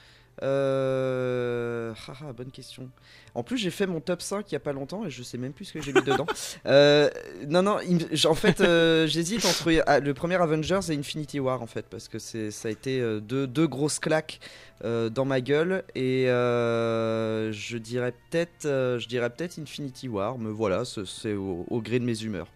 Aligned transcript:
euh... 0.43 1.93
Ah, 2.09 2.13
ah, 2.23 2.33
bonne 2.33 2.51
question. 2.51 2.89
En 3.35 3.43
plus, 3.43 3.57
j'ai 3.57 3.71
fait 3.71 3.87
mon 3.87 4.01
top 4.01 4.21
5 4.21 4.51
il 4.51 4.55
y 4.55 4.57
a 4.57 4.61
pas 4.61 4.73
longtemps 4.73 5.07
et 5.07 5.11
je 5.11 5.23
sais 5.23 5.39
même 5.39 5.53
plus 5.53 5.67
ce 5.67 5.73
que 5.73 5.81
j'ai 5.81 5.93
mis 5.93 6.03
dedans. 6.03 6.27
Euh, 6.67 7.11
non, 7.49 7.63
non, 7.63 7.79
en 8.27 8.35
fait, 8.35 8.61
euh, 8.61 9.07
j'hésite 9.07 9.45
entre 9.45 9.83
ah, 9.87 10.01
le 10.01 10.15
premier 10.15 10.37
Avengers 10.37 10.81
et 10.91 10.95
Infinity 10.95 11.41
War 11.41 11.61
en 11.63 11.67
fait, 11.67 11.87
parce 11.87 12.09
que 12.09 12.19
ça 12.19 12.69
a 12.69 12.71
été 12.71 13.01
euh, 13.01 13.21
deux, 13.21 13.47
deux, 13.47 13.67
grosses 13.67 13.99
claques 13.99 14.39
dans 14.83 15.25
ma 15.25 15.41
gueule 15.41 15.85
et 15.95 16.27
je 16.27 17.77
dirais 17.77 18.13
peut-être, 18.31 18.65
je 18.65 19.07
dirais 19.07 19.31
peut-être 19.31 19.59
Infinity 19.59 20.09
War, 20.09 20.39
mais 20.39 20.51
voilà, 20.51 20.83
c'est 20.85 21.35
au, 21.35 21.65
au 21.69 21.81
gré 21.81 21.99
de 21.99 22.05
mes 22.05 22.23
humeurs. 22.23 22.49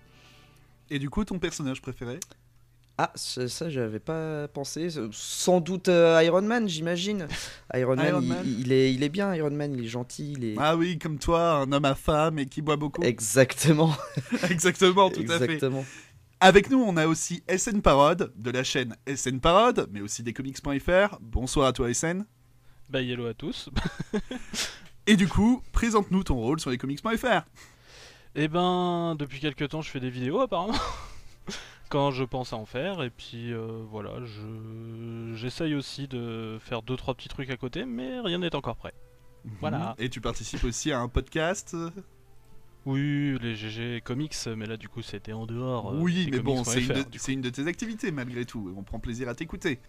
Et 0.91 0.99
du 0.99 1.11
coup, 1.11 1.25
ton 1.25 1.39
personnage 1.39 1.81
préféré? 1.83 2.19
Ah, 2.99 3.13
ça, 3.15 3.69
j'avais 3.69 3.99
pas 3.99 4.49
pensé. 4.49 4.89
Sans 5.13 5.61
doute 5.61 5.89
euh, 5.89 6.23
Iron 6.25 6.43
Man, 6.43 6.67
j'imagine. 6.67 7.29
Iron, 7.75 7.97
Man, 7.97 8.43
il, 8.47 8.73
est, 8.73 8.95
il 8.95 9.03
est 9.03 9.11
bien, 9.11 9.35
Iron 9.35 9.51
Man, 9.51 9.75
il 9.75 9.85
est 9.85 9.89
gentil. 9.89 10.33
Il 10.33 10.45
est... 10.45 10.55
Ah 10.59 10.77
oui, 10.77 10.99
comme 10.99 11.19
toi, 11.19 11.57
un 11.57 11.73
homme 11.73 11.85
à 11.85 11.95
femme 11.95 12.39
et 12.39 12.47
qui 12.47 12.63
boit 12.63 12.77
beaucoup. 12.77 13.03
Exactement. 13.03 13.95
Exactement, 14.51 15.11
tout 15.11 15.21
Exactement. 15.21 15.81
à 15.81 15.83
fait. 15.83 15.89
Avec 16.41 16.71
nous, 16.71 16.83
on 16.83 16.97
a 16.97 17.07
aussi 17.07 17.43
SN 17.55 17.81
Parode, 17.81 18.33
de 18.37 18.51
la 18.51 18.65
chaîne 18.65 18.97
SN 19.15 19.41
Parode, 19.41 19.89
mais 19.91 20.01
aussi 20.01 20.23
des 20.23 20.33
comics.fr. 20.33 21.19
Bonsoir 21.21 21.67
à 21.67 21.73
toi, 21.73 21.93
SN. 21.93 22.25
Bah, 22.89 23.03
hello 23.03 23.27
à 23.27 23.35
tous. 23.35 23.69
et 25.07 25.17
du 25.17 25.29
coup, 25.29 25.63
présente-nous 25.73 26.25
ton 26.25 26.37
rôle 26.37 26.61
sur 26.61 26.71
les 26.71 26.79
comics.fr. 26.79 27.43
Eh 28.37 28.49
ben, 28.49 29.17
depuis 29.19 29.41
quelques 29.41 29.69
temps, 29.69 29.83
je 29.83 29.91
fais 29.91 30.01
des 30.01 30.11
vidéos 30.11 30.41
apparemment 30.41 30.75
quand 31.89 32.11
je 32.11 32.25
pense 32.25 32.53
à 32.53 32.57
en 32.57 32.67
faire. 32.67 33.03
Et 33.03 33.11
puis 33.11 33.53
euh, 33.53 33.85
voilà, 33.91 34.13
j'essaye 35.35 35.75
aussi 35.75 36.09
de 36.09 36.59
faire 36.61 36.83
deux 36.83 36.97
trois 36.97 37.15
petits 37.15 37.29
trucs 37.29 37.51
à 37.51 37.57
côté, 37.57 37.85
mais 37.85 38.21
rien 38.21 38.39
n'est 38.39 38.55
encore 38.55 38.77
prêt. 38.77 38.95
Mhm. 39.45 39.53
Voilà. 39.61 39.95
Et 39.99 40.09
tu 40.09 40.21
participes 40.21 40.65
aussi 40.65 40.93
à 40.93 41.01
un 41.01 41.09
podcast? 41.09 41.77
Oui, 42.85 43.37
les 43.41 43.57
GG 43.57 44.01
Comics, 44.03 44.37
mais 44.57 44.67
là 44.67 44.77
du 44.77 44.89
coup 44.89 45.03
c'était 45.03 45.33
en 45.33 45.47
dehors. 45.47 45.93
Euh, 45.93 45.99
oui, 45.99 46.29
mais 46.31 46.39
bon, 46.39 46.63
c'est 46.63 46.83
une, 46.83 47.05
une, 47.29 47.41
de 47.41 47.51
tes 47.51 47.67
activités 47.67 48.13
malgré 48.13 48.45
tout, 48.45 48.73
on 48.77 48.83
prend 48.85 49.01
plaisir 49.01 49.29
à 49.29 49.35
t'écouter. 49.35 49.81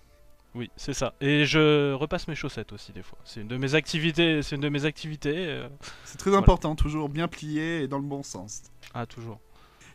Oui, 0.55 0.71
c'est 0.75 0.93
ça. 0.93 1.13
Et 1.21 1.45
je 1.45 1.93
repasse 1.93 2.27
mes 2.27 2.33
chaussettes 2.33 2.73
aussi 2.73 2.91
des 2.91 3.03
fois. 3.03 3.19
C'est 3.23 3.41
une 3.41 3.47
de 3.47 3.57
mes 3.57 3.75
activités. 3.75 4.41
C'est 4.41 4.55
une 4.55 4.61
de 4.61 4.69
mes 4.69 4.85
activités. 4.85 5.45
Euh, 5.47 5.69
c'est 6.03 6.17
très 6.17 6.35
important, 6.35 6.75
toujours 6.75 7.09
bien 7.09 7.27
plié 7.27 7.83
et 7.83 7.87
dans 7.87 7.99
le 7.99 8.05
bon 8.05 8.23
sens. 8.23 8.63
Ah, 8.93 9.05
toujours. 9.05 9.39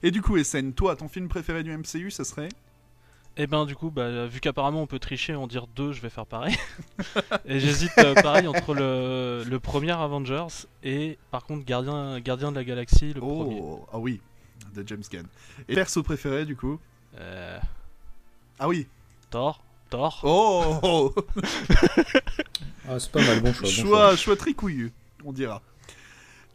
Et 0.03 0.11
du 0.11 0.23
coup, 0.23 0.43
SN, 0.43 0.73
toi, 0.73 0.97
ton 0.97 1.09
film 1.09 1.29
préféré 1.29 1.63
du 1.63 1.77
MCU, 1.77 2.11
ça 2.11 2.25
serait 2.25 2.49
eh 3.39 3.47
ben 3.47 3.65
du 3.65 3.75
coup, 3.75 3.91
bah, 3.91 4.27
vu 4.27 4.41
qu'apparemment 4.41 4.83
on 4.83 4.87
peut 4.87 4.99
tricher 4.99 5.35
en 5.35 5.47
dire 5.47 5.67
deux, 5.67 5.93
je 5.93 6.03
vais 6.03 6.11
faire 6.11 6.27
pareil. 6.27 6.55
et 7.47 7.61
j'hésite 7.61 7.93
euh, 7.97 8.13
pareil 8.13 8.47
entre 8.47 8.75
le, 8.75 9.43
le, 9.49 9.59
premier 9.59 9.93
Avengers 9.93 10.67
et 10.83 11.19
par 11.31 11.45
contre 11.45 11.65
Gardien, 11.65 12.21
Gardien 12.21 12.51
de 12.51 12.57
la 12.57 12.65
Galaxie, 12.65 13.15
le 13.15 13.23
oh, 13.23 13.43
premier. 13.43 13.63
Ah 13.91 13.99
oui, 13.99 14.21
de 14.75 14.87
James 14.87 15.03
Gunn. 15.11 15.27
Et 15.67 15.75
perso 15.75 16.03
préféré 16.03 16.45
du 16.45 16.57
coup 16.57 16.79
euh... 17.19 17.59
Ah 18.59 18.69
oui. 18.69 18.87
Thor. 19.31 19.63
Thor. 19.89 20.21
Oh, 20.25 21.15
ah, 22.89 22.99
c'est 22.99 23.11
pas 23.11 23.23
mal, 23.23 23.41
bon 23.41 23.53
choix. 23.55 23.69
choix, 23.69 24.17
choix 24.17 24.37
tricouilleux, 24.37 24.93
on 25.25 25.33
dira. 25.33 25.63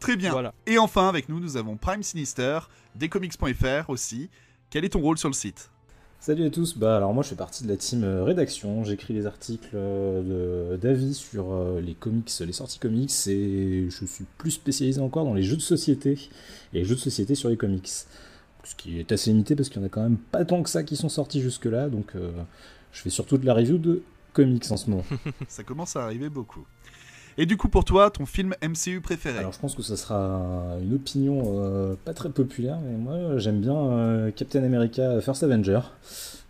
Très 0.00 0.16
bien. 0.16 0.30
Voilà. 0.30 0.54
Et 0.66 0.78
enfin, 0.78 1.08
avec 1.08 1.28
nous, 1.28 1.40
nous 1.40 1.56
avons 1.56 1.76
Prime 1.76 2.02
Sinister, 2.02 2.60
descomics.fr 2.98 3.88
aussi. 3.88 4.28
Quel 4.70 4.84
est 4.84 4.90
ton 4.90 5.00
rôle 5.00 5.18
sur 5.18 5.28
le 5.28 5.34
site? 5.34 5.70
Salut 6.20 6.44
à 6.44 6.50
tous, 6.50 6.76
bah 6.76 6.96
alors 6.96 7.14
moi 7.14 7.22
je 7.22 7.28
fais 7.28 7.36
partie 7.36 7.62
de 7.62 7.68
la 7.68 7.76
team 7.76 8.02
euh, 8.02 8.24
rédaction, 8.24 8.82
j'écris 8.82 9.14
les 9.14 9.26
articles 9.26 9.70
euh, 9.74 10.76
d'avis 10.76 11.14
sur 11.14 11.52
euh, 11.52 11.80
les 11.80 11.94
comics, 11.94 12.28
les 12.40 12.52
sorties 12.52 12.80
comics 12.80 13.12
et 13.28 13.86
je 13.88 14.04
suis 14.04 14.24
plus 14.36 14.50
spécialisé 14.50 15.00
encore 15.00 15.24
dans 15.24 15.32
les 15.32 15.44
jeux 15.44 15.56
de 15.56 15.62
société 15.62 16.18
et 16.74 16.80
les 16.80 16.84
jeux 16.84 16.96
de 16.96 17.00
société 17.00 17.36
sur 17.36 17.48
les 17.48 17.56
comics. 17.56 17.86
Ce 17.86 18.74
qui 18.76 18.98
est 18.98 19.12
assez 19.12 19.30
limité 19.30 19.54
parce 19.54 19.68
qu'il 19.68 19.80
y 19.80 19.84
en 19.84 19.86
a 19.86 19.90
quand 19.90 20.02
même 20.02 20.18
pas 20.18 20.44
tant 20.44 20.60
que 20.64 20.68
ça 20.68 20.82
qui 20.82 20.96
sont 20.96 21.08
sortis 21.08 21.40
jusque 21.40 21.66
là, 21.66 21.88
donc 21.88 22.12
je 22.92 23.00
fais 23.00 23.10
surtout 23.10 23.38
de 23.38 23.46
la 23.46 23.54
review 23.54 23.78
de 23.78 24.02
comics 24.32 24.70
en 24.70 24.76
ce 24.76 24.90
moment. 24.90 25.04
ça 25.48 25.62
commence 25.62 25.94
à 25.94 26.02
arriver 26.02 26.28
beaucoup. 26.28 26.66
Et 27.40 27.46
du 27.46 27.56
coup, 27.56 27.68
pour 27.68 27.84
toi, 27.84 28.10
ton 28.10 28.26
film 28.26 28.52
MCU 28.60 29.00
préféré 29.00 29.38
Alors, 29.38 29.52
je 29.52 29.60
pense 29.60 29.76
que 29.76 29.82
ça 29.82 29.96
sera 29.96 30.76
une 30.82 30.92
opinion 30.92 31.40
euh, 31.54 31.94
pas 32.04 32.12
très 32.12 32.30
populaire, 32.30 32.80
mais 32.84 32.96
moi, 32.96 33.38
j'aime 33.38 33.60
bien 33.60 33.76
euh, 33.76 34.30
Captain 34.32 34.64
America 34.64 35.20
First 35.20 35.44
Avenger. 35.44 35.80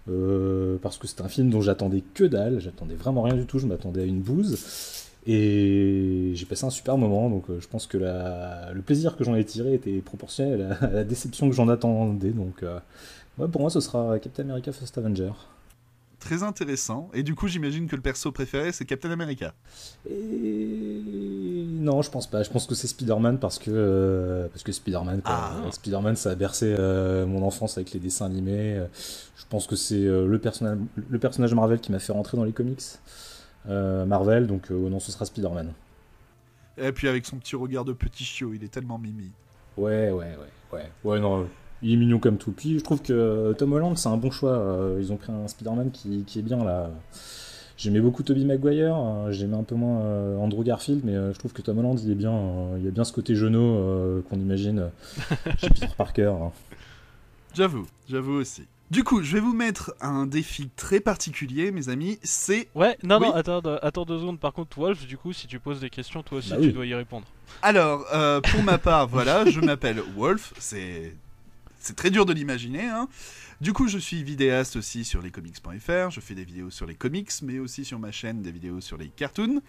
Euh, 0.09 0.79
parce 0.81 0.97
que 0.97 1.07
c'est 1.07 1.21
un 1.21 1.29
film 1.29 1.51
dont 1.51 1.61
j'attendais 1.61 2.03
que 2.15 2.25
dalle, 2.25 2.59
j'attendais 2.61 2.95
vraiment 2.95 3.21
rien 3.21 3.35
du 3.35 3.45
tout, 3.45 3.59
je 3.59 3.67
m'attendais 3.67 4.01
à 4.01 4.05
une 4.07 4.23
bouse. 4.23 5.05
Et 5.27 6.33
j'ai 6.35 6.47
passé 6.47 6.65
un 6.65 6.71
super 6.71 6.97
moment, 6.97 7.29
donc 7.29 7.45
je 7.61 7.67
pense 7.69 7.87
que 7.87 7.99
le 7.99 8.81
plaisir 8.81 9.19
que 9.19 9.25
j'en 9.25 9.35
ai 9.35 9.45
tiré 9.45 9.75
était 9.75 10.01
proportionnel 10.01 10.75
à 10.81 10.87
la, 10.87 11.05
déception 11.05 11.51
que 11.51 11.55
j'en 11.55 11.69
attendais. 11.69 12.31
Donc, 12.31 12.65
pour 13.37 13.61
moi, 13.61 13.69
ce 13.69 13.81
sera 13.81 14.19
Captain 14.19 14.45
America 14.45 14.73
First 14.73 14.97
Avenger 14.97 15.33
très 16.29 16.43
intéressant. 16.43 17.09
Et 17.15 17.23
du 17.23 17.35
coup, 17.35 17.49
j'imagine 17.49 17.89
que 17.89 17.97
le 17.97 18.03
perso 18.03 18.31
préféré, 18.33 18.73
c'est 18.73 18.85
Captain 18.85 19.11
America. 19.11 19.55
Et... 20.09 21.03
Non, 21.81 22.03
je 22.03 22.11
pense 22.11 22.27
pas. 22.27 22.43
Je 22.43 22.51
pense 22.51 22.67
que 22.67 22.75
c'est 22.75 22.87
Spider-Man 22.87 23.39
parce 23.39 23.59
que, 23.59 23.71
euh, 23.71 24.49
parce 24.49 24.63
que 24.63 24.73
Spider-Man, 24.73 25.23
ah. 25.25 25.53
Spider-Man, 25.71 26.17
ça 26.17 26.31
a 26.31 26.35
bercé 26.35 26.75
euh, 26.79 27.25
mon 27.25 27.43
enfance 27.43 27.79
avec 27.79 27.93
les 27.93 28.01
dessins 28.01 28.27
animés. 28.27 28.83
Je 29.37 29.45
pense 29.49 29.67
que 29.67 29.75
c'est 29.75 30.05
euh, 30.05 30.27
le, 30.27 30.39
personnage, 30.39 30.79
le 31.09 31.19
personnage 31.19 31.55
Marvel 31.55 31.81
qui 31.81 31.93
m'a 31.93 31.99
fait 31.99 32.13
rentrer 32.13 32.37
dans 32.37 32.45
les 32.45 32.53
comics. 32.53 32.83
Marvel, 33.67 34.47
donc 34.47 34.71
non, 34.71 34.99
ce 34.99 35.13
sera 35.13 35.25
Spider-Man. 35.25 35.73
Et 36.79 36.93
puis 36.93 37.09
avec 37.09 37.27
son 37.27 37.37
petit 37.37 37.57
regard 37.57 37.85
de 37.85 37.93
petit 37.93 38.25
chiot, 38.25 38.53
il 38.55 38.65
est 38.65 38.69
tellement 38.69 38.99
mimi. 38.99 39.31
Ouais, 39.77 40.11
ouais, 40.11 40.37
ouais. 40.37 40.79
Ouais, 40.79 40.91
ouais 41.05 41.21
non, 41.21 41.49
il 41.83 41.93
est 41.93 41.97
mignon 41.97 42.19
comme 42.19 42.39
tout. 42.39 42.53
Puis 42.53 42.79
je 42.79 42.85
trouve 42.85 43.03
que 43.03 43.13
euh, 43.13 43.53
Tom 43.55 43.73
Holland, 43.73 43.97
c'est 43.97 44.09
un 44.09 44.17
bon 44.17 44.31
choix. 44.31 44.53
Euh, 44.53 44.99
ils 45.01 45.13
ont 45.13 45.17
pris 45.17 45.33
un 45.33 45.47
Spider-Man 45.49 45.91
qui, 45.91 46.25
est 46.37 46.43
bien 46.43 46.65
là. 46.65 46.91
J'aimais 47.77 48.01
beaucoup 48.01 48.25
Tobey 48.25 48.45
Maguire, 48.45 48.97
euh, 48.97 49.31
j'aimais 49.31 49.57
un 49.57 49.63
peu 49.63 49.77
moins 49.77 50.01
Andrew 50.39 50.65
Garfield, 50.65 51.03
mais 51.05 51.15
je 51.15 51.39
trouve 51.39 51.53
que 51.53 51.63
Tom 51.63 51.79
Holland, 51.79 51.99
il 52.03 52.11
est 52.11 52.17
bien. 52.17 52.77
il 52.77 52.85
y 52.85 52.89
a 52.89 52.91
bien 52.91 53.05
ce 53.05 53.13
côté 53.13 53.35
genou 53.37 54.23
qu'on 54.29 54.39
imagine 54.39 54.91
chez 55.59 55.69
Peter 55.69 55.87
Parker. 55.97 56.35
Hein. 56.43 56.53
J'avoue, 57.55 57.87
j'avoue 58.09 58.35
aussi. 58.35 58.65
Du 58.91 59.05
coup, 59.05 59.23
je 59.23 59.35
vais 59.35 59.41
vous 59.41 59.53
mettre 59.53 59.93
un 60.01 60.27
défi 60.27 60.71
très 60.77 61.01
particulier, 61.01 61.73
mes 61.73 61.91
amis. 61.91 62.19
C'est. 62.23 62.69
Ouais, 62.75 62.97
non, 63.03 63.19
Oui. 63.21 63.27
non, 63.27 63.35
attends, 63.35 63.61
attends 63.83 64.05
deux 64.05 64.19
secondes. 64.19 64.41
Par 64.41 64.55
contre, 64.55 64.79
Wolf, 64.79 65.07
du 65.07 65.19
coup, 65.19 65.35
si 65.35 65.47
tu 65.47 65.59
poses 65.59 65.81
des 65.81 65.91
questions, 65.91 66.23
toi 66.23 66.39
aussi, 66.39 66.51
Bah 66.51 66.57
tu 66.61 66.73
dois 66.73 66.87
y 66.87 66.95
répondre. 66.95 67.27
Alors, 67.61 68.07
euh, 68.15 68.41
pour 68.41 68.63
ma 68.63 68.79
part, 68.79 69.07
voilà, 69.09 69.45
je 69.45 69.61
m'appelle 69.61 70.01
Wolf. 70.17 70.55
C'est. 70.59 71.15
C'est 71.89 71.97
très 71.97 72.11
dur 72.11 72.27
de 72.27 72.35
l'imaginer, 72.35 72.85
hein. 72.85 73.09
Du 73.63 73.73
coup, 73.73 73.89
je 73.89 73.97
suis 73.97 74.23
vidéaste 74.23 74.77
aussi 74.77 75.07
sur 75.07 75.23
lescomics.fr. 75.23 76.11
Je 76.11 76.21
fais 76.21 76.35
des 76.35 76.45
vidéos 76.45 76.69
sur 76.69 76.85
les 76.85 76.95
comics, 76.95 77.31
mais 77.43 77.59
aussi 77.61 77.83
sur 77.83 77.99
ma 77.99 78.13
chaîne 78.13 78.43
des 78.43 78.53
vidéos 78.53 78.83
sur 78.83 78.99
les 78.99 79.09
cartoons. 79.09 79.63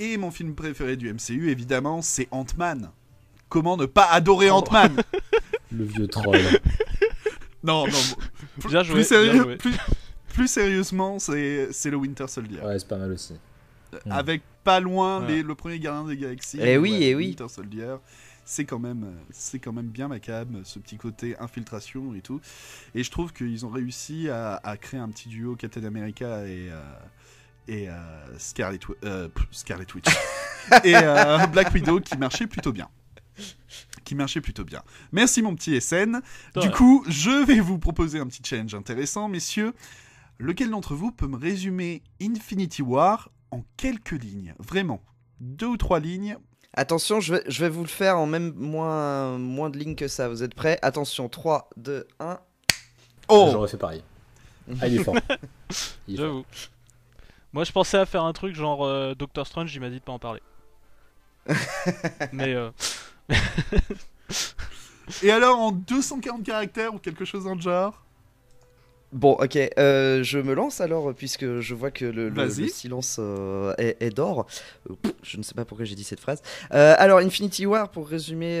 Et 0.00 0.16
mon 0.16 0.32
film 0.32 0.56
préféré 0.56 0.96
du 0.96 1.08
MCU, 1.14 1.48
évidemment, 1.48 2.02
c'est 2.02 2.26
Ant-Man. 2.32 2.90
Comment 3.48 3.76
ne 3.76 3.86
pas 3.86 4.06
adorer 4.06 4.50
Oh. 4.50 4.54
Ant-Man? 4.54 4.96
Le 5.70 5.84
vieux 5.84 6.08
troll. 6.08 6.40
Non, 7.62 7.86
non. 7.86 7.92
Plus, 8.58 8.70
Bien 8.70 8.82
joué, 8.82 8.94
plus 8.96 9.04
sérieux- 9.04 9.32
bien 9.32 9.42
joué. 9.44 9.56
plus- 9.56 9.76
plus 10.34 10.48
sérieusement, 10.48 11.20
c'est 11.20 11.68
c'est 11.70 11.90
le 11.90 11.96
Winter 11.96 12.26
Soldier. 12.26 12.58
Ouais, 12.60 12.76
c'est 12.80 12.88
pas 12.88 12.98
mal 12.98 13.12
aussi. 13.12 13.34
Mm. 14.04 14.10
Avec 14.10 14.42
pas 14.64 14.80
loin 14.80 15.20
Ouais. 15.20 15.28
les- 15.36 15.42
le 15.44 15.54
premier 15.54 15.78
Gardien 15.78 16.08
des 16.12 16.16
Galaxies. 16.20 16.58
Eh 16.60 16.76
oui, 16.76 16.90
ouais, 16.90 17.02
eh 17.02 17.14
oui. 17.14 17.26
Winter 17.28 17.48
Soldier. 17.48 17.94
C'est 18.46 18.64
quand 18.64 18.78
même, 18.78 19.04
euh, 19.04 19.24
c'est 19.30 19.58
quand 19.58 19.72
même 19.72 19.88
bien 19.88 20.08
macabre, 20.08 20.60
ce 20.64 20.78
petit 20.78 20.96
côté 20.96 21.36
infiltration 21.38 22.14
et 22.14 22.22
tout. 22.22 22.40
Et 22.94 23.02
je 23.02 23.10
trouve 23.10 23.34
qu'ils 23.34 23.66
ont 23.66 23.70
réussi 23.70 24.30
à, 24.30 24.54
à 24.62 24.76
créer 24.78 25.00
un 25.00 25.08
petit 25.10 25.28
duo 25.28 25.56
Captain 25.56 25.84
America 25.84 26.46
et 26.46 26.70
euh, 26.70 26.80
et 27.68 27.88
euh, 27.88 28.38
Scarlet, 28.38 28.78
euh, 29.04 29.28
Witch 29.94 30.06
et 30.84 30.94
euh, 30.94 31.46
Black 31.46 31.72
Widow 31.74 32.00
qui 32.00 32.16
marchait 32.16 32.46
plutôt 32.46 32.72
bien. 32.72 32.88
Qui 34.04 34.14
marchait 34.14 34.40
plutôt 34.40 34.64
bien. 34.64 34.82
Merci 35.12 35.42
mon 35.42 35.54
petit 35.54 35.80
SN. 35.80 36.20
Du 36.60 36.70
coup, 36.70 37.04
je 37.08 37.44
vais 37.44 37.60
vous 37.60 37.78
proposer 37.78 38.20
un 38.20 38.26
petit 38.26 38.42
challenge 38.44 38.74
intéressant, 38.74 39.28
messieurs. 39.28 39.74
Lequel 40.38 40.70
d'entre 40.70 40.94
vous 40.94 41.10
peut 41.10 41.26
me 41.26 41.36
résumer 41.36 42.02
Infinity 42.22 42.82
War 42.82 43.30
en 43.50 43.64
quelques 43.76 44.12
lignes? 44.12 44.54
Vraiment. 44.58 45.02
Deux 45.40 45.66
ou 45.66 45.76
trois 45.76 45.98
lignes. 45.98 46.38
Attention, 46.76 47.20
je 47.20 47.34
vais, 47.34 47.42
je 47.48 47.60
vais 47.60 47.70
vous 47.70 47.82
le 47.82 47.88
faire 47.88 48.18
en 48.18 48.26
même 48.26 48.52
moins, 48.54 49.38
moins 49.38 49.70
de 49.70 49.78
lignes 49.78 49.96
que 49.96 50.08
ça. 50.08 50.28
Vous 50.28 50.42
êtes 50.42 50.54
prêts? 50.54 50.78
Attention, 50.82 51.28
3, 51.28 51.70
2, 51.78 52.06
1. 52.20 52.38
Oh 53.28 53.48
J'aurais 53.50 53.68
fait 53.68 53.78
pareil. 53.78 54.02
Ah, 54.80 54.86
il 54.88 55.00
est 55.00 55.04
fort. 55.04 55.16
Il 56.08 56.14
est 56.14 56.18
fort. 56.18 56.26
J'avoue. 56.26 56.44
Moi, 57.52 57.64
je 57.64 57.72
pensais 57.72 57.96
à 57.96 58.04
faire 58.04 58.24
un 58.24 58.32
truc 58.32 58.54
genre 58.54 58.84
euh, 58.84 59.14
Doctor 59.14 59.46
Strange, 59.46 59.74
il 59.74 59.80
m'a 59.80 59.88
dit 59.88 59.98
de 59.98 60.04
pas 60.04 60.12
en 60.12 60.18
parler. 60.18 60.42
Mais 62.32 62.54
euh, 62.54 62.70
Et 65.22 65.30
alors 65.30 65.58
en 65.60 65.72
240 65.72 66.42
caractères 66.44 66.94
ou 66.94 66.98
quelque 66.98 67.24
chose 67.24 67.44
dans 67.44 67.54
le 67.54 67.60
genre? 67.60 68.05
Bon, 69.12 69.32
ok, 69.40 69.56
euh, 69.78 70.22
je 70.24 70.38
me 70.38 70.52
lance 70.52 70.80
alors, 70.80 71.14
puisque 71.14 71.60
je 71.60 71.74
vois 71.74 71.90
que 71.90 72.04
le, 72.04 72.28
le- 72.28 72.34
Vas-y. 72.44 72.62
le 72.62 72.68
silence 72.68 73.16
euh, 73.18 73.72
est, 73.78 73.96
est 74.00 74.10
d'or. 74.10 74.46
Euh, 74.90 74.94
Je 75.22 75.38
ne 75.38 75.42
sais 75.42 75.54
pas 75.54 75.64
pourquoi 75.64 75.86
j'ai 75.86 75.94
dit 75.94 76.04
cette 76.04 76.20
phrase. 76.20 76.42
Euh, 76.74 76.94
alors, 76.98 77.20
Infinity 77.20 77.66
War, 77.66 77.90
pour 77.90 78.08
résumer 78.08 78.60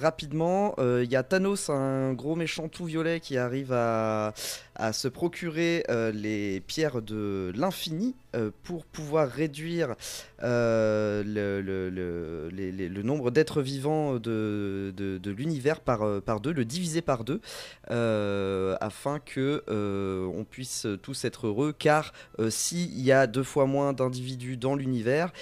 rapidement, 0.00 0.74
il 0.78 1.10
y 1.10 1.16
a 1.16 1.22
Thanos, 1.22 1.70
un 1.70 2.12
gros 2.12 2.36
méchant 2.36 2.68
tout 2.68 2.84
violet, 2.84 3.20
qui 3.20 3.36
arrive 3.38 3.72
à, 3.72 4.34
à 4.76 4.92
se 4.92 5.08
procurer 5.08 5.84
les 6.12 6.60
pierres 6.60 7.02
de 7.02 7.50
l'infini 7.56 8.14
euh, 8.36 8.50
pour 8.62 8.84
pouvoir 8.84 9.28
réduire 9.28 9.96
euh, 10.44 11.24
le, 11.26 13.02
nombre 13.02 13.32
d'êtres 13.32 13.60
vivants 13.60 14.14
de, 14.14 14.92
de- 14.96 15.30
l'univers 15.30 15.80
par, 15.80 16.02
euh, 16.02 16.20
par 16.20 16.38
deux, 16.40 16.52
le 16.52 16.64
diviser 16.64 17.02
par 17.02 17.24
deux 17.24 17.40
afin 17.88 19.18
que 19.18 19.64
on 19.68 20.44
puisse 20.44 20.86
tous 21.02 21.24
être 21.24 21.48
heureux 21.48 21.74
car 21.76 22.12
s'il 22.50 23.00
y 23.00 23.10
a 23.10 23.26
deux 23.26 23.42
fois 23.42 23.66
moins 23.66 23.92
d'individus 23.92 24.56
dans 24.56 24.76
l'univers 24.76 25.32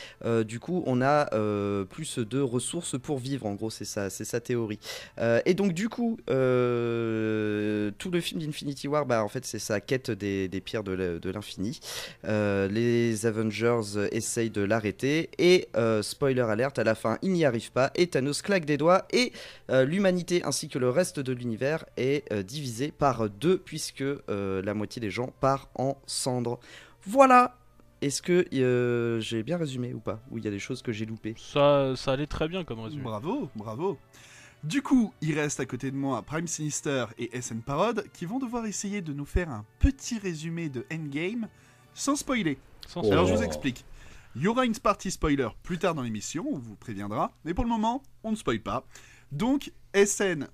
du 0.46 0.58
coup 0.58 0.82
on 0.86 1.02
a 1.02 1.26
plus 1.90 2.18
de 2.18 2.40
ressources 2.40 2.98
pour 2.98 3.18
vivre 3.18 3.44
en 3.46 3.54
gros 3.54 3.70
c'est 3.70 3.84
ça 3.84 4.08
c'est 4.08 4.24
sa 4.24 4.40
théorie. 4.40 4.78
Et 5.44 5.52
donc 5.54 5.72
du 5.74 5.88
coup 5.90 6.16
tout 6.26 6.32
le 6.32 8.20
film 8.20 8.40
d'Infinity 8.40 8.88
War 8.88 9.04
bah 9.04 9.22
en 9.22 9.28
fait 9.28 9.44
c'est 9.44 9.58
sa 9.58 9.80
quête 9.80 10.10
des, 10.10 10.48
des 10.48 10.60
pierres 10.60 10.84
de 10.84 11.30
l'infini 11.30 11.80
les 12.78 13.26
Avengers 13.26 13.96
euh, 13.96 14.08
essayent 14.12 14.50
de 14.50 14.62
l'arrêter 14.62 15.30
et 15.38 15.68
euh, 15.76 16.02
spoiler 16.02 16.42
alerte 16.42 16.78
à 16.78 16.84
la 16.84 16.94
fin 16.94 17.18
il 17.22 17.32
n'y 17.32 17.44
arrive 17.44 17.72
pas 17.72 17.90
et 17.94 18.06
Thanos 18.06 18.42
claque 18.42 18.64
des 18.64 18.76
doigts 18.76 19.06
et 19.12 19.32
euh, 19.70 19.84
l'humanité 19.84 20.42
ainsi 20.44 20.68
que 20.68 20.78
le 20.78 20.88
reste 20.90 21.20
de 21.20 21.32
l'univers 21.32 21.84
est 21.96 22.30
euh, 22.32 22.42
divisé 22.42 22.90
par 22.90 23.28
deux 23.28 23.58
puisque 23.58 24.02
euh, 24.02 24.62
la 24.62 24.74
moitié 24.74 25.00
des 25.00 25.10
gens 25.10 25.32
part 25.40 25.68
en 25.74 25.96
cendres. 26.06 26.60
Voilà. 27.04 27.56
Est-ce 28.00 28.22
que 28.22 28.46
euh, 28.52 29.18
j'ai 29.18 29.42
bien 29.42 29.56
résumé 29.56 29.92
ou 29.92 29.98
pas? 29.98 30.20
Ou 30.30 30.38
il 30.38 30.44
y 30.44 30.48
a 30.48 30.52
des 30.52 30.60
choses 30.60 30.82
que 30.82 30.92
j'ai 30.92 31.04
loupées? 31.04 31.34
Ça, 31.36 31.94
ça 31.96 32.12
allait 32.12 32.28
très 32.28 32.46
bien 32.46 32.62
comme 32.62 32.78
résumé. 32.78 33.02
Bravo, 33.02 33.50
bravo. 33.56 33.98
Du 34.62 34.82
coup, 34.82 35.12
il 35.20 35.38
reste 35.38 35.60
à 35.60 35.66
côté 35.66 35.90
de 35.90 35.96
moi 35.96 36.22
Prime 36.22 36.46
Sinister 36.46 37.06
et 37.18 37.40
SN 37.40 37.60
Parod 37.60 38.04
qui 38.12 38.24
vont 38.24 38.38
devoir 38.38 38.66
essayer 38.66 39.02
de 39.02 39.12
nous 39.12 39.24
faire 39.24 39.50
un 39.50 39.64
petit 39.78 40.18
résumé 40.18 40.68
de 40.68 40.84
Endgame 40.92 41.48
sans 41.98 42.16
spoiler. 42.16 42.58
Sans. 42.86 43.02
Alors 43.10 43.26
je 43.26 43.34
vous 43.34 43.42
explique. 43.42 43.84
Il 44.36 44.42
y 44.42 44.48
aura 44.48 44.64
une 44.64 44.76
partie 44.76 45.10
spoiler 45.10 45.48
plus 45.62 45.78
tard 45.78 45.94
dans 45.94 46.02
l'émission, 46.02 46.46
on 46.48 46.58
vous 46.58 46.76
préviendra, 46.76 47.32
mais 47.44 47.54
pour 47.54 47.64
le 47.64 47.70
moment, 47.70 48.02
on 48.22 48.30
ne 48.30 48.36
spoil 48.36 48.60
pas. 48.60 48.84
Donc, 49.32 49.72
SN 49.94 50.46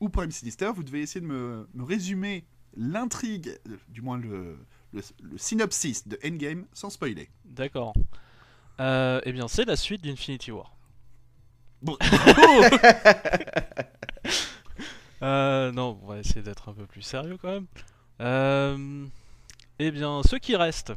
ou 0.00 0.08
Prime 0.08 0.30
Sinister, 0.30 0.70
vous 0.74 0.82
devez 0.82 1.02
essayer 1.02 1.20
de 1.20 1.26
me, 1.26 1.68
me 1.74 1.84
résumer 1.84 2.44
l'intrigue, 2.76 3.58
euh, 3.68 3.76
du 3.88 4.00
moins 4.00 4.16
le, 4.16 4.58
le, 4.92 5.02
le 5.22 5.38
synopsis 5.38 6.08
de 6.08 6.18
Endgame 6.24 6.66
sans 6.72 6.88
spoiler. 6.88 7.28
D'accord. 7.44 7.94
Euh, 8.80 9.20
eh 9.24 9.32
bien, 9.32 9.48
c'est 9.48 9.64
la 9.64 9.76
suite 9.76 10.02
d'Infinity 10.02 10.50
War. 10.52 10.74
Bon. 11.82 11.96
Euh, 15.22 15.72
non, 15.72 15.98
on 16.02 16.06
va 16.08 16.18
essayer 16.18 16.42
d'être 16.42 16.68
un 16.68 16.74
peu 16.74 16.84
plus 16.84 17.00
sérieux 17.00 17.38
quand 17.40 17.48
même. 17.48 17.66
Euh, 18.20 19.06
eh 19.78 19.90
bien, 19.90 20.22
ceux 20.22 20.38
qui 20.38 20.56
restent 20.56 20.92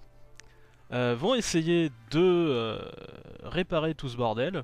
euh, 0.91 1.15
vont 1.15 1.35
essayer 1.35 1.89
de 2.11 2.19
euh, 2.19 2.79
réparer 3.43 3.93
tout 3.93 4.09
ce 4.09 4.17
bordel. 4.17 4.63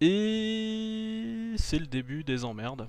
Et 0.00 1.54
c'est 1.56 1.78
le 1.78 1.86
début 1.86 2.24
des 2.24 2.44
emmerdes. 2.44 2.88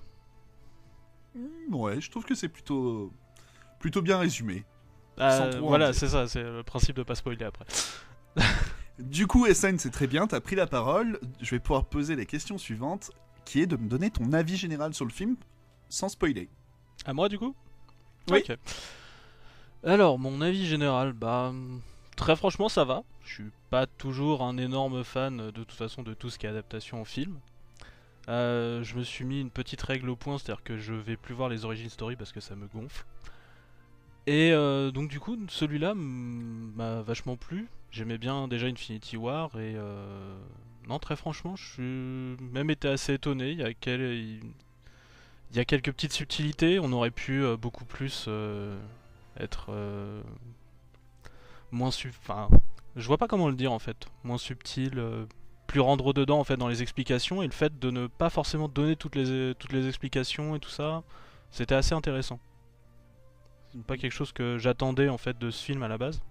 ouais, 1.72 2.02
je 2.02 2.12
trouve 2.12 2.26
que 2.26 2.36
c'est 2.36 2.50
plutôt, 2.50 3.12
plutôt 3.80 4.02
bien 4.02 4.18
résumé. 4.18 4.66
Euh, 5.20 5.60
voilà, 5.62 5.92
c'est 5.92 6.08
ça, 6.08 6.28
c'est 6.28 6.44
le 6.44 6.64
principe 6.64 6.96
de 6.96 7.04
pas 7.04 7.16
spoiler 7.16 7.46
après. 7.46 7.66
Du 9.00 9.28
coup, 9.28 9.48
SN, 9.48 9.78
c'est 9.78 9.92
très 9.92 10.08
bien, 10.08 10.28
t'as 10.28 10.42
pris 10.42 10.58
la 10.58 10.68
parole. 10.68 11.22
Je 11.40 11.52
vais 11.52 11.60
pouvoir 11.60 11.86
poser 11.86 12.18
la 12.18 12.26
question 12.26 12.58
suivante, 12.58 13.12
qui 13.46 13.62
est 13.62 13.66
de 13.66 13.78
me 13.78 13.88
donner 13.88 14.10
ton 14.10 14.34
avis 14.34 14.58
général 14.58 14.94
sur 14.94 15.06
le 15.06 15.12
film 15.12 15.38
sans 15.88 16.10
spoiler. 16.10 16.50
À 17.06 17.14
moi 17.14 17.30
du 17.30 17.40
coup? 17.40 17.56
Oui. 18.30 18.44
Ok. 18.48 18.58
Alors, 19.84 20.20
mon 20.20 20.42
avis 20.42 20.66
général, 20.66 21.14
bah. 21.14 21.54
Très 22.16 22.36
franchement, 22.36 22.68
ça 22.68 22.84
va. 22.84 23.04
Je 23.24 23.34
suis 23.36 23.52
pas 23.70 23.88
toujours 23.88 24.44
un 24.44 24.58
énorme 24.58 25.04
fan 25.06 25.38
de 25.38 25.52
toute 25.52 25.72
façon 25.72 26.04
de 26.04 26.14
tout 26.14 26.30
ce 26.30 26.38
qui 26.38 26.46
est 26.46 26.50
adaptation 26.50 27.00
en 27.00 27.06
film. 27.06 27.40
Euh, 28.28 28.84
je 28.84 28.96
me 28.98 29.04
suis 29.04 29.24
mis 29.26 29.40
une 29.40 29.50
petite 29.52 29.82
règle 29.82 30.10
au 30.10 30.16
point, 30.18 30.38
c'est-à-dire 30.38 30.64
que 30.64 30.78
je 30.78 30.94
vais 30.94 31.16
plus 31.16 31.34
voir 31.34 31.48
les 31.50 31.64
origin 31.66 31.90
story 31.90 32.16
parce 32.18 32.32
que 32.34 32.42
ça 32.42 32.56
me 32.56 32.68
gonfle. 32.68 33.06
Et 34.28 34.52
euh, 34.52 34.92
donc 34.92 35.10
du 35.10 35.20
coup, 35.20 35.38
celui-là 35.48 35.94
m'a 35.96 37.02
vachement 37.02 37.38
plu. 37.38 37.68
J'aimais 37.92 38.18
bien 38.18 38.48
déjà 38.48 38.68
Infinity 38.68 39.18
War 39.18 39.50
et 39.56 39.76
euh, 39.76 40.38
non 40.88 41.00
très 41.00 41.16
franchement, 41.16 41.56
je 41.56 41.66
suis 41.72 42.44
même 42.54 42.70
été 42.70 42.88
assez 42.90 43.14
étonné. 43.14 43.52
Il 43.52 43.60
y 43.62 43.76
il- 43.90 44.42
y 45.56 45.60
a 45.60 45.66
quelques 45.66 45.92
petites 45.92 46.14
subtilités. 46.14 46.80
On 46.80 46.92
aurait 46.92 47.12
pu 47.12 47.44
euh, 47.44 47.58
beaucoup 47.58 47.86
plus 47.86 48.26
euh, 48.28 48.78
être 49.40 49.68
euh, 49.70 50.22
moins 51.72 51.92
sub. 51.92 52.12
Enfin, 52.22 52.50
je 52.96 53.08
vois 53.08 53.18
pas 53.18 53.28
comment 53.28 53.50
le 53.50 53.56
dire 53.56 53.72
en 53.72 53.80
fait. 53.80 54.08
Moins 54.24 54.38
subtil, 54.38 54.98
euh, 54.98 55.26
plus 55.68 55.80
rendre 55.80 56.14
dedans 56.14 56.40
en 56.40 56.44
fait 56.44 56.58
dans 56.58 56.68
les 56.68 56.82
explications 56.82 57.42
et 57.42 57.46
le 57.46 57.54
fait 57.54 57.80
de 57.80 57.92
ne 57.92 58.08
pas 58.08 58.30
forcément 58.30 58.68
donner 58.68 58.96
toutes 58.96 59.16
les 59.16 59.88
explications 59.88 60.56
et 60.56 60.60
tout 60.60 60.70
ça, 60.70 61.04
c'était 61.52 61.76
assez 61.76 61.94
intéressant. 61.94 62.40
C'est 63.72 63.84
pas 63.84 63.98
quelque 63.98 64.14
chose 64.14 64.32
que 64.32 64.58
j'attendais 64.58 65.10
en 65.10 65.18
fait 65.18 65.38
de 65.38 65.52
ce 65.52 65.64
film 65.64 65.84
à 65.84 65.88
la 65.88 65.98
base. 65.98 66.22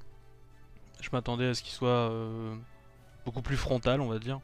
Je 1.00 1.08
m'attendais 1.12 1.46
à 1.46 1.54
ce 1.54 1.62
qu'il 1.62 1.72
soit 1.72 2.10
euh, 2.10 2.56
beaucoup 3.24 3.42
plus 3.42 3.56
frontal, 3.56 4.00
on 4.00 4.08
va 4.08 4.18
dire. 4.18 4.40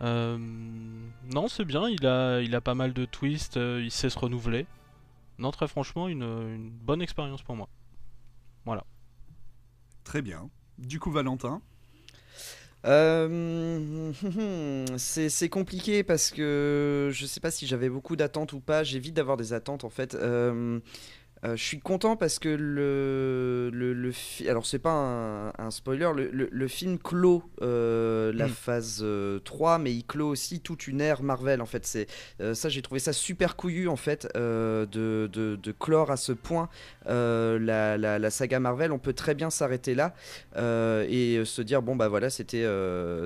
Non, 0.00 1.48
c'est 1.48 1.64
bien, 1.64 1.88
il 1.88 2.06
a, 2.06 2.40
il 2.40 2.54
a 2.54 2.60
pas 2.60 2.74
mal 2.74 2.92
de 2.92 3.04
twists, 3.04 3.56
il 3.56 3.90
sait 3.90 4.10
se 4.10 4.18
renouveler. 4.18 4.66
Non, 5.38 5.50
très 5.50 5.68
franchement, 5.68 6.08
une, 6.08 6.22
une 6.22 6.70
bonne 6.70 7.02
expérience 7.02 7.42
pour 7.42 7.56
moi. 7.56 7.68
Très 10.04 10.22
bien. 10.22 10.50
Du 10.78 10.98
coup, 11.00 11.10
Valentin 11.10 11.60
Euh, 12.86 14.12
c'est 14.96 15.48
compliqué 15.48 16.04
parce 16.04 16.30
que 16.30 17.10
je 17.12 17.26
sais 17.26 17.40
pas 17.40 17.50
si 17.50 17.66
j'avais 17.66 17.88
beaucoup 17.88 18.16
d'attentes 18.16 18.52
ou 18.52 18.60
pas. 18.60 18.84
J'évite 18.84 19.14
d'avoir 19.14 19.36
des 19.36 19.52
attentes 19.52 19.84
en 19.84 19.90
fait. 19.90 20.14
Euh, 20.14 20.80
euh, 21.44 21.56
je 21.56 21.62
suis 21.62 21.78
content 21.78 22.16
parce 22.16 22.38
que 22.38 22.48
le, 22.48 23.70
le, 23.72 23.92
le 23.92 24.12
alors 24.48 24.66
c'est 24.66 24.80
pas 24.80 25.52
un, 25.56 25.70
spoiler, 25.70 26.10
le, 26.14 26.48
le, 26.50 26.68
film 26.68 26.98
clôt 26.98 27.44
euh, 27.62 28.32
la 28.32 28.46
hmm. 28.46 28.50
phase 28.50 29.04
3, 29.44 29.74
euh, 29.74 29.78
mais 29.78 29.92
il 29.92 30.04
clôt 30.04 30.28
aussi 30.28 30.60
toute 30.60 30.88
une 30.88 31.00
ère 31.00 31.22
Marvel 31.22 31.60
en 31.60 31.66
fait. 31.66 31.86
C'est 31.86 32.06
ça, 32.54 32.68
j'ai 32.68 32.82
trouvé 32.82 32.98
ça 32.98 33.12
super 33.12 33.56
couillu 33.56 33.88
en 33.88 33.96
fait 33.96 34.28
de, 34.34 34.86
de, 34.90 35.56
de, 35.56 35.72
clore 35.72 36.10
à 36.10 36.16
ce 36.16 36.32
point 36.32 36.68
la, 37.06 37.96
la, 37.96 38.18
la, 38.18 38.30
saga 38.30 38.58
Marvel. 38.58 38.90
On 38.92 38.98
peut 38.98 39.12
très 39.12 39.34
bien 39.34 39.50
s'arrêter 39.50 39.94
là 39.94 40.14
et 40.56 41.42
se 41.44 41.62
dire 41.62 41.82
bon 41.82 41.94
bah 41.94 42.08
voilà 42.08 42.30
c'était 42.30 42.66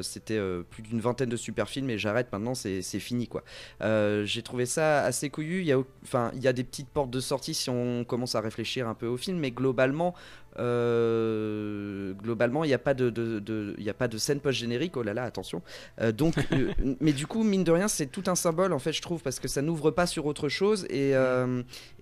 c'était 0.02 0.40
plus 0.70 0.82
d'une 0.82 1.00
vingtaine 1.00 1.30
de 1.30 1.36
super 1.36 1.68
films 1.68 1.90
et 1.90 1.98
j'arrête 1.98 2.30
maintenant 2.32 2.54
c'est 2.54 2.82
fini 2.82 3.28
quoi. 3.28 3.42
j'ai 3.80 4.42
trouvé 4.42 4.66
ça 4.66 5.02
assez 5.04 5.30
couillu. 5.30 5.60
Il 5.60 5.66
y 5.66 5.72
a 5.72 5.78
enfin 6.02 6.30
il 6.34 6.42
y 6.42 6.48
a 6.48 6.52
des 6.52 6.64
petites 6.64 6.88
portes 6.88 7.10
de 7.10 7.20
sortie 7.20 7.54
si 7.54 7.70
on 7.70 8.01
commence 8.04 8.34
à 8.34 8.40
réfléchir 8.40 8.88
un 8.88 8.94
peu 8.94 9.06
au 9.06 9.16
film, 9.16 9.38
mais 9.38 9.50
globalement, 9.50 10.14
euh, 10.58 12.12
globalement, 12.14 12.64
il 12.64 12.68
n'y 12.68 12.74
a 12.74 12.78
pas 12.78 12.94
de, 12.94 13.10
de, 13.10 13.74
a 13.88 13.94
pas 13.94 14.08
de 14.08 14.18
scène 14.18 14.40
post-générique. 14.40 14.96
Oh 14.96 15.02
là 15.02 15.14
là, 15.14 15.24
attention. 15.24 15.62
Euh, 16.00 16.12
donc, 16.12 16.34
euh, 16.52 16.72
mais 17.00 17.12
du 17.12 17.26
coup, 17.26 17.42
mine 17.42 17.64
de 17.64 17.72
rien, 17.72 17.88
c'est 17.88 18.06
tout 18.06 18.24
un 18.26 18.34
symbole 18.34 18.72
en 18.72 18.78
fait, 18.78 18.92
je 18.92 19.02
trouve, 19.02 19.22
parce 19.22 19.40
que 19.40 19.48
ça 19.48 19.62
n'ouvre 19.62 19.90
pas 19.90 20.06
sur 20.06 20.26
autre 20.26 20.48
chose. 20.48 20.86
Et, 20.90 21.12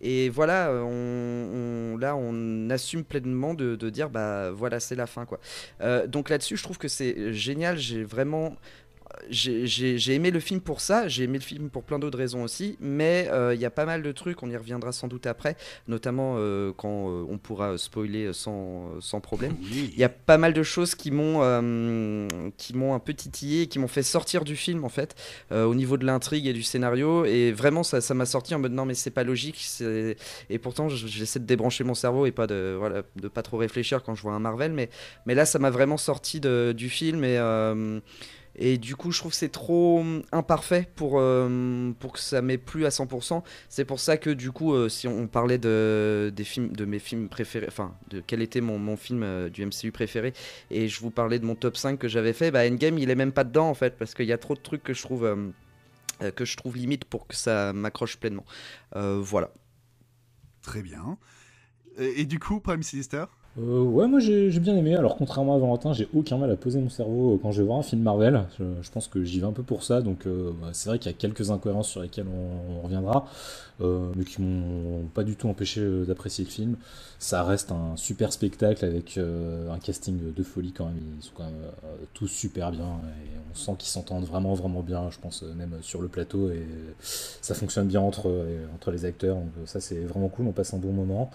et 0.01 0.29
voilà, 0.29 0.71
on, 0.73 1.97
là, 1.99 2.17
on 2.17 2.71
assume 2.71 3.05
pleinement 3.05 3.55
de, 3.55 3.91
dire, 3.91 4.11
bah 4.11 4.51
voilà, 4.51 4.81
c'est 4.81 4.97
la 4.97 5.07
fin, 5.07 5.27
quoi. 5.27 5.41
donc 6.07 6.31
là-dessus, 6.31 6.57
je 6.57 6.63
trouve 6.63 6.79
que 6.79 6.89
c'est 6.89 7.33
génial. 7.33 7.79
J'ai 7.79 8.05
vraiment 8.05 8.57
j'ai 9.29 10.15
aimé 10.15 10.31
le 10.31 10.41
film 10.41 10.61
pour 10.61 10.81
ça, 10.81 11.09
j'ai 11.09 11.25
aimé 11.25 11.39
le 11.39 11.45
film 11.45 11.71
pour 11.71 11.85
plein 11.85 11.99
d'autres 11.99 12.19
raisons 12.19 12.43
aussi, 12.43 12.77
mais 12.81 13.29
euh, 13.31 13.55
il 13.55 13.61
y 13.61 13.65
a 13.65 13.71
pas 13.71 13.85
mal 13.85 14.03
de 14.03 14.13
trucs, 14.13 14.43
on 14.43 14.51
y 14.51 14.57
reviendra 14.57 14.93
sans 14.93 15.09
doute 15.09 15.27
après, 15.27 15.57
notamment 15.89 16.35
euh, 16.39 16.73
quand 16.77 17.09
euh, 17.09 17.25
on 17.29 17.39
pourra 17.39 17.79
spoiler 17.79 18.33
sans, 18.33 19.01
sans 19.01 19.21
problème. 19.21 19.57
Il 19.71 19.99
y 19.99 20.05
a 20.05 20.09
pas 20.09 20.39
mal 20.39 20.53
de 20.53 20.63
choses 20.63 20.95
qui 20.95 21.11
m'ont 21.11 21.41
qui 22.57 22.77
m'ont 22.77 22.95
un 22.95 22.99
peu 22.99 23.15
titillé, 23.15 23.67
qui 23.67 23.79
m'ont 23.79 23.89
fait 23.89 24.03
sortir 24.03 24.45
du 24.45 24.57
film 24.57 24.85
en 24.85 24.89
fait, 24.89 25.15
au 25.53 25.75
niveau 25.75 25.97
de 25.97 26.07
l'intrigue 26.07 26.47
et 26.47 26.53
du 26.53 26.63
scénario, 26.63 27.25
et 27.25 27.53
vraiment 27.53 27.83
ça 27.83 28.15
m'a 28.15 28.27
sorti 28.27 28.55
en 28.55 28.59
mode 28.59 28.73
non 28.73 28.85
mais 28.85 28.95
c'est 28.95 29.11
pas 29.11 29.25
logique, 29.25 29.65
et 30.49 30.59
pourtant 30.59 30.89
j'essaie 30.89 31.41
de 31.41 31.47
débrancher 31.47 31.85
mon 31.85 31.95
cerveau 31.95 32.27
et 32.27 32.33
pas 32.33 32.47
de, 32.47 32.77
voilà, 32.79 33.03
de 33.17 33.29
pas 33.29 33.43
trop 33.43 33.57
réfléchir 33.57 34.03
quand 34.03 34.15
je 34.15 34.23
vois 34.23 34.33
un 34.33 34.41
Marvel, 34.41 34.73
mais, 34.73 34.91
mais 35.27 35.35
là 35.35 35.45
ça 35.45 35.59
m'a 35.59 35.71
vraiment 35.71 35.97
sorti 35.97 36.41
de, 36.41 36.73
du 36.77 36.89
film 36.89 37.25
et 37.25 37.39
et 38.63 38.77
du 38.77 38.95
coup, 38.95 39.11
je 39.11 39.19
trouve 39.19 39.33
que 39.33 39.39
c'est 39.39 39.49
trop 39.49 40.01
hum, 40.01 40.23
imparfait 40.33 40.87
pour, 40.95 41.15
euh, 41.19 41.93
pour 41.99 42.13
que 42.13 42.19
ça 42.19 42.43
m'ait 42.43 42.59
plus 42.59 42.85
à 42.85 42.91
100%. 42.91 43.43
C'est 43.71 43.87
pour 43.87 43.99
ça 43.99 44.19
que 44.19 44.29
du 44.29 44.53
coup, 44.53 44.75
euh, 44.75 44.91
si 44.91 45.09
on 45.09 45.27
parlait 45.27 45.57
de, 45.57 46.31
des 46.37 46.45
films, 46.45 46.71
de 46.73 46.85
mes 46.85 46.99
films 46.99 47.31
préférés, 47.31 47.67
enfin, 47.69 47.97
de 48.11 48.23
quel 48.25 48.43
était 48.43 48.61
mon, 48.61 48.79
mon 48.79 48.99
film 48.99 49.23
euh, 49.23 49.49
du 49.49 49.65
MCU 49.65 49.93
préféré, 49.93 50.35
et 50.71 50.89
je 50.89 51.01
vous 51.01 51.11
parlais 51.11 51.39
de 51.39 51.47
mon 51.47 51.55
top 51.55 51.79
5 51.79 51.99
que 51.99 52.07
j'avais 52.07 52.35
fait, 52.35 52.51
bah 52.51 52.67
Endgame, 52.67 52.99
il 52.99 53.09
est 53.09 53.15
même 53.15 53.33
pas 53.33 53.45
dedans 53.45 53.71
en 53.71 53.75
fait, 53.75 53.97
parce 53.97 54.13
qu'il 54.13 54.27
y 54.27 54.33
a 54.33 54.39
trop 54.39 54.55
de 54.55 54.61
trucs 54.61 54.83
que 54.83 54.93
je 54.93 55.03
trouve, 55.03 55.53
que 56.37 56.45
je 56.45 56.57
trouve 56.59 56.77
limite 56.77 57.07
pour 57.07 57.27
que 57.27 57.35
ça 57.35 57.73
m'accroche 57.73 58.19
pleinement. 58.19 58.45
voilà. 58.95 59.51
Très 60.61 60.83
bien. 60.83 61.17
Et, 61.99 62.21
et 62.21 62.25
du 62.27 62.39
coup, 62.39 62.61
Prime 62.61 62.83
Sinister 62.83 63.25
euh, 63.59 63.83
ouais, 63.83 64.07
moi 64.07 64.21
j'ai 64.21 64.49
bien 64.61 64.77
aimé. 64.77 64.95
Alors, 64.95 65.17
contrairement 65.17 65.57
à 65.57 65.59
Valentin, 65.59 65.93
j'ai 65.93 66.09
aucun 66.15 66.39
mal 66.39 66.51
à 66.51 66.57
poser 66.57 66.81
mon 66.81 66.89
cerveau 66.89 67.35
euh, 67.35 67.39
quand 67.43 67.51
je 67.51 67.61
vais 67.61 67.67
voir 67.67 67.79
un 67.79 67.83
film 67.83 68.03
Marvel. 68.03 68.45
Je, 68.59 68.91
pense 68.93 69.09
que 69.09 69.25
j'y 69.25 69.41
vais 69.41 69.47
un 69.47 69.53
peu 69.53 69.65
pour 69.65 69.83
ça. 69.83 70.03
Donc, 70.03 70.27
euh, 70.27 70.53
bah, 70.61 70.69
c'est 70.73 70.89
vrai 70.89 70.99
qu'il 71.01 71.11
y 71.11 71.15
a 71.15 71.19
quelques 71.19 71.51
incohérences 71.51 71.89
sur 71.89 72.01
lesquelles 72.01 72.27
on, 72.29 72.83
reviendra, 72.83 73.27
mais 73.81 74.25
qui 74.25 74.41
m'ont 74.43 75.07
pas 75.15 75.25
du 75.25 75.37
tout 75.37 75.49
empêché 75.49 75.81
d'apprécier 76.07 76.45
le 76.45 76.51
film. 76.51 76.77
Ça 77.19 77.43
reste 77.43 77.73
un 77.73 77.97
super 77.97 78.33
spectacle 78.33 78.85
avec 78.85 79.19
un 79.19 79.79
casting 79.79 80.33
de 80.35 80.43
folie 80.43 80.73
quand 80.73 80.87
même. 80.87 81.01
Ils 81.19 81.23
sont 81.23 81.33
quand 81.35 81.45
même 81.45 81.63
tous 82.15 82.29
super 82.29 82.71
bien 82.71 82.85
et 82.85 83.39
on 83.51 83.55
sent 83.55 83.73
qu'ils 83.79 83.91
s'entendent 83.91 84.25
vraiment, 84.25 84.55
vraiment 84.55 84.83
bien. 84.83 85.11
Je 85.11 85.19
pense 85.19 85.43
même 85.43 85.77
sur 85.83 86.03
le 86.03 86.09
plateau 86.09 86.51
et 86.51 86.67
ça 87.01 87.55
fonctionne 87.55 87.87
bien 87.87 88.01
entre, 88.01 88.31
entre 88.75 88.91
les 88.91 89.05
acteurs. 89.05 89.37
Donc, 89.37 89.53
ça, 89.67 89.81
c'est 89.81 90.01
vraiment 90.01 90.29
cool. 90.29 90.47
On 90.47 90.53
passe 90.53 90.73
un 90.75 90.79
bon 90.79 90.93
moment. 90.93 91.31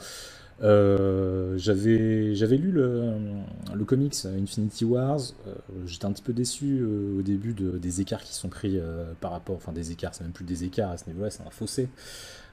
Euh, 0.64 1.58
j'avais 1.58 2.58
lu 2.58 2.72
le, 2.72 3.14
le, 3.74 3.86
comics 3.86 4.16
Infinity 4.26 4.86
Wars. 4.86 5.20
Euh, 5.48 5.54
j'étais 5.86 6.06
un 6.06 6.14
petit 6.14 6.24
peu 6.24 6.34
déçu 6.34 6.80
euh, 6.80 7.20
au 7.20 7.22
début 7.22 7.54
de, 7.54 7.78
des 7.78 8.02
écarts 8.02 8.24
qui 8.24 8.34
sont 8.34 8.50
pris 8.50 8.80
par 9.20 9.32
rapport, 9.32 9.56
enfin 9.56 9.74
des 9.74 9.92
écarts, 9.92 10.16
c'est 10.16 10.24
même 10.24 10.34
plus 10.34 10.46
des 10.46 10.64
écarts 10.64 10.92
à 10.92 10.98
ce 10.98 11.08
niveau-là, 11.08 11.30
c'est 11.30 11.46
un 11.46 11.50
fossé. 11.50 11.90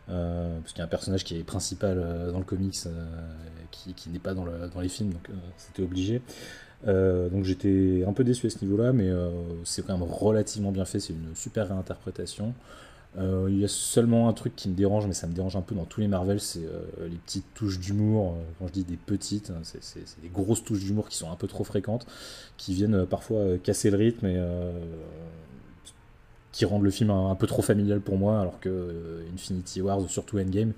parce 0.06 0.72
qu'il 0.72 0.78
y 0.78 0.82
a 0.82 0.84
un 0.84 0.88
personnage 0.88 1.24
qui 1.24 1.36
est 1.36 1.44
principal 1.44 1.96
dans 2.32 2.38
le 2.38 2.44
comics 2.44 2.76
qui, 3.70 4.10
n'est 4.10 4.18
pas 4.18 4.34
dans, 4.34 4.44
dans, 4.44 4.80
les 4.80 4.88
films, 4.88 5.12
donc 5.12 5.28
c'était 5.56 5.82
obligé. 5.82 6.22
donc 6.86 7.44
j'étais 7.44 8.04
un 8.06 8.12
peu 8.12 8.24
déçu 8.24 8.46
à 8.46 8.50
ce 8.50 8.64
niveau-là, 8.64 8.92
mais 8.92 9.10
c'est 9.64 9.86
quand 9.86 9.96
même 9.96 10.08
relativement 10.08 10.72
bien 10.72 10.84
fait, 10.84 11.00
c'est 11.00 11.12
une 11.12 11.34
super 11.34 11.68
réinterprétation. 11.68 12.52
Euh, 13.18 13.46
il 13.50 13.58
y 13.58 13.64
a 13.64 13.68
seulement 13.68 14.28
un 14.28 14.32
truc 14.32 14.56
qui 14.56 14.70
me 14.70 14.74
dérange, 14.74 15.06
mais 15.06 15.12
ça 15.12 15.26
me 15.26 15.34
dérange 15.34 15.54
un 15.54 15.60
peu 15.60 15.74
dans 15.74 15.84
tous 15.84 16.00
les 16.00 16.08
Marvel, 16.08 16.40
c'est 16.40 16.64
euh, 16.64 17.08
les 17.08 17.16
petites 17.16 17.52
touches 17.54 17.78
d'humour. 17.78 18.32
Euh, 18.32 18.42
quand 18.58 18.68
je 18.68 18.72
dis 18.72 18.84
des 18.84 18.96
petites, 18.96 19.50
hein, 19.50 19.60
c'est 19.62 20.22
des 20.22 20.28
grosses 20.28 20.64
touches 20.64 20.80
d'humour 20.80 21.08
qui 21.08 21.18
sont 21.18 21.30
un 21.30 21.36
peu 21.36 21.46
trop 21.46 21.64
fréquentes, 21.64 22.06
qui 22.56 22.72
viennent 22.72 23.04
parfois 23.04 23.58
casser 23.62 23.90
le 23.90 23.98
rythme 23.98 24.26
et 24.26 24.42
qui 26.52 26.66
rendent 26.66 26.82
le 26.82 26.90
film 26.90 27.10
un, 27.10 27.34
peu 27.34 27.46
trop 27.46 27.62
familial 27.62 28.00
pour 28.00 28.18
moi, 28.18 28.40
alors 28.40 28.60
que 28.60 28.68
euh, 28.68 29.24
Infinity 29.34 29.80
Wars, 29.80 30.02
surtout 30.08 30.38
Endgame, 30.38 30.72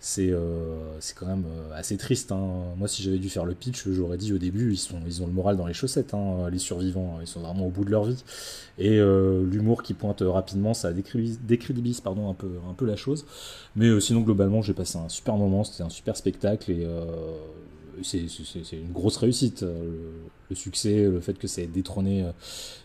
c'est 0.00 0.30
euh, 0.30 0.98
quand 1.14 1.26
même 1.26 1.44
euh, 1.46 1.78
assez 1.78 1.96
triste. 1.96 2.32
Hein. 2.32 2.64
Moi, 2.76 2.88
si 2.88 3.02
j'avais 3.02 3.18
dû 3.18 3.30
faire 3.30 3.44
le 3.44 3.54
pitch, 3.54 3.88
j'aurais 3.88 4.16
dit 4.16 4.32
au 4.32 4.38
début, 4.38 4.72
ils, 4.72 4.76
sont, 4.76 4.98
ils 5.06 5.22
ont 5.22 5.26
le 5.26 5.32
moral 5.32 5.56
dans 5.56 5.66
les 5.66 5.72
chaussettes, 5.72 6.14
hein, 6.14 6.50
les 6.50 6.58
survivants, 6.58 7.18
ils 7.20 7.28
sont 7.28 7.40
vraiment 7.40 7.66
au 7.66 7.70
bout 7.70 7.84
de 7.84 7.90
leur 7.90 8.04
vie. 8.04 8.22
Et 8.78 8.98
l'humour 8.98 9.82
qui 9.82 9.92
pointe 9.92 10.22
rapidement, 10.26 10.72
ça 10.72 10.92
décrédibilise, 10.92 12.00
pardon, 12.00 12.30
un, 12.30 12.34
peu, 12.34 12.50
un 12.68 12.72
peu 12.72 12.86
la 12.86 12.96
chose. 12.96 13.26
Mais 13.76 14.00
sinon, 14.00 14.20
globalement, 14.22 14.62
j'ai 14.62 14.72
passé 14.72 14.96
un 14.96 15.10
super 15.10 15.36
moment, 15.36 15.64
c'était 15.64 15.82
un 15.82 15.90
super 15.90 16.16
spectacle, 16.16 16.70
et 16.70 16.86
c'est 18.02 18.72
une 18.72 18.92
grosse 18.92 19.16
réussite. 19.16 19.62
Le, 19.62 20.54
succès, 20.56 21.04
le 21.04 21.20
fait 21.20 21.38
que 21.38 21.46
ça 21.46 21.62
ait 21.62 21.66
détrôné 21.66 22.24
euh, 22.24 22.32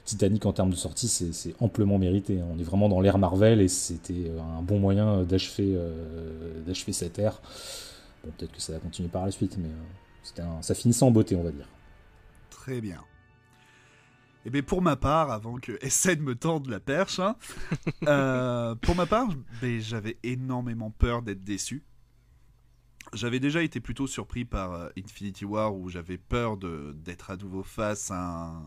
Titanic 0.04 0.46
en 0.46 0.54
termes 0.54 0.70
de 0.70 0.76
sortie, 0.76 1.08
c'est 1.08 1.56
amplement 1.60 1.98
mérité. 1.98 2.40
Hein. 2.40 2.46
On 2.54 2.60
est 2.60 2.64
vraiment 2.64 2.90
dans 2.90 3.02
l'ère 3.02 3.18
Marvel 3.18 3.62
et 3.62 3.68
c'était 3.68 4.32
un 4.40 4.62
bon 4.62 4.80
moyen 4.80 5.24
d'achever 5.24 5.74
euh, 5.76 6.62
d'achever 6.64 6.94
cette 6.94 7.18
ère. 7.18 7.42
Bon, 8.24 8.32
peut-être 8.38 8.52
que 8.52 8.62
ça 8.62 8.74
va 8.74 8.80
continuer 8.80 9.10
par 9.10 9.26
la 9.26 9.32
suite, 9.32 9.58
mais 9.58 9.70
euh, 9.70 10.44
un, 10.44 10.62
ça 10.62 10.76
finissait 10.76 11.04
en 11.04 11.12
beauté, 11.12 11.36
on 11.36 11.44
va 11.44 11.52
dire. 11.52 11.68
Très 12.50 12.82
bien. 12.82 13.00
Et 14.44 14.50
eh 14.50 14.52
bien 14.52 14.62
pour 14.62 14.84
ma 14.84 14.96
part, 14.96 15.32
avant 15.32 15.56
que 15.56 15.84
essaie 15.84 16.16
de 16.16 16.22
me 16.22 16.36
tendre 16.36 16.70
la 16.70 16.80
perche, 16.80 17.20
hein, 17.20 17.36
pour 18.82 18.96
ma 18.96 19.08
part, 19.08 19.30
ben, 19.60 19.82
j'avais 19.82 20.18
énormément 20.22 20.92
peur 20.92 21.24
d'être 21.24 21.44
déçu 21.44 21.84
j'avais 23.14 23.40
déjà 23.40 23.62
été 23.62 23.80
plutôt 23.80 24.08
surpris 24.08 24.46
par 24.46 24.74
euh, 24.74 24.90
Infinity 24.98 25.46
War 25.46 25.76
où 25.76 25.90
j'avais 25.90 26.18
peur 26.18 26.58
d'être 26.58 27.32
à 27.32 27.38
nouveau 27.38 27.64
face 27.64 28.12
à, 28.12 28.62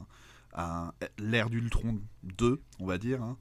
l'ère 1.19 1.51
d'Ultron 1.51 2.01
2, 2.25 2.61
on 2.81 2.87
va 2.87 2.99
dire, 2.99 3.23
hein, 3.23 3.37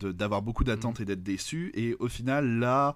d'avoir 0.00 0.42
beaucoup 0.42 0.64
d'attentes 0.64 0.98
mhm. 0.98 1.02
et 1.02 1.06
d'être 1.06 1.22
déçu. 1.22 1.70
Et 1.74 1.94
au 1.98 2.08
final, 2.08 2.58
là, 2.58 2.94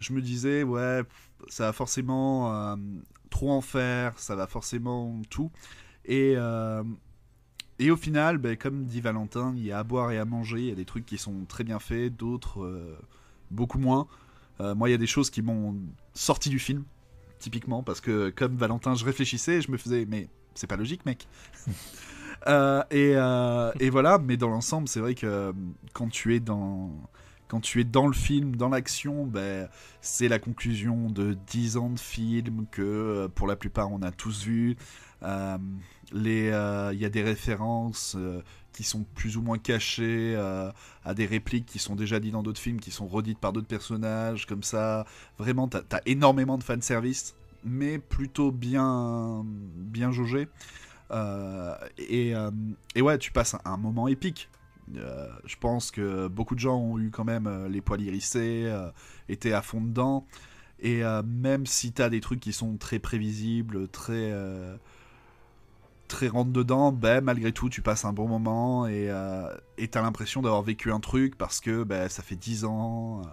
je 0.00 0.12
me 0.12 0.20
disais, 0.20 0.62
ouais, 0.62 1.02
ça 1.48 1.66
va 1.66 1.72
forcément 1.72 2.54
euh, 2.54 2.76
trop 3.30 3.50
en 3.50 3.60
faire, 3.60 4.18
ça 4.18 4.36
va 4.36 4.46
forcément 4.46 5.20
tout. 5.30 5.50
Et, 6.04 6.34
euh, 6.36 6.82
et 7.78 7.90
au 7.90 7.96
final, 7.96 8.38
ben, 8.38 8.56
comme 8.56 8.84
dit 8.84 9.00
Valentin, 9.00 9.52
il 9.56 9.64
y 9.64 9.72
a 9.72 9.78
à 9.78 9.84
boire 9.84 10.12
et 10.12 10.18
à 10.18 10.24
manger, 10.24 10.58
il 10.58 10.66
y 10.66 10.72
a 10.72 10.76
des 10.76 10.84
trucs 10.84 11.06
qui 11.06 11.18
sont 11.18 11.44
très 11.46 11.64
bien 11.64 11.78
faits, 11.78 12.16
d'autres 12.16 12.98
beaucoup 13.52 13.78
moins. 13.78 14.08
Euh, 14.60 14.74
moi, 14.74 14.88
il 14.88 14.92
y 14.92 14.94
a 14.94 14.98
des 14.98 15.06
choses 15.06 15.30
qui 15.30 15.42
m'ont 15.42 15.76
sorti 16.14 16.48
du 16.48 16.58
film, 16.58 16.84
typiquement, 17.38 17.82
parce 17.82 18.00
que 18.00 18.30
comme 18.30 18.56
Valentin, 18.56 18.94
je 18.94 19.04
réfléchissais 19.04 19.54
et 19.54 19.60
je 19.60 19.70
me 19.70 19.76
faisais, 19.76 20.06
mais 20.08 20.28
c'est 20.54 20.66
pas 20.66 20.76
logique, 20.76 21.04
mec. 21.06 21.26
Euh, 22.48 22.82
euh, 22.92 23.72
et, 23.78 23.88
voilà, 23.88 24.18
mais 24.18 24.36
dans 24.36 24.48
l'ensemble, 24.48 24.88
c'est 24.88 24.98
vrai 24.98 25.14
que 25.14 25.54
quand 25.92 26.08
tu 26.08 26.34
es 26.34 26.40
dans 26.40 26.90
quand 27.46 27.60
tu 27.60 27.80
es 27.80 27.84
dans 27.84 28.08
le 28.08 28.14
film, 28.14 28.56
dans 28.56 28.68
l'action, 28.68 29.26
ben, 29.26 29.68
c'est 30.00 30.26
la 30.26 30.40
conclusion 30.40 31.08
de 31.08 31.34
10 31.34 31.76
ans 31.76 31.90
de 31.90 32.00
film 32.00 32.66
que 32.72 33.28
pour 33.36 33.46
la 33.46 33.54
plupart 33.54 33.92
on 33.92 34.02
a 34.02 34.10
tous 34.10 34.42
vu. 34.44 34.76
Il 35.22 35.28
y 36.16 37.04
a 37.04 37.08
des 37.10 37.22
références 37.22 38.16
qui 38.72 38.84
sont 38.84 39.04
plus 39.14 39.36
ou 39.36 39.42
moins 39.42 39.58
cachés 39.58 40.34
euh, 40.36 40.70
à 41.04 41.14
des 41.14 41.26
répliques 41.26 41.66
qui 41.66 41.78
sont 41.78 41.96
déjà 41.96 42.20
dites 42.20 42.32
dans 42.32 42.42
d'autres 42.42 42.60
films, 42.60 42.80
qui 42.80 42.90
sont 42.90 43.06
redites 43.06 43.38
par 43.38 43.52
d'autres 43.52 43.66
personnages, 43.68 44.46
comme 44.46 44.62
ça. 44.62 45.06
Vraiment, 45.38 45.68
t'as 45.68 45.82
as 45.92 46.02
énormément 46.06 46.58
de 46.58 46.64
fanservice, 46.64 47.34
mais 47.64 47.98
plutôt 47.98 48.50
bien, 48.50 49.44
bien 49.76 50.12
jaugé. 50.12 50.48
et, 51.98 52.34
et, 52.94 53.02
ouais, 53.02 53.18
tu 53.18 53.32
passes 53.32 53.56
un, 53.64 53.76
moment 53.76 54.08
épique. 54.08 54.48
je 54.94 55.56
pense 55.60 55.90
que 55.90 56.28
beaucoup 56.28 56.54
de 56.54 56.60
gens 56.60 56.78
ont 56.78 56.98
eu 56.98 57.10
quand 57.10 57.24
même 57.24 57.66
les 57.68 57.80
poils 57.80 58.02
hérissés, 58.06 58.72
étaient 59.28 59.52
à 59.52 59.62
fond 59.62 59.80
dedans. 59.80 60.26
Et 60.80 61.02
même 61.26 61.66
si 61.66 61.92
tu 61.92 62.02
as 62.02 62.08
des 62.08 62.20
trucs 62.20 62.40
qui 62.40 62.52
sont 62.52 62.76
très 62.76 62.98
prévisibles, 62.98 63.88
très 63.88 64.32
très 66.12 66.28
rentre 66.28 66.52
dedans, 66.52 66.92
ben, 66.92 67.22
malgré 67.22 67.52
tout, 67.52 67.68
tu 67.68 67.80
passes 67.80 68.04
un 68.04 68.12
bon 68.12 68.28
moment 68.28 68.86
et 68.86 69.10
euh, 69.10 69.48
tu 69.78 69.88
as 69.98 70.02
l'impression 70.02 70.42
d'avoir 70.42 70.62
vécu 70.62 70.92
un 70.92 71.00
truc 71.00 71.36
parce 71.36 71.60
que 71.60 71.84
ben, 71.84 72.08
ça 72.08 72.22
fait 72.22 72.36
10 72.36 72.66
ans. 72.66 73.22
Euh. 73.22 73.28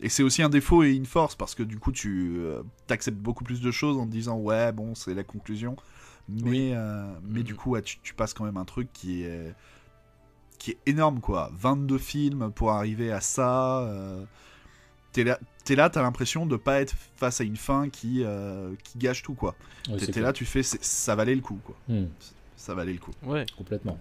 Et 0.00 0.08
c'est 0.08 0.22
aussi 0.22 0.42
un 0.42 0.50
défaut 0.50 0.82
et 0.84 0.92
une 0.92 1.06
force 1.06 1.34
parce 1.34 1.54
que 1.54 1.62
du 1.62 1.78
coup, 1.78 1.90
tu 1.90 2.36
euh, 2.38 2.62
acceptes 2.90 3.18
beaucoup 3.18 3.44
plus 3.44 3.60
de 3.60 3.70
choses 3.70 3.96
en 3.96 4.06
te 4.06 4.12
disant 4.12 4.36
ouais, 4.36 4.72
bon, 4.72 4.94
c'est 4.94 5.14
la 5.14 5.24
conclusion. 5.24 5.76
Mais, 6.28 6.74
mais 7.24 7.42
du 7.42 7.54
coup, 7.56 7.76
tu, 7.80 8.14
passes 8.14 8.32
quand 8.32 8.44
même 8.44 8.56
un 8.56 8.64
truc 8.64 8.92
qui 8.92 9.24
est, 9.24 9.54
qui 10.58 10.70
est 10.72 10.78
énorme, 10.86 11.20
quoi. 11.20 11.50
22 11.54 11.98
films 11.98 12.52
pour 12.52 12.70
arriver 12.70 13.10
à 13.10 13.20
ça. 13.20 13.88
t'es 15.12 15.24
là, 15.24 15.38
t'es 15.64 15.76
là, 15.76 15.90
t'as 15.90 16.02
l'impression 16.02 16.46
de 16.46 16.56
pas 16.56 16.80
être 16.80 16.94
face 17.16 17.40
à 17.40 17.44
une 17.44 17.56
fin 17.56 17.88
qui, 17.88 18.22
euh, 18.24 18.72
qui 18.82 18.98
gâche 18.98 19.22
tout, 19.22 19.34
quoi. 19.34 19.54
t'es 19.98 20.20
là, 20.20 20.32
tu 20.32 20.44
fais, 20.44 20.62
ça 20.62 21.14
valait 21.14 21.34
le 21.34 21.40
coup, 21.40 21.60
quoi. 21.64 21.76
Hmm. 21.88 22.06
Ça 22.56 22.74
valait 22.74 22.92
le 22.92 22.98
coup. 22.98 23.12
Ouais, 23.24 23.44
complètement. 23.56 23.98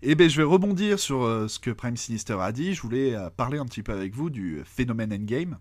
Et 0.00 0.12
eh 0.12 0.14
ben, 0.14 0.30
je 0.30 0.36
vais 0.36 0.44
rebondir 0.44 0.98
sur 0.98 1.22
euh, 1.22 1.48
ce 1.48 1.58
que 1.58 1.70
Prime 1.70 1.96
Sinister 1.96 2.36
a 2.40 2.52
dit. 2.52 2.74
Je 2.74 2.82
voulais 2.82 3.14
euh, 3.14 3.30
parler 3.30 3.58
un 3.58 3.66
petit 3.66 3.82
peu 3.82 3.92
avec 3.92 4.14
vous 4.14 4.30
du 4.30 4.62
phénomène 4.64 5.12
Endgame. 5.12 5.58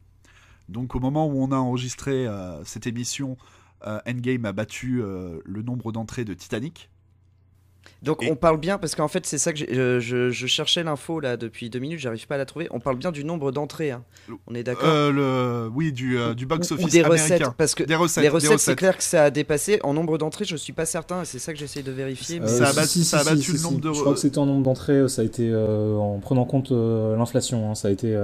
Donc, 0.70 0.96
au 0.96 1.00
moment 1.00 1.28
où 1.28 1.42
on 1.42 1.52
a 1.52 1.56
enregistré 1.56 2.28
cette 2.66 2.88
émission, 2.88 3.38
Endgame 4.06 4.44
a 4.44 4.52
battu 4.52 4.98
le 5.02 5.62
nombre 5.62 5.94
d'entrées 5.94 6.26
de 6.26 6.34
Titanic. 6.34 6.90
Donc 8.04 8.24
on 8.30 8.36
parle 8.36 8.60
bien, 8.60 8.78
parce 8.78 8.96
qu'en 8.96 9.08
fait 9.08 9.26
c'est 9.26 9.38
ça 9.38 9.54
que 9.54 9.60
je, 9.60 10.30
je, 10.30 10.48
cherchais 10.48 10.84
l'info 10.84 11.20
là 11.20 11.36
depuis 11.36 11.70
deux 11.70 11.80
minutes, 11.80 12.00
j'arrive 12.00 12.28
pas 12.28 12.36
à 12.36 12.38
la 12.38 12.46
trouver. 12.46 12.68
On 12.72 12.80
parle 12.80 12.98
bien 12.98 13.12
du 13.12 13.24
nombre 13.24 13.52
d'entrées, 13.52 13.92
hein. 13.92 14.04
on 14.48 14.56
est 14.56 14.64
d'accord 14.64 14.88
euh, 14.88 15.12
le... 15.12 15.72
Oui, 15.74 15.92
du, 15.92 16.18
euh, 16.18 16.34
du 16.34 16.46
box-office 16.46 16.92
des 16.92 17.04
américain. 17.04 17.36
recettes, 17.36 17.52
parce 17.58 17.76
que 17.76 17.84
des 17.84 17.96
recettes, 17.96 18.24
les 18.24 18.30
recettes, 18.30 18.60
c'est 18.60 18.76
clair 18.76 18.98
que 18.98 19.04
ça 19.04 19.26
a 19.26 19.30
dépassé. 19.30 19.80
En 19.84 19.94
nombre 19.94 20.18
d'entrées, 20.18 20.46
je 20.46 20.56
suis 20.56 20.74
pas 20.74 20.86
certain, 20.86 21.26
c'est 21.26 21.40
ça 21.40 21.54
que 21.54 21.60
j'essaie 21.60 21.84
de 21.84 21.92
vérifier. 21.92 22.40
Mais... 22.40 22.48
ça 22.48 22.70
a 22.70 22.74
battu, 22.74 23.00
ça 23.04 23.20
a 23.20 23.24
battu 23.24 23.54
le 23.54 23.62
nombre 23.62 23.80
de... 23.80 23.94
Je 23.94 24.00
crois 24.00 24.14
que 24.14 24.20
c'était 24.20 24.38
en 24.38 24.46
nombre 24.46 24.64
d'entrées, 24.64 25.08
ça 25.10 25.24
a 25.24 25.26
été 25.26 25.50
euh, 25.50 25.96
en 25.96 26.20
prenant 26.20 26.46
compte 26.46 26.72
l'inflation, 26.72 27.72
hein. 27.72 27.76
ça 27.76 27.88
a 27.88 27.92
été... 27.92 28.16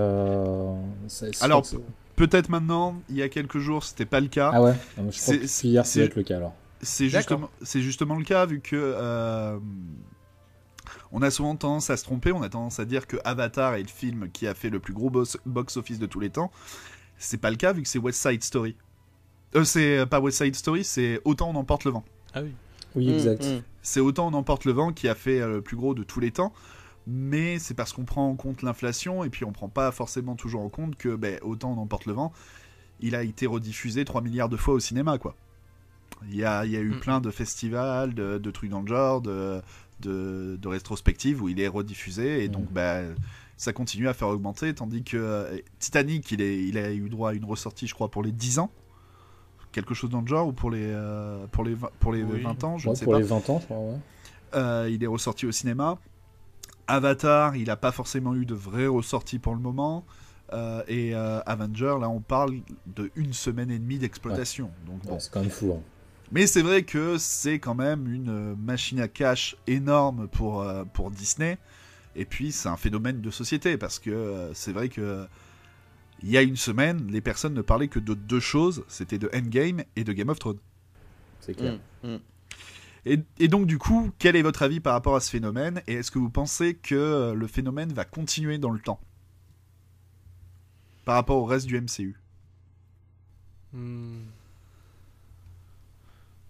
Alors... 1.41 1.63
Peut-être 2.15 2.49
maintenant, 2.49 2.95
il 3.09 3.15
y 3.15 3.23
a 3.23 3.27
quelques 3.27 3.57
jours, 3.57 3.83
c'était 3.83 4.05
pas 4.05 4.19
le 4.19 4.27
cas. 4.27 4.51
Ah 4.53 4.61
ouais? 4.61 4.73
Je 5.09 5.19
crois 5.19 5.35
que 5.35 5.67
hier, 5.67 5.83
c'est 5.83 6.15
le 6.15 6.21
cas 6.21 6.37
alors. 6.37 6.53
C'est 6.83 7.09
justement, 7.09 7.49
justement 7.63 8.15
le 8.15 8.23
cas, 8.23 8.45
vu 8.45 8.59
que 8.61 9.59
on 11.11 11.21
a 11.21 11.31
souvent 11.31 11.55
tendance 11.55 11.89
à 11.89 11.97
se 11.97 12.03
tromper, 12.03 12.31
on 12.31 12.41
a 12.41 12.49
tendance 12.49 12.79
à 12.79 12.85
dire 12.85 13.07
que 13.07 13.17
Avatar 13.23 13.75
est 13.75 13.83
le 13.83 13.87
film 13.87 14.29
qui 14.31 14.47
a 14.47 14.53
fait 14.53 14.69
le 14.69 14.79
plus 14.79 14.93
gros 14.93 15.11
box-office 15.45 15.99
de 15.99 16.05
tous 16.05 16.19
les 16.19 16.29
temps. 16.29 16.51
C'est 17.17 17.37
pas 17.37 17.51
le 17.51 17.55
cas 17.55 17.71
vu 17.71 17.83
que 17.83 17.87
c'est 17.87 17.99
West 17.99 18.27
Side 18.27 18.43
Story. 18.43 18.75
Euh, 19.55 19.63
c'est 19.63 20.05
pas 20.07 20.19
West 20.19 20.43
Side 20.43 20.55
Story, 20.55 20.83
c'est 20.83 21.21
Autant 21.25 21.51
on 21.51 21.55
emporte 21.55 21.85
le 21.85 21.91
vent. 21.91 22.03
Ah 22.33 22.41
oui. 22.41 22.51
Oui, 22.95 23.07
mm, 23.07 23.13
exact. 23.13 23.45
Mm. 23.45 23.61
C'est 23.81 23.99
Autant 23.99 24.27
on 24.27 24.33
emporte 24.33 24.65
le 24.65 24.71
vent 24.71 24.91
qui 24.91 25.07
a 25.07 25.15
fait 25.15 25.39
euh, 25.39 25.55
le 25.55 25.61
plus 25.61 25.77
gros 25.77 25.93
de 25.93 26.03
tous 26.03 26.19
les 26.19 26.31
temps. 26.31 26.51
Mais 27.05 27.59
c'est 27.59 27.73
parce 27.73 27.93
qu'on 27.93 28.05
prend 28.05 28.27
en 28.27 28.35
compte 28.35 28.61
l'inflation 28.61 29.23
et 29.23 29.29
puis 29.29 29.45
on 29.45 29.51
prend 29.51 29.69
pas 29.69 29.91
forcément 29.91 30.35
toujours 30.35 30.61
en 30.61 30.69
compte 30.69 30.95
que 30.95 31.15
ben, 31.15 31.37
Autant 31.43 31.73
on 31.73 31.81
emporte 31.81 32.05
le 32.05 32.13
vent, 32.13 32.31
il 33.01 33.13
a 33.13 33.23
été 33.23 33.45
rediffusé 33.45 34.05
3 34.05 34.21
milliards 34.21 34.49
de 34.49 34.57
fois 34.57 34.73
au 34.73 34.79
cinéma, 34.79 35.17
quoi. 35.17 35.35
Il 36.29 36.35
y 36.35 36.45
a, 36.45 36.65
eu 36.65 36.91
mm. 36.91 36.99
plein 36.99 37.21
de 37.21 37.31
festivals, 37.31 38.13
de, 38.13 38.37
de, 38.37 38.51
trucs 38.51 38.69
dans 38.69 38.81
le 38.81 38.87
genre, 38.87 39.21
de, 39.21 39.61
de, 39.99 40.67
rétrospective 40.67 41.41
où 41.41 41.49
il 41.49 41.59
est 41.59 41.67
rediffusé 41.67 42.43
et 42.43 42.49
donc 42.49 42.69
mm. 42.69 42.73
bah, 42.73 43.01
ça 43.57 43.73
continue 43.73 44.07
à 44.07 44.13
faire 44.13 44.27
augmenter 44.27 44.73
tandis 44.73 45.03
que 45.03 45.17
euh, 45.17 45.57
Titanic 45.79 46.31
il, 46.31 46.41
est, 46.41 46.63
il 46.63 46.77
a 46.77 46.91
eu 46.91 47.09
droit 47.09 47.31
à 47.31 47.33
une 47.33 47.45
ressortie 47.45 47.87
je 47.87 47.93
crois 47.93 48.09
pour 48.09 48.23
les 48.23 48.31
10 48.31 48.59
ans 48.59 48.71
quelque 49.71 49.93
chose 49.93 50.09
dans 50.09 50.21
le 50.21 50.27
genre 50.27 50.47
ou 50.47 50.53
pour 50.53 50.69
les, 50.69 50.85
euh, 50.85 51.47
pour 51.47 51.63
les, 51.63 51.75
pour 51.99 52.13
les 52.13 52.23
20 52.23 52.63
ans 52.63 52.77
je 52.77 52.89
ne 52.89 52.95
sais 52.95 53.05
pour 53.05 53.15
les 53.15 53.23
20 53.23 53.49
ans 53.49 53.59
je 53.59 53.65
crois 53.65 53.79
ouais. 53.79 53.97
Euh, 54.55 54.87
il 54.91 55.03
est 55.03 55.07
ressorti 55.07 55.45
au 55.45 55.51
cinéma 55.51 55.97
Avatar 56.87 57.55
il 57.55 57.67
n'a 57.67 57.75
pas 57.77 57.91
forcément 57.91 58.35
eu 58.35 58.45
de 58.45 58.53
vraie 58.53 58.87
ressortie 58.87 59.39
pour 59.39 59.55
le 59.55 59.61
moment 59.61 60.05
et 60.87 61.15
Avenger 61.15 61.95
là 61.99 62.09
on 62.09 62.19
parle 62.19 62.59
de 62.85 63.09
une 63.15 63.33
semaine 63.33 63.71
et 63.71 63.79
demie 63.79 63.97
d'exploitation 63.97 64.69
donc 64.85 65.03
bon. 65.03 65.17
c'est 65.19 65.31
quand 65.31 65.41
même 65.41 65.49
fou 65.49 65.73
hein. 65.75 65.81
Mais 66.33 66.47
c'est 66.47 66.63
vrai 66.63 66.81
que 66.81 67.19
c'est 67.19 67.59
quand 67.59 67.75
même 67.75 68.11
une 68.11 68.29
euh, 68.29 68.55
machine 68.55 68.99
à 68.99 69.07
cash 69.07 69.55
énorme 69.67 70.27
pour, 70.27 70.63
euh, 70.63 70.83
pour 70.83 71.11
Disney. 71.11 71.59
Et 72.15 72.25
puis 72.25 72.51
c'est 72.51 72.69
un 72.69 72.75
phénomène 72.75 73.21
de 73.21 73.29
société 73.29 73.77
parce 73.77 73.99
que 73.99 74.09
euh, 74.09 74.53
c'est 74.55 74.73
vrai 74.73 74.89
que 74.89 75.27
il 76.23 76.31
y 76.31 76.37
a 76.37 76.41
une 76.41 76.55
semaine, 76.55 77.05
les 77.11 77.21
personnes 77.21 77.53
ne 77.53 77.61
parlaient 77.61 77.87
que 77.87 77.99
de 77.99 78.15
deux 78.15 78.39
choses, 78.39 78.83
c'était 78.87 79.19
de 79.19 79.29
Endgame 79.35 79.83
et 79.95 80.03
de 80.03 80.11
Game 80.11 80.29
of 80.29 80.39
Thrones. 80.39 80.57
C'est 81.39 81.53
clair. 81.53 81.77
Mm, 82.01 82.13
mm. 82.13 82.19
Et, 83.05 83.19
et, 83.37 83.47
donc 83.47 83.67
du 83.67 83.77
coup, 83.77 84.09
quel 84.17 84.35
est 84.35 84.41
votre 84.41 84.63
avis 84.63 84.79
par 84.79 84.93
rapport 84.93 85.15
à 85.15 85.19
ce 85.19 85.29
phénomène? 85.29 85.83
Et 85.85 85.95
est-ce 85.95 86.09
que 86.09 86.19
vous 86.19 86.29
pensez 86.29 86.75
que 86.75 87.33
le 87.33 87.47
phénomène 87.47 87.93
va 87.93 88.05
continuer 88.05 88.57
dans 88.57 88.71
le 88.71 88.79
temps? 88.79 89.01
Par 91.05 91.15
rapport 91.15 91.37
au 91.37 91.45
reste 91.45 91.67
du 91.67 91.79
MCU 91.79 92.15
hmm. 93.73 94.21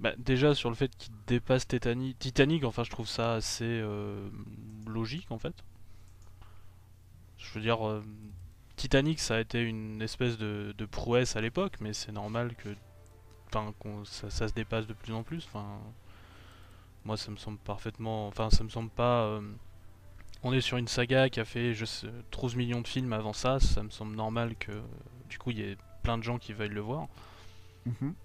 Bah, 0.04 0.12
déjà 0.18 0.54
sur 0.54 0.68
le 0.70 0.76
fait 0.76 0.94
qu'il 0.98 1.14
dépasse 1.28 1.66
Titanic, 1.66 2.20
Titanic, 2.20 2.66
enfin 2.66 2.84
je 2.84 2.90
trouve 2.90 3.08
ça 3.08 3.36
assez 3.36 3.64
euh, 3.64 4.28
logique 4.86 5.32
en 5.32 5.38
fait. 5.40 5.56
Je 7.38 7.54
veux 7.54 7.62
dire, 7.62 7.88
euh, 7.88 8.04
Titanic 8.76 9.22
ça 9.22 9.38
a 9.38 9.40
été 9.40 9.62
une 9.62 10.02
espèce 10.02 10.38
de, 10.38 10.86
prouesse 10.92 11.38
à 11.38 11.42
l'époque, 11.42 11.78
mais 11.80 11.94
c'est 11.94 12.12
normal 12.12 12.54
que, 12.56 12.76
ça, 14.04 14.30
se 14.50 14.54
dépasse 14.54 14.88
de 14.88 14.94
plus 14.94 15.14
en 15.14 15.24
plus. 15.24 15.48
Moi 17.06 17.16
ça 17.16 17.32
me 17.32 17.38
semble 17.38 17.60
parfaitement, 17.60 18.28
enfin 18.28 18.50
ça 18.50 18.66
me 18.66 18.70
semble 18.70 18.90
pas. 18.90 19.24
Euh, 19.24 19.42
on 20.44 20.52
est 20.52 20.60
sur 20.60 20.76
une 20.76 20.90
saga 20.90 21.30
qui 21.30 21.40
a 21.40 21.46
fait 21.46 21.74
je 21.74 21.86
sais, 21.86 22.10
12 22.34 22.58
millions 22.58 22.82
de 22.82 22.90
films 22.90 23.14
avant 23.14 23.32
ça, 23.32 23.62
ça 23.62 23.82
me 23.84 23.90
semble 23.90 24.18
normal 24.18 24.58
que 24.58 24.74
du 25.30 25.40
coup 25.40 25.52
il 25.52 25.60
y 25.60 25.62
ait 25.62 25.78
plein 26.02 26.18
de 26.18 26.24
gens 26.24 26.40
qui 26.40 26.52
veuillent 26.52 26.68
le 26.68 26.82
voir. 26.82 27.08
Mhm. 27.86 28.16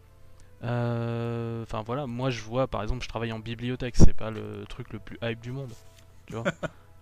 Enfin 0.63 1.83
voilà, 1.85 2.07
moi 2.07 2.31
je 2.31 2.43
vois 2.43 2.67
par 2.67 2.83
exemple, 2.83 3.05
je 3.05 3.09
travaille 3.09 3.33
en 3.33 3.39
bibliothèque, 3.39 3.97
c'est 3.97 4.15
pas 4.15 4.31
le 4.31 4.65
truc 4.69 4.93
le 4.93 4.99
plus 4.99 5.19
hype 5.23 5.41
du 5.41 5.53
monde, 5.53 5.73
tu 6.27 6.35
vois. 6.35 6.45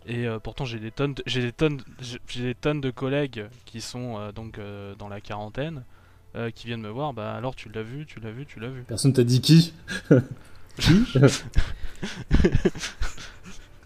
Et 0.09 0.27
euh, 0.27 0.39
pourtant 0.39 0.65
j'ai 0.65 0.79
des 0.79 0.93
tonnes, 0.93 1.17
j'ai 1.27 1.43
des 1.43 1.53
tonnes, 1.53 1.81
j'ai 2.01 2.43
des 2.43 2.55
tonnes 2.55 2.81
de 2.81 2.91
collègues 2.91 3.47
qui 3.65 3.81
sont 3.81 4.19
euh, 4.19 4.31
donc 4.33 4.61
dans 4.99 5.09
la 5.09 5.21
quarantaine, 5.21 5.85
qui 6.55 6.67
viennent 6.67 6.83
me 6.83 6.91
voir. 6.91 7.15
Bah 7.15 7.35
alors 7.35 7.57
tu 7.57 7.71
l'as 7.71 7.83
vu, 7.83 8.05
tu 8.07 8.21
l'as 8.21 8.31
vu, 8.31 8.45
tu 8.47 8.61
l'as 8.61 8.69
vu. 8.69 8.83
Personne 8.83 9.15
t'a 9.15 9.25
dit 9.25 9.41
qui? 9.41 9.73
Qui? 10.79 11.07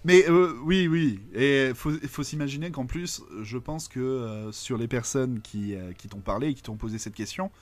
Mais 0.04 0.28
oui, 0.28 0.88
oui. 0.88 1.20
Et 1.34 1.68
il 1.68 1.74
faut, 1.74 1.92
faut 2.08 2.22
s'imaginer 2.24 2.70
qu'en 2.70 2.86
plus, 2.86 3.22
je 3.42 3.58
pense 3.58 3.86
que 3.86 4.48
sur 4.50 4.78
les 4.78 4.88
personnes 4.88 5.40
qui, 5.42 5.76
qui 5.96 6.08
t'ont 6.08 6.20
parlé 6.20 6.48
et 6.48 6.54
qui 6.54 6.62
t'ont 6.62 6.76
posé 6.76 6.98
cette 6.98 7.14
question, 7.14 7.52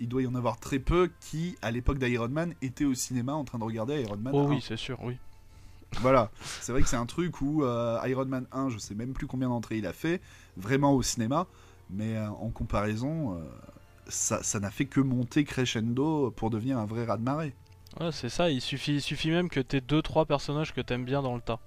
il 0.00 0.08
doit 0.08 0.22
y 0.22 0.26
en 0.26 0.34
avoir 0.34 0.58
très 0.58 0.78
peu 0.78 1.10
qui, 1.20 1.56
à 1.62 1.70
l'époque 1.70 1.98
d'Iron 1.98 2.28
Man, 2.28 2.54
étaient 2.62 2.86
au 2.86 2.94
cinéma 2.94 3.34
en 3.34 3.44
train 3.44 3.58
de 3.58 3.64
regarder 3.64 4.00
Iron 4.00 4.16
Man. 4.16 4.32
Oh 4.34 4.46
oui, 4.48 4.60
c'est 4.66 4.78
sûr, 4.78 4.98
oui. 5.02 5.16
Voilà, 5.98 6.30
c'est 6.60 6.72
vrai 6.72 6.82
que 6.82 6.88
c'est 6.88 6.96
un 6.96 7.06
truc 7.06 7.40
où 7.40 7.64
euh, 7.64 8.00
Iron 8.06 8.24
Man 8.24 8.46
1, 8.52 8.70
je 8.70 8.78
sais 8.78 8.94
même 8.94 9.12
plus 9.12 9.26
combien 9.26 9.48
d'entrées 9.48 9.78
il 9.78 9.86
a 9.86 9.92
fait, 9.92 10.20
vraiment 10.56 10.94
au 10.94 11.02
cinéma, 11.02 11.46
mais 11.90 12.16
euh, 12.16 12.30
en 12.30 12.48
comparaison, 12.48 13.36
euh, 13.36 13.42
ça, 14.08 14.60
n'a 14.60 14.70
fait 14.70 14.86
que 14.86 15.00
monter 15.00 15.44
crescendo 15.44 16.30
pour 16.30 16.50
devenir 16.50 16.78
un 16.78 16.86
vrai 16.86 17.04
raz-de-marée. 17.04 17.54
Ouais, 17.98 18.12
c'est 18.12 18.28
ça, 18.28 18.50
il 18.50 18.60
suffit, 18.60 18.94
il 18.94 19.02
suffit 19.02 19.30
même 19.30 19.50
que 19.50 19.60
t'aies 19.60 19.80
2-3 19.80 20.26
personnages 20.26 20.72
que 20.72 20.80
t'aimes 20.80 21.04
bien 21.04 21.22
dans 21.22 21.34
le 21.34 21.42
tas. 21.42 21.58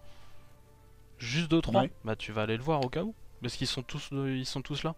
Juste 1.19 1.51
2-3, 1.51 1.89
bah 2.03 2.15
tu 2.15 2.31
vas 2.31 2.43
aller 2.43 2.57
le 2.57 2.63
voir 2.63 2.83
au 2.83 2.89
cas 2.89 3.03
où, 3.03 3.13
parce 3.41 3.55
qu'ils 3.55 3.67
sont 3.67 3.83
tous, 3.83 4.09
ils 4.11 4.45
sont 4.45 4.61
tous 4.61 4.83
là. 4.83 4.95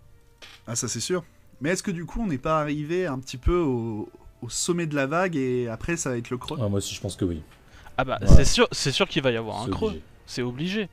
Ah 0.68 0.76
ça 0.76 0.88
c'est 0.88 1.00
sûr. 1.00 1.24
Mais 1.62 1.72
est-ce 1.72 1.84
que 1.84 1.92
du 1.92 2.06
coup 2.06 2.22
on 2.22 2.28
n'est 2.28 2.38
pas 2.38 2.60
arrivé 2.60 3.06
un 3.06 3.20
petit 3.20 3.38
peu 3.38 3.58
au, 3.58 4.10
sommet 4.48 4.86
de 4.86 4.96
la 4.96 5.08
vague 5.08 5.36
et 5.36 5.68
après 5.68 5.98
ça 5.98 6.12
va 6.12 6.18
être 6.18 6.30
le 6.30 6.38
creux? 6.38 6.58
Ah, 6.62 6.70
Moi 6.70 6.78
aussi 6.78 6.94
je 6.94 7.02
pense 7.02 7.16
que 7.16 7.26
oui. 7.26 7.42
Ah 7.98 8.04
bah 8.04 8.20
c'est 8.26 8.46
sûr, 8.46 8.68
c'est 8.72 8.92
sûr 8.92 9.08
qu'il 9.08 9.24
va 9.24 9.32
y 9.32 9.38
avoir 9.38 9.64
un 9.64 9.70
creux. 9.70 10.02
C'est 10.26 10.42
obligé. 10.42 10.90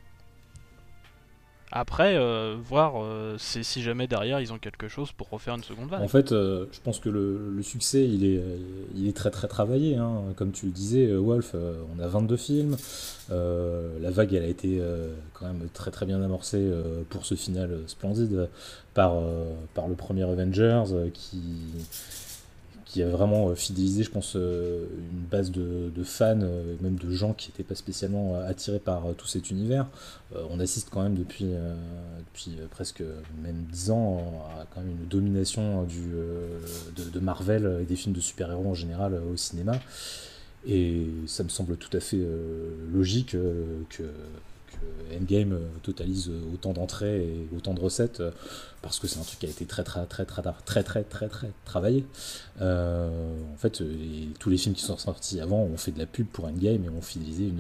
Après, 1.75 2.17
euh, 2.17 2.55
voir 2.63 3.03
euh, 3.03 3.37
si 3.39 3.83
jamais 3.83 4.07
derrière 4.07 4.41
ils 4.41 4.53
ont 4.53 4.59
quelque 4.59 4.89
chose 4.89 5.11
pour 5.13 5.31
refaire 5.31 5.55
une 5.55 5.63
seconde 5.63 5.89
vague. 5.89 6.03
En 6.03 6.09
fait, 6.09 6.31
euh, 6.31 6.67
je 6.71 6.81
pense 6.81 7.01
que 7.01 7.09
le, 7.09 7.63
succès 7.63 8.07
il 8.07 8.27
est, 8.27 8.43
il 8.95 9.09
est 9.09 9.17
très 9.17 9.31
très 9.31 9.49
travaillé. 9.49 9.97
Hein. 9.97 10.21
Comme 10.37 10.53
tu 10.53 10.67
le 10.67 10.73
disais, 10.73 11.11
Wolf, 11.15 11.55
on 11.97 12.03
a 12.03 12.07
22 12.07 12.37
films. 12.37 12.77
la 13.31 14.11
vague 14.11 14.35
elle 14.35 14.45
a 14.45 14.49
été 14.49 14.83
quand 15.33 15.47
même 15.47 15.67
très 15.73 15.91
très 15.91 16.05
bien 16.05 16.23
amorcée 16.23 16.71
pour 17.09 17.25
ce 17.25 17.37
final 17.37 17.79
splendide 17.87 18.51
par, 18.93 19.15
par 19.73 19.89
le 19.89 19.95
premier 19.95 20.25
Avengers 20.25 20.85
qui, 21.15 21.41
qui 22.93 23.03
a 23.03 23.09
vraiment 23.09 23.55
fidélisé, 23.55 24.03
je 24.03 24.11
pense, 24.11 24.35
une 24.35 25.27
base 25.31 25.51
de, 25.51 25.91
fans, 26.05 26.37
même 26.37 26.97
de 26.97 27.11
gens 27.11 27.33
qui 27.33 27.49
n'étaient 27.49 27.63
pas 27.63 27.75
spécialement 27.75 28.39
attirés 28.47 28.81
par 28.81 29.05
tout 29.17 29.27
cet 29.27 29.51
univers. 29.51 29.87
on 30.51 30.61
assiste 30.61 30.91
quand 30.91 31.03
même 31.03 31.15
depuis, 31.15 31.47
depuis 32.35 32.59
presque 32.71 33.03
même 33.43 33.65
10 33.73 33.91
ans 33.93 34.45
à 34.59 34.67
quand 34.67 34.83
même 34.83 34.91
une 34.91 35.09
domination 35.09 35.85
de, 35.85 37.03
de, 37.03 37.21
Marvel 37.21 37.79
et 37.81 37.85
des 37.87 37.97
films 37.97 38.15
de 38.15 38.21
super-héros 38.21 38.69
en 38.69 38.75
général 38.75 39.19
au 39.33 39.39
cinéma. 39.39 39.81
Et 40.67 41.07
ça 41.27 41.45
me 41.45 41.49
semble 41.49 41.79
tout 41.79 41.97
à 41.97 42.01
fait 42.01 42.21
logique 42.93 43.31
que 43.31 44.03
Endgame 45.15 45.53
euh, 45.53 45.69
totalise 45.83 46.29
euh, 46.29 46.55
autant 46.55 46.73
d'entrées 46.73 47.25
et 47.25 47.49
autant 47.57 47.75
de 47.75 47.81
recettes 47.81 48.21
euh, 48.21 48.31
parce 48.81 48.99
que 48.99 49.07
c'est 49.07 49.21
un 49.21 49.23
truc 49.23 49.39
qui 49.39 49.47
a 49.47 49.49
été 49.49 49.65
très 49.65 49.85
très 49.85 50.05
très 50.07 50.25
très 50.25 50.43
très 50.83 51.05
très 51.05 51.29
très, 51.29 51.51
travaillé. 51.65 52.05
En 52.61 53.57
fait, 53.57 53.83
tous 54.41 54.51
les 54.51 54.57
films 54.57 54.75
qui 54.75 54.83
sont 54.83 54.97
sortis 54.97 55.41
avant 55.41 55.61
ont 55.61 55.77
fait 55.77 55.93
de 55.93 56.01
la 56.01 56.07
pub 56.07 56.27
pour 56.27 56.47
Endgame 56.47 56.85
et 56.85 56.89
ont 56.89 57.01
fidélisé 57.01 57.53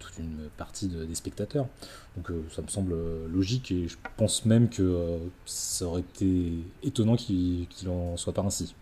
toute 0.00 0.18
une 0.18 0.48
partie 0.56 0.88
des 0.88 1.14
spectateurs. 1.14 1.68
Donc 2.16 2.32
ça 2.54 2.60
me 2.62 2.66
semble 2.66 2.96
logique 3.32 3.70
et 3.70 3.86
je 3.86 3.96
pense 4.16 4.44
même 4.46 4.68
que 4.68 5.18
ça 5.44 5.84
aurait 5.84 6.00
été 6.00 6.54
étonnant 6.82 7.14
qu'il 7.14 7.68
en 7.88 8.16
soit 8.16 8.32
pas 8.32 8.42
ainsi. 8.42 8.74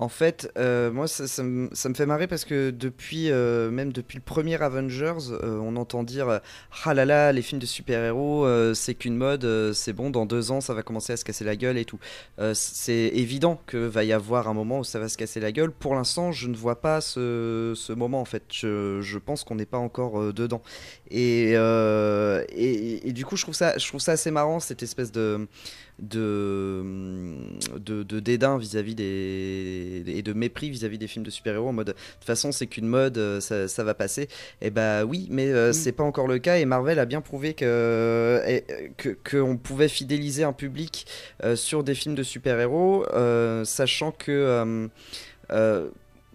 En 0.00 0.08
fait, 0.08 0.48
euh, 0.56 0.92
moi, 0.92 1.08
ça, 1.08 1.42
me, 1.42 1.68
fait 1.74 2.06
marrer 2.06 2.28
parce 2.28 2.44
que 2.44 2.70
depuis, 2.70 3.32
euh, 3.32 3.68
même 3.68 3.92
depuis 3.92 4.16
le 4.16 4.22
premier 4.22 4.62
Avengers, 4.62 5.32
euh, 5.32 5.58
on 5.60 5.74
entend 5.74 6.04
dire 6.04 6.40
Ah 6.84 6.94
là 6.94 7.04
là, 7.04 7.32
les 7.32 7.42
films 7.42 7.60
de 7.60 7.66
super-héros, 7.66 8.46
c'est 8.74 8.94
qu'une 8.94 9.16
mode, 9.16 9.72
c'est 9.72 9.92
bon, 9.92 10.10
dans 10.10 10.24
deux 10.24 10.52
ans, 10.52 10.60
ça 10.60 10.72
va 10.72 10.84
commencer 10.84 11.14
à 11.14 11.16
se 11.16 11.24
casser 11.24 11.44
la 11.44 11.56
gueule 11.56 11.76
et 11.76 11.84
tout. 11.84 11.98
c'est 12.54 13.10
évident 13.12 13.60
que 13.66 13.76
va 13.76 14.04
y 14.04 14.12
avoir 14.12 14.48
un 14.48 14.54
moment 14.54 14.78
où 14.78 14.84
ça 14.84 15.00
va 15.00 15.08
se 15.08 15.16
casser 15.16 15.40
la 15.40 15.50
gueule. 15.50 15.72
Pour 15.72 15.96
l'instant, 15.96 16.30
je 16.30 16.46
ne 16.46 16.54
vois 16.54 16.80
pas 16.80 17.00
ce, 17.00 17.92
moment, 17.92 18.20
en 18.20 18.24
fait. 18.24 18.44
Je, 18.52 19.18
pense 19.18 19.42
qu'on 19.42 19.56
n'est 19.56 19.66
pas 19.66 19.78
encore 19.78 20.32
dedans. 20.32 20.62
Et, 21.10 21.54
et, 21.54 23.12
du 23.12 23.24
coup, 23.24 23.36
je 23.36 23.42
trouve 23.42 23.56
ça, 23.56 23.76
je 23.76 23.88
trouve 23.88 24.00
ça 24.00 24.12
assez 24.12 24.30
marrant, 24.30 24.60
cette 24.60 24.84
espèce 24.84 25.10
de 25.10 25.48
de, 25.98 26.84
de, 27.78 28.20
dédain 28.20 28.56
vis-à-vis 28.58 28.94
des 28.94 30.04
et 30.06 30.22
de 30.22 30.32
mépris 30.32 30.70
vis-à-vis 30.70 30.98
des 30.98 31.08
films 31.08 31.24
de 31.24 31.30
super-héros 31.30 31.68
en 31.68 31.72
mode 31.72 31.88
de 31.88 31.92
toute 31.92 32.24
façon 32.24 32.52
c'est 32.52 32.66
qu'une 32.66 32.86
mode 32.86 33.18
euh, 33.18 33.40
ça, 33.40 33.84
va 33.84 33.94
passer 33.94 34.22
et 34.22 34.28
eh 34.66 34.70
bah 34.70 35.04
oui 35.04 35.26
mais 35.30 35.48
euh, 35.48 35.70
mm. 35.70 35.72
c'est 35.72 35.92
pas 35.92 36.04
encore 36.04 36.28
le 36.28 36.38
cas 36.38 36.58
et 36.58 36.64
Marvel 36.64 36.98
a 36.98 37.04
bien 37.04 37.20
prouvé 37.20 37.54
que 37.54 38.42
qu'on 39.28 39.56
pouvait 39.56 39.88
fidéliser 39.88 40.44
un 40.44 40.52
public 40.52 41.06
euh, 41.42 41.56
sur 41.56 41.82
des 41.82 41.94
films 41.94 42.14
de 42.14 42.22
super-héros 42.22 43.04
sachant 43.64 44.12
que 44.12 44.88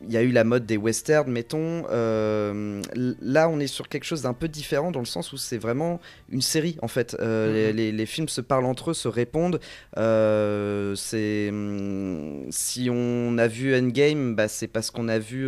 il 0.08 0.14
y 0.14 0.18
a 0.18 0.22
eu 0.22 0.32
la 0.32 0.44
mode 0.44 0.66
des 0.66 0.78
westerns, 0.78 1.32
mettons. 1.32 1.86
Euh, 1.90 2.82
là, 3.22 3.50
on 3.50 3.60
est 3.60 3.68
sur 3.68 3.88
quelque 3.88 4.04
chose 4.04 4.22
d'un 4.22 4.34
peu 4.34 4.48
différent 4.48 4.92
dans 4.92 5.00
le 5.00 5.06
sens 5.06 5.34
où 5.34 5.38
c'est 5.38 5.58
vraiment 5.58 6.00
une 6.30 6.42
série, 6.42 6.78
en 6.82 6.88
fait. 6.88 7.16
Euh, 7.20 7.72
mhm. 7.72 7.96
les, 7.96 8.06
films 8.06 8.30
se 8.30 8.42
parlent 8.42 8.66
entre 8.66 8.92
eux, 8.92 8.94
se 8.94 9.08
répondent. 9.08 9.60
Euh, 9.98 10.96
c'est 10.96 11.52
si 12.50 12.90
on 12.92 13.38
a 13.38 13.48
vu 13.48 13.76
Endgame, 13.76 14.36
bah, 14.36 14.48
c'est 14.48 14.68
parce 14.68 14.92
qu'on 14.92 15.08
a 15.08 15.20
vu 15.20 15.48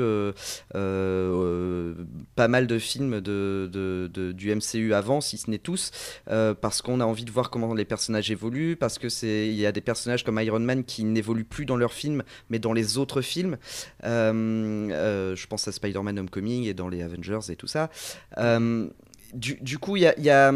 pas 0.74 2.48
mal 2.48 2.68
de 2.68 2.80
films 2.80 3.22
de, 3.22 3.70
de, 3.72 4.32
du 4.32 4.56
MCU 4.56 4.94
avant, 4.94 5.22
si 5.22 5.38
ce 5.38 5.50
n'est 5.50 5.58
tous, 5.58 5.92
parce 6.26 6.82
qu'on 6.82 7.00
a 7.00 7.06
envie 7.06 7.26
de 7.26 7.32
voir 7.32 7.50
comment 7.50 7.74
les 7.74 7.86
personnages 7.86 8.32
évoluent, 8.32 8.76
parce 8.76 8.98
que 8.98 9.10
c'est 9.10 9.48
il 9.48 9.56
y 9.56 9.66
a 9.66 9.72
des 9.72 9.82
personnages 9.82 10.24
comme 10.24 10.40
Iron 10.40 10.60
Man 10.60 10.84
qui 10.84 11.04
n'évoluent 11.04 11.44
plus 11.44 11.66
dans 11.66 11.78
leurs 11.78 11.94
films, 11.94 12.24
mais 12.50 12.60
dans 12.60 12.74
les 12.74 12.98
autres 12.98 13.22
films. 13.22 13.58
Euh, 14.04 14.45
je 14.90 15.48
pense 15.48 15.68
à 15.68 15.72
Spider-Man 15.72 16.20
Homecoming 16.20 16.64
et 16.66 16.74
dans 16.74 16.90
les 16.90 17.02
Avengers 17.02 17.40
et 17.50 17.56
tout 17.56 17.68
ça. 17.68 17.90
Euh, 18.38 18.88
du, 19.34 19.78
coup, 19.80 19.98
il 19.98 20.04
y 20.04 20.30
a, 20.30 20.54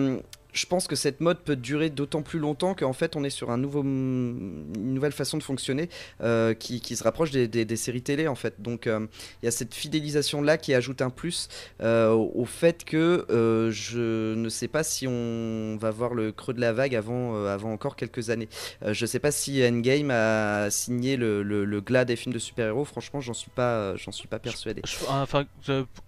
je 0.59 0.65
pense 0.65 0.87
que 0.87 0.95
cette 0.95 1.21
mode 1.21 1.39
peut 1.39 1.55
durer 1.55 1.89
d'autant 1.89 2.21
plus 2.21 2.39
longtemps 2.39 2.75
qu'en 2.75 2.91
fait 2.91 3.15
on 3.15 3.23
est 3.23 3.29
sur 3.29 3.49
un 3.49 3.57
nouveau, 3.57 3.81
une 3.81 4.93
nouvelle 4.93 5.13
façon 5.13 5.37
de 5.37 5.43
fonctionner 5.43 5.89
euh, 6.21 6.53
qui, 6.53 6.81
qui, 6.81 6.97
se 6.97 7.03
rapproche 7.03 7.31
des, 7.31 7.47
des, 7.47 7.75
séries 7.77 8.01
télé 8.01 8.27
en 8.27 8.35
fait. 8.35 8.61
Donc 8.61 8.85
euh, 8.85 9.07
il 9.41 9.45
y 9.45 9.47
a 9.47 9.51
cette 9.51 9.73
fidélisation 9.73 10.41
là 10.41 10.57
qui 10.57 10.73
ajoute 10.73 11.01
un 11.01 11.09
plus 11.09 11.47
euh, 11.81 12.11
au 12.11 12.43
fait 12.45 12.83
que 12.83 13.25
je 13.71 14.33
ne 14.33 14.49
sais 14.49 14.67
pas 14.67 14.83
si 14.83 15.07
on 15.07 15.77
va 15.79 15.91
voir 15.91 16.13
le 16.13 16.31
creux 16.33 16.53
de 16.53 16.61
la 16.61 16.73
vague 16.73 16.95
avant, 16.95 17.45
avant 17.45 17.71
encore 17.71 17.95
quelques 17.95 18.29
années. 18.29 18.49
je 18.85 19.03
ne 19.03 19.07
sais 19.07 19.19
pas 19.19 19.31
si 19.31 19.63
Endgame 19.65 20.11
a 20.11 20.69
signé 20.69 21.15
le, 21.15 21.41
le, 21.41 21.81
glas 21.81 22.03
des 22.03 22.17
films 22.17 22.33
de 22.33 22.39
super-héros. 22.39 22.83
Franchement, 22.83 23.21
j'en 23.21 23.33
suis 23.33 23.51
pas, 23.51 23.95
j'en 23.95 24.11
suis 24.11 24.27
pas 24.27 24.39
persuadé. 24.39 24.81
enfin, 25.07 25.45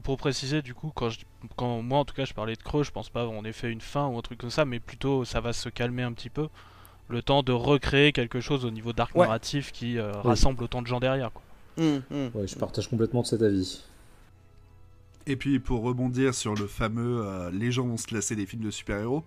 pour 0.04 0.18
préciser 0.18 0.62
du 0.62 0.74
coup, 0.74 0.92
quand, 0.94 1.10
je, 1.10 1.20
quand 1.56 1.82
moi 1.82 2.00
en 2.00 2.06
tout 2.06 2.14
cas 2.14 2.26
je 2.26 2.34
parlais 2.34 2.56
de 2.56 2.64
creux, 2.64 2.84
je 2.84 2.92
pense 2.92 3.10
pas 3.10 3.26
en 3.26 3.44
effet 3.44 3.72
une 3.72 3.82
fin 3.82 4.08
ou 4.08 4.18
un 4.18 4.22
truc 4.22 4.40
comme 4.40 4.50
ça, 4.50 4.66
mais 4.66 4.80
plutôt 4.80 5.26
ça 5.26 5.42
va 5.42 5.54
se 5.54 5.70
calmer 5.70 6.04
un 6.04 6.14
petit 6.14 6.30
peu. 6.30 6.48
Le 7.10 7.22
temps 7.22 7.44
de 7.44 7.52
recréer 7.52 8.14
quelque 8.14 8.40
chose 8.40 8.64
au 8.64 8.72
niveau 8.72 8.94
d'arc 8.94 9.16
narratif 9.16 9.72
qui 9.72 9.98
euh, 9.98 10.14
rassemble 10.22 10.64
autant 10.64 10.82
de 10.82 10.88
gens 10.88 11.00
derrière. 11.00 11.32
Quoi. 11.32 11.42
Mmh, 11.78 11.98
mmh. 12.10 12.28
Ouais, 12.36 12.48
je 12.48 12.56
partage 12.56 12.88
complètement 12.90 13.22
de 13.22 13.28
cet 13.28 13.42
avis. 13.42 13.84
Et 15.28 15.36
puis 15.36 15.60
pour 15.60 15.82
rebondir 15.82 16.34
sur 16.34 16.56
le 16.56 16.68
fameux 16.68 17.26
euh, 17.26 17.52
les 17.52 17.72
gens 17.72 17.86
vont 17.86 17.98
se 17.98 18.14
lasser 18.14 18.36
des 18.36 18.46
films 18.46 18.64
de 18.64 18.72
super-héros, 18.72 19.24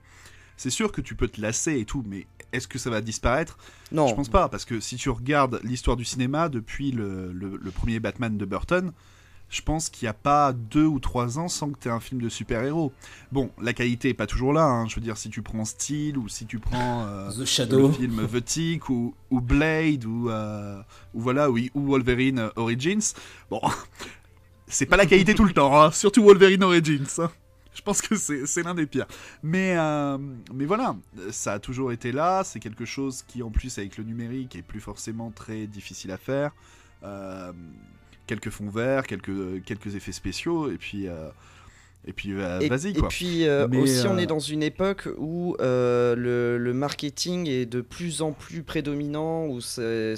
c'est 0.57 0.71
sûr 0.71 0.93
que 0.93 1.01
tu 1.01 1.15
peux 1.15 1.29
te 1.29 1.41
lasser 1.41 1.79
et 1.79 1.85
tout, 1.85 2.05
mais 2.07 2.27
est-ce 2.53 2.69
que 2.69 2.79
ça 2.79 2.89
va 2.89 3.01
disparaître? 3.01 3.59
Non. 3.93 4.07
Je 4.07 4.15
pense 4.15 4.29
pas, 4.29 4.49
parce 4.49 4.65
que 4.65 4.81
si 4.81 4.97
tu 4.97 5.11
regardes 5.11 5.61
l'histoire 5.65 5.97
du 5.97 6.05
cinéma 6.05 6.49
depuis 6.49 6.93
le, 6.93 7.33
le 7.33 7.71
premier 7.71 7.99
Batman 8.01 8.39
de 8.39 8.45
Burton, 8.45 8.93
je 9.55 9.63
pense 9.63 9.89
qu'il 9.89 10.07
n'y 10.07 10.11
a 10.11 10.15
pas 10.15 10.53
deux 10.53 10.85
ou 10.85 10.99
trois 10.99 11.39
ans 11.39 11.47
sans 11.47 11.71
que 11.71 11.79
tu 11.79 11.87
aies 11.87 11.93
un 11.93 12.01
film 12.01 12.21
de 12.21 12.29
super-héros. 12.29 12.93
Bon, 13.31 13.53
la 13.63 13.73
qualité 13.73 14.09
est 14.09 14.15
pas 14.15 14.27
toujours 14.27 14.53
là, 14.53 14.65
hein. 14.65 14.89
je 14.89 14.97
veux 14.97 15.01
dire, 15.01 15.17
si 15.17 15.31
tu 15.31 15.43
prends 15.43 15.65
Steel 15.65 16.19
ou 16.19 16.29
si 16.29 16.45
tu 16.45 16.59
prends 16.59 17.05
euh, 17.07 17.31
The 17.39 17.45
Shadow. 17.45 17.87
le 17.87 17.93
film 17.93 18.27
The 18.27 18.45
Tick 18.45 18.91
ou, 18.91 19.15
Blade 19.31 20.07
ou, 20.07 20.29
euh, 20.29 20.81
ou 21.15 21.21
voilà, 21.21 21.53
oui, 21.53 21.71
ou 21.75 21.87
Wolverine 21.87 22.51
Origins, 22.57 23.15
bon, 23.49 23.61
c'est 24.67 24.87
pas 24.87 24.97
la 24.97 25.07
qualité 25.07 25.37
tout 25.37 25.45
le 25.45 25.53
temps, 25.53 25.81
hein. 25.81 25.93
surtout 25.93 26.25
Wolverine 26.25 26.65
Origins. 26.65 27.07
Hein. 27.19 27.31
Je 27.77 27.83
pense 27.83 28.03
que 28.03 28.17
c'est 28.17 28.63
l'un 28.65 28.75
des 28.75 28.87
pires. 28.87 29.07
Mais, 29.45 29.77
euh, 29.77 30.19
mais 30.53 30.65
voilà, 30.65 30.97
ça 31.31 31.55
a 31.55 31.59
toujours 31.61 31.93
été 31.93 32.11
là. 32.13 32.43
C'est 32.45 32.61
quelque 32.61 32.85
chose 32.85 33.25
qui, 33.27 33.43
en 33.43 33.51
plus, 33.51 33.79
avec 33.79 33.99
le 33.99 34.05
numérique, 34.05 34.55
est 34.55 34.63
plus 34.63 34.81
forcément 34.81 35.33
très 35.33 35.67
difficile 35.67 36.13
à 36.13 36.17
faire. 36.17 36.53
Euh, 37.03 37.53
quelques 38.27 38.51
fonds 38.51 38.69
verts, 38.69 39.07
quelques, 39.07 39.65
quelques 39.65 39.95
effets 39.95 40.13
spéciaux, 40.13 40.71
et 40.71 40.77
puis. 40.77 41.09
Euh, 41.09 41.29
et 42.07 42.13
puis 42.13 42.35
euh, 42.35 42.59
vas-y 42.69 42.93
quoi. 42.93 43.07
Et 43.07 43.09
puis 43.09 43.49
euh, 43.49 43.67
aussi 43.67 44.07
on 44.07 44.19
est 44.19 44.27
dans 44.27 44.39
une 44.39 44.63
époque 44.63 45.09
où 45.17 45.57
le, 45.59 46.59
le, 46.59 46.75
marketing 46.75 47.49
est 47.49 47.65
de 47.65 47.81
plus 47.81 48.21
en 48.21 48.33
plus 48.33 48.63
prédominant, 48.63 49.47
où 49.47 49.63
c'est 49.63 50.15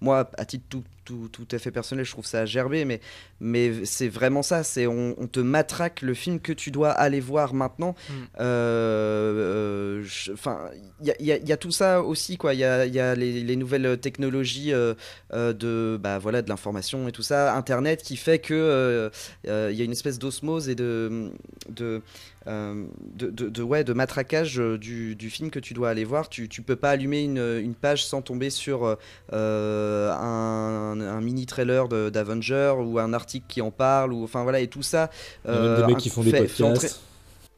moi 0.00 0.30
à 0.38 0.44
titre 0.44 0.64
tout, 0.68 0.84
tout, 1.12 1.44
tout, 1.44 1.56
à 1.56 1.58
fait 1.58 1.70
personnel, 1.70 2.04
je 2.04 2.10
trouve 2.10 2.26
ça 2.26 2.46
gerbé, 2.46 2.84
mais, 2.84 3.00
mais 3.40 3.84
c'est 3.84 4.08
vraiment 4.08 4.42
ça. 4.42 4.62
C'est 4.62 4.86
on, 4.86 5.14
te 5.26 5.40
matraque 5.40 6.02
le 6.02 6.14
film 6.14 6.40
que 6.40 6.52
tu 6.52 6.70
dois 6.70 6.90
aller 6.90 7.20
voir 7.20 7.54
maintenant. 7.54 7.94
Mm. 8.08 8.12
Euh, 8.40 10.04
enfin, 10.32 10.70
il 11.02 11.14
y, 11.20 11.26
y, 11.26 11.52
a 11.52 11.56
tout 11.56 11.70
ça 11.70 12.02
aussi, 12.02 12.36
quoi. 12.36 12.54
Il 12.54 12.60
y 12.60 12.64
a, 12.64 12.86
y 12.86 13.00
a 13.00 13.14
les, 13.14 13.42
les, 13.42 13.56
nouvelles 13.56 13.98
technologies 13.98 14.72
euh, 14.72 14.94
euh, 15.32 15.52
de, 15.52 15.98
bah, 16.00 16.18
voilà, 16.18 16.42
de 16.42 16.48
l'information 16.48 17.08
et 17.08 17.12
tout 17.12 17.22
ça, 17.22 17.54
Internet, 17.54 18.02
qui 18.02 18.16
fait 18.16 18.38
que 18.38 19.10
il 19.44 19.76
y 19.76 19.80
a 19.80 19.84
une 19.84 19.92
espèce 19.92 20.18
d'osmose 20.18 20.68
et 20.68 20.74
de, 20.74 21.30
de 21.68 22.02
euh, 22.46 22.86
de, 23.14 23.30
de, 23.30 23.62
ouais, 23.62 23.84
de 23.84 23.92
matraquage 23.92 24.58
euh, 24.58 24.76
du, 24.76 25.14
du, 25.14 25.30
film 25.30 25.50
que 25.50 25.58
tu 25.58 25.74
dois 25.74 25.90
aller 25.90 26.04
voir. 26.04 26.28
Tu, 26.28 26.48
tu 26.48 26.62
peux 26.62 26.76
pas 26.76 26.90
allumer 26.90 27.22
une, 27.22 27.60
une 27.62 27.74
page 27.74 28.04
sans 28.04 28.22
tomber 28.22 28.50
sur 28.50 28.96
euh, 29.32 30.12
un, 30.12 31.00
un, 31.00 31.20
mini 31.20 31.46
trailer 31.46 31.88
d'Avenger 31.88 32.74
ou 32.78 32.98
un 32.98 33.12
article 33.12 33.46
qui 33.48 33.60
en 33.60 33.70
parle 33.70 34.12
ou 34.12 34.24
enfin 34.24 34.42
voilà 34.42 34.60
et 34.60 34.68
tout 34.68 34.82
ça. 34.82 35.10
Il 35.46 35.52
y 35.52 35.56
a 35.56 35.76
des 35.76 35.86
mecs 35.86 35.98
qui 35.98 36.10
font 36.10 36.22
des 36.22 36.32
podcasts. 36.32 37.00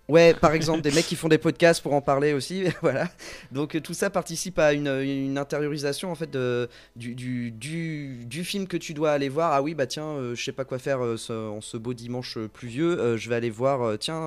Ouais, 0.06 0.34
par 0.34 0.52
exemple, 0.52 0.82
des 0.82 0.90
mecs 0.90 1.06
qui 1.06 1.16
font 1.16 1.28
des 1.28 1.38
podcasts 1.38 1.82
pour 1.82 1.94
en 1.94 2.02
parler 2.02 2.34
aussi, 2.34 2.64
voilà. 2.82 3.08
Donc 3.52 3.80
tout 3.82 3.94
ça 3.94 4.10
participe 4.10 4.58
à 4.58 4.74
une, 4.74 5.38
intériorisation 5.38 6.12
en 6.12 6.14
fait 6.14 6.36
du, 6.94 7.14
du, 7.14 7.50
du, 7.50 8.44
film 8.44 8.66
que 8.66 8.76
tu 8.76 8.92
dois 8.92 9.12
aller 9.12 9.30
voir. 9.30 9.52
Ah 9.52 9.62
oui, 9.62 9.74
bah 9.74 9.86
tiens, 9.86 10.04
euh, 10.04 10.34
je 10.34 10.44
sais 10.44 10.52
pas 10.52 10.66
quoi 10.66 10.78
faire 10.78 11.02
euh, 11.02 11.16
ce, 11.16 11.32
en 11.32 11.62
ce 11.62 11.78
beau 11.78 11.94
dimanche 11.94 12.36
pluvieux, 12.52 13.00
euh, 13.00 13.16
je 13.16 13.30
vais 13.30 13.34
aller 13.34 13.48
voir. 13.48 13.98
tiens, 13.98 14.20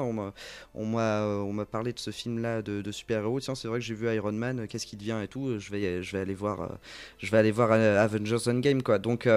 on 0.74 0.86
m'a 0.86 1.66
parlé 1.66 1.94
de 1.94 2.00
ce 2.00 2.10
film-là 2.10 2.64
de, 2.64 2.82
de 2.82 2.92
super-héros. 2.92 3.40
Tiens, 3.40 3.54
c'est 3.54 3.68
vrai 3.68 3.78
que 3.78 3.86
j'ai 3.86 3.94
vu 3.94 4.12
Iron 4.12 4.32
Man. 4.32 4.68
Qu'est-ce 4.68 4.88
qui 4.88 4.98
devient 4.98 5.20
et 5.24 5.28
tout. 5.28 5.60
Je 5.60 5.70
vais 5.72 6.02
je 6.02 6.12
vais 6.12 6.20
aller 6.20 6.34
voir 6.34 6.80
je 7.20 7.30
vais 7.30 7.38
aller 7.38 7.52
voir 7.52 7.72
Avengers 7.72 8.48
Endgame 8.48 8.82
quoi. 8.82 8.98
Donc 8.98 9.30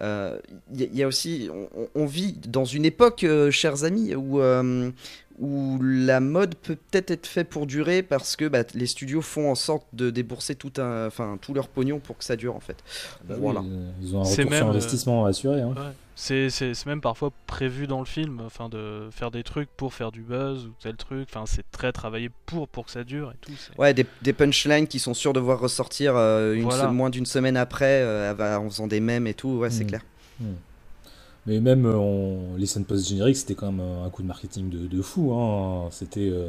il 0.00 0.96
y, 0.96 1.02
a 1.04 1.06
aussi 1.06 1.48
on, 1.94 2.06
vit 2.06 2.32
dans 2.48 2.64
une 2.64 2.84
époque, 2.84 3.24
chers 3.50 3.84
amis, 3.84 4.16
où 4.16 4.40
où 5.40 5.78
la 5.82 6.20
mode 6.20 6.54
peut 6.56 6.76
peut-être 6.90 7.10
être 7.10 7.26
fait 7.26 7.44
pour 7.44 7.66
durer 7.66 8.02
parce 8.02 8.34
que 8.36 8.46
bah, 8.48 8.64
les 8.74 8.86
studios 8.86 9.22
font 9.22 9.50
en 9.50 9.54
sorte 9.54 9.86
de 9.92 10.10
débourser 10.10 10.54
tout, 10.54 10.72
un, 10.78 11.06
enfin, 11.06 11.38
tout 11.40 11.54
leur 11.54 11.68
pognon 11.68 11.98
pour 12.00 12.18
que 12.18 12.24
ça 12.24 12.36
dure 12.36 12.56
en 12.56 12.60
fait. 12.60 12.76
Bah 13.24 13.34
oui, 13.36 13.40
voilà. 13.42 13.60
euh, 13.60 13.90
ils 14.02 14.16
ont 14.16 14.22
un 14.22 14.24
C'est 14.24 14.42
retour 14.42 14.50
même, 14.50 14.58
sur 14.60 14.66
euh, 14.66 14.70
investissement 14.70 15.24
assuré. 15.26 15.60
Hein. 15.60 15.68
Ouais. 15.76 15.92
C'est 16.20 16.50
c'est- 16.50 16.74
c'est 16.74 16.86
même 16.86 17.00
parfois 17.00 17.30
prévu 17.46 17.86
dans 17.86 18.00
le 18.00 18.04
film, 18.04 18.40
enfin 18.44 18.68
de 18.68 19.08
faire 19.12 19.30
des 19.30 19.44
trucs 19.44 19.68
pour 19.76 19.94
faire 19.94 20.10
du 20.10 20.22
buzz 20.22 20.66
ou 20.66 20.72
tel 20.82 20.96
truc. 20.96 21.28
Enfin, 21.30 21.44
c'est 21.46 21.62
très 21.70 21.92
travaillé 21.92 22.28
pour 22.46 22.66
pour 22.66 22.86
que 22.86 22.90
ça 22.90 23.04
dure 23.04 23.30
et 23.30 23.36
tout. 23.40 23.52
Ouais, 23.80 23.94
des, 23.94 24.04
des 24.22 24.32
punchlines 24.32 24.88
qui 24.88 24.98
sont 24.98 25.14
sûrs 25.14 25.32
de 25.32 25.38
voir 25.38 25.60
ressortir 25.60 26.14
euh, 26.16 26.54
une 26.54 26.62
Voilà. 26.64 26.84
se- 26.88 26.92
moins 26.92 27.10
d'une 27.10 27.26
semaine 27.26 27.56
après 27.56 28.02
euh, 28.02 28.34
en 28.58 28.68
faisant 28.68 28.88
des 28.88 28.98
mèmes 28.98 29.28
et 29.28 29.34
tout, 29.34 29.50
ouais, 29.58 29.70
c'est 29.70 29.84
Mm. 29.84 29.86
clair. 29.86 30.00
Mais 31.48 31.58
même 31.60 31.86
euh, 31.86 31.96
on... 31.96 32.56
les 32.56 32.66
scènes 32.66 32.84
post-génériques, 32.84 33.36
c'était 33.38 33.54
quand 33.54 33.72
même 33.72 33.80
un 34.04 34.08
coup 34.10 34.22
de 34.22 34.28
marketing 34.28 34.68
de, 34.70 34.86
de 34.86 35.02
fou. 35.02 35.32
Hein. 35.32 35.88
C'était 35.90 36.28
euh, 36.30 36.48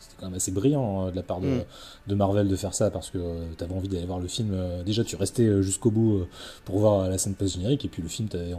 c'était 0.00 0.14
quand 0.18 0.26
même 0.26 0.34
assez 0.36 0.52
brillant 0.52 1.00
hein, 1.06 1.10
de 1.10 1.16
la 1.16 1.22
part 1.22 1.40
de, 1.40 1.48
Mm. 1.48 1.64
de 2.06 2.14
Marvel 2.14 2.48
de 2.48 2.56
faire 2.56 2.72
ça 2.72 2.90
parce 2.90 3.10
que 3.10 3.18
tu 3.58 3.64
avais 3.64 3.74
envie 3.74 3.88
d'aller 3.88 4.06
voir 4.06 4.20
le 4.20 4.28
film. 4.28 4.50
euh, 4.54 4.82
déjà, 4.84 5.04
tu 5.04 5.16
restais 5.16 5.42
euh, 5.46 5.62
jusqu'au 5.62 5.90
bout 5.90 6.14
euh, 6.18 6.28
pour 6.64 6.78
voir 6.78 7.08
la 7.10 7.18
scène 7.18 7.34
post-générique 7.34 7.84
et 7.84 7.88
puis 7.88 8.02
le 8.02 8.08
film 8.08 8.28
euh, 8.34 8.52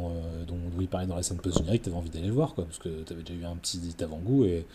dont, 0.47 0.56
dont 0.56 0.82
il 0.82 0.88
parlait 0.88 1.08
dans 1.08 1.15
la 1.15 1.23
scène 1.23 1.38
post-générique, 1.38 1.84
tu 1.84 1.89
avais 1.89 1.97
envie 1.97 2.10
d'aller 2.10 2.28
le 2.28 2.34
voir 2.34 2.54
quoi, 2.54 2.65
parce 2.65 2.78
que 2.80 2.89
tu 3.06 3.13
avais 3.13 3.23
déjà 3.23 3.39
eu 3.39 3.45
un 3.45 3.56
petit 3.56 3.80
avant-goût 4.02 4.45
et, 4.45 4.65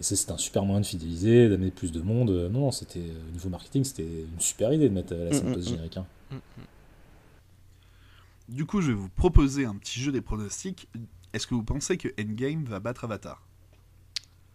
et 0.00 0.02
ça, 0.02 0.16
c'était 0.16 0.32
un 0.32 0.38
super 0.38 0.64
moyen 0.64 0.80
de 0.80 0.86
fidéliser, 0.86 1.48
d'amener 1.48 1.70
plus 1.70 1.92
de 1.92 2.00
monde. 2.00 2.30
Euh, 2.30 2.48
Non, 2.48 2.60
non, 2.60 2.70
c'était 2.70 3.00
au 3.00 3.32
niveau 3.32 3.48
marketing, 3.48 3.84
c'était 3.84 4.02
une 4.04 4.40
super 4.40 4.72
idée 4.72 4.88
de 4.88 4.94
mettre 4.94 5.12
euh, 5.14 5.26
la 5.30 5.32
scène 5.36 5.52
post-générique. 5.52 5.96
hein. 5.96 6.06
Mm, 6.30 6.36
mm. 6.36 6.40
Du 8.48 8.66
coup, 8.66 8.80
je 8.80 8.88
vais 8.88 8.94
vous 8.94 9.08
proposer 9.08 9.64
un 9.64 9.74
petit 9.76 10.00
jeu 10.00 10.12
des 10.12 10.20
pronostics. 10.20 10.88
Est-ce 11.32 11.46
que 11.46 11.54
vous 11.54 11.62
pensez 11.64 11.96
que 11.96 12.08
Endgame 12.20 12.64
va 12.64 12.80
battre 12.80 13.04
Avatar? 13.04 13.42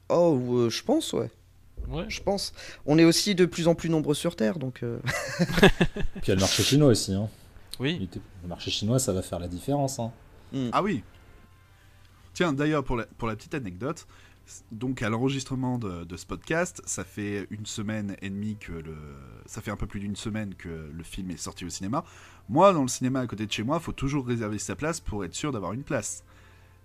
Oh, 0.10 0.40
euh, 0.52 0.70
je 0.70 0.84
pense, 0.84 1.14
ouais. 1.14 1.32
Ouais. 1.88 2.06
Je 2.10 2.22
pense. 2.22 2.54
On 2.86 2.98
est 2.98 3.04
aussi 3.06 3.36
de 3.36 3.46
plus 3.46 3.68
en 3.68 3.76
plus 3.76 3.90
nombreux 3.90 4.14
sur 4.16 4.36
Terre, 4.36 4.60
donc. 4.60 4.84
euh, 4.84 5.00
Puis 5.38 6.24
il 6.24 6.28
y 6.28 6.32
a 6.32 6.36
le 6.36 6.42
marché 6.42 6.64
chinois 6.64 6.90
aussi. 6.90 7.14
Hein. 7.14 7.30
Oui. 7.80 8.10
Le 8.44 8.48
marché 8.50 8.72
chinois, 8.72 9.00
ça 9.00 9.14
va 9.14 9.22
faire 9.22 9.40
la 9.40 9.48
différence. 9.48 10.00
Hein. 10.00 10.12
Ah 10.72 10.82
oui 10.82 11.04
Tiens, 12.34 12.54
d'ailleurs, 12.54 12.84
pour 12.84 12.98
la, 12.98 13.06
pour 13.06 13.28
la 13.28 13.36
petite 13.36 13.54
anecdote, 13.56 14.08
donc 14.72 15.02
à 15.02 15.10
l'enregistrement 15.10 15.78
de, 15.78 16.04
de 16.04 16.18
ce 16.18 16.26
podcast, 16.26 16.82
ça 16.86 17.04
fait 17.04 17.48
une 17.50 17.66
semaine 17.66 18.16
et 18.22 18.30
demie 18.30 18.58
que 18.60 18.72
le. 18.72 18.96
Ça 19.46 19.62
fait 19.62 19.72
un 19.72 19.76
peu 19.76 19.88
plus 19.88 20.00
d'une 20.00 20.16
semaine 20.16 20.56
que 20.56 20.90
le 20.94 21.04
film 21.04 21.32
est 21.32 21.38
sorti 21.38 21.66
au 21.66 21.70
cinéma. 21.70 22.04
Moi, 22.50 22.74
dans 22.74 22.82
le 22.82 22.88
cinéma 22.88 23.20
à 23.22 23.28
côté 23.28 23.46
de 23.46 23.52
chez 23.52 23.64
moi, 23.64 23.80
faut 23.80 23.92
toujours 23.92 24.26
réserver 24.26 24.60
sa 24.60 24.76
place 24.76 25.00
pour 25.00 25.26
être 25.26 25.34
sûr 25.36 25.52
d'avoir 25.52 25.74
une 25.74 25.84
place. 25.84 26.24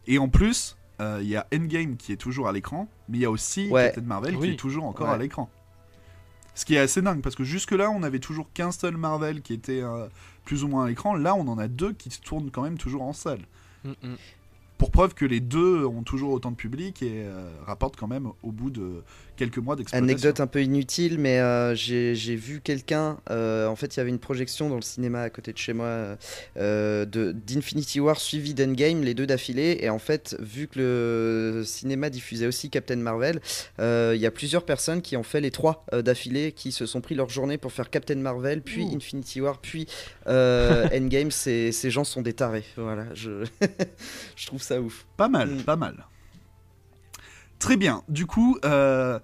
Et 0.07 0.19
en 0.19 0.29
plus, 0.29 0.77
euh, 1.01 1.21
il 1.23 1.29
y 1.29 1.37
a 1.37 1.47
Endgame 1.55 1.97
qui 1.97 2.13
est 2.13 2.17
toujours 2.17 2.49
à 2.49 2.53
l'écran, 2.53 2.89
mais 3.09 3.19
il 3.19 3.21
y 3.23 3.25
a 3.25 3.31
aussi 3.31 3.69
Ouais. 3.69 3.87
Captain 3.95 4.03
Marvel 4.03 4.39
qui 4.39 4.51
est 4.51 4.57
toujours 4.57 4.85
encore 4.85 5.09
Ouais. 5.09 5.15
à 5.15 5.19
l'écran. 5.19 5.49
Ce 6.55 6.65
qui 6.65 6.75
est 6.75 6.79
assez 6.79 7.01
dingue, 7.01 7.23
parce 7.23 7.35
que 7.35 7.45
jusque-là, 7.45 7.91
on 7.91 8.03
avait 8.03 8.19
toujours 8.19 8.53
qu'un 8.53 8.73
seul 8.73 8.97
Marvel 8.97 9.41
qui 9.41 9.55
était 9.55 9.81
euh, 9.83 10.07
plus 10.45 10.65
ou 10.65 10.69
moins 10.69 10.85
à 10.85 10.89
l'écran. 10.89 11.15
Là, 11.15 11.35
on 11.35 11.49
en 11.49 11.57
a 11.59 11.67
deux 11.67 11.93
qui 11.95 12.11
se 12.11 12.21
tournent 12.21 12.51
quand 12.51 12.63
même 12.63 12.77
toujours 12.77 13.03
en 13.03 13.13
salle. 13.15 13.41
Mm, 13.85 13.91
mm. 14.03 14.17
Pour 14.83 14.91
preuve 14.91 15.15
que 15.15 15.25
les 15.25 15.39
deux 15.39 15.85
ont 15.87 16.03
toujours 16.03 16.33
autant 16.33 16.51
de 16.51 16.57
public 16.57 17.03
et 17.05 17.23
euh, 17.25 17.49
rapportent 17.65 17.95
quand 17.97 18.09
même 18.09 18.27
au 18.43 18.51
bout 18.51 18.71
de 18.71 19.05
quelques 19.37 19.59
mois 19.59 19.77
d'exploitation. 19.77 20.05
Anecdote 20.05 20.41
un 20.41 20.47
peu 20.49 20.61
inutile, 20.63 21.19
mais 21.19 21.39
euh, 21.39 21.73
j'ai 21.77 22.17
j'ai 22.17 22.35
vu 22.35 22.61
quelqu'un. 22.61 23.19
euh, 23.31 23.69
en 23.69 23.77
fait, 23.77 23.95
il 23.95 23.99
y 23.99 24.01
avait 24.01 24.11
une 24.11 24.19
projection 24.19 24.69
dans 24.69 24.75
le 24.75 24.83
cinéma 24.83 25.23
à 25.23 25.31
côté 25.31 25.53
de 25.53 25.59
chez 25.59 25.73
moi 25.73 26.17
euh, 26.57 27.05
de 27.05 27.31
d'Infinity 27.31 28.01
War 28.01 28.19
suivi 28.19 28.55
d'Endgame, 28.55 29.03
les 29.03 29.15
deux 29.15 29.27
d'affilée. 29.27 29.79
Et 29.81 29.89
en 29.89 30.01
fait, 30.01 30.37
vu 30.41 30.67
que 30.67 30.81
le 30.81 31.63
cinéma 31.65 32.11
diffusait 32.11 32.49
aussi 32.49 32.69
Captain 32.69 32.97
Marvel, 32.97 33.41
euh, 33.79 34.13
il 34.17 34.21
y 34.21 34.27
a 34.27 34.33
plusieurs 34.33 34.65
personnes 34.65 35.01
qui 35.01 35.17
ont 35.17 35.23
fait 35.23 35.41
les 35.41 35.53
trois 35.53 35.85
euh, 35.93 36.03
d'affilée, 36.03 36.51
qui 36.51 36.73
se 36.73 36.87
sont 36.87 37.01
pris 37.01 37.15
leur 37.15 37.29
journée 37.31 37.57
pour 37.57 37.73
faire 37.73 37.89
Captain 37.89 38.17
Marvel, 38.17 38.63
puis 38.63 38.83
Ouh. 38.83 38.97
Infinity 38.97 39.41
War, 39.41 39.59
puis 39.59 39.87
euh, 40.27 40.89
Endgame. 40.93 41.31
Ces, 41.31 41.71
ces 41.71 41.91
gens 41.91 42.05
sont 42.05 42.21
des 42.21 42.33
tarés. 42.33 42.65
Voilà, 42.77 43.07
je, 43.15 43.45
je 44.37 44.47
trouve 44.47 44.61
ça 44.61 44.72
ouf. 44.81 45.07
Pas 45.17 45.29
mal, 45.29 45.49
Mm. 45.51 45.63
pas 45.63 45.77
mal. 45.77 46.07
Très 47.59 47.77
bien. 47.77 48.03
Du 48.09 48.27
coup, 48.27 48.59
euh, 48.65 49.19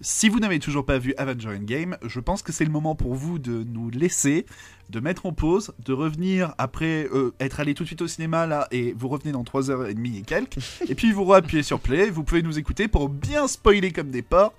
si 0.00 0.28
vous 0.28 0.40
n'avez 0.40 0.58
toujours 0.58 0.84
pas 0.84 0.98
vu 0.98 1.14
Avenger 1.16 1.50
Endgame, 1.50 1.96
je 2.04 2.18
pense 2.20 2.42
que 2.42 2.52
c'est 2.52 2.64
le 2.64 2.70
moment 2.70 2.94
pour 2.96 3.14
vous 3.14 3.38
de 3.38 3.62
nous 3.64 3.88
laisser, 3.90 4.46
de 4.90 4.98
mettre 5.00 5.26
en 5.26 5.32
pause, 5.32 5.72
de 5.84 5.92
revenir 5.92 6.54
après 6.58 7.08
euh, 7.12 7.32
être 7.38 7.60
allé 7.60 7.74
tout 7.74 7.84
de 7.84 7.86
suite 7.86 8.02
au 8.02 8.08
cinéma 8.08 8.46
là 8.46 8.66
et 8.72 8.92
vous 8.98 9.08
revenez 9.08 9.30
dans 9.32 9.44
3h30 9.44 10.18
et 10.18 10.22
quelques. 10.22 10.58
et 10.88 10.94
puis 10.94 11.12
vous 11.12 11.32
appuyez 11.32 11.62
sur 11.62 11.78
play, 11.78 12.10
vous 12.10 12.24
pouvez 12.24 12.42
nous 12.42 12.58
écouter 12.58 12.88
pour 12.88 13.08
bien 13.08 13.46
spoiler 13.46 13.92
comme 13.92 14.10
des 14.10 14.22
porcs. 14.22 14.54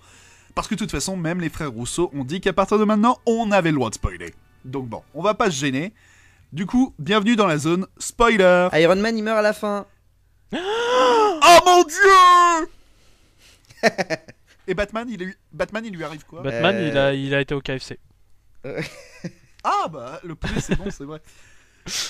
Parce 0.55 0.69
que 0.69 0.75
de 0.75 0.79
toute 0.79 0.91
façon, 0.91 1.17
même 1.17 1.41
les 1.41 1.49
frères 1.49 1.71
Rousseau 1.71 2.09
ont 2.13 2.23
dit 2.23 2.39
qu'à 2.39 2.53
partir 2.53 2.79
de 2.79 2.85
maintenant, 2.85 3.17
on 3.25 3.51
avait 3.51 3.71
le 3.71 3.75
droit 3.75 3.89
de 3.89 3.95
spoiler. 3.95 4.33
Donc 4.63 4.87
bon, 4.87 5.01
on 5.13 5.21
va 5.21 5.33
pas 5.33 5.51
se 5.51 5.57
gêner. 5.59 5.91
Du 6.53 6.65
coup, 6.65 6.93
bienvenue 6.99 7.35
dans 7.35 7.45
la 7.47 7.57
zone 7.57 7.85
spoiler. 7.97 8.69
Iron 8.71 8.95
Man, 8.95 9.17
il 9.17 9.23
meurt 9.25 9.37
à 9.37 9.41
la 9.41 9.51
fin. 9.51 9.85
Oh 10.57 11.59
mon 11.65 11.83
dieu 11.83 12.69
Et 14.67 14.73
Batman, 14.73 15.07
il. 15.09 15.33
Batman, 15.51 15.85
il 15.85 15.93
lui 15.93 16.03
arrive 16.03 16.25
quoi? 16.25 16.41
Batman, 16.41 16.75
Euh, 16.75 16.89
il, 16.89 16.97
a, 16.97 17.13
il 17.13 17.33
a 17.33 17.41
été 17.41 17.53
au 17.53 17.61
KFC. 17.61 17.99
Ah 19.67 19.87
bah, 19.91 20.19
le 20.23 20.35
poulet 20.35 20.61
c'est 20.61 20.75
bon, 20.75 20.91
c'est 20.91 21.05
vrai. 21.05 21.19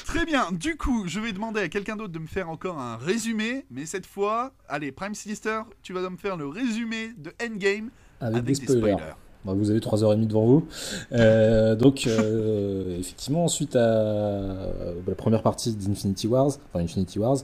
Très 0.05 0.25
bien, 0.25 0.51
du 0.51 0.75
coup, 0.75 1.05
je 1.08 1.21
vais 1.21 1.31
demander 1.31 1.62
à 1.62 1.69
quelqu'un 1.69 1.95
d'autre 1.95 2.12
de 2.12 2.19
me 2.19 2.27
faire 2.27 2.49
encore 2.49 2.79
un 2.79 2.97
résumé, 2.97 3.65
mais 3.71 3.86
cette 3.86 4.05
fois, 4.05 4.51
allez, 4.67 4.91
Prime 4.91 5.15
Sinister, 5.15 5.62
tu 5.81 5.93
vas 5.93 6.10
me 6.10 6.17
faire 6.17 6.36
le 6.36 6.47
résumé 6.47 7.12
de 7.17 7.34
Endgame 7.41 7.91
Avec, 8.19 8.36
avec, 8.39 8.43
des 8.43 8.65
des 8.65 8.73
spoilers. 8.73 8.97
Bah, 9.45 9.53
vous 9.53 9.69
avez 9.69 9.79
3h30 9.79 10.27
devant 10.27 10.45
vous. 10.45 10.67
Euh, 11.12 11.75
donc, 11.75 12.08
euh, 12.08 12.99
effectivement, 12.99 13.47
suite 13.47 13.75
à 13.75 13.79
euh, 13.79 14.95
la 15.08 15.15
première 15.15 15.43
partie 15.43 15.73
d'Infinity 15.75 16.27
Wars, 16.27 16.47
enfin 16.73 16.84
Infinity 16.84 17.19
Wars, 17.19 17.38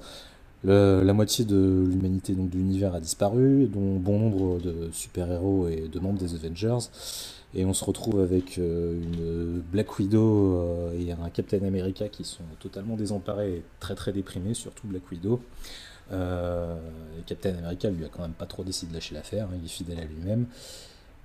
la 0.64 1.14
moitié 1.14 1.46
de 1.46 1.86
l'humanité, 1.90 2.34
donc 2.34 2.50
de 2.50 2.58
l'univers, 2.58 2.94
a 2.94 3.00
disparu, 3.00 3.68
dont 3.68 3.96
bon 3.96 4.20
nombre 4.20 4.60
de 4.60 4.90
super-héros 4.92 5.68
et 5.68 5.88
de 5.92 6.00
membres 6.00 6.20
des 6.20 6.36
Avengers. 6.36 6.90
Et 7.54 7.66
on 7.66 7.74
se 7.74 7.84
retrouve 7.84 8.22
avec 8.22 8.58
euh, 8.58 8.94
une 8.94 9.62
Black 9.72 10.00
Widow 10.00 10.56
euh, 10.56 10.98
et 10.98 11.12
un 11.12 11.30
Captain 11.30 11.64
America 11.66 12.08
qui 12.08 12.24
sont 12.24 12.44
totalement 12.60 12.96
désemparés 12.96 13.56
et 13.56 13.64
très 13.80 13.94
très 13.94 14.14
déprimés, 14.14 14.54
surtout 14.54 14.88
Black 14.88 15.12
Widow. 15.12 15.42
Euh, 16.14 16.76
Captain 17.26 17.56
America 17.58 17.90
lui 17.90 18.06
a 18.06 18.08
quand 18.08 18.22
même 18.22 18.32
pas 18.32 18.46
trop 18.46 18.64
décidé 18.64 18.92
de 18.92 18.96
lâcher 18.96 19.16
l'affaire, 19.16 19.48
hein, 19.52 19.58
il 19.60 19.66
est 19.66 19.70
fidèle 19.70 20.00
à 20.00 20.06
lui-même. 20.06 20.46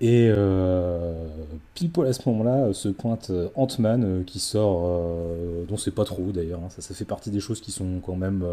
Et 0.00 0.28
euh, 0.28 1.28
à 2.04 2.12
ce 2.12 2.28
moment-là 2.28 2.72
se 2.74 2.88
pointe 2.88 3.30
Ant-Man 3.54 4.24
qui 4.26 4.40
sort, 4.40 5.00
dont 5.68 5.76
c'est 5.76 5.92
pas 5.92 6.04
trop 6.04 6.32
d'ailleurs, 6.32 6.60
hein, 6.60 6.68
ça 6.68 6.94
fait 6.94 7.06
partie 7.06 7.30
des 7.30 7.40
choses 7.40 7.60
qui 7.60 7.70
sont 7.70 8.00
quand 8.04 8.16
même 8.16 8.44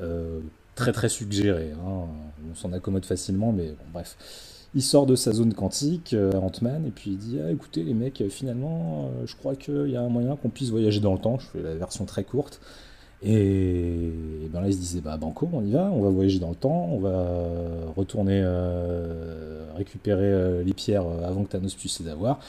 euh, 0.00 0.40
très 0.74 0.92
très 0.92 1.08
suggérées. 1.08 1.72
hein. 1.72 2.06
On 2.50 2.54
s'en 2.54 2.72
accommode 2.72 3.04
facilement, 3.04 3.52
mais 3.52 3.68
bon, 3.68 3.84
bref. 3.92 4.16
Il 4.74 4.82
sort 4.82 5.06
de 5.06 5.16
sa 5.16 5.32
zone 5.32 5.54
quantique, 5.54 6.12
euh, 6.12 6.32
Ant-Man, 6.32 6.84
et 6.86 6.90
puis 6.90 7.12
il 7.12 7.18
dit 7.18 7.38
ah, 7.42 7.50
écoutez 7.50 7.82
les 7.82 7.94
mecs, 7.94 8.22
finalement, 8.28 9.06
euh, 9.06 9.26
je 9.26 9.34
crois 9.36 9.56
qu'il 9.56 9.88
y 9.88 9.96
a 9.96 10.02
un 10.02 10.08
moyen 10.08 10.36
qu'on 10.36 10.50
puisse 10.50 10.70
voyager 10.70 11.00
dans 11.00 11.14
le 11.14 11.18
temps. 11.18 11.38
Je 11.38 11.46
fais 11.46 11.62
la 11.62 11.74
version 11.74 12.04
très 12.04 12.24
courte. 12.24 12.60
Et, 13.22 14.12
ben 14.52 14.60
là, 14.60 14.68
il 14.68 14.74
se 14.74 14.78
disait 14.78 15.00
bah 15.00 15.16
banco, 15.16 15.48
on 15.52 15.64
y 15.64 15.70
va, 15.70 15.90
on 15.90 16.02
va 16.02 16.10
voyager 16.10 16.38
dans 16.38 16.50
le 16.50 16.56
temps, 16.56 16.88
on 16.92 16.98
va 16.98 17.38
retourner 17.96 18.44
récupérer 19.74 20.62
les 20.62 20.74
pierres 20.74 21.06
avant 21.24 21.44
que 21.44 21.48
Thanos 21.48 21.74
puisse 21.74 21.98
les 22.00 22.08
avoir. 22.08 22.40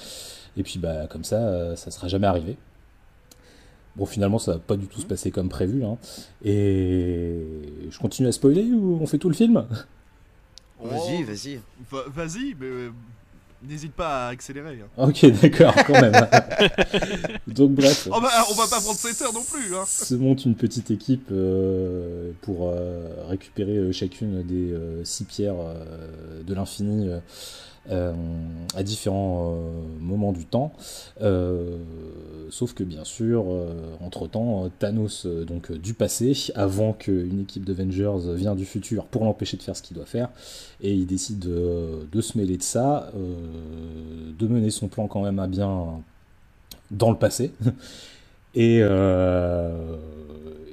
Et 0.57 0.63
puis 0.63 0.79
bah 0.79 1.07
comme 1.07 1.23
ça, 1.23 1.75
ça 1.77 1.89
sera 1.89 2.09
jamais 2.09 2.27
arrivé. 2.27 2.57
Bon, 3.97 4.05
finalement, 4.05 4.37
ça 4.39 4.53
va 4.53 4.59
pas 4.59 4.77
du 4.77 4.85
tout 4.85 5.01
se 5.01 5.05
passer 5.07 5.31
comme 5.31 5.49
prévu. 5.49 5.83
hein. 5.83 5.97
Et 6.45 7.39
je 7.89 7.97
continue 7.99 8.27
à 8.27 8.31
spoiler 8.31 8.63
ou 8.71 8.99
on 9.01 9.07
fait 9.07 9.17
tout 9.17 9.27
le 9.29 9.35
film? 9.35 9.65
Vas-y, 10.83 11.23
Oh, 11.23 11.25
vas-y. 11.25 11.59
va- 11.91 12.05
Vas-y, 12.15 12.55
mais 12.59 12.67
euh, 12.67 12.89
n'hésite 13.67 13.93
pas 13.93 14.27
à 14.27 14.29
accélérer. 14.29 14.79
hein. 14.97 15.03
Ok, 15.07 15.25
d'accord, 15.41 15.73
quand 15.87 15.99
même. 15.99 16.13
Donc 17.47 17.71
bref. 17.71 18.07
Oh 18.11 18.21
bah, 18.21 18.29
on 18.51 18.53
va 18.53 18.67
pas 18.67 18.79
prendre 18.79 18.99
7 18.99 19.19
heures 19.23 19.33
non 19.33 19.41
plus. 19.43 19.75
Hein. 19.75 19.83
se 19.87 20.13
monte 20.13 20.45
une 20.45 20.53
petite 20.55 20.91
équipe 20.91 21.29
euh, 21.31 22.31
pour 22.43 22.69
euh, 22.69 23.09
récupérer 23.27 23.77
euh, 23.77 23.91
chacune 23.91 24.43
des 24.43 24.71
euh, 24.73 25.03
six 25.03 25.23
pierres 25.23 25.55
euh, 25.59 26.43
de 26.43 26.53
l'infini 26.53 27.09
euh, 27.89 28.13
à 28.75 28.83
différents 28.83 29.53
euh, 29.53 29.71
moments 29.99 30.33
du 30.33 30.45
temps. 30.45 30.73
Euh, 31.21 31.77
sauf 32.49 32.73
que 32.73 32.83
bien 32.83 33.03
sûr, 33.03 33.45
entre 34.01 34.27
temps, 34.27 34.69
Thanos, 34.79 35.25
donc 35.25 35.71
du 35.71 35.93
passé, 35.93 36.33
avant 36.55 36.93
qu'une 36.93 37.41
équipe 37.41 37.65
d'Avengers 37.65 38.33
vienne 38.35 38.55
du 38.55 38.65
futur 38.65 39.05
pour 39.05 39.23
l'empêcher 39.23 39.57
de 39.57 39.63
faire 39.63 39.75
ce 39.75 39.81
qu'il 39.81 39.95
doit 39.95 40.05
faire, 40.05 40.29
et 40.81 40.93
il 40.93 41.05
décide 41.05 41.39
de, 41.39 42.21
se 42.21 42.37
mêler 42.37 42.57
de 42.57 42.63
ça, 42.63 43.11
de 43.13 44.47
mener 44.47 44.69
son 44.69 44.87
plan 44.87 45.07
quand 45.07 45.23
même 45.23 45.39
à 45.39 45.47
bien 45.47 46.01
dans 46.91 47.11
le 47.11 47.17
passé. 47.17 47.51
Et, 48.55 48.79
euh, 48.81 49.97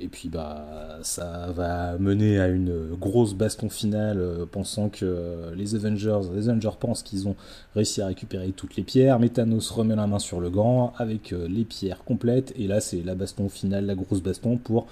et 0.01 0.09
puis 0.09 0.29
bah 0.29 0.99
ça 1.03 1.49
va 1.55 1.99
mener 1.99 2.41
à 2.41 2.49
une 2.49 2.95
grosse 2.99 3.35
baston 3.35 3.69
finale, 3.69 4.19
euh, 4.19 4.47
pensant 4.47 4.89
que 4.89 5.53
les 5.55 5.75
Avengers, 5.75 6.21
les 6.35 6.49
Avengers 6.49 6.77
pensent 6.81 7.03
qu'ils 7.03 7.29
ont 7.29 7.37
réussi 7.75 8.01
à 8.01 8.07
récupérer 8.07 8.53
toutes 8.53 8.77
les 8.77 8.85
pierres, 8.85 9.19
mais 9.19 9.29
Thanos 9.29 9.71
remet 9.71 9.97
la 9.97 10.07
main 10.07 10.19
sur 10.19 10.41
le 10.41 10.49
grand 10.49 10.95
avec 10.97 11.33
euh, 11.33 11.47
les 11.47 11.65
pierres 11.65 12.05
complètes, 12.05 12.55
et 12.57 12.67
là 12.67 12.81
c'est 12.81 13.03
la 13.03 13.15
baston 13.15 13.51
finale, 13.51 13.85
la 13.85 13.95
grosse 13.95 14.23
baston 14.23 14.57
pour 14.57 14.87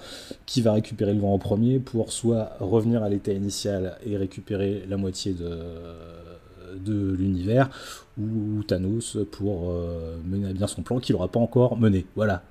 qui 0.45 0.61
va 0.61 0.73
récupérer 0.73 1.13
le 1.13 1.19
vent 1.19 1.33
en 1.33 1.39
premier, 1.39 1.79
pour 1.79 2.11
soit 2.11 2.55
revenir 2.59 3.01
à 3.01 3.09
l'état 3.09 3.33
initial 3.33 3.97
et 4.05 4.17
récupérer 4.17 4.83
la 4.87 4.97
moitié 4.97 5.33
de 5.33 7.13
l'univers, 7.13 7.71
ou 8.19 8.61
Thanos 8.67 9.17
pour 9.31 9.73
mener 10.25 10.49
à 10.49 10.53
bien 10.53 10.67
son 10.67 10.83
plan 10.83 10.99
qu'il 10.99 11.13
n'aura 11.13 11.27
pas 11.27 11.39
encore 11.39 11.77
mené. 11.77 12.05
Voilà, 12.15 12.43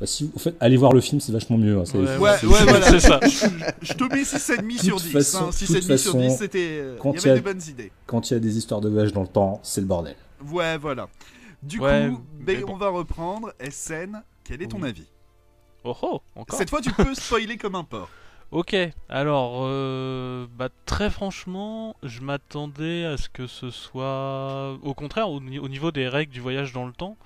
bah, 0.00 0.06
si, 0.06 0.30
en 0.34 0.38
fait, 0.38 0.54
allez 0.60 0.76
voir 0.76 0.92
le 0.92 1.00
film, 1.00 1.20
c'est 1.20 1.32
vachement 1.32 1.58
mieux. 1.58 1.78
Hein, 1.78 1.84
ouais, 1.94 2.18
ouais, 2.18 2.36
voilà, 2.42 2.82
c'est 2.82 3.00
ça. 3.00 3.20
Je 3.82 3.92
te 3.92 4.04
mets 4.04 4.22
6,5 4.22 4.82
sur 4.82 4.96
10. 4.96 5.12
Façon, 5.12 5.44
hein, 5.46 5.50
6,5 5.50 5.96
sur 5.96 6.14
10, 6.16 6.36
c'était. 6.36 6.80
Euh, 6.80 6.98
il 7.04 7.20
y 7.20 7.28
avait 7.28 7.34
des 7.34 7.40
bonnes 7.40 7.62
idées. 7.68 7.92
Quand 8.06 8.30
il 8.30 8.34
y 8.34 8.36
a 8.36 8.40
des 8.40 8.58
histoires 8.58 8.80
de 8.80 8.88
voyage 8.88 9.12
dans 9.12 9.22
le 9.22 9.28
temps, 9.28 9.60
c'est 9.62 9.80
le 9.80 9.86
bordel. 9.86 10.16
Ouais, 10.50 10.76
voilà. 10.78 11.08
Du 11.62 11.78
coup, 11.78 11.84
ben, 11.84 12.64
on 12.66 12.76
va 12.76 12.88
reprendre. 12.88 13.52
SN, 13.60 14.22
quel 14.44 14.62
est 14.62 14.68
ton 14.68 14.82
avis? 14.82 15.06
Oh 15.84 15.96
oh, 16.02 16.20
encore 16.36 16.58
Cette 16.58 16.70
fois, 16.70 16.80
tu 16.80 16.92
peux 16.92 17.14
spoiler 17.14 17.56
comme 17.56 17.74
un 17.74 17.84
porc. 17.84 18.08
Ok, 18.52 18.76
alors, 19.08 19.62
euh, 19.62 20.46
bah, 20.58 20.68
très 20.84 21.08
franchement, 21.08 21.96
je 22.02 22.20
m'attendais 22.20 23.06
à 23.06 23.16
ce 23.16 23.30
que 23.30 23.46
ce 23.46 23.70
soit, 23.70 24.78
au 24.82 24.92
contraire, 24.92 25.30
au, 25.30 25.40
niveau 25.40 25.90
des 25.90 26.06
règles 26.06 26.34
du 26.34 26.40
voyage 26.40 26.74
dans 26.74 26.84
le 26.84 26.92
temps, 26.92 27.16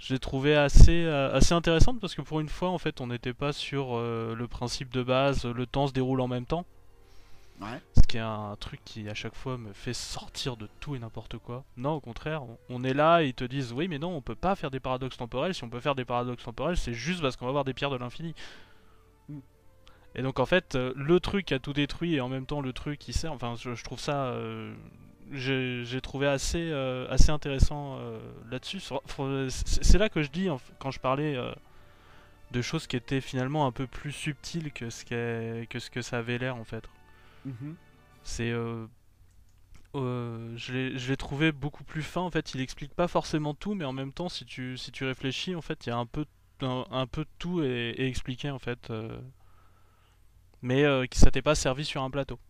je 0.00 0.14
l'ai 0.14 0.18
trouvé 0.18 0.56
assez, 0.56 1.04
euh, 1.04 1.32
assez 1.32 1.52
intéressante 1.52 2.00
parce 2.00 2.14
que 2.14 2.22
pour 2.22 2.40
une 2.40 2.48
fois, 2.48 2.70
en 2.70 2.78
fait, 2.78 3.02
on 3.02 3.08
n'était 3.08 3.34
pas 3.34 3.52
sur 3.52 3.90
euh, 3.96 4.34
le 4.34 4.48
principe 4.48 4.90
de 4.90 5.02
base, 5.02 5.44
le 5.44 5.66
temps 5.66 5.86
se 5.86 5.92
déroule 5.92 6.22
en 6.22 6.28
même 6.28 6.46
temps. 6.46 6.64
Ouais. 7.60 7.78
Ce 7.94 8.06
qui 8.08 8.16
est 8.16 8.20
un 8.20 8.56
truc 8.58 8.80
qui 8.86 9.06
à 9.10 9.14
chaque 9.14 9.34
fois 9.34 9.58
me 9.58 9.74
fait 9.74 9.92
sortir 9.92 10.56
de 10.56 10.70
tout 10.80 10.96
et 10.96 10.98
n'importe 10.98 11.36
quoi. 11.36 11.64
Non, 11.76 11.92
au 11.92 12.00
contraire, 12.00 12.42
on, 12.70 12.82
est 12.82 12.94
là 12.94 13.22
et 13.22 13.26
ils 13.28 13.34
te 13.34 13.44
disent 13.44 13.74
oui, 13.74 13.88
mais 13.88 13.98
non, 13.98 14.16
on 14.16 14.22
peut 14.22 14.34
pas 14.34 14.56
faire 14.56 14.70
des 14.70 14.80
paradoxes 14.80 15.18
temporels. 15.18 15.52
Si 15.52 15.62
on 15.64 15.68
peut 15.68 15.80
faire 15.80 15.94
des 15.94 16.06
paradoxes 16.06 16.44
temporels, 16.44 16.78
c'est 16.78 16.94
juste 16.94 17.20
parce 17.20 17.36
qu'on 17.36 17.44
va 17.44 17.50
avoir 17.50 17.64
des 17.64 17.74
pierres 17.74 17.90
de 17.90 17.98
l'infini. 17.98 18.34
Mm. 19.28 19.40
Et 20.14 20.22
donc 20.22 20.38
en 20.38 20.46
fait, 20.46 20.76
euh, 20.76 20.94
le 20.96 21.20
truc 21.20 21.52
a 21.52 21.58
tout 21.58 21.74
détruit 21.74 22.14
et 22.14 22.22
en 22.22 22.30
même 22.30 22.46
temps 22.46 22.62
le 22.62 22.72
truc 22.72 22.98
qui 22.98 23.12
sert. 23.12 23.34
Enfin, 23.34 23.54
je, 23.58 23.84
trouve 23.84 24.00
ça 24.00 24.32
j'ai 25.30 26.00
trouvé 26.00 26.26
assez, 26.26 26.70
euh, 26.70 27.06
assez 27.08 27.30
intéressant 27.30 27.98
euh, 27.98 28.18
là-dessus. 28.50 28.80
C'est 29.50 29.98
là 29.98 30.08
que 30.08 30.22
je 30.22 30.30
dis, 30.30 30.48
quand 30.78 30.90
je 30.90 31.00
parlais 31.00 31.36
euh, 31.36 31.52
de 32.50 32.62
choses 32.62 32.86
qui 32.86 32.96
étaient 32.96 33.20
finalement 33.20 33.66
un 33.66 33.72
peu 33.72 33.86
plus 33.86 34.12
subtiles 34.12 34.72
que 34.72 34.90
ce, 34.90 35.04
que, 35.04 35.78
ce 35.78 35.90
que 35.90 36.02
ça 36.02 36.18
avait 36.18 36.38
l'air 36.38 36.56
en 36.56 36.64
fait. 36.64 36.84
Mm-hmm. 37.46 37.74
C'est. 38.22 38.50
je 39.94 41.08
l'ai 41.08 41.16
trouvé 41.16 41.52
beaucoup 41.52 41.84
plus 41.84 42.02
fin 42.02 42.22
en 42.22 42.30
fait. 42.30 42.54
Il 42.54 42.60
explique 42.60 42.94
pas 42.94 43.08
forcément 43.08 43.54
tout, 43.54 43.74
mais 43.74 43.84
en 43.84 43.92
même 43.92 44.12
temps, 44.12 44.28
si 44.28 44.44
tu, 44.44 44.76
si 44.76 44.90
tu 44.90 45.04
réfléchis, 45.04 45.54
en 45.54 45.62
fait, 45.62 45.86
il 45.86 45.90
y 45.90 45.92
a 45.92 45.96
un 45.96 46.06
peu, 46.06 46.26
un, 46.60 47.06
peu 47.06 47.22
de 47.22 47.30
tout 47.38 47.62
et, 47.62 47.94
expliqué 47.98 48.50
en 48.50 48.58
fait. 48.58 48.92
mais 50.60 50.84
qui 51.08 51.20
ça 51.20 51.30
t'est 51.30 51.42
pas 51.42 51.54
servi 51.54 51.84
sur 51.84 52.02
un 52.02 52.10
plateau. 52.10 52.40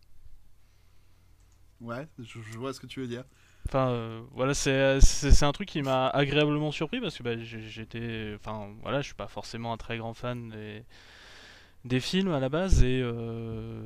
Ouais, 1.81 2.07
je, 2.19 2.39
vois 2.57 2.73
ce 2.73 2.79
que 2.79 2.85
tu 2.85 2.99
veux 2.99 3.07
dire. 3.07 3.23
Enfin, 3.67 3.89
euh, 3.89 4.21
voilà, 4.31 4.53
c'est 4.53 5.43
un 5.43 5.51
truc 5.51 5.67
qui 5.67 5.81
m'a 5.81 6.07
agréablement 6.09 6.71
surpris 6.71 7.01
parce 7.01 7.17
que 7.17 7.23
bah, 7.23 7.37
j'étais. 7.37 8.33
Enfin, 8.35 8.69
voilà, 8.81 9.01
je 9.01 9.07
suis 9.07 9.15
pas 9.15 9.27
forcément 9.27 9.73
un 9.73 9.77
très 9.77 9.97
grand 9.97 10.13
fan 10.13 10.49
des, 10.49 10.83
des 11.85 11.99
films 11.99 12.31
à 12.31 12.39
la 12.39 12.49
base 12.49 12.83
et 12.83 13.01
euh, 13.03 13.81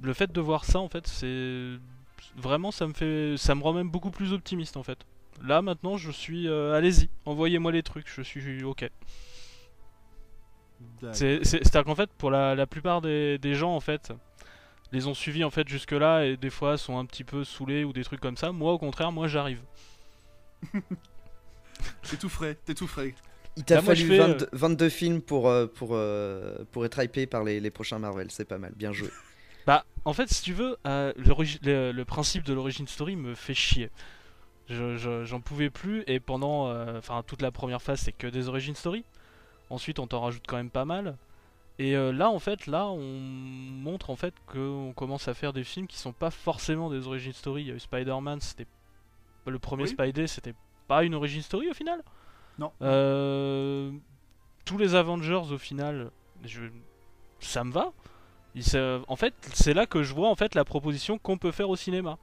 le 0.00 0.12
fait 0.14 0.32
de 0.32 0.40
voir 0.40 0.64
ça, 0.64 0.80
en 0.80 0.88
fait, 0.88 1.06
c'est. 1.06 1.78
Vraiment, 2.36 2.70
ça 2.70 2.86
me 2.86 2.94
fait. 2.94 3.36
Ça 3.36 3.54
me 3.54 3.62
rend 3.62 3.74
même 3.74 3.90
beaucoup 3.90 4.10
plus 4.10 4.32
optimiste 4.32 4.76
en 4.76 4.82
fait. 4.82 4.98
Là, 5.42 5.60
maintenant, 5.60 5.98
je 5.98 6.10
suis. 6.10 6.48
Euh, 6.48 6.74
allez-y, 6.74 7.10
envoyez-moi 7.26 7.72
les 7.72 7.82
trucs, 7.82 8.08
je 8.08 8.22
suis 8.22 8.64
ok. 8.64 8.88
C'est-à-dire 11.12 11.84
qu'en 11.84 11.94
fait, 11.94 12.10
pour 12.16 12.30
la, 12.30 12.54
la 12.54 12.66
plupart 12.66 13.00
des, 13.00 13.38
des 13.38 13.54
gens, 13.54 13.74
en 13.74 13.80
fait, 13.80 14.12
les 14.92 15.06
ont 15.06 15.14
suivis 15.14 15.44
en 15.44 15.50
fait 15.50 15.68
jusque 15.68 15.92
là 15.92 16.24
et 16.24 16.36
des 16.36 16.50
fois 16.50 16.76
sont 16.76 16.98
un 16.98 17.06
petit 17.06 17.24
peu 17.24 17.44
saoulés 17.44 17.84
ou 17.84 17.92
des 17.92 18.04
trucs 18.04 18.20
comme 18.20 18.36
ça. 18.36 18.52
Moi 18.52 18.72
au 18.72 18.78
contraire, 18.78 19.10
moi 19.12 19.26
j'arrive. 19.28 19.60
t'es 20.72 22.16
tout 22.16 22.28
frais, 22.28 22.56
t'es 22.64 22.74
tout 22.74 22.86
frais. 22.86 23.14
Il 23.56 23.64
t'a 23.64 23.82
fallu 23.82 24.18
22, 24.52 24.84
euh, 24.84 24.88
films 24.88 25.20
pour, 25.20 25.48
euh, 25.48 25.66
pour, 25.66 25.90
euh, 25.92 26.64
pour 26.70 26.86
être 26.86 27.02
hypé 27.02 27.26
par 27.26 27.44
les, 27.44 27.60
les 27.60 27.70
prochains 27.70 27.98
Marvel, 27.98 28.30
c'est 28.30 28.46
pas 28.46 28.58
mal, 28.58 28.72
bien 28.76 28.92
joué. 28.92 29.08
Bah, 29.64 29.84
en 30.04 30.12
fait, 30.12 30.28
si 30.28 30.42
tu 30.42 30.52
veux, 30.54 30.76
le, 30.84 31.92
le, 31.92 32.04
principe 32.04 32.42
de 32.42 32.52
l'origine 32.52 32.88
story 32.88 33.14
me 33.14 33.36
fait 33.36 33.54
chier. 33.54 33.90
J'en 34.68 35.40
pouvais 35.40 35.70
plus, 35.70 36.02
et 36.08 36.18
pendant 36.18 36.68
enfin 36.96 37.22
toute 37.24 37.42
la 37.42 37.52
première 37.52 37.80
phase, 37.80 38.00
c'est 38.00 38.10
que 38.10 38.26
des 38.26 38.48
origin 38.48 38.74
story. 38.74 39.04
Ensuite, 39.70 40.00
on 40.00 40.08
t'en 40.08 40.20
rajoute 40.20 40.42
quand 40.48 40.56
même 40.56 40.68
pas 40.68 40.84
mal. 40.84 41.16
Et 41.78 41.96
euh, 41.96 42.12
là, 42.12 42.30
en 42.30 42.38
fait, 42.38 42.66
là, 42.66 42.86
on 42.86 43.00
montre 43.00 44.10
en 44.10 44.16
fait 44.16 44.34
qu'on 44.46 44.92
commence 44.94 45.28
à 45.28 45.34
faire 45.34 45.52
des 45.52 45.64
films 45.64 45.86
qui 45.86 45.96
sont 45.96 46.12
pas 46.12 46.30
forcément 46.30 46.90
des 46.90 47.06
origin 47.06 47.32
story. 47.32 47.62
Il 47.62 47.68
y 47.68 47.70
a 47.70 47.74
eu 47.74 47.80
Spider-Man, 47.80 48.40
c'était 48.40 48.66
le 49.46 49.58
premier 49.58 49.86
Spider, 49.86 50.26
c'était 50.26 50.54
pas 50.86 51.02
une 51.02 51.14
origin 51.14 51.42
story 51.42 51.70
au 51.70 51.74
final? 51.74 52.02
Non. 52.58 52.72
Euh, 52.82 53.90
tous 54.64 54.78
les 54.78 54.94
Avengers 54.94 55.52
au 55.52 55.58
final, 55.58 56.10
je... 56.44 56.62
ça 57.40 57.64
me 57.64 57.72
va. 57.72 57.92
En 59.08 59.16
fait, 59.16 59.34
c'est 59.54 59.74
là 59.74 59.86
que 59.86 60.02
je 60.02 60.14
vois 60.14 60.28
en 60.28 60.36
fait 60.36 60.54
la 60.54 60.64
proposition 60.64 61.18
qu'on 61.18 61.38
peut 61.38 61.52
faire 61.52 61.70
au 61.70 61.76
cinéma. 61.76 62.18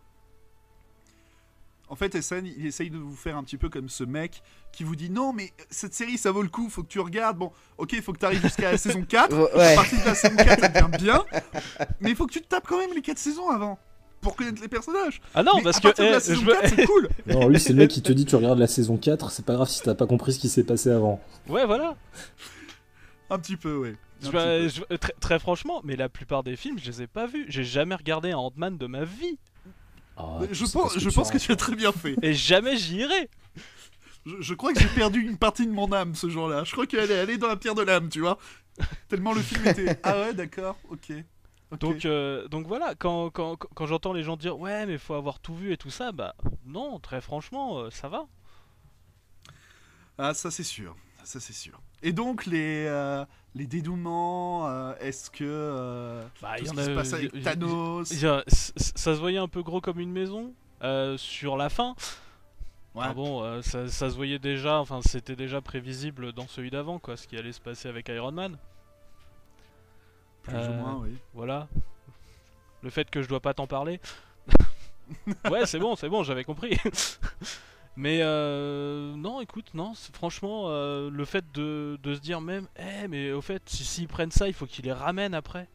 En 1.90 1.96
fait, 1.96 2.22
SN, 2.22 2.46
il 2.46 2.68
essaye 2.68 2.92
de 2.92 2.98
vous 2.98 3.16
faire 3.16 3.36
un 3.36 3.44
petit 3.44 3.58
peu 3.58 3.68
comme 3.68 3.90
ce 3.90 4.04
mec 4.04 4.44
qui 4.72 4.84
vous 4.84 4.96
dit 4.96 5.10
non, 5.10 5.34
mais 5.34 5.52
cette 5.70 5.94
série 5.96 6.18
ça 6.18 6.32
vaut 6.32 6.44
le 6.44 6.50
coup, 6.50 6.70
faut 6.70 6.84
que 6.84 6.88
tu 6.88 7.00
regardes. 7.00 7.38
Bon, 7.38 7.52
ok, 7.78 7.94
il 7.94 8.02
faut 8.04 8.14
que 8.14 8.20
tu 8.20 8.26
arrives 8.26 8.42
jusqu'à 8.42 8.72
la 8.72 8.78
saison 8.78 9.04
4. 9.04 9.36
À 9.36 9.76
partir 9.76 10.00
de 10.00 10.06
la 10.06 10.16
saison 10.16 10.36
4, 10.36 10.60
ça 10.60 10.68
devient 10.68 10.98
bien. 10.98 11.26
Mais 12.00 12.12
il 12.12 12.16
faut 12.16 12.28
que 12.28 12.34
tu 12.34 12.42
te 12.42 12.48
tapes 12.48 12.68
quand 12.68 12.78
même 12.78 12.94
les 12.94 13.02
4 13.02 13.18
saisons 13.18 13.50
avant 13.50 13.80
pour 14.22 14.36
connaître 14.36 14.62
les 14.62 14.68
personnages. 14.68 15.22
Ah 15.34 15.44
non, 15.44 15.62
parce 15.64 15.80
que 15.80 15.88
la 16.02 16.20
saison 16.20 16.46
4, 16.46 16.76
c'est 16.76 16.86
cool. 16.86 17.10
Non, 17.26 17.48
lui, 17.48 17.60
c'est 17.60 17.74
le 17.74 17.80
mec 17.80 17.90
qui 17.90 18.02
te 18.02 18.12
dit 18.12 18.26
tu 18.26 18.36
regardes 18.36 18.60
la 18.60 18.68
saison 18.68 18.98
4, 18.98 19.32
c'est 19.32 19.46
pas 19.46 19.54
grave 19.54 19.70
si 19.70 19.82
t'as 19.82 19.96
pas 19.96 20.08
compris 20.08 20.34
ce 20.34 20.40
qui 20.40 20.50
s'est 20.50 20.64
passé 20.64 20.90
avant. 20.92 21.20
Ouais, 21.48 21.66
voilà. 21.66 21.96
Un 23.30 23.40
petit 23.40 23.58
peu, 23.58 23.78
ouais. 23.78 23.96
très, 24.22 25.14
très, 25.20 25.40
franchement, 25.40 25.82
mais 25.84 25.96
la 25.96 26.10
plupart 26.10 26.44
des 26.44 26.56
films, 26.56 26.78
je 26.80 26.90
les 26.90 27.02
ai 27.04 27.08
pas 27.08 27.28
vus. 27.28 27.46
J'ai 27.48 27.64
jamais 27.64 27.96
regardé 27.96 28.32
un 28.32 28.38
Ant-Man 28.38 28.78
de 28.78 28.88
ma 28.88 29.04
vie. 29.04 29.40
Ah, 30.20 30.40
je 30.52 30.66
pense, 30.66 31.00
je 31.00 31.10
pense 31.10 31.32
que 31.32 31.38
tu 31.38 31.52
as 31.52 31.56
très 31.56 31.76
bien 31.76 31.94
fait. 31.94 32.16
Et 32.22 32.34
jamais 32.34 32.76
j'y 32.76 32.98
irai. 32.98 33.30
Je, 34.26 34.54
crois 34.54 34.74
que 34.74 34.80
j'ai 34.80 34.88
perdu 34.90 35.22
une 35.22 35.38
partie 35.38 35.66
de 35.66 35.72
mon 35.72 35.92
âme 35.94 36.14
ce 36.14 36.30
jour-là. 36.30 36.66
Je 36.66 36.74
crois 36.74 36.86
qu'elle 36.86 37.10
est 37.10 37.20
allée 37.20 37.38
dans 37.38 37.48
la 37.48 37.56
pierre 37.56 37.74
de 37.74 37.82
l'âme, 37.82 38.10
tu 38.10 38.20
vois. 38.20 38.38
Tellement 39.08 39.34
le 39.34 39.42
film 39.42 39.66
était. 39.66 39.98
Ah 40.04 40.20
ouais, 40.20 40.34
d'accord, 40.34 40.78
ok. 40.90 41.14
Donc, 41.80 42.06
euh, 42.06 42.48
donc 42.48 42.68
voilà, 42.68 42.96
quand, 42.96 43.30
quand, 43.30 43.56
quand 43.56 43.86
j'entends 43.86 44.12
les 44.12 44.24
gens 44.24 44.36
dire 44.36 44.60
ouais, 44.60 44.86
mais 44.86 44.98
faut 44.98 45.14
avoir 45.14 45.40
tout 45.40 45.56
vu 45.56 45.72
et 45.72 45.78
tout 45.78 45.92
ça, 45.92 46.12
bah 46.12 46.36
non, 46.66 47.00
très 47.00 47.22
franchement, 47.22 47.78
euh, 47.78 47.90
ça 47.92 48.10
va. 48.10 48.26
Ah, 50.18 50.34
ça 50.34 50.52
c'est 50.52 50.64
sûr, 50.64 50.96
ça 51.24 51.40
c'est 51.40 51.54
sûr. 51.54 51.80
Et 52.02 52.12
donc 52.12 52.46
les, 52.46 52.86
euh, 52.88 53.24
les 53.60 53.68
dénouements, 53.68 54.70
euh, 54.70 54.94
est-ce 55.00 55.30
que 55.30 55.44
euh, 55.44 56.24
bah, 56.42 56.56
tout 56.58 56.66
ce 56.66 56.72
qui 56.72 56.84
se 56.84 56.96
passe 56.96 57.14
avec 57.14 57.44
Thanos 57.44 58.08
ça 58.08 59.16
se 59.16 59.20
voyait 59.20 59.38
un 59.38 59.48
peu 59.48 59.62
gros 59.62 59.82
comme 59.82 60.00
une 60.00 60.12
maison 60.12 60.54
sur 61.18 61.58
la 61.58 61.70
fin. 61.70 61.96
Ouais. 62.96 63.14
bon, 63.14 63.62
ça, 63.62 63.88
se 63.88 64.16
voyait 64.16 64.40
déjà, 64.40 64.80
enfin 64.80 65.02
c'était 65.04 65.36
déjà 65.36 65.62
prévisible 65.62 66.34
dans 66.34 66.48
celui 66.48 66.72
d'avant, 66.72 67.00
quoi, 67.00 67.18
ce 67.18 67.28
qui 67.28 67.38
allait 67.38 67.52
se 67.52 67.62
passer 67.62 67.88
avec 67.88 68.10
Iron 68.10 68.32
Man. 68.32 68.58
Plus 70.44 70.56
ou 70.56 70.74
moins, 70.74 70.96
oui. 71.04 71.16
Voilà. 71.34 71.68
Le 72.82 72.90
fait 72.90 73.10
que 73.10 73.22
je 73.22 73.28
dois 73.28 73.42
pas 73.42 73.54
t'en 73.54 73.68
parler. 73.68 74.00
ouais, 75.52 75.66
c'est 75.66 75.80
bon, 75.80 75.96
c'est 75.96 76.10
bon, 76.10 76.24
j'avais 76.24 76.46
compris. 76.46 76.78
Mais 78.00 78.20
euh, 78.22 79.14
non, 79.18 79.42
écoute, 79.42 79.74
non, 79.74 79.92
franchement, 80.14 80.68
euh, 80.68 81.10
le 81.10 81.26
fait 81.26 81.44
de, 81.54 82.00
se 82.06 82.20
dire 82.20 82.40
même, 82.40 82.66
eh, 82.78 83.10
mais 83.10 83.34
au 83.34 83.42
fait, 83.42 83.62
s'ils 83.66 83.86
si, 83.86 84.08
prennent 84.08 84.32
ça, 84.32 84.48
il 84.48 84.54
faut 84.54 84.66
qu'ils 84.66 84.86
les 84.86 84.94
ramènent 84.94 85.34
après. 85.34 85.68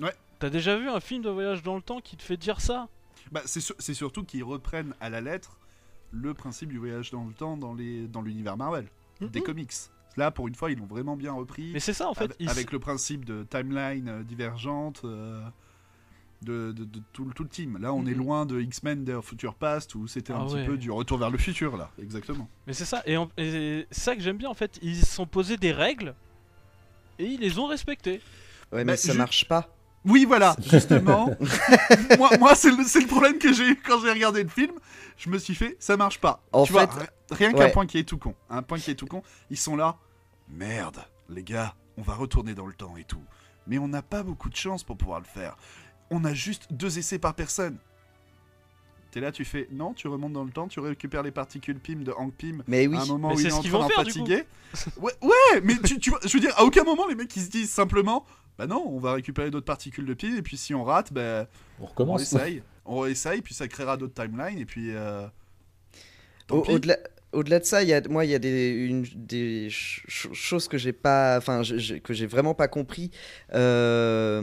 Ouais. 0.00 0.14
T'as 0.38 0.48
déjà 0.48 0.78
vu 0.78 0.88
un 0.88 1.00
film 1.00 1.22
de 1.22 1.28
voyage 1.28 1.62
dans 1.62 1.76
le 1.76 1.82
temps 1.82 2.00
qui 2.00 2.16
te 2.16 2.22
fait 2.22 2.38
dire 2.38 2.62
ça? 2.62 2.88
Bah, 3.30 3.42
c'est 3.44 3.92
surtout 3.92 4.24
qu'ils 4.24 4.42
reprennent 4.42 4.94
à 5.02 5.10
la 5.10 5.20
lettre 5.20 5.58
le 6.12 6.32
principe 6.32 6.70
du 6.70 6.78
voyage 6.78 7.10
dans 7.10 7.26
le 7.26 7.34
temps 7.34 7.58
dans 7.58 7.74
l'univers 7.74 8.56
dans 8.56 8.64
Marvel, 8.64 8.86
des 9.20 9.42
comics. 9.42 9.74
Là, 10.16 10.30
pour 10.30 10.48
une 10.48 10.54
fois, 10.54 10.70
ils 10.70 10.78
l'ont 10.78 10.86
vraiment 10.86 11.14
bien 11.14 11.34
repris. 11.34 11.72
Mais 11.74 11.80
c'est 11.80 11.92
ça, 11.92 12.08
en 12.08 12.14
fait. 12.14 12.34
Avec, 12.46 12.72
le 12.72 12.78
principe 12.78 13.26
de 13.26 13.44
timeline 13.50 14.08
euh, 14.08 14.22
divergente. 14.22 15.02
De, 16.42 16.72
de- 16.72 16.84
de 16.84 17.00
tout, 17.12 17.24
le- 17.24 17.32
tout 17.32 17.42
le 17.42 17.48
team. 17.48 17.78
Là, 17.78 17.92
on 17.92 18.06
est 18.06 18.12
Mhm. 18.12 18.18
loin 18.18 18.46
de 18.46 18.60
X-Men 18.60 19.04
Their 19.04 19.24
Future 19.24 19.54
Past 19.54 19.94
où 19.94 20.06
c'était 20.06 20.32
un 20.32 20.40
Ah 20.42 20.44
petit 20.46 20.54
ouais. 20.54 20.66
peu 20.66 20.76
du 20.78 20.90
retour 20.90 21.18
vers 21.18 21.30
le 21.30 21.38
futur, 21.38 21.76
là. 21.76 21.90
Exactement. 22.00 22.48
Mais 22.66 22.72
c'est 22.72 22.84
ça, 22.84 23.02
et, 23.06 23.16
c'est 23.90 24.00
ça 24.00 24.14
que 24.16 24.22
j'aime 24.22 24.36
bien 24.38 24.48
en 24.48 24.54
fait. 24.54 24.78
Ils 24.82 24.96
se 24.96 25.06
sont 25.06 25.26
posés 25.26 25.56
des 25.56 25.72
règles 25.72 26.14
et 27.18 27.24
ils 27.26 27.40
les 27.40 27.58
ont 27.58 27.66
respectées. 27.66 28.20
Ouais, 28.72 28.84
mais 28.84 28.92
Bah, 28.92 28.96
ça 28.96 29.14
marche 29.14 29.46
pas. 29.48 29.74
Oui, 30.04 30.24
voilà, 30.24 30.54
justement. 30.70 31.34
moi, 32.18 32.30
moi 32.38 32.54
c'est 32.54 32.70
le, 32.70 32.84
c'est 32.84 33.00
le 33.00 33.06
problème 33.08 33.38
que 33.38 33.52
j'ai 33.52 33.68
eu 33.70 33.76
quand 33.76 34.00
j'ai 34.00 34.12
regardé 34.12 34.42
le 34.42 34.48
film. 34.48 34.72
Je 35.16 35.28
me 35.28 35.38
suis 35.38 35.56
fait, 35.56 35.76
ça 35.80 35.96
marche 35.96 36.20
pas. 36.20 36.40
En 36.52 36.64
tu 36.64 36.72
vois, 36.72 36.86
fait, 36.86 37.10
rien 37.32 37.52
qu'un 37.52 37.64
ouais. 37.64 37.72
point 37.72 37.86
qui 37.86 37.98
est 37.98 38.04
tout 38.04 38.16
con. 38.18 38.34
Un 38.48 38.62
point 38.62 38.78
qui 38.78 38.92
est 38.92 38.94
tout 38.94 39.06
con. 39.06 39.22
Ils 39.50 39.56
sont 39.56 39.74
là. 39.76 39.96
Merde, 40.48 40.98
les 41.28 41.42
gars, 41.42 41.74
on 41.96 42.02
va 42.02 42.14
retourner 42.14 42.54
dans 42.54 42.66
le 42.66 42.72
temps 42.74 42.96
et 42.96 43.04
tout. 43.04 43.22
Mais 43.66 43.78
on 43.78 43.88
n'a 43.88 44.00
pas 44.02 44.22
beaucoup 44.22 44.48
de 44.48 44.56
chance 44.56 44.84
pour 44.84 44.96
pouvoir 44.96 45.18
le 45.18 45.26
faire. 45.26 45.56
On 46.10 46.24
a 46.24 46.32
juste 46.34 46.72
deux 46.72 46.98
essais 46.98 47.18
par 47.18 47.34
personne. 47.34 47.76
T'es 49.10 49.20
là, 49.20 49.32
tu 49.32 49.44
fais 49.44 49.68
non, 49.70 49.94
tu 49.94 50.06
remontes 50.08 50.34
dans 50.34 50.44
le 50.44 50.50
temps, 50.50 50.68
tu 50.68 50.80
récupères 50.80 51.22
les 51.22 51.30
particules 51.30 51.78
PIM 51.78 52.00
de 52.02 52.12
Hank 52.12 52.34
Pym 52.34 52.62
Mais 52.66 52.86
oui. 52.86 52.96
à 52.96 53.00
un 53.02 53.06
moment 53.06 53.28
Mais 53.28 53.34
où 53.34 53.36
c'est 53.38 53.44
il 53.44 53.48
est 53.48 53.52
en 53.54 53.62
train 53.62 53.78
d'en 53.80 53.88
fatiguer. 53.88 54.44
ouais, 55.00 55.12
ouais, 55.22 55.60
mais 55.62 55.76
tu, 55.78 55.98
tu 55.98 56.10
vois, 56.10 56.20
je 56.22 56.28
veux 56.32 56.40
dire, 56.40 56.52
à 56.58 56.64
aucun 56.64 56.84
moment 56.84 57.06
les 57.06 57.14
mecs 57.14 57.34
ils 57.34 57.42
se 57.42 57.48
disent 57.50 57.70
simplement, 57.70 58.26
bah 58.58 58.66
non, 58.66 58.84
on 58.86 58.98
va 58.98 59.14
récupérer 59.14 59.50
d'autres 59.50 59.64
particules 59.66 60.04
de 60.04 60.12
Pym 60.12 60.36
et 60.36 60.42
puis 60.42 60.58
si 60.58 60.74
on 60.74 60.84
rate, 60.84 61.12
bah 61.12 61.46
On 61.80 61.84
on 61.84 61.86
recommence. 61.86 62.20
essaye, 62.22 62.62
on 62.84 63.06
essaye, 63.06 63.40
puis 63.40 63.54
ça 63.54 63.66
créera 63.66 63.96
d'autres 63.96 64.22
timelines 64.22 64.58
et 64.58 64.66
puis. 64.66 64.90
Euh... 64.94 65.26
Au-delà 66.50 66.96
au-delà 67.32 67.58
de 67.58 67.64
ça, 67.64 67.82
il 67.82 67.88
y 67.88 67.92
a, 67.92 68.00
moi, 68.08 68.24
il 68.24 68.30
y 68.30 68.34
a 68.34 68.38
des, 68.38 68.70
une- 68.70 69.04
des 69.14 69.64
ch- 69.70 70.02
ch- 70.08 70.32
choses 70.32 70.66
que 70.68 70.78
j'ai 70.78 70.92
pas, 70.92 71.36
enfin, 71.38 71.62
que 72.02 72.12
j'ai 72.14 72.26
vraiment 72.26 72.54
pas 72.54 72.68
compris 72.68 73.10
euh, 73.54 74.40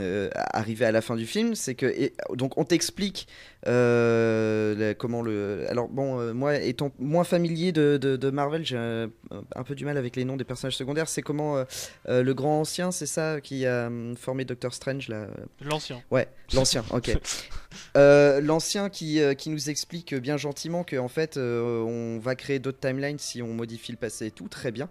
euh, 0.00 0.30
arrivé 0.52 0.84
à 0.84 0.92
la 0.92 1.00
fin 1.00 1.16
du 1.16 1.26
film, 1.26 1.54
c'est 1.54 1.74
que 1.74 1.86
et- 1.86 2.14
donc 2.34 2.58
on 2.58 2.64
t'explique 2.64 3.28
euh, 3.66 4.74
la- 4.76 4.94
comment 4.94 5.22
le. 5.22 5.64
Alors 5.68 5.88
bon, 5.88 6.20
euh, 6.20 6.32
moi 6.32 6.56
étant 6.56 6.90
moins 6.98 7.24
familier 7.24 7.72
de, 7.72 7.96
de- 7.96 8.16
de 8.16 8.30
Marvel, 8.30 8.64
j'ai 8.64 8.76
un, 8.76 9.10
un 9.54 9.62
peu 9.62 9.74
du 9.74 9.84
mal 9.84 9.96
avec 9.96 10.16
les 10.16 10.24
noms 10.24 10.36
des 10.36 10.44
personnages 10.44 10.76
secondaires. 10.76 11.08
C'est 11.08 11.22
comment 11.22 11.64
le 12.08 12.32
grand 12.32 12.60
ancien, 12.60 12.90
c'est 12.90 13.06
ça, 13.06 13.40
qui 13.40 13.66
a 13.66 13.90
formé 14.16 14.44
Doctor 14.44 14.74
Strange 14.74 15.08
là? 15.08 15.26
L'ancien. 15.60 16.02
Ouais, 16.10 16.28
l'ancien, 16.52 16.84
ok. 16.90 17.12
Euh, 17.96 18.40
l'ancien 18.40 18.88
qui, 18.88 19.20
euh, 19.20 19.34
qui 19.34 19.50
nous 19.50 19.70
explique 19.70 20.14
bien 20.14 20.36
gentiment 20.36 20.84
que 20.84 20.96
en 20.96 21.08
fait 21.08 21.36
euh, 21.36 21.82
on 21.82 22.18
va 22.18 22.34
créer 22.34 22.58
d'autres 22.58 22.80
timelines 22.80 23.18
si 23.18 23.42
on 23.42 23.54
modifie 23.54 23.92
le 23.92 23.98
passé 23.98 24.26
et 24.26 24.30
tout, 24.30 24.48
très 24.48 24.70
bien. 24.72 24.88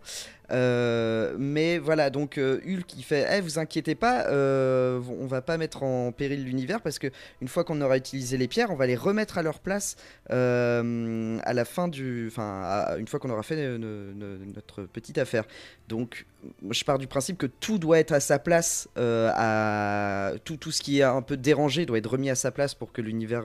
Euh, 0.54 1.36
mais 1.39 1.80
voilà, 1.80 2.10
donc 2.10 2.38
euh, 2.38 2.60
Hulk 2.66 2.93
il 2.95 3.04
fait 3.04 3.26
Eh, 3.32 3.41
vous 3.41 3.58
inquiétez 3.58 3.95
pas, 3.95 4.28
euh, 4.28 5.01
on 5.20 5.26
va 5.26 5.41
pas 5.41 5.58
mettre 5.58 5.82
en 5.84 6.12
péril 6.12 6.45
l'univers 6.45 6.82
parce 6.82 6.99
que 6.99 7.08
une 7.41 7.47
fois 7.47 7.64
qu'on 7.64 7.82
aura 7.82 7.97
utilisé 7.97 8.38
les 8.38 8.47
pierres, 8.47 8.70
on 8.70 8.76
va 8.76 8.86
les 8.86 8.95
remettre 8.95 9.38
à 9.39 9.41
leur 9.43 9.60
place 9.60 9.95
euh, 10.32 11.38
à 11.43 11.54
la 11.54 11.66
fin 11.66 11.88
du. 11.88 12.28
Enfin, 12.28 12.95
une 12.99 13.08
fois 13.08 13.20
qu'on 13.20 13.30
aura 13.32 13.43
fait 13.43 13.56
euh, 13.58 13.78
no- 13.78 14.14
no- 14.14 14.45
notre 14.56 14.84
petite 14.84 15.18
affaire. 15.18 15.45
Donc, 15.89 16.26
je 16.70 16.84
pars 16.86 16.97
du 16.97 17.08
principe 17.08 17.38
que 17.38 17.45
tout 17.45 17.78
doit 17.78 17.99
être 17.99 18.14
à 18.14 18.20
sa 18.22 18.39
place, 18.39 18.88
tout, 20.45 20.58
tout 20.58 20.72
ce 20.72 20.82
qui 20.82 20.99
est 20.99 21.04
un 21.04 21.22
peu 21.22 21.36
dérangé 21.38 21.86
doit 21.86 21.97
être 21.97 22.10
remis 22.10 22.30
à 22.30 22.36
sa 22.36 22.51
place 22.51 22.74
pour 22.74 22.91
que 22.93 23.01
l'univers 23.01 23.43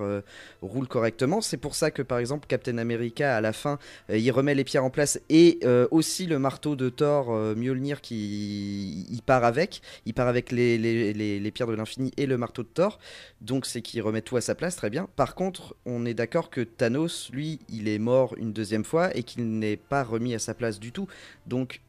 roule 0.62 0.86
correctement. 0.86 1.40
C'est 1.40 1.56
pour 1.56 1.74
ça 1.74 1.90
que, 1.90 2.00
par 2.02 2.18
exemple, 2.18 2.46
Captain 2.46 2.78
America, 2.78 3.36
à 3.36 3.40
la 3.40 3.52
fin, 3.52 3.78
il 4.09 4.30
remet 4.30 4.54
les 4.54 4.64
pierres 4.64 4.84
en 4.84 4.90
place 4.90 5.20
et 5.28 5.59
aussi 5.90 6.26
le 6.26 6.38
marteau 6.38 6.76
de 6.76 6.88
Thor, 6.99 7.32
euh, 7.32 7.55
Mjolnir, 7.55 8.01
qui 8.01 9.07
il 9.09 9.22
part 9.22 9.44
avec. 9.44 9.82
Il 10.05 10.14
part 10.14 10.26
avec 10.26 10.51
les, 10.51 10.76
les, 10.76 11.51
pierres 11.53 11.68
de 11.68 11.74
l'infini 11.74 12.11
et 12.16 12.26
le 12.26 12.36
marteau 12.36 12.62
de 12.62 12.68
Thor. 12.68 12.99
Donc, 13.40 13.66
c'est 13.66 13.82
qu'il 13.82 14.03
remet 14.03 14.20
tout 14.20 14.36
à 14.36 14.40
sa 14.40 14.55
place, 14.55 14.74
très 14.76 14.90
bien. 14.90 15.09
Par 15.16 15.34
contre, 15.34 15.76
on 15.86 16.05
est 16.05 16.14
d'accord 16.14 16.51
que 16.51 16.61
Thanos, 16.61 17.30
lui, 17.32 17.61
il 17.68 17.88
est 17.88 18.01
mort 18.01 18.34
une 18.36 18.53
deuxième 18.53 18.84
fois 18.84 19.16
et 19.16 19.22
qu'il 19.22 19.59
n'est 19.59 19.76
pas 19.76 20.03
remis 20.03 20.34
à 20.34 20.40
sa 20.40 20.55
place 20.55 20.80
du 20.80 20.90
tout. 20.90 21.07
Donc, 21.46 21.80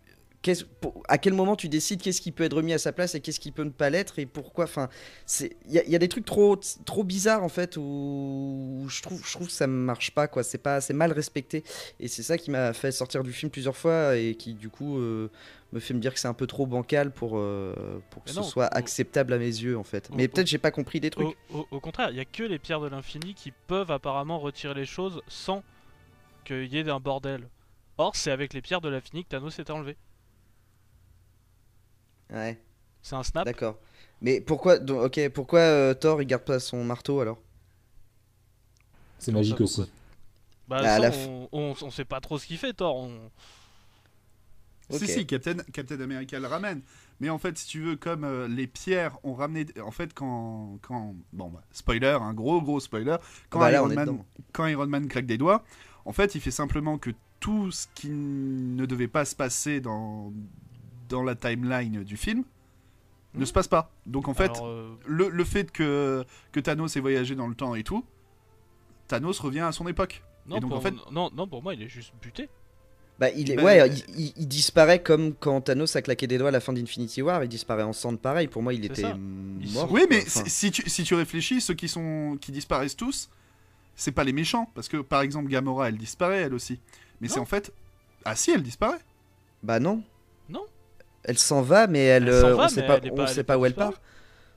pour- 0.80 1.04
à 1.10 1.18
quel 1.18 1.34
moment 1.34 1.56
tu 1.56 1.68
décides 1.70 2.02
qu'est-ce 2.02 2.22
qui 2.22 2.32
peut 2.32 2.44
être 2.46 2.56
remis 2.56 2.72
à 2.74 2.78
sa 2.78 2.92
place 2.94 3.14
et 3.14 3.20
qu'est-ce 3.20 3.40
qui 3.42 3.52
peut 3.52 3.64
ne 3.64 3.70
pas 3.72 3.90
l'être 3.90 4.20
et 4.20 4.26
pourquoi 4.26 4.64
Enfin, 4.66 4.88
il 5.42 5.50
y, 5.74 5.80
a- 5.80 5.84
il 5.84 5.90
y 5.92 5.96
a 5.96 6.00
des 6.00 6.08
trucs 6.08 6.26
trop 6.26 6.58
trop 6.86 7.04
bizarres 7.04 7.44
en 7.44 7.50
fait 7.50 7.76
où 7.78 8.86
je 8.90 9.02
trouve 9.02 9.22
je 9.26 9.32
trouve 9.34 9.48
que 9.48 9.54
ça 9.54 9.68
ne 9.68 9.74
marche 9.74 10.12
pas 10.12 10.28
quoi. 10.28 10.44
C'est 10.44 10.58
pas 10.58 10.80
c'est 10.82 10.94
mal 10.94 11.12
respecté 11.12 11.64
et 12.00 12.08
c'est 12.08 12.24
ça 12.24 12.38
qui 12.38 12.52
m'a 12.52 12.74
fait 12.74 12.92
sortir 12.92 13.24
du 13.24 13.34
film 13.34 13.52
plusieurs 13.52 13.76
fois 13.76 14.16
et 14.18 14.36
qui 14.36 14.54
du 14.54 14.70
coup 14.70 14.98
euh, 15.00 15.30
me 15.74 15.80
fait 15.80 15.94
me 15.94 16.00
dire 16.00 16.14
que 16.14 16.20
c'est 16.20 16.28
un 16.28 16.34
peu 16.34 16.48
trop 16.48 16.66
bancal 16.66 17.12
pour 17.12 17.38
euh, 17.38 17.74
pour 18.10 18.24
que 18.24 18.30
ce 18.32 18.42
soit 18.44 18.68
acceptable 18.68 19.34
à 19.34 19.38
mes 19.38 19.46
yeux 19.46 19.78
en 19.78 19.84
fait. 19.84 20.10
Mais 20.16 20.28
peut-être 20.28 20.48
j'ai 20.48 20.58
pas 20.58 20.72
compris 20.72 21.00
des 21.00 21.10
trucs. 21.10 21.28
Au, 21.54 21.60
au- 21.60 21.68
au 21.72 21.80
contraire, 21.80 22.10
il 22.12 22.16
y 22.18 22.22
a 22.22 22.26
que 22.26 22.44
les 22.44 22.60
pierres 22.60 22.80
de 22.82 22.88
l'infini 22.88 23.34
qui 23.34 23.52
peuvent 23.68 23.92
apparemment 23.92 24.40
retirer 24.40 24.74
les 24.74 24.86
choses 24.86 25.22
sans 25.28 25.64
qu'il 26.46 26.74
y 26.74 26.78
ait 26.78 26.90
un 26.90 27.00
bordel. 27.00 27.48
Or, 27.98 28.16
c'est 28.16 28.32
avec 28.32 28.54
les 28.54 28.62
pierres 28.62 28.80
de 28.82 28.88
l'infini 28.90 29.26
que 29.26 29.30
Thanos 29.30 29.54
s'est 29.54 29.70
enlevé. 29.70 29.98
Ouais, 32.32 32.60
C'est 33.02 33.16
un 33.16 33.24
snap? 33.24 33.50
d'accord. 33.50 33.80
Mais 34.22 34.42
pourquoi 34.42 34.80
donc, 34.80 35.06
OK, 35.06 35.30
pourquoi 35.30 35.60
euh, 35.62 35.94
Thor 35.94 36.22
il 36.22 36.28
garde 36.28 36.44
pas 36.46 36.60
son 36.60 36.84
marteau 36.84 37.22
alors? 37.22 37.40
C'est 39.18 39.32
ça, 39.44 39.58
magique 39.58 39.62
aussi. 39.62 39.84
Bah, 40.68 40.88
À 40.88 40.88
ça, 40.88 41.00
la 41.00 41.10
f- 41.12 41.30
on, 41.42 41.50
on, 41.52 41.76
on 41.82 41.92
sait 41.92 42.06
pas 42.06 42.22
trop 42.22 42.38
ce 42.38 42.46
qu'il 42.46 42.58
fait, 42.58 42.74
Thor. 42.74 42.96
on- 42.96 43.32
Si, 44.90 45.08
Ok. 45.08 45.08
si, 45.08 45.26
Captain, 45.28 45.58
Captain 45.72 46.00
America 46.02 46.40
le 46.40 46.48
ramène. 46.48 46.82
Mais 47.20 47.30
en 47.30 47.38
fait, 47.38 47.58
si 47.58 47.68
tu 47.68 47.82
veux, 47.82 47.96
comme 47.96 48.24
euh, 48.24 48.48
les 48.48 48.66
pierres 48.66 49.18
ont 49.24 49.34
ramené. 49.36 49.66
En 49.84 49.92
fait, 49.92 50.14
quand. 50.14 50.80
quand 50.82 51.16
bon, 51.34 51.50
bah, 51.50 51.62
spoiler, 51.72 52.18
un 52.20 52.34
gros 52.34 52.62
gros 52.62 52.80
spoiler. 52.80 53.18
Quand, 53.50 53.60
Bah 53.60 53.70
là, 53.72 53.84
on 53.84 53.90
Iron 53.90 53.92
est 53.92 53.96
Man, 53.96 53.98
dedans. 53.98 54.26
quand 54.52 54.66
Iron 54.66 54.88
Man 54.88 55.08
claque 55.08 55.28
des 55.28 55.38
doigts, 55.38 55.64
en 56.06 56.14
fait, 56.14 56.34
il 56.34 56.42
fait 56.42 56.50
simplement 56.52 56.98
que 56.98 57.12
tout 57.40 57.72
ce 57.72 57.86
qui 57.94 58.10
ne 58.10 58.86
devait 58.86 59.08
pas 59.08 59.26
se 59.26 59.36
passer 59.36 59.80
dans, 59.80 60.34
dans 61.10 61.24
la 61.24 61.36
timeline 61.36 62.04
du 62.04 62.16
film 62.18 62.44
ne 63.36 63.40
Mhm. 63.42 63.46
se 63.46 63.54
passe 63.54 63.68
pas. 63.68 63.92
Donc 64.06 64.28
en 64.28 64.34
fait, 64.34 64.46
Alors, 64.52 64.66
euh, 64.68 64.98
le, 65.06 65.30
le 65.30 65.44
fait 65.44 65.72
que, 65.72 66.24
que 66.52 66.60
Thanos 66.60 66.96
ait 66.96 67.00
voyagé 67.00 67.36
dans 67.36 67.48
le 67.48 67.56
temps 67.56 67.76
et 67.76 67.84
tout, 67.84 68.04
Thanos 69.08 69.40
revient 69.40 69.60
à 69.62 69.72
son 69.72 69.88
époque. 69.88 70.24
non, 70.48 70.60
donc, 70.60 70.70
pour, 70.70 70.80
en 70.80 70.82
fait- 70.82 70.94
non, 71.12 71.30
non, 71.36 71.48
pour 71.48 71.62
moi, 71.62 71.74
il 71.76 71.82
est 71.84 71.90
juste 71.90 72.14
buté. 72.22 72.50
Bah, 73.20 73.30
il 73.32 73.52
est, 73.52 73.56
Ben, 73.58 73.66
ouais, 73.66 73.82
euh, 73.82 73.88
il, 73.88 74.04
il- 74.28 74.34
il 74.38 74.48
disparaît 74.48 75.04
comme 75.04 75.34
quand 75.36 75.60
Thanos 75.62 75.96
a 75.96 76.02
claqué 76.02 76.26
des 76.26 76.38
doigts 76.38 76.48
à 76.48 76.52
la 76.52 76.62
fin 76.62 76.72
d'Infinity 76.74 77.22
War, 77.22 77.44
il 77.44 77.50
disparaît 77.50 77.84
en 77.84 77.92
cendre 77.94 78.18
pareil. 78.18 78.48
Pour 78.48 78.64
moi, 78.64 78.74
il 78.74 78.80
C'est 78.82 78.86
était 78.88 79.02
ça. 79.02 79.16
mort. 79.16 79.88
sont- 79.90 79.94
Oui, 79.94 80.06
mais. 80.10 80.22
Enfin, 80.26 80.44
si, 80.46 80.50
si 80.50 80.72
tu, 80.72 80.90
si 80.90 81.04
tu 81.04 81.14
réfléchis, 81.16 81.60
ceux 81.60 81.74
qui, 81.74 81.88
sont, 81.90 82.38
qui 82.40 82.52
disparaissent 82.54 82.96
tous, 82.96 83.30
c'est 83.96 84.14
pas 84.14 84.24
les 84.24 84.32
méchants. 84.32 84.72
Parce 84.74 84.88
que 84.88 84.98
par 84.98 85.22
exemple, 85.22 85.50
Gamora, 85.50 85.90
elle 85.90 85.98
disparaît 85.98 86.44
elle 86.44 86.54
aussi. 86.54 86.80
Mais 87.20 87.28
c'est 87.28 87.40
en 87.40 87.46
fait. 87.46 87.74
Ah 88.24 88.36
si, 88.36 88.52
elle 88.52 88.64
disparaît. 88.64 89.00
Bah 89.64 89.80
non. 89.82 90.02
Non. 90.48 90.64
Elle 91.30 91.38
s'en 91.38 91.62
va, 91.62 91.86
mais 91.86 92.04
elle, 92.06 92.28
euh, 92.28 92.56
va, 92.56 92.66
on 92.66 92.68
sait 92.70 92.82
mais 92.82 92.88
pas, 92.88 92.98
elle 92.98 93.06
est 93.08 93.12
on 93.12 93.16
pas- 93.16 93.22
elle 93.24 93.30
sait 93.30 93.44
pas 93.44 93.58
où 93.60 93.66
elle 93.68 93.76
part. 93.76 93.94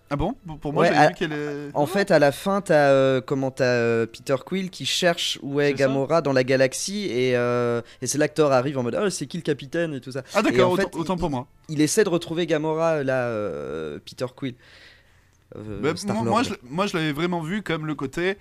Ah 0.08 0.16
bon? 0.16 0.34
Pour- 0.60 0.72
moi, 0.72 0.84
Ouais, 0.84 0.88
à- 0.88 1.08
vu 1.08 1.14
qu'elle 1.14 1.32
est. 1.32 1.70
En 1.74 1.84
fait, 1.86 2.10
à 2.10 2.18
la 2.18 2.32
fin, 2.32 2.62
t'as 2.62 2.88
euh, 2.90 3.20
comment 3.20 3.50
t'as 3.50 3.64
euh, 3.64 4.06
Peter 4.06 4.36
Quill 4.44 4.70
qui 4.70 4.86
cherche 4.86 5.38
où 5.42 5.60
est, 5.60 5.68
ça. 5.70 5.74
Gamora 5.74 6.22
dans 6.22 6.32
la 6.32 6.44
galaxie 6.44 7.06
et, 7.10 7.36
euh, 7.36 7.82
et 8.00 8.06
c'est 8.06 8.16
là 8.16 8.26
que 8.28 8.34
Thor 8.34 8.52
arrive 8.52 8.78
en 8.78 8.82
mode 8.82 8.98
oh 8.98 9.10
c'est 9.10 9.26
qui 9.26 9.36
le 9.36 9.42
capitaine 9.42 9.92
et 9.94 10.00
tout 10.00 10.12
ça. 10.12 10.22
Ah 10.34 10.40
d'accord, 10.42 10.70
en 10.70 10.72
autant, 10.72 10.82
fait, 10.82 10.96
autant 10.96 11.16
il- 11.16 11.20
pour 11.20 11.30
moi. 11.30 11.46
Il 11.68 11.80
essaie 11.82 12.04
de 12.04 12.08
retrouver 12.08 12.46
Gamora 12.46 13.02
là, 13.04 13.26
euh, 13.28 13.98
Peter 14.04 14.26
Quill. 14.34 14.54
Euh, 15.56 15.80
Bah, 15.82 15.92
moi, 16.14 16.22
moi, 16.24 16.42
je, 16.42 16.50
l- 16.50 16.56
moi, 16.64 16.86
je 16.86 16.96
l'avais 16.96 17.12
vraiment 17.12 17.40
vu 17.42 17.62
comme 17.62 17.86
le 17.86 17.94
côté. 17.94 18.38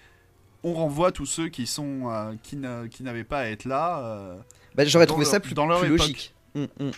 On 0.64 0.74
renvoie 0.74 1.12
tous 1.12 1.26
ceux 1.26 1.50
qui 1.50 1.68
sont 1.68 2.10
euh, 2.10 2.34
qui 2.44 2.56
n'a- 2.56 2.88
qui 2.90 3.04
n'avaient 3.04 3.24
pas 3.26 3.40
à 3.40 3.46
être 3.48 3.66
là. 3.66 4.00
euh, 4.00 4.36
Bah, 4.76 4.86
j'aurais 4.86 5.06
trouvé 5.08 5.24
leur- 5.26 5.32
ça 5.32 5.40
plus, 5.42 5.54
dans 5.54 5.66
leur 5.68 5.80
plus 5.80 5.90
logique. 5.90 6.34
Mm, 6.56 6.64
mm. 6.80 6.92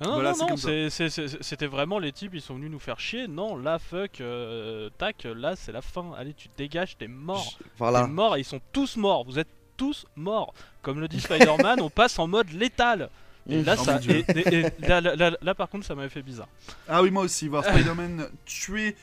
Non, 0.00 0.08
non, 0.08 0.14
Voilà, 0.14 0.32
non, 0.32 0.48
non, 0.50 0.56
c'était 1.40 1.66
vraiment 1.66 2.00
les 2.00 2.10
types, 2.10 2.32
ils 2.34 2.40
sont 2.40 2.54
venus 2.54 2.70
nous 2.70 2.80
faire 2.80 2.98
chier. 2.98 3.28
Non, 3.28 3.56
là, 3.56 3.78
fuck, 3.78 4.20
euh, 4.20 4.90
tac, 4.98 5.24
là, 5.36 5.54
c'est 5.56 5.70
la 5.70 5.82
fin. 5.82 6.12
Allez, 6.18 6.34
tu 6.34 6.48
te 6.48 6.56
dégages, 6.58 6.96
t'es 6.98 7.06
mort. 7.06 7.58
Voilà. 7.78 8.02
T'es 8.02 8.08
mort 8.08 8.36
ils 8.36 8.44
sont 8.44 8.60
tous 8.72 8.96
morts. 8.96 9.24
Vous 9.24 9.38
êtes 9.38 9.48
tous 9.76 10.04
morts. 10.16 10.52
Comme 10.82 10.98
le 11.00 11.06
dit 11.06 11.20
Spider-Man, 11.20 11.80
on 11.80 11.90
passe 11.90 12.18
en 12.18 12.26
mode 12.26 12.50
létal. 12.52 13.08
Et 13.48 13.62
là, 13.62 13.76
Oh 13.78 13.84
ça, 13.84 13.92
mon 13.94 13.98
Dieu. 14.00 14.24
et- 14.26 14.32
et- 14.40 14.58
et 14.58 14.86
là, 14.88 15.00
là- 15.00 15.14
là- 15.16 15.36
là, 15.40 15.54
par 15.54 15.68
contre, 15.68 15.86
ça 15.86 15.94
m'avait 15.94 16.08
fait 16.08 16.22
bizarre. 16.22 16.48
Ah 16.88 17.00
oui, 17.02 17.10
moi 17.10 17.22
aussi, 17.22 17.46
voir 17.46 17.64
Spider-Man 17.64 18.26
tuer 18.46 18.96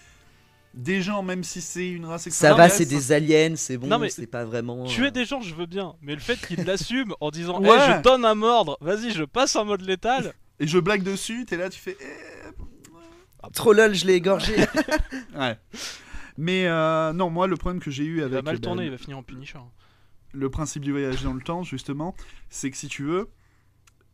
des 0.73 1.01
gens, 1.01 1.21
même 1.23 1.43
si 1.43 1.61
c'est 1.61 1.87
une 1.89 2.05
race 2.05 2.23
Ça 2.29 2.53
va, 2.53 2.65
extraterrestre. 2.65 2.77
c'est 2.77 2.85
des 2.85 3.11
aliens, 3.11 3.55
c'est 3.55 3.77
bon, 3.77 4.09
c'est 4.09 4.25
pas 4.27 4.43
vraiment. 4.45 4.85
Tuer 4.85 5.07
euh, 5.07 5.11
des 5.11 5.25
gens, 5.25 5.41
je 5.41 5.53
veux 5.53 5.65
bien. 5.67 5.95
Mais 6.01 6.15
le 6.15 6.21
fait 6.21 6.37
qu'il 6.45 6.63
l'assume 6.65 7.13
en 7.21 7.29
disant, 7.29 7.61
Ouais. 7.61 7.69
hey, 7.77 7.97
je 7.97 8.01
donne 8.01 8.25
un 8.25 8.35
mordre, 8.35 8.77
vas-y, 8.81 9.11
je 9.11 9.23
passe 9.23 9.55
en 9.55 9.63
mode 9.65 9.81
létal. 9.81 10.33
Et 10.61 10.67
je 10.67 10.79
blague 10.79 11.03
dessus, 11.03 11.45
t'es 11.45 11.57
là, 11.57 11.69
tu 11.69 11.79
fais. 11.81 11.97
eh, 11.99 13.49
Trop 13.53 13.73
lol, 13.73 13.93
je 13.95 14.05
l'ai 14.05 14.13
égorgé. 14.13 14.55
Ouais. 15.35 15.57
Mais 16.37 16.67
euh, 16.67 17.11
non, 17.13 17.29
moi, 17.29 17.47
le 17.47 17.57
problème 17.57 17.81
que 17.81 17.91
j'ai 17.91 18.05
eu 18.05 18.17
Il 18.17 18.23
avec 18.23 18.33
va 18.35 18.41
mal 18.43 18.55
euh, 18.55 18.59
tourner, 18.59 18.81
bah, 18.83 18.85
il 18.85 18.91
va 18.91 18.97
finir 18.97 19.17
en 19.17 19.23
Punisher. 19.23 19.59
le 20.33 20.49
principe 20.49 20.83
du 20.83 20.91
voyage 20.91 21.23
dans 21.23 21.33
le 21.33 21.41
temps, 21.41 21.63
justement, 21.63 22.15
c'est 22.49 22.69
que 22.71 22.77
si 22.77 22.87
tu 22.87 23.03
veux, 23.03 23.29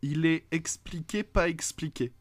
il 0.02 0.26
est 0.26 0.46
expliqué, 0.52 1.24
pas 1.24 1.50
expliqué. 1.50 2.12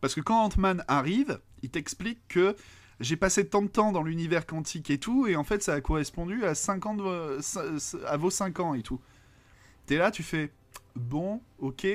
Parce 0.00 0.14
que 0.14 0.20
quand 0.20 0.42
Ant-Man 0.44 0.82
arrive, 0.88 1.40
il 1.62 1.70
t'explique 1.70 2.26
que 2.28 2.56
j'ai 3.00 3.16
passé 3.16 3.46
tant 3.48 3.62
de 3.62 3.68
temps 3.68 3.92
dans 3.92 4.02
l'univers 4.02 4.46
quantique 4.46 4.90
et 4.90 4.98
tout, 4.98 5.26
et 5.26 5.36
en 5.36 5.44
fait, 5.44 5.62
ça 5.62 5.74
a 5.74 5.80
correspondu 5.80 6.44
à, 6.44 6.54
5 6.54 6.86
ans 6.86 6.94
de- 6.94 7.38
à 8.06 8.16
vos 8.16 8.30
5 8.30 8.60
ans 8.60 8.74
et 8.74 8.82
tout. 8.82 9.00
T'es 9.86 9.98
là, 9.98 10.10
tu 10.10 10.22
fais 10.22 10.50
bon, 10.94 11.42
ok. 11.58 11.86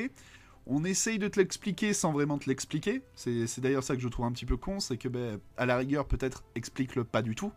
On 0.68 0.84
essaye 0.84 1.18
de 1.20 1.28
te 1.28 1.40
l'expliquer 1.40 1.94
sans 1.94 2.12
vraiment 2.12 2.38
te 2.38 2.48
l'expliquer. 2.48 3.02
C'est 3.16 3.60
d'ailleurs 3.60 3.84
ça 3.84 3.96
que 3.96 4.02
je 4.02 4.08
trouve 4.08 4.26
un 4.26 4.32
petit 4.32 4.46
peu 4.46 4.58
con, 4.58 4.80
c'est 4.80 4.98
que, 4.98 5.08
ben, 5.08 5.40
à 5.58 5.66
la 5.66 5.78
rigueur, 5.78 6.06
peut-être 6.06 6.44
explique-le 6.56 7.04
pas 7.04 7.22
du 7.22 7.36
tout. 7.36 7.52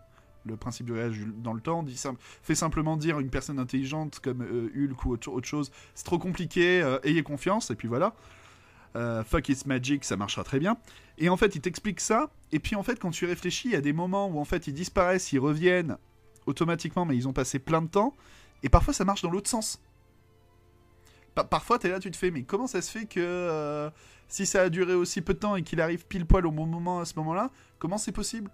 Le 0.46 0.56
principe 0.56 0.86
du 0.86 0.92
voyage 0.92 1.20
dans 1.38 1.54
le 1.54 1.60
temps, 1.60 1.84
fait 2.42 2.54
simplement 2.54 2.96
dire 2.96 3.18
une 3.18 3.30
personne 3.30 3.58
intelligente 3.58 4.20
comme 4.20 4.42
euh, 4.42 4.70
Hulk 4.76 5.04
ou 5.06 5.12
autre, 5.12 5.30
autre 5.30 5.46
chose, 5.46 5.70
c'est 5.94 6.04
trop 6.04 6.18
compliqué, 6.18 6.82
euh, 6.82 6.98
ayez 7.02 7.22
confiance, 7.22 7.70
et 7.70 7.74
puis 7.74 7.88
voilà. 7.88 8.14
Euh, 8.96 9.24
fuck 9.24 9.48
it's 9.48 9.64
magic, 9.64 10.04
ça 10.04 10.16
marchera 10.16 10.44
très 10.44 10.58
bien. 10.58 10.76
Et 11.16 11.30
en 11.30 11.36
fait, 11.36 11.54
il 11.54 11.62
t'explique 11.62 11.98
ça, 11.98 12.30
et 12.52 12.58
puis 12.58 12.76
en 12.76 12.82
fait, 12.82 12.98
quand 12.98 13.10
tu 13.10 13.24
réfléchis, 13.24 13.68
il 13.68 13.72
y 13.72 13.76
a 13.76 13.80
des 13.80 13.94
moments 13.94 14.28
où 14.28 14.38
en 14.38 14.44
fait 14.44 14.66
ils 14.66 14.74
disparaissent, 14.74 15.32
ils 15.32 15.38
reviennent 15.38 15.96
automatiquement, 16.46 17.06
mais 17.06 17.16
ils 17.16 17.26
ont 17.26 17.32
passé 17.32 17.58
plein 17.58 17.80
de 17.80 17.88
temps, 17.88 18.14
et 18.62 18.68
parfois 18.68 18.92
ça 18.92 19.04
marche 19.04 19.22
dans 19.22 19.30
l'autre 19.30 19.48
sens. 19.48 19.80
Pa- 21.34 21.44
parfois, 21.44 21.78
t'es 21.78 21.88
là, 21.88 21.98
tu 22.00 22.10
te 22.10 22.16
fais, 22.16 22.30
mais 22.30 22.42
comment 22.42 22.66
ça 22.66 22.82
se 22.82 22.90
fait 22.90 23.06
que 23.06 23.20
euh, 23.20 23.90
si 24.28 24.46
ça 24.46 24.62
a 24.62 24.68
duré 24.68 24.94
aussi 24.94 25.20
peu 25.20 25.34
de 25.34 25.38
temps 25.38 25.56
et 25.56 25.62
qu'il 25.62 25.80
arrive 25.80 26.06
pile 26.06 26.26
poil 26.26 26.46
au 26.46 26.52
bon 26.52 26.66
moment 26.66 27.00
à 27.00 27.04
ce 27.04 27.14
moment-là, 27.16 27.50
comment 27.78 27.98
c'est 27.98 28.12
possible? 28.12 28.50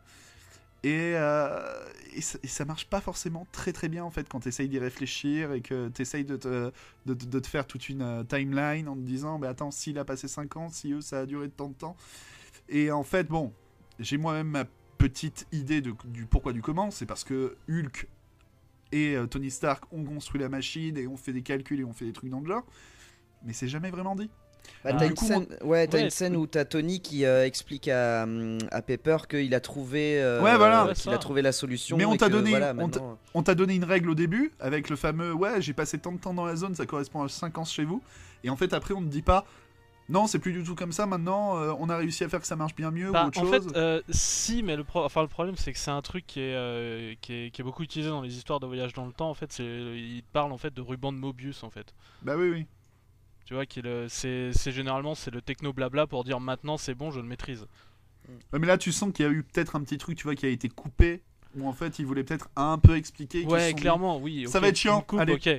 Et, 0.83 1.12
euh, 1.14 1.85
et, 2.14 2.22
ça, 2.22 2.64
marche 2.64 2.87
pas 2.87 3.03
forcément 3.03 3.47
très 3.53 3.72
très 3.72 3.89
bien 3.89 4.03
en 4.03 4.11
fait 4.11 4.26
quand 4.26 4.41
t'essayes 4.41 4.68
d'y 4.68 4.78
réfléchir 4.78 5.53
et 5.53 5.61
que 5.61 5.89
t'essayes 5.89 6.24
de 6.24 6.37
te, 6.37 7.49
faire 7.49 7.66
toute 7.66 7.91
une 7.91 8.01
euh, 8.01 8.24
timeline 8.24 8.89
en 8.89 8.95
te 8.95 9.01
disant, 9.01 9.39
bah 9.39 9.51
attends, 9.51 9.70
s'il 9.70 9.99
a 9.99 10.05
passé 10.07 10.26
5 10.26 10.57
ans, 10.57 10.68
si 10.70 10.93
eux 10.93 11.03
ça 11.03 11.20
a 11.20 11.26
duré 11.26 11.51
tant 11.51 11.68
de 11.68 11.74
temps. 11.74 11.97
Et 12.70 12.91
en 12.91 13.03
fait, 13.03 13.28
bon, 13.28 13.53
j'ai 13.99 14.16
moi-même 14.16 14.49
ma 14.49 14.64
petite 14.97 15.47
idée 15.53 15.83
du 15.83 16.24
pourquoi 16.26 16.53
du 16.55 16.62
comment, 16.62 16.91
c'est 16.91 17.07
parce 17.07 17.24
que 17.24 17.57
Hulk 17.68 18.09
et 18.93 19.14
euh, 19.16 19.26
Tony 19.26 19.51
Stark 19.51 19.84
ont 19.93 20.05
construit 20.05 20.41
la 20.41 20.49
machine 20.49 20.97
et 20.97 21.07
ont 21.07 21.16
fait 21.16 21.32
des 21.32 21.43
calculs 21.43 21.80
et 21.80 21.84
ont 21.84 21.93
fait 21.93 22.05
des 22.07 22.12
trucs 22.12 22.30
dans 22.30 22.41
le 22.41 22.47
genre, 22.47 22.64
mais 23.45 23.53
c'est 23.53 23.68
jamais 23.68 23.91
vraiment 23.91 24.14
dit. 24.16 24.30
Bah, 24.84 24.91
Ah, 24.93 24.99
t'as 24.99 25.07
une, 25.07 25.14
coup, 25.14 25.24
scène, 25.26 25.47
ouais, 25.64 25.86
t'as 25.88 25.99
Ouais, 25.99 26.05
une 26.05 26.11
scène 26.11 26.36
où 26.36 26.47
t'as 26.47 26.64
Tony 26.66 27.01
qui 27.01 27.24
euh, 27.24 27.47
explique 27.47 27.88
à, 27.88 28.24
hum, 28.24 28.59
à 28.70 28.82
Pepper 28.82 29.16
qu'il 29.28 29.55
a 29.55 29.61
trouvé, 29.61 30.20
euh, 30.22 30.41
Ouais, 30.43 30.57
voilà. 30.57 30.93
Qu'il 30.95 31.12
a 31.12 31.18
trouvé 31.18 31.41
la 31.43 31.53
solution. 31.53 31.97
Mais 31.97 32.05
on 32.05 32.16
t'a 32.16 32.26
que, 32.28 32.32
donné- 32.32 32.51
voilà, 32.51 32.74
maintenant- 32.74 33.18
On 33.34 33.43
t'a 33.43 33.55
donné 33.55 33.74
une 33.74 33.84
règle 33.84 34.11
au 34.11 34.14
début 34.14 34.53
avec 34.61 34.91
le 34.91 34.97
fameux 34.97 35.32
ouais, 35.32 35.62
j'ai 35.62 35.72
passé 35.72 35.99
tant 35.99 36.12
de 36.12 36.18
temps 36.18 36.34
dans 36.34 36.45
la 36.45 36.57
zone, 36.57 36.74
ça 36.74 36.84
correspond 36.86 37.22
à 37.22 37.28
5 37.28 37.57
ans 37.59 37.64
chez 37.64 37.84
vous. 37.84 38.03
Et 38.45 38.51
en 38.51 38.57
fait, 38.57 38.72
après, 38.74 38.93
on 38.95 39.01
ne 39.01 39.09
dit 39.09 39.22
pas 39.22 39.47
non, 40.11 40.26
c'est 40.26 40.38
plus 40.38 40.52
du 40.52 40.62
tout 40.62 40.74
comme 40.74 40.92
ça 40.92 41.06
maintenant, 41.06 41.56
euh, 41.58 41.72
on 41.78 41.88
a 41.88 41.96
réussi 41.96 42.24
à 42.24 42.28
faire 42.28 42.40
que 42.40 42.46
ça 42.46 42.56
marche 42.56 42.74
bien 42.74 42.90
mieux 42.90 43.11
Bah, 43.11 43.24
ou 43.24 43.28
autre 43.28 43.40
en 43.40 43.44
chose. 43.44 43.66
fait, 43.68 43.76
euh, 43.78 44.02
si, 44.11 44.62
mais 44.62 44.76
le, 44.76 44.84
pro- 44.84 45.04
enfin, 45.04 45.22
le 45.22 45.28
problème 45.28 45.56
c'est 45.56 45.72
que 45.72 45.78
c'est 45.78 45.90
un 45.90 46.02
truc 46.02 46.26
qui 46.26 46.40
est, 46.40 46.54
euh, 46.54 47.14
qui, 47.20 47.32
est, 47.32 47.50
qui 47.50 47.61
est 47.61 47.64
beaucoup 47.64 47.82
utilisé 47.82 48.11
dans 48.11 48.22
les 48.22 48.36
histoires 48.36 48.61
de 48.61 48.66
voyage 48.66 48.92
dans 48.92 49.06
le 49.06 49.12
temps. 49.12 49.30
En 49.30 49.34
fait, 49.34 49.58
il 49.58 50.22
parle 50.32 50.52
en 50.52 50.58
fait 50.58 50.74
de 50.74 50.80
ruban 50.80 51.12
de 51.12 51.18
Mobius 51.18 51.62
en 51.62 51.70
fait. 51.70 51.94
Bah 52.22 52.34
oui, 52.36 52.50
oui. 52.50 52.66
Tu 53.46 53.54
vois, 53.54 53.64
euh, 53.84 54.06
c'est, 54.08 54.52
généralement 54.72 55.14
c'est 55.14 55.32
le 55.32 55.42
techno 55.42 55.72
blabla 55.72 56.06
pour 56.06 56.22
dire 56.24 56.38
maintenant 56.38 56.76
c'est 56.76 56.94
bon, 56.94 57.11
je 57.11 57.18
le 57.20 57.26
maîtrise. 57.26 57.66
Ouais, 58.52 58.58
mais 58.61 58.66
là, 58.66 58.78
tu 58.78 58.92
sens 58.92 59.12
qu'il 59.12 59.24
y 59.24 59.28
a 59.28 59.32
eu 59.32 59.42
peut-être 59.42 59.74
un 59.74 59.82
petit 59.82 59.98
truc, 59.98 60.16
tu 60.16 60.24
vois, 60.24 60.36
qui 60.36 60.46
a 60.46 60.50
été 60.50 60.68
coupé, 60.68 61.22
où 61.56 61.66
en 61.66 61.72
fait, 61.72 61.98
il 61.98 62.06
voulait 62.06 62.22
peut-être 62.22 62.48
un 62.54 62.78
peu 62.78 62.96
expliquer. 62.96 63.44
Ouais, 63.44 63.74
dit, 63.74 63.80
clairement, 63.80 64.18
oui. 64.18 64.46
Ça 64.46 64.61
va 64.61 64.68
être 64.68 64.76
chiant, 64.76 64.98
me 64.98 65.02
coupes, 65.02 65.18
allez. 65.20 65.32
ok. 65.34 65.50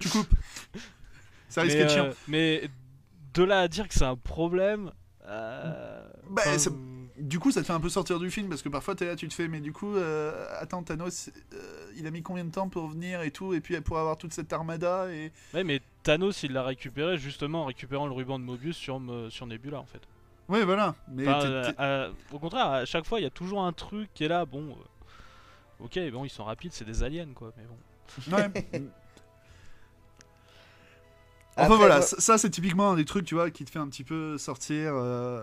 Tu 0.00 0.08
coupes. 0.08 0.34
ça 1.48 1.62
risque 1.62 1.76
d'être 1.76 1.90
chiant. 1.90 2.06
euh, 2.06 2.14
mais 2.26 2.68
de 3.34 3.42
là 3.44 3.60
à 3.60 3.68
dire 3.68 3.88
que 3.88 3.94
c'est 3.94 4.04
un 4.04 4.16
problème. 4.16 4.92
euh, 5.26 6.06
Bah, 6.30 6.58
ça- 6.58 6.70
Du 7.18 7.38
coup, 7.38 7.50
ça 7.52 7.60
te 7.60 7.66
fait 7.66 7.72
un 7.74 7.80
peu 7.80 7.90
sortir 7.90 8.18
du 8.18 8.30
film 8.30 8.48
parce 8.48 8.62
que 8.62 8.70
parfois 8.70 8.94
t'es 8.94 9.04
là, 9.04 9.14
tu 9.14 9.28
te 9.28 9.34
fais, 9.34 9.46
mais 9.46 9.60
du 9.60 9.72
coup, 9.74 9.94
euh, 9.94 10.46
attends, 10.58 10.82
Thanos, 10.82 11.28
euh, 11.52 11.92
il 11.96 12.06
a 12.06 12.10
mis 12.10 12.22
combien 12.22 12.46
de 12.46 12.50
temps 12.50 12.70
pour 12.70 12.88
venir 12.88 13.20
et 13.20 13.30
tout, 13.30 13.52
et 13.52 13.60
puis 13.60 13.78
pour 13.82 13.98
avoir 13.98 14.16
toute 14.16 14.32
cette 14.32 14.50
armada 14.54 15.12
et. 15.12 15.30
Ouais, 15.52 15.62
mais 15.62 15.82
Thanos 16.02 16.42
il 16.44 16.52
l'a 16.52 16.62
récupéré 16.62 17.18
justement 17.18 17.62
en 17.62 17.66
récupérant 17.66 18.06
le 18.06 18.12
ruban 18.12 18.38
de 18.38 18.44
Mobius 18.44 18.74
sur, 18.76 19.02
sur 19.28 19.46
Nebula 19.46 19.78
en 19.80 19.84
fait. 19.84 20.00
Ouais, 20.48 20.64
voilà. 20.64 20.94
Mais 21.08 21.28
Enfin, 21.28 22.10
au 22.32 22.38
contraire, 22.38 22.66
à 22.68 22.84
chaque 22.86 23.04
fois 23.04 23.20
il 23.20 23.24
y 23.24 23.26
a 23.26 23.30
toujours 23.30 23.62
un 23.64 23.72
truc 23.74 24.08
qui 24.14 24.24
est 24.24 24.28
là, 24.28 24.46
bon. 24.46 24.74
ok, 25.80 25.98
bon, 26.12 26.24
ils 26.24 26.30
sont 26.30 26.44
rapides, 26.44 26.72
c'est 26.72 26.86
des 26.86 27.02
aliens 27.02 27.28
quoi, 27.34 27.52
mais 27.58 27.64
bon. 27.64 28.34
Ouais. 28.36 28.48
enfin 31.64 31.76
voilà, 31.76 31.96
moi- 31.98 32.06
ça, 32.18 32.38
c'est 32.38 32.50
typiquement 32.50 32.90
un 32.92 32.96
des 32.96 33.04
trucs, 33.04 33.26
tu 33.26 33.34
vois, 33.34 33.50
qui 33.50 33.64
te 33.64 33.70
fait 33.70 33.78
un 33.78 33.88
petit 33.88 34.04
peu 34.04 34.38
sortir. 34.38 34.92
euh, 34.94 35.42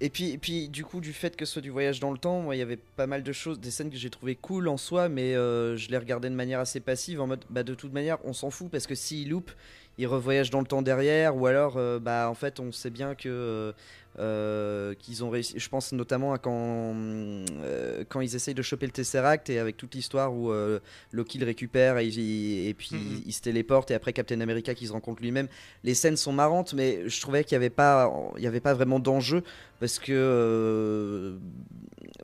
Et 0.00 0.10
puis, 0.10 0.30
et 0.32 0.38
puis, 0.38 0.68
du 0.68 0.84
coup, 0.84 1.00
du 1.00 1.14
fait 1.14 1.36
que 1.36 1.46
ce 1.46 1.54
soit 1.54 1.62
du 1.62 1.70
voyage 1.70 2.00
dans 2.00 2.12
le 2.12 2.18
temps, 2.18 2.40
moi, 2.42 2.54
il 2.54 2.58
y 2.58 2.62
avait 2.62 2.76
pas 2.76 3.06
mal 3.06 3.22
de 3.22 3.32
choses, 3.32 3.58
des 3.58 3.70
scènes 3.70 3.90
que 3.90 3.96
j'ai 3.96 4.10
trouvé 4.10 4.36
cool 4.36 4.68
en 4.68 4.76
soi, 4.76 5.08
mais 5.08 5.34
euh, 5.34 5.76
je 5.78 5.88
les 5.90 5.96
regardais 5.96 6.28
de 6.28 6.34
manière 6.34 6.60
assez 6.60 6.80
passive, 6.80 7.18
en 7.22 7.26
mode, 7.26 7.44
bah, 7.48 7.62
de 7.62 7.74
toute 7.74 7.94
manière, 7.94 8.18
on 8.24 8.34
s'en 8.34 8.50
fout, 8.50 8.70
parce 8.70 8.86
que 8.86 8.94
s'il 8.94 9.30
loupe, 9.30 9.50
il 9.96 10.06
revoyage 10.06 10.50
dans 10.50 10.60
le 10.60 10.66
temps 10.66 10.82
derrière, 10.82 11.34
ou 11.34 11.46
alors, 11.46 11.78
euh, 11.78 11.98
bah, 11.98 12.28
en 12.28 12.34
fait, 12.34 12.60
on 12.60 12.72
sait 12.72 12.90
bien 12.90 13.14
que 13.14 13.30
euh, 13.30 13.72
euh, 14.18 14.94
qu'ils 14.94 15.24
ont 15.24 15.30
réussi. 15.30 15.54
Je 15.58 15.68
pense 15.68 15.92
notamment 15.92 16.32
à 16.32 16.38
quand, 16.38 16.94
euh, 16.96 18.04
quand 18.08 18.20
ils 18.20 18.34
essayent 18.34 18.54
de 18.54 18.62
choper 18.62 18.86
le 18.86 18.92
Tesseract, 18.92 19.50
et 19.50 19.58
avec 19.58 19.76
toute 19.76 19.94
l'histoire 19.94 20.32
où 20.34 20.50
euh, 20.50 20.80
Loki 21.12 21.38
le 21.38 21.46
récupère, 21.46 21.98
et, 21.98 22.06
et 22.08 22.74
puis 22.74 22.90
Mhm. 22.92 23.00
il, 23.16 23.28
il 23.28 23.32
se 23.32 23.40
téléporte, 23.42 23.90
et 23.90 23.94
après 23.94 24.12
Captain 24.12 24.40
America 24.40 24.74
qui 24.74 24.86
se 24.86 24.92
rencontre 24.92 25.22
lui-même. 25.22 25.48
Les 25.84 25.94
scènes 25.94 26.16
sont 26.16 26.32
marrantes, 26.32 26.72
mais 26.74 27.08
je 27.08 27.20
trouvais 27.20 27.44
qu'il 27.44 27.54
n'y 27.58 27.64
avait, 27.64 27.70
pas- 27.70 28.12
il 28.36 28.42
y 28.42 28.46
avait 28.46 28.60
pas 28.60 28.74
vraiment 28.74 28.98
d'enjeu 29.00 29.42
parce 29.80 29.98
que 29.98 31.38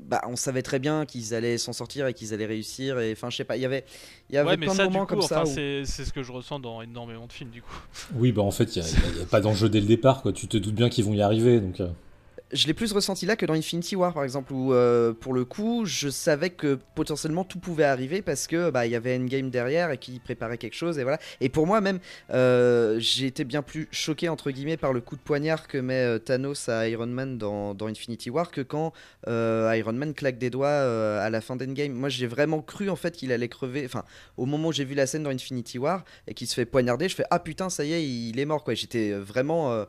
bah, 0.00 0.22
on 0.26 0.36
savait 0.36 0.62
très 0.62 0.78
bien 0.78 1.04
qu'ils 1.06 1.34
allaient 1.34 1.58
s'en 1.58 1.72
sortir 1.72 2.06
et 2.06 2.14
qu'ils 2.14 2.32
allaient 2.32 2.46
réussir 2.46 2.98
et 2.98 3.12
enfin 3.12 3.30
je 3.30 3.36
sais 3.36 3.44
pas 3.44 3.56
il 3.56 3.62
y 3.62 3.66
avait 3.66 3.84
il 4.32 4.36
y 4.36 4.38
avait 4.38 4.50
ouais, 4.50 4.56
mais 4.56 4.66
plein 4.66 4.74
ça, 4.74 4.84
de 4.86 4.88
du 4.88 4.94
moments 4.94 5.06
coup, 5.06 5.14
comme 5.14 5.22
ça 5.22 5.42
enfin, 5.42 5.50
où- 5.50 5.54
c'est 5.54 5.84
c'est 5.84 6.04
ce 6.04 6.12
que 6.12 6.22
je 6.22 6.32
ressens 6.32 6.58
dans 6.58 6.80
énormément 6.82 7.26
de 7.26 7.32
films 7.32 7.50
du 7.50 7.62
coup. 7.62 7.76
Oui, 8.14 8.32
bah 8.32 8.42
en 8.42 8.50
fait, 8.50 8.74
il 8.76 8.82
n'y 8.82 9.22
a, 9.22 9.26
pas 9.30 9.40
d'enjeu 9.40 9.68
dès 9.68 9.80
le 9.80 9.86
départ, 9.86 10.22
quoi. 10.22 10.32
Tu 10.32 10.48
te 10.48 10.56
doutes 10.56 10.74
bien 10.74 10.88
qu'ils 10.88 11.04
vont 11.04 11.14
y 11.14 11.22
arriver, 11.22 11.60
donc. 11.60 11.80
euh, 11.80 11.88
je 12.52 12.66
l'ai 12.66 12.74
plus 12.74 12.92
ressenti 12.92 13.24
là 13.24 13.36
que 13.36 13.46
dans 13.46 13.54
Infinity 13.54 13.96
War 13.96 14.12
par 14.12 14.24
exemple 14.24 14.52
où 14.52 14.74
euh, 14.74 15.12
pour 15.14 15.32
le 15.32 15.44
coup 15.44 15.84
je 15.86 16.08
savais 16.10 16.50
que 16.50 16.78
potentiellement 16.94 17.44
tout 17.44 17.58
pouvait 17.58 17.84
arriver 17.84 18.20
parce 18.20 18.46
que 18.46 18.70
bah 18.70 18.86
il 18.86 18.92
y 18.92 18.96
avait 18.96 19.16
Endgame 19.16 19.50
derrière 19.50 19.90
et 19.90 19.98
qui 19.98 20.18
préparait 20.18 20.58
quelque 20.58 20.74
chose 20.74 20.98
et 20.98 21.02
voilà. 21.02 21.18
Et 21.40 21.48
pour 21.48 21.66
moi 21.66 21.80
même 21.80 21.98
euh, 22.30 22.96
j'ai 22.98 23.26
été 23.26 23.44
bien 23.44 23.62
plus 23.62 23.88
choqué 23.90 24.28
entre 24.28 24.50
guillemets 24.50 24.76
par 24.76 24.92
le 24.92 25.00
coup 25.00 25.16
de 25.16 25.22
poignard 25.22 25.66
que 25.66 25.78
met 25.78 26.04
euh, 26.04 26.18
Thanos 26.18 26.68
à 26.68 26.88
Iron 26.88 27.06
Man 27.06 27.38
dans, 27.38 27.74
dans 27.74 27.86
Infinity 27.86 28.28
War 28.28 28.50
que 28.50 28.60
quand 28.60 28.92
euh, 29.28 29.72
Iron 29.74 29.94
Man 29.94 30.12
claque 30.12 30.38
des 30.38 30.50
doigts 30.50 30.68
à 30.68 31.30
la 31.30 31.40
fin 31.40 31.56
d'Endgame. 31.56 31.92
Moi 31.92 32.10
j'ai 32.10 32.26
vraiment 32.26 32.60
cru 32.60 32.90
en 32.90 32.96
fait 32.96 33.16
qu'il 33.16 33.32
allait 33.32 33.48
crever. 33.48 33.84
Enfin 33.86 34.04
au 34.36 34.44
moment 34.44 34.68
où 34.68 34.72
j'ai 34.72 34.84
vu 34.84 34.94
la 34.94 35.06
scène 35.06 35.22
dans 35.22 35.30
Infinity 35.30 35.78
War 35.78 36.04
et 36.26 36.34
qu'il 36.34 36.46
se 36.46 36.54
fait 36.54 36.66
poignarder 36.66 37.08
je 37.08 37.14
fais 37.14 37.24
ah 37.30 37.38
putain 37.38 37.70
ça 37.70 37.84
y 37.84 37.92
est 37.94 38.04
il 38.04 38.38
est 38.38 38.44
mort 38.44 38.62
quoi. 38.62 38.74
J'étais 38.74 39.12
vraiment 39.12 39.86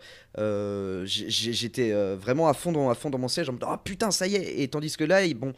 j'étais 1.05 1.91
vraiment 2.15 2.52
à 2.89 2.95
fond 2.95 3.09
dans 3.09 3.17
mon 3.17 3.27
siège 3.27 3.49
en 3.49 3.53
me 3.53 3.57
disant 3.57 3.71
ah 3.71 3.81
putain 3.83 4.11
ça 4.11 4.27
y 4.27 4.35
est. 4.35 4.61
Et 4.61 4.67
tandis 4.67 4.95
que 4.95 5.03
là 5.03 5.21
bon 5.33 5.53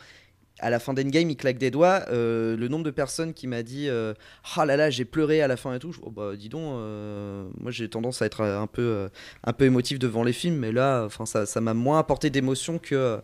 à 0.60 0.70
la 0.70 0.80
fin 0.80 0.94
d'Endgame 0.94 1.30
il 1.30 1.36
claque 1.36 1.58
des 1.58 1.72
doigts 1.72 2.06
euh, 2.10 2.56
le 2.56 2.68
nombre 2.68 2.86
de 2.86 2.92
personnes 2.92 3.34
qui 3.34 3.48
m'a 3.48 3.62
dit 3.62 3.90
ah 3.90 4.66
là 4.66 4.78
là 4.78 4.90
j'ai 4.90 5.06
pleuré 5.06 5.42
à 5.42 5.48
la 5.48 5.58
fin 5.58 5.74
et 5.74 5.80
tout 5.80 5.96
oh, 6.02 6.12
bah 6.12 6.36
dis 6.36 6.50
donc 6.50 6.62
euh, 6.76 7.50
moi 7.60 7.72
j'ai 7.72 7.90
tendance 7.90 8.22
à 8.22 8.26
être 8.26 8.42
un 8.42 8.68
peu 8.68 9.10
un 9.44 9.54
peu 9.54 9.66
émotif 9.66 10.00
devant 10.00 10.24
les 10.24 10.34
films 10.34 10.58
mais 10.58 10.72
là 10.72 11.04
enfin 11.06 11.26
ça 11.26 11.62
m'a 11.62 11.74
moins 11.74 12.00
apporté 12.00 12.30
d'émotion 12.30 12.80
que 12.80 13.20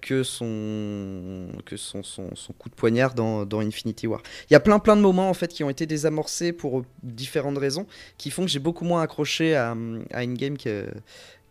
que 0.00 0.22
son 0.22 1.48
que 1.66 1.76
son, 1.76 2.02
son, 2.02 2.52
coup 2.58 2.70
de 2.70 2.74
poignard 2.74 3.14
dans, 3.14 3.60
Infinity 3.60 4.06
War. 4.06 4.22
Il 4.48 4.54
y 4.54 4.56
a 4.56 4.60
plein 4.60 4.78
plein 4.78 4.96
de 4.96 5.02
moments 5.02 5.28
en 5.28 5.34
fait 5.34 5.48
qui 5.48 5.62
ont 5.62 5.70
été 5.70 5.84
désamorcés 5.86 6.52
pour 6.52 6.84
différentes 7.02 7.58
raisons 7.58 7.86
qui 8.16 8.30
font 8.30 8.44
que 8.44 8.50
j'ai 8.50 8.58
beaucoup 8.58 8.84
moins 8.84 9.02
accroché 9.02 9.54
à, 9.54 9.76
à 10.12 10.24
Endgame 10.24 10.56
qu'à 10.56 10.86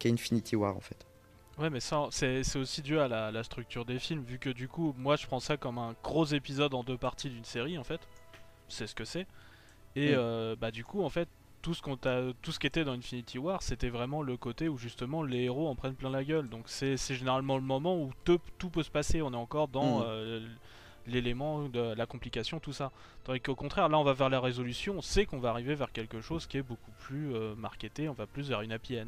Infinity 0.06 0.56
War 0.56 0.76
en 0.76 0.82
fait 0.82 1.09
Ouais, 1.60 1.70
mais 1.70 1.82
ça, 1.82 2.08
c'est 2.12 2.56
aussi 2.56 2.82
dû 2.82 2.98
à 3.00 3.08
la, 3.10 3.32
la 3.32 3.44
structure 3.44 3.84
des 3.84 4.00
films, 4.00 4.24
vu 4.24 4.40
que 4.40 4.50
du 4.50 4.68
coup, 4.70 4.96
moi 4.98 5.18
je 5.18 5.28
prends 5.28 5.42
ça 5.42 5.58
comme 5.58 5.78
un 5.78 5.94
gros 6.04 6.26
épisode 6.26 6.74
en 6.74 6.84
deux 6.84 6.98
parties 6.98 7.30
d'une 7.30 7.44
série 7.44 7.78
en 7.78 7.84
fait. 7.84 8.00
C'est 8.70 8.88
ce 8.88 8.96
que 8.96 9.04
c'est. 9.04 9.28
Et 9.96 10.12
Mm. 10.12 10.16
euh, 10.18 10.56
bah 10.56 10.72
du 10.72 10.86
coup, 10.86 11.04
en 11.04 11.10
fait, 11.10 11.28
tout 11.62 11.74
ce, 11.74 11.82
qu'on 11.82 11.98
t'a- 11.98 12.32
tout 12.42 12.54
ce 12.54 12.60
qui 12.60 12.68
était 12.68 12.86
dans 12.86 12.94
Infinity 12.94 13.38
War, 13.38 13.62
c'était 13.62 13.90
vraiment 13.90 14.22
le 14.22 14.38
côté 14.38 14.70
où 14.70 14.78
justement 14.78 15.22
les 15.24 15.40
héros 15.44 15.68
en 15.68 15.76
prennent 15.76 15.96
plein 15.96 16.10
la 16.10 16.24
gueule. 16.24 16.48
Donc 16.48 16.64
c'est 16.68 16.96
c'est 16.96 17.16
généralement 17.16 17.58
le 17.58 17.64
moment 17.64 17.98
où 18.02 18.12
te- 18.24 18.38
tout 18.58 18.70
peut 18.70 18.84
se 18.84 18.92
passer. 18.92 19.22
On 19.22 19.34
est 19.34 19.36
encore 19.36 19.68
dans 19.68 20.00
Mm. 20.00 20.04
euh, 20.06 20.48
l'élément 21.08 21.68
de 21.68 21.80
la 21.94 22.06
complication, 22.06 22.60
tout 22.62 22.72
ça. 22.72 22.92
Tandis 23.26 23.42
qu'au 23.42 23.56
contraire, 23.56 23.90
là 23.90 23.98
on 24.00 24.04
va 24.06 24.14
vers 24.14 24.30
la 24.30 24.40
résolution, 24.40 24.96
on 25.00 25.02
sait 25.02 25.26
qu'on 25.26 25.40
va 25.40 25.50
arriver 25.50 25.76
vers 25.76 25.92
quelque 25.92 26.22
chose 26.22 26.48
qui 26.48 26.58
est 26.58 26.64
beaucoup 26.64 26.92
plus 27.00 27.34
euh, 27.36 27.54
marketé, 27.56 28.08
on 28.08 28.14
va 28.14 28.28
plus 28.28 28.48
vers 28.48 28.62
une 28.62 28.72
happy 28.72 28.98
end. 28.98 29.08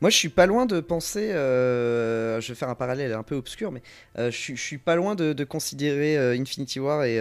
Moi, 0.00 0.10
je 0.10 0.16
suis 0.16 0.28
pas 0.28 0.46
loin 0.46 0.66
de 0.66 0.80
penser. 0.80 1.30
euh, 1.32 2.40
je 2.40 2.48
vais 2.48 2.54
faire 2.54 2.68
un 2.68 2.74
parallèle 2.74 3.12
un 3.12 3.22
peu 3.22 3.34
obscur, 3.34 3.72
mais 3.72 3.82
euh, 4.18 4.30
je, 4.30 4.54
suis- 4.54 4.78
pas 4.78 4.96
loin 4.96 5.14
de, 5.14 5.44
considérer 5.44 6.16
euh, 6.16 6.36
Infinity 6.38 6.80
War 6.80 7.04
et, 7.04 7.20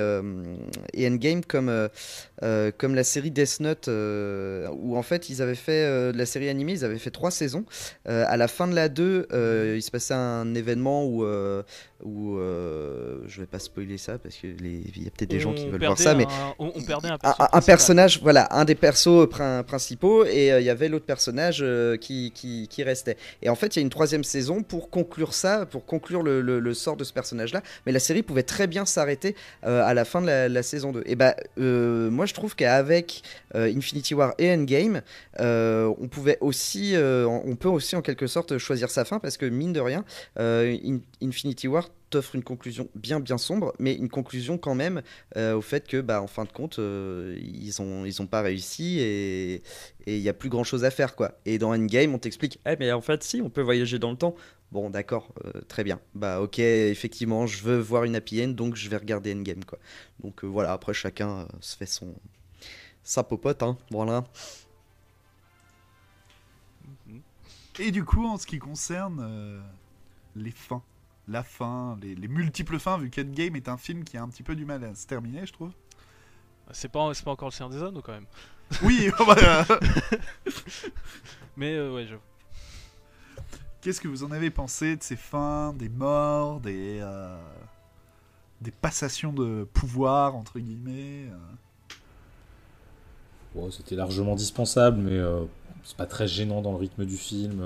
Endgame 1.08 1.44
comme, 1.44 1.72
comme 2.78 2.96
la 2.96 3.04
série 3.04 3.32
Death 3.32 3.60
Note, 3.60 3.88
où 3.88 4.98
en 4.98 5.04
fait 5.04 5.30
ils 5.30 5.42
avaient 5.42 5.56
fait 5.56 6.12
de 6.14 6.18
la 6.18 6.26
série 6.26 6.50
animée, 6.50 6.74
ils 6.74 6.86
avaient 6.86 6.98
fait 6.98 7.12
trois 7.12 7.32
saisons. 7.32 7.66
À 8.06 8.38
la 8.38 8.48
fin 8.48 8.68
de 8.68 8.76
la 8.76 8.90
2, 8.90 9.28
euh, 9.34 9.74
il 9.78 9.82
se 9.82 9.92
passait 9.92 10.14
un 10.14 10.54
événement 10.56 11.06
où. 11.06 11.26
Où 12.04 12.38
euh, 12.38 13.20
je 13.28 13.42
vais 13.42 13.48
pas 13.48 13.60
spoiler 13.60 13.98
ça 13.98 14.18
parce 14.20 14.36
que 14.36 14.48
les- 14.48 14.84
il 14.96 15.04
y 15.04 15.08
a 15.08 15.10
peut-être 15.10 15.30
des 15.32 15.40
gens 15.40 15.54
qui 15.54 15.66
veulent 15.68 15.80
voir 15.88 15.98
ça, 15.98 16.14
mais 16.16 16.26
on, 16.60 16.72
on 16.76 16.82
perdait 16.84 17.10
un, 17.10 17.18
un, 17.24 17.62
perso 17.62 17.66
personnage, 17.66 18.20
voilà, 18.22 18.48
un 18.56 18.66
des 18.66 18.76
persos 18.76 19.28
prin- 19.30 19.64
principaux, 19.64 20.24
et 20.26 20.52
euh, 20.52 20.60
il 20.60 20.66
y 20.66 20.70
avait 20.70 20.90
l'autre 20.90 21.06
personnage 21.06 21.60
euh, 21.62 21.98
qui, 21.98 22.32
qui, 22.36 22.68
qui 22.68 22.84
restait. 22.84 23.18
Et 23.42 23.50
en 23.50 23.56
fait, 23.56 23.76
il 23.76 23.80
y 23.80 23.82
a 23.82 23.84
une 23.84 23.90
troisième 23.90 24.24
saison 24.24 24.62
pour 24.64 24.90
conclure 24.90 25.34
ça, 25.34 25.66
pour 25.66 25.86
conclure 25.86 26.22
le, 26.22 26.42
le- 26.42 26.60
le 26.60 26.74
sort 26.74 26.98
de 26.98 27.04
ce 27.04 27.14
personnage-là. 27.14 27.62
Mais 27.86 27.92
la 27.92 28.00
série 28.00 28.22
pouvait 28.24 28.44
très 28.44 28.68
bien 28.68 28.86
s'arrêter 28.86 29.36
euh, 29.66 29.84
à 29.84 29.94
la 29.94 30.06
fin 30.06 30.22
de 30.22 30.28
la, 30.28 30.50
la 30.50 30.64
saison 30.64 30.92
2. 30.92 31.04
Et 31.08 31.16
bah, 31.16 31.36
moi, 31.58 32.26
je 32.26 32.34
trouve 32.34 32.56
qu'avec 32.56 33.22
Infinity 33.56 34.14
War 34.14 34.34
et 34.38 34.52
Endgame, 34.52 35.02
on 35.40 36.08
pouvait 36.10 36.38
aussi, 36.42 36.94
on 36.98 37.56
peut 37.56 37.70
aussi 37.70 37.96
en 37.96 38.02
quelque 38.02 38.28
sorte 38.28 38.58
choisir 38.58 38.90
sa 38.90 39.06
fin, 39.06 39.20
parce 39.20 39.38
que 39.38 39.46
mine 39.46 39.74
de 39.74 39.80
rien, 39.80 40.04
In- 40.38 41.00
Infinity 41.24 41.68
War 41.68 41.87
t'offre 42.10 42.36
une 42.36 42.44
conclusion 42.44 42.90
bien 42.96 43.20
bien 43.20 43.38
sombre, 43.38 43.74
mais 43.80 43.94
une 43.94 44.10
conclusion 44.10 44.58
quand 44.58 44.76
même 44.76 45.02
euh, 45.36 45.56
au 45.56 45.62
fait 45.62 45.88
que, 45.88 46.00
bah, 46.02 46.22
en 46.22 46.28
fin 46.28 46.46
de 46.46 46.52
compte, 46.52 46.80
euh, 46.80 47.38
ils 47.42 47.82
ont 47.82 48.06
ils 48.06 48.22
ont 48.22 48.28
pas 48.28 48.42
réussi 48.42 49.00
et 49.00 49.62
il 50.06 50.20
y 50.20 50.30
a 50.30 50.34
plus 50.34 50.50
grand 50.50 50.64
chose 50.64 50.86
à 50.86 50.92
faire 50.92 51.16
quoi. 51.16 51.34
Et 51.46 51.58
dans 51.58 51.74
Endgame, 51.74 52.14
on 52.14 52.20
t'explique, 52.20 52.60
eh 52.66 52.76
mais 52.80 52.92
en 52.92 53.02
fait 53.02 53.24
si, 53.24 53.42
on 53.42 53.50
peut 53.50 53.62
voyager 53.62 54.00
dans 54.00 54.12
le 54.12 54.18
temps. 54.18 54.36
Bon 54.72 54.90
d'accord, 54.90 55.34
euh, 55.46 55.62
très 55.68 55.84
bien. 55.84 56.00
Bah 56.14 56.42
ok, 56.42 56.60
effectivement, 56.60 57.48
je 57.48 57.64
veux 57.64 57.80
voir 57.80 58.04
une 58.04 58.16
happy 58.16 58.44
end, 58.44 58.50
donc 58.50 58.76
je 58.76 58.90
vais 58.90 58.98
regarder 58.98 59.34
Endgame 59.34 59.64
quoi. 59.66 59.80
Donc 60.22 60.44
voilà, 60.44 60.74
après 60.74 60.94
chacun 60.94 61.48
se 61.62 61.76
fait 61.78 61.86
son 61.86 62.14
sa 63.04 63.24
popote, 63.24 63.64
hein. 63.64 63.78
Voilà. 63.92 64.24
Et 67.80 67.92
du 67.92 68.04
coup, 68.04 68.26
en 68.26 68.38
ce 68.38 68.48
qui 68.48 68.58
concerne 68.58 69.62
les 70.36 70.52
fins, 70.52 70.82
la 71.28 71.44
fin, 71.44 71.98
les, 72.02 72.16
les 72.16 72.28
multiples 72.28 72.80
fins, 72.80 72.98
vu 72.98 73.10
qu'Endgame 73.10 73.56
est 73.56 73.70
un 73.70 73.78
film 73.78 74.04
qui 74.04 74.18
a 74.18 74.24
un 74.24 74.30
petit 74.30 74.44
peu 74.44 74.56
du 74.56 74.66
mal 74.66 74.84
à 74.84 74.96
se 74.96 75.06
terminer, 75.08 75.46
je 75.46 75.54
trouve. 75.54 75.72
C'est 76.72 76.92
pas, 76.92 77.14
c'est 77.14 77.24
pas 77.24 77.32
encore 77.32 77.50
le 77.50 77.54
Seigneur 77.54 77.70
des 77.70 77.84
Anneaux 77.84 78.02
quand 78.02 78.14
même. 78.14 78.26
Oui, 78.84 79.10
voilà. 79.20 79.66
Mais 81.56 81.74
euh, 81.76 81.94
ouais, 81.94 82.06
je. 82.06 82.16
Qu'est-ce 83.82 84.02
que 84.02 84.08
vous 84.08 84.24
en 84.24 84.32
avez 84.32 84.50
pensé 84.50 84.96
de 84.98 85.04
ces 85.04 85.16
fins, 85.16 85.74
des 85.74 85.88
morts, 85.88 86.60
des, 86.60 87.00
euh, 87.02 87.38
des 88.60 88.72
passations 88.72 89.32
de 89.32 89.68
pouvoir, 89.74 90.36
entre 90.36 90.60
guillemets 90.60 91.30
euh? 91.30 91.96
Bon, 93.56 93.72
C'était 93.72 93.96
largement 93.96 94.36
dispensable, 94.36 94.98
mais 94.98 95.18
euh, 95.18 95.46
c'est 95.84 95.96
pas 95.96 96.06
très 96.06 96.28
gênant 96.28 96.62
dans 96.62 96.72
le 96.72 96.78
rythme 96.78 97.06
du 97.06 97.18
film. 97.18 97.66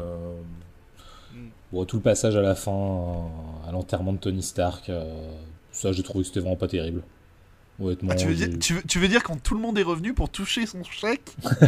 Bon, 1.72 1.86
tout 1.86 1.96
le 1.98 2.02
passage 2.02 2.36
à 2.36 2.42
la 2.42 2.54
fin, 2.56 2.72
euh, 2.72 3.68
à 3.70 3.72
l'enterrement 3.72 4.12
de 4.14 4.18
Tony 4.18 4.44
Stark, 4.44 4.90
euh, 4.90 5.32
ça 5.72 5.92
j'ai 5.94 6.04
trouvé 6.04 6.24
que 6.24 6.28
c'était 6.28 6.42
vraiment 6.42 6.58
pas 6.58 6.68
terrible. 6.68 7.02
Ah, 8.10 8.16
tu, 8.16 8.28
veux 8.28 8.34
dire, 8.36 8.50
tu, 8.60 8.74
veux, 8.76 8.82
tu 8.88 9.00
veux 9.00 9.08
dire 9.08 9.24
quand 9.24 9.42
tout 9.42 9.54
le 9.56 9.60
monde 9.62 9.78
est 9.80 9.84
revenu 9.84 10.14
pour 10.14 10.30
toucher 10.30 10.66
son 10.66 10.84
chèque 10.84 11.22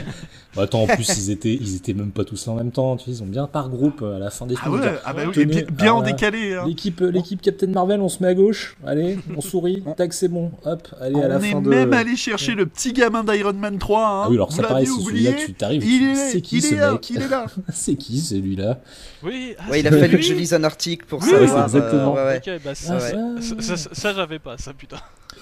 Bah, 0.56 0.64
attends, 0.64 0.84
en 0.84 0.88
plus, 0.88 1.08
ils 1.18 1.32
étaient, 1.32 1.54
ils 1.54 1.76
étaient 1.76 1.94
même 1.96 2.12
pas 2.12 2.24
tous 2.24 2.46
là 2.46 2.54
en 2.54 2.56
même 2.58 2.72
temps. 2.72 2.96
Tu 2.98 3.06
sais, 3.06 3.12
ils 3.12 3.24
ont 3.24 3.28
bien 3.28 3.48
par 3.48 3.70
groupe 3.70 4.02
euh, 4.04 4.18
à 4.18 4.20
la 4.20 4.30
fin 4.30 4.46
des 4.46 4.54
Ah 4.60 4.64
films. 4.64 4.76
ouais, 4.76 4.82
dire, 4.82 5.02
ah 5.04 5.14
bah 5.14 5.22
oui, 5.26 5.32
tenez, 5.34 5.44
et 5.60 5.64
bien, 5.64 5.64
bien 5.72 5.94
en 5.94 6.02
décalé. 6.04 6.54
hein. 6.54 6.66
L'équipe, 6.68 7.00
l'équipe 7.02 7.42
Captain 7.42 7.66
Marvel, 7.68 8.00
on 8.02 8.10
se 8.10 8.22
met 8.22 8.30
à 8.30 8.34
gauche. 8.36 8.78
Allez, 8.86 9.18
on 9.36 9.42
sourit. 9.42 9.84
Tac, 9.98 10.14
c'est 10.14 10.28
bon. 10.28 10.52
Hop, 10.64 10.88
allez 11.02 11.20
à 11.22 11.28
la 11.28 11.38
On 11.38 11.42
est 11.42 11.52
fin 11.54 11.62
de. 11.62 11.70
même 11.70 11.94
allé 11.94 12.16
chercher 12.16 12.54
le 12.54 12.68
petit 12.68 12.94
gamin 12.94 13.24
d'Iron 13.24 13.54
Man 13.54 13.80
3. 13.80 14.00
Hein. 14.08 14.22
Ah 14.26 14.30
oui, 14.30 14.36
alors 14.36 14.52
Vous 14.52 14.58
ça 14.58 14.64
pareil, 14.68 14.86
celui-là, 14.86 15.02
oublié 15.32 15.36
tu 15.38 15.54
t'arrives. 15.54 15.84
Il 15.84 16.00
tu- 16.00 16.12
est, 16.12 16.16
C'est 16.16 16.42
qui 16.42 16.58
il 16.58 16.62
ce 16.62 16.74
est 16.76 16.78
là, 16.78 16.92
mec 16.92 17.10
il 17.10 17.22
est 17.22 17.28
là. 17.30 17.46
C'est 17.74 17.96
qui 17.96 18.20
celui-là 18.22 18.80
Oui. 19.24 19.56
ah, 19.58 19.72
Ouais, 19.72 19.80
il 19.80 19.88
a 19.88 19.92
fallu 19.92 20.18
que 20.18 20.24
je 20.24 20.34
lise 20.34 20.54
un 20.54 20.64
article 20.64 21.06
pour 21.08 21.24
savoir. 21.24 21.64
exactement. 21.66 22.14
ouais, 22.14 22.24
ouais. 22.26 22.38
Ok, 22.46 22.62
bah 22.64 22.76
ça, 22.76 23.00
c'est- 23.00 23.94
ça- 23.96 24.14
j'avais 24.14 24.38
pas, 24.40 24.60
ça 24.60 24.72
putain. 24.74 24.98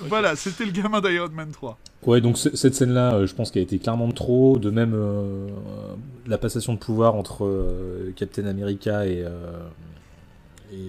Voilà, 0.08 0.36
c'était 0.38 0.61
le 0.66 0.72
gamin 0.72 1.02
d'Iron 1.02 1.30
Man 1.34 1.50
3. 1.52 1.78
Ouais, 2.06 2.20
donc 2.22 2.38
cette 2.38 2.74
scène-là, 2.76 3.14
euh, 3.16 3.28
je 3.28 3.36
pense 3.36 3.52
qu'elle 3.52 3.62
a 3.62 3.64
été 3.64 3.78
clairement 3.80 4.08
de 4.08 4.14
trop. 4.14 4.58
De 4.58 4.70
même, 4.72 4.94
euh, 4.94 4.98
euh, 4.98 5.48
la 6.28 6.38
passation 6.38 6.74
de 6.74 6.80
pouvoir 6.80 7.16
entre 7.16 7.46
euh, 7.46 8.12
Captain 8.16 8.46
America 8.46 9.06
et. 9.06 9.24
euh, 9.26 9.60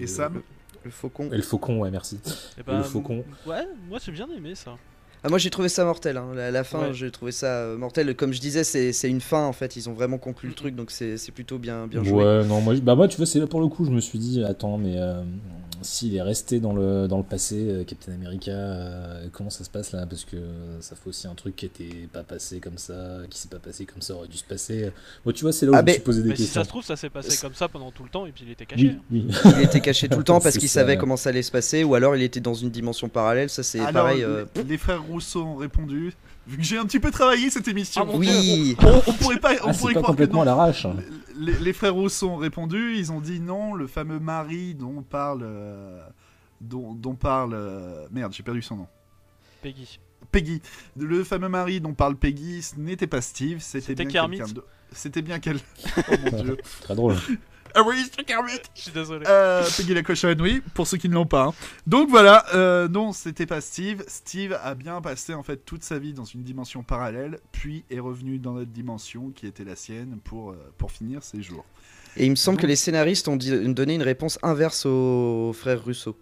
Et 0.01 0.07
Sam 0.07 0.41
Le 0.83 0.91
faucon. 0.91 1.29
Et 1.31 1.37
le 1.37 1.43
faucon, 1.43 1.79
ouais, 1.79 1.91
merci. 1.91 2.19
Et 2.57 2.71
le 2.71 2.83
faucon. 2.83 3.23
Ouais, 3.45 3.67
moi 3.89 3.99
j'ai 4.03 4.11
bien 4.11 4.27
aimé 4.35 4.55
ça. 4.55 4.75
Ah, 5.25 5.29
moi 5.29 5.37
j'ai 5.37 5.49
trouvé 5.49 5.69
ça 5.69 5.85
mortel, 5.85 6.17
hein. 6.17 6.31
la, 6.35 6.51
la 6.51 6.63
fin 6.65 6.79
Ouais. 6.87 6.93
j'ai 6.93 7.09
trouvé 7.09 7.31
ça 7.31 7.45
euh, 7.47 7.77
mortel. 7.77 8.13
Comme 8.13 8.33
je 8.33 8.41
disais, 8.41 8.65
c'est 8.65 8.91
c'est 8.91 9.09
une 9.09 9.21
fin 9.21 9.45
en 9.45 9.53
fait, 9.53 9.77
ils 9.77 9.87
ont 9.89 9.93
vraiment 9.93 10.17
conclu 10.17 10.49
le 10.49 10.53
truc 10.55 10.75
donc 10.75 10.91
c'est 10.91 11.15
c'est 11.17 11.31
plutôt 11.31 11.57
bien, 11.59 11.87
bien 11.87 12.03
joué. 12.03 12.23
Ouais, 12.25 12.43
non, 12.45 12.59
moi, 12.59 12.73
bah 12.81 12.95
moi, 12.95 13.07
tu 13.07 13.15
vois, 13.15 13.25
c'est 13.25 13.39
là 13.39 13.47
pour 13.47 13.61
le 13.61 13.67
coup, 13.67 13.85
je 13.85 13.91
me 13.91 14.01
suis 14.01 14.19
dit, 14.19 14.43
attends, 14.43 14.77
mais 14.77 14.95
euh, 14.97 15.23
s'il 15.83 16.15
est 16.15 16.21
resté 16.21 16.59
dans 16.59 16.73
le, 16.73 17.07
dans 17.07 17.17
le 17.17 17.23
passé, 17.23 17.67
euh, 17.69 17.83
Captain 17.83 18.13
America, 18.13 18.51
euh, 18.51 19.27
comment 19.31 19.49
ça 19.49 19.63
se 19.63 19.69
passe 19.69 19.91
là? 19.91 20.05
Parce 20.05 20.25
que 20.25 20.37
ça 20.79 20.95
fait 20.95 21.09
aussi 21.09 21.27
un 21.27 21.35
truc 21.35 21.55
qui 21.55 21.65
était 21.65 22.07
pas 22.11 22.23
passé 22.23 22.59
comme 22.59 22.77
ça, 22.77 23.19
qui 23.29 23.37
s'est 23.37 23.49
pas 23.49 23.59
passé 23.59 23.85
comme 23.85 24.01
ça, 24.01 24.15
aurait 24.15 24.27
dû 24.27 24.37
se 24.37 24.43
passer. 24.43 24.91
Moi, 25.25 25.33
tu 25.33 25.43
vois, 25.43 25.51
c'est 25.51 25.65
là 25.65 25.71
où 25.71 25.75
Ah, 25.75 25.79
je 25.79 25.81
me 25.83 25.85
mais- 25.87 25.93
suis 25.93 26.01
posé 26.01 26.23
des 26.23 26.29
Mais 26.29 26.35
si 26.35 26.43
questions. 26.43 26.61
ça 26.61 26.65
se 26.65 26.69
trouve, 26.69 26.83
ça 26.83 26.95
s'est 26.95 27.09
passé 27.09 27.37
comme 27.41 27.53
ça 27.53 27.67
pendant 27.67 27.91
tout 27.91 28.03
le 28.03 28.09
temps 28.09 28.25
et 28.25 28.31
puis 28.31 28.43
il 28.47 28.51
était 28.51 28.65
caché. 28.65 28.97
oui, 29.11 29.27
oui. 29.29 29.35
Il 29.57 29.63
était 29.63 29.81
caché 29.81 30.09
tout 30.09 30.17
le 30.17 30.23
temps 30.25 30.39
parce 30.39 30.57
qu'il 30.57 30.69
savait 30.69 30.97
comment 30.97 31.17
ça 31.17 31.29
allait 31.29 31.43
se 31.43 31.51
passer 31.51 31.83
ou 31.83 31.95
alors 31.95 32.15
il 32.15 32.23
était 32.23 32.39
dans 32.39 32.53
une 32.53 32.69
dimension 32.69 33.09
parallèle, 33.09 33.49
ça 33.49 33.63
c'est 33.63 33.79
Alors, 33.79 33.91
pareil. 34.05 34.23
euh, 34.23 34.45
les 34.67 34.77
frères 34.77 35.03
Rousseau 35.03 35.43
ont 35.43 35.55
répondu. 35.55 36.13
Vu 36.45 36.57
que 36.57 36.63
j'ai 36.63 36.77
un 36.77 36.85
petit 36.85 36.99
peu 36.99 37.09
travaillé 37.09 37.49
cette 37.49 37.67
émission, 37.69 38.01
Ah, 38.03 38.05
mon 38.05 38.17
Oui, 38.17 38.75
on, 38.81 39.01
on 39.07 39.13
pourrait 39.13 39.39
pas, 39.39 39.53
on 39.63 39.69
Ah, 39.69 39.73
pourrait 39.73 39.93
pas 39.93 39.99
croire 40.01 40.11
complètement 40.11 40.43
l'arrache. 40.43 40.85
Les, 41.37 41.53
les 41.53 41.73
frères 41.73 41.93
Rousseau 41.93 42.29
ont 42.31 42.35
répondu, 42.37 42.95
ils 42.97 43.11
ont 43.11 43.21
dit 43.21 43.39
non, 43.39 43.73
le 43.73 43.87
fameux 43.87 44.19
mari 44.19 44.75
dont 44.75 45.01
parle. 45.03 45.41
euh, 45.43 46.01
dont, 46.59 46.93
dont 46.93 47.15
parle. 47.15 47.53
euh, 47.53 48.07
merde, 48.11 48.33
j'ai 48.33 48.43
perdu 48.43 48.61
son 48.61 48.75
nom. 48.77 48.87
Peggy. 49.61 49.99
Peggy. 50.33 50.61
Le 50.97 51.23
fameux 51.23 51.47
mari 51.47 51.79
dont 51.79 51.93
parle 51.93 52.15
Peggy, 52.17 52.61
ce 52.63 52.75
n'était 52.77 53.07
pas 53.07 53.21
Steve, 53.21 53.59
c'était 53.61 53.95
bien 53.95 54.05
Kermit. 54.07 54.37
quelqu'un 54.39 54.53
de- 54.53 54.63
C'était 54.91 55.21
bien 55.21 55.39
quel. 55.39 55.57
Oh 56.09 56.13
mon 56.31 56.43
dieu. 56.43 56.57
Très 56.81 56.95
drôle. 56.95 57.15
Ah 57.75 57.81
oui, 57.87 57.95
c'est 58.15 58.23
Kermit 58.23 58.51
Je 58.75 58.81
suis 58.83 58.91
désolé. 58.91 59.25
Euh, 59.27 59.63
Peggy 59.77 59.93
la 59.95 60.03
cochonne, 60.03 60.39
oui, 60.41 60.61
pour 60.75 60.85
ceux 60.87 60.97
qui 60.97 61.09
ne 61.09 61.13
l'ont 61.15 61.25
pas. 61.25 61.45
hein. 61.45 61.53
Donc 61.87 62.09
voilà, 62.09 62.45
euh, 62.53 62.87
non, 62.87 63.13
c'était 63.13 63.45
pas 63.47 63.61
Steve. 63.61 64.03
Steve 64.07 64.57
a 64.61 64.75
bien 64.75 65.01
passé 65.01 65.33
en 65.33 65.41
fait 65.43 65.57
toute 65.65 65.83
sa 65.83 65.97
vie 65.97 66.13
dans 66.13 66.25
une 66.25 66.43
dimension 66.43 66.83
parallèle, 66.83 67.39
puis 67.51 67.83
est 67.89 67.99
revenu 67.99 68.37
dans 68.39 68.53
notre 68.53 68.69
dimension 68.71 69.31
qui 69.35 69.47
était 69.47 69.63
la 69.63 69.75
sienne 69.75 70.17
pour, 70.23 70.51
euh, 70.51 70.71
pour 70.77 70.91
finir 70.91 71.23
ses 71.23 71.41
jours. 71.41 71.65
et 72.15 72.25
il 72.25 72.29
me 72.29 72.35
semble 72.35 72.59
que 72.59 72.67
les 72.67 72.75
scénaristes 72.75 73.27
ont 73.27 73.35
dit- 73.37 73.73
donné 73.73 73.95
une 73.95 74.03
réponse 74.03 74.37
inverse 74.43 74.85
aux 74.85 75.51
frères 75.53 75.83
Russo. 75.83 76.15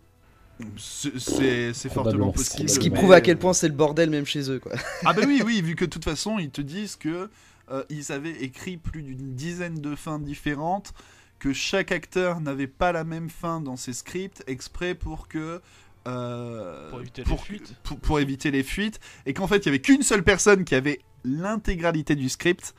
C'est- 0.78 1.90
fortement 1.90 2.32
possible. 2.32 2.70
Ce 2.70 2.80
qui 2.80 2.90
mais- 2.90 2.98
prouve 2.98 3.14
à 3.14 3.22
quel 3.22 3.38
point 3.38 3.54
c'est 3.54 3.68
le 3.68 3.74
bordel 3.74 4.10
même 4.10 4.26
chez 4.26 4.50
eux 4.50 4.60
quoi. 4.60 4.72
Ah 5.06 5.14
bah 5.14 5.22
oui, 5.28 5.42
oui, 5.46 5.62
vu 5.66 5.76
que 5.76 5.86
de 5.86 5.90
toute 5.90 6.04
façon, 6.06 6.40
ils 6.40 6.50
te 6.52 6.62
disent 6.62 6.96
que 6.96 7.30
euh, 7.72 7.84
ils 7.90 8.12
avaient 8.12 8.42
écrit 8.44 8.78
plus 8.78 9.02
d'une 9.02 9.34
dizaine 9.36 9.76
de 9.82 9.96
fins 9.96 10.20
différentes, 10.20 10.94
que 11.40 11.54
chaque 11.54 11.92
acteur 11.92 12.40
n'avait 12.42 12.68
pas 12.68 12.92
la 12.92 13.04
même 13.04 13.30
fin 13.30 13.62
dans 13.62 13.78
ses 13.78 13.94
scripts, 13.94 14.44
exprès 14.48 14.94
pour 14.94 15.28
que... 15.28 15.62
euh, 16.08 16.90
Pour 16.90 17.00
éviter 17.02 17.24
les 17.24 17.38
fuites. 17.38 17.74
Pour, 17.84 18.00
pour 18.00 18.20
éviter 18.20 18.52
les 18.52 18.64
fuites, 18.64 19.00
et 19.26 19.34
qu'en 19.34 19.48
fait, 19.48 19.58
il 19.60 19.66
y 19.68 19.70
avait 19.70 19.80
qu'une 19.82 20.04
seule 20.04 20.24
personne 20.24 20.66
qui 20.66 20.76
avait 20.76 21.00
l'intégralité 21.24 22.16
du 22.16 22.30
script, 22.30 22.74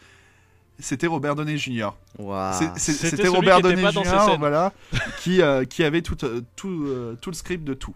c'était 0.79 1.07
Robert 1.07 1.35
Downey 1.35 1.57
Jr. 1.57 1.91
C'était 2.77 3.29
Robert 3.29 3.61
Downey 3.61 3.93
Jr. 3.93 4.05
scènes. 4.05 4.39
Voilà, 4.39 4.73
qui, 5.21 5.43
euh, 5.43 5.65
qui 5.65 5.85
avait 5.85 6.03
tout, 6.03 6.25
euh, 6.25 6.41
tout, 6.57 6.85
euh, 6.87 7.17
tout 7.21 7.31
le 7.31 7.37
script 7.37 7.65
de 7.65 7.75
tout. 7.75 7.95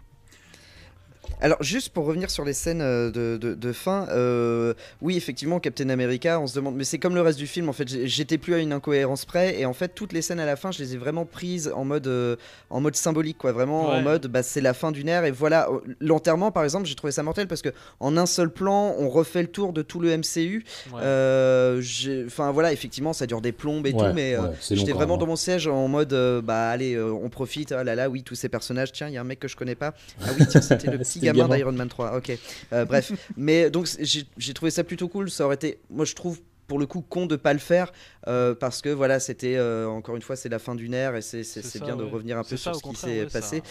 Alors, 1.41 1.63
juste 1.63 1.91
pour 1.91 2.07
revenir 2.07 2.31
sur 2.31 2.45
les 2.45 2.55
scènes 2.55 2.81
euh, 2.81 3.11
de, 3.11 3.37
de- 3.37 3.55
de 3.55 3.73
fin, 3.73 4.07
euh, 4.11 4.73
oui, 5.03 5.17
effectivement, 5.17 5.61
Captain 5.61 5.91
America, 5.91 6.41
on 6.41 6.47
se 6.47 6.55
demande, 6.55 6.77
mais 6.77 6.85
c'est 6.85 6.99
comme 6.99 7.15
le 7.15 7.21
reste 7.21 7.39
du 7.39 7.47
film, 7.47 7.69
en 7.69 7.73
fait, 7.75 7.87
j'étais 8.07 8.39
plus 8.39 8.55
à 8.55 8.59
une 8.59 8.73
incohérence 8.73 9.27
près, 9.27 9.61
et 9.61 9.67
en 9.67 9.75
fait, 9.75 9.89
toutes 9.95 10.13
les 10.15 10.23
scènes 10.23 10.41
à 10.41 10.47
la 10.47 10.57
fin, 10.57 10.73
je 10.73 10.79
les 10.79 10.95
ai 10.95 10.97
vraiment 10.97 11.27
prises 11.27 11.71
en 11.75 11.85
mode, 11.85 12.07
euh, 12.07 12.37
en 12.71 12.81
mode 12.81 12.97
symbolique, 12.97 13.37
quoi, 13.37 13.53
vraiment 13.53 13.89
en 13.91 14.01
mode, 14.01 14.29
bah, 14.29 14.43
c'est 14.43 14.63
la 14.63 14.73
fin 14.73 14.93
d'une 14.93 15.09
ère, 15.09 15.25
et 15.27 15.31
voilà, 15.31 15.69
l'enterrement, 16.01 16.51
par 16.53 16.65
exemple, 16.65 16.87
j'ai 16.87 16.95
trouvé 16.95 17.13
ça 17.13 17.23
mortel 17.23 17.47
parce 17.49 17.61
que 17.63 17.69
en 18.01 18.17
un 18.17 18.27
seul 18.27 18.51
plan, 18.51 18.95
on 18.99 19.09
refait 19.11 19.43
le 19.43 19.49
tour 19.49 19.73
de 19.75 19.83
tout 19.83 20.01
le 20.01 20.17
MCU. 20.17 20.65
Ouais. 20.93 21.01
Euh, 21.03 21.83
Enfin, 22.27 22.51
voilà, 22.53 22.73
effectivement, 22.73 23.13
ça 23.13 23.27
dure 23.27 23.41
des 23.41 23.53
plombes 23.53 23.87
et 23.87 23.93
Ouais, 23.93 24.09
tout, 24.09 24.15
mais 24.15 24.37
J'étais 24.71 24.93
vraiment 24.93 25.15
même, 25.15 25.21
dans 25.21 25.25
hein. 25.27 25.29
mon 25.29 25.37
siège 25.37 25.67
en 25.69 25.89
mode 25.89 26.13
euh, 26.13 26.41
bah 26.43 26.69
allez 26.71 26.95
euh, 26.95 27.11
on 27.13 27.29
profite 27.29 27.73
ah 27.73 27.85
là 27.85 27.95
là 27.95 28.09
oui 28.09 28.23
tous 28.23 28.35
ces 28.35 28.49
personnages 28.49 28.93
tiens 28.93 29.09
il 29.09 29.15
y 29.15 29.17
a 29.17 29.21
un 29.21 29.25
mec 29.25 29.39
que 29.41 29.49
je 29.49 29.57
connais 29.57 29.75
pas 29.75 29.95
ah 30.23 30.27
oui 30.39 30.47
tiens 30.49 30.61
c'était 30.61 30.91
le 30.91 30.99
petit 30.99 31.21
gamin 31.27 31.45
gamin. 31.45 31.57
d'Iron 31.57 31.73
Man 31.73 31.89
3 31.89 32.17
ok. 32.17 32.39
Euh, 32.73 32.85
bref. 32.85 33.13
Mais 33.37 33.71
donc 33.71 33.89
j'ai 33.99 34.55
trouvé 34.55 34.71
ça 34.71 34.85
plutôt 34.85 35.09
cool. 35.09 35.31
Ça 35.31 35.45
aurait 35.45 35.57
été 35.57 35.81
moi 35.91 36.05
je 36.05 36.15
trouve 36.15 36.41
pour 36.67 36.79
le 36.79 36.87
coup 36.87 37.01
con 37.01 37.27
de 37.27 37.37
pas 37.37 37.53
le 37.53 37.61
faire 37.61 37.93
parce 38.25 38.83
que 38.83 38.89
voilà 38.89 39.21
c'était 39.21 39.61
encore 39.87 40.17
une 40.17 40.23
fois 40.23 40.35
c'est 40.35 40.49
la 40.49 40.59
fin 40.59 40.75
d'une 40.75 40.95
ère 40.95 41.15
et 41.15 41.23
c'est 41.23 41.83
bien 41.83 41.97
de 41.97 42.03
revenir 42.03 42.39
un 42.39 42.45
peu 42.45 42.57
sur 42.57 42.75
ce 42.75 42.83
qui 42.83 42.97
s'est 42.97 43.27
passé 43.27 43.63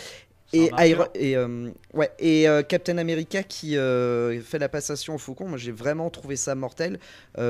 et, 0.54 0.70
et, 1.16 1.36
euh, 1.38 1.72
ouais, 1.93 2.12
et 2.20 2.48
euh, 2.48 2.62
Captain 2.62 2.98
America 2.98 3.43
qui 3.43 3.78
euh, 3.78 4.39
fait 4.41 4.60
la 4.60 4.70
passation 4.70 5.16
au 5.16 5.18
faucon, 5.18 5.48
moi 5.48 5.58
j'ai 5.58 5.72
vraiment 5.72 6.10
trouvé 6.10 6.36
ça 6.36 6.56
mortel 6.56 7.00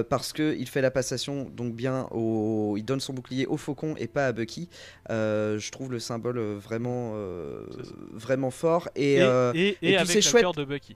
parce 0.10 0.34
qu'il 0.34 0.68
fait 0.68 0.82
la 0.82 0.91
passation 0.91 1.50
donc 1.50 1.74
bien 1.76 2.08
au. 2.12 2.76
Il 2.78 2.84
donne 2.84 3.00
son 3.00 3.14
bouclier 3.14 3.46
au 3.46 3.58
faucon 3.58 3.96
et 3.98 4.08
pas 4.08 4.28
à 4.28 4.32
Bucky. 4.32 4.70
je 5.10 5.72
trouve 5.72 5.91
le 5.91 6.00
symbole 6.00 6.39
vraiment, 6.39 7.14
vraiment 8.14 8.52
fort. 8.52 8.89
Et, 8.96 9.16
et, 9.16 9.78
et, 9.82 9.98
avec 9.98 10.16
le 10.16 10.39
cœur 10.39 10.54
de 10.54 10.66
Bucky. 10.66 10.96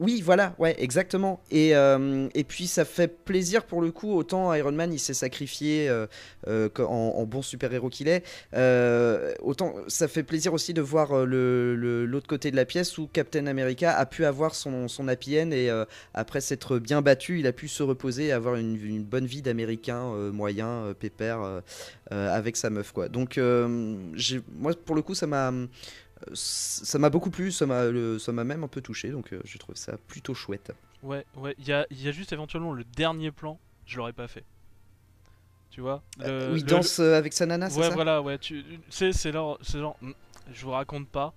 Oui, 0.00 0.20
voilà, 0.20 0.54
ouais, 0.58 0.74
exactement. 0.82 1.40
Et, 1.50 1.76
euh, 1.76 2.28
et 2.34 2.44
puis 2.44 2.66
ça 2.66 2.84
fait 2.84 3.06
plaisir 3.06 3.64
pour 3.64 3.80
le 3.80 3.92
coup, 3.92 4.12
autant 4.12 4.52
Iron 4.52 4.72
Man 4.72 4.92
il 4.92 4.98
s'est 4.98 5.14
sacrifié 5.14 5.88
euh, 5.88 6.06
euh, 6.48 6.68
en, 6.78 7.24
bon 7.24 7.40
super-héros 7.40 7.88
qu'il 7.88 8.08
est, 8.08 8.24
autant 9.40 9.74
ça 9.86 10.08
fait 10.08 10.22
plaisir 10.24 10.52
aussi 10.54 10.74
de 10.74 10.80
voir 10.80 11.14
l'autre 11.24 11.26
le, 11.26 12.20
côté 12.26 12.50
de 12.50 12.56
la 12.56 12.64
pièce 12.64 12.98
où 12.98 13.06
Captain 13.06 13.46
America 13.46 13.96
a 13.96 14.06
pu 14.06 14.24
avoir 14.24 14.54
son, 14.54 14.88
son 14.88 15.06
happy 15.08 15.38
end 15.38 15.50
et 15.52 15.70
après 16.14 16.40
s'être 16.40 16.78
bien 16.78 17.00
battu, 17.02 17.38
il 17.38 17.46
a 17.46 17.52
pu 17.52 17.68
se 17.68 17.82
reposer 17.82 18.26
et 18.26 18.32
avoir 18.32 18.56
une, 18.56 18.76
une 18.84 19.04
bonne 19.04 19.26
vie 19.26 19.42
d'américain 19.42 20.10
moyen, 20.32 20.94
pépère, 20.98 21.62
avec 22.10 22.56
sa 22.56 22.70
meuf. 22.70 22.92
quoi. 22.92 23.08
Donc 23.08 23.38
moi 23.38 24.72
pour 24.84 24.96
le 24.96 25.02
coup 25.02 25.14
ça 25.14 25.26
m'a 25.26 25.52
ça 26.34 26.98
m'a 26.98 27.10
beaucoup 27.10 27.30
plu, 27.30 27.52
ça 27.52 27.66
m'a 27.66 28.44
même 28.44 28.64
un 28.64 28.68
peu 28.68 28.80
touché, 28.80 29.10
donc 29.10 29.32
euh, 29.32 29.40
j'ai 29.44 29.58
trouvé 29.58 29.76
ça 29.76 29.96
plutôt 30.08 30.34
chouette. 30.34 30.72
Ouais, 31.02 31.24
ouais, 31.36 31.54
il 31.58 31.66
y 31.66 31.72
a, 31.72 31.86
y 31.90 32.08
a, 32.08 32.12
juste 32.12 32.32
éventuellement 32.32 32.72
le 32.72 32.84
dernier 32.84 33.30
plan, 33.30 33.58
je 33.86 33.98
l'aurais 33.98 34.12
pas 34.12 34.28
fait. 34.28 34.44
Tu 35.70 35.80
vois 35.80 36.02
euh, 36.20 36.52
Où 36.52 36.56
il 36.56 36.64
danse 36.64 37.00
euh, 37.00 37.16
avec 37.16 37.32
sa 37.32 37.46
nana, 37.46 37.68
Ouais, 37.70 37.90
voilà, 37.90 38.20
ouais, 38.20 38.38
tu 38.38 38.64
sais, 38.90 39.12
c'est 39.12 39.32
genre, 39.32 39.58
genre, 39.62 39.96
hmm, 40.02 40.12
je 40.52 40.64
vous 40.64 40.70
raconte 40.70 41.08
pas. 41.08 41.32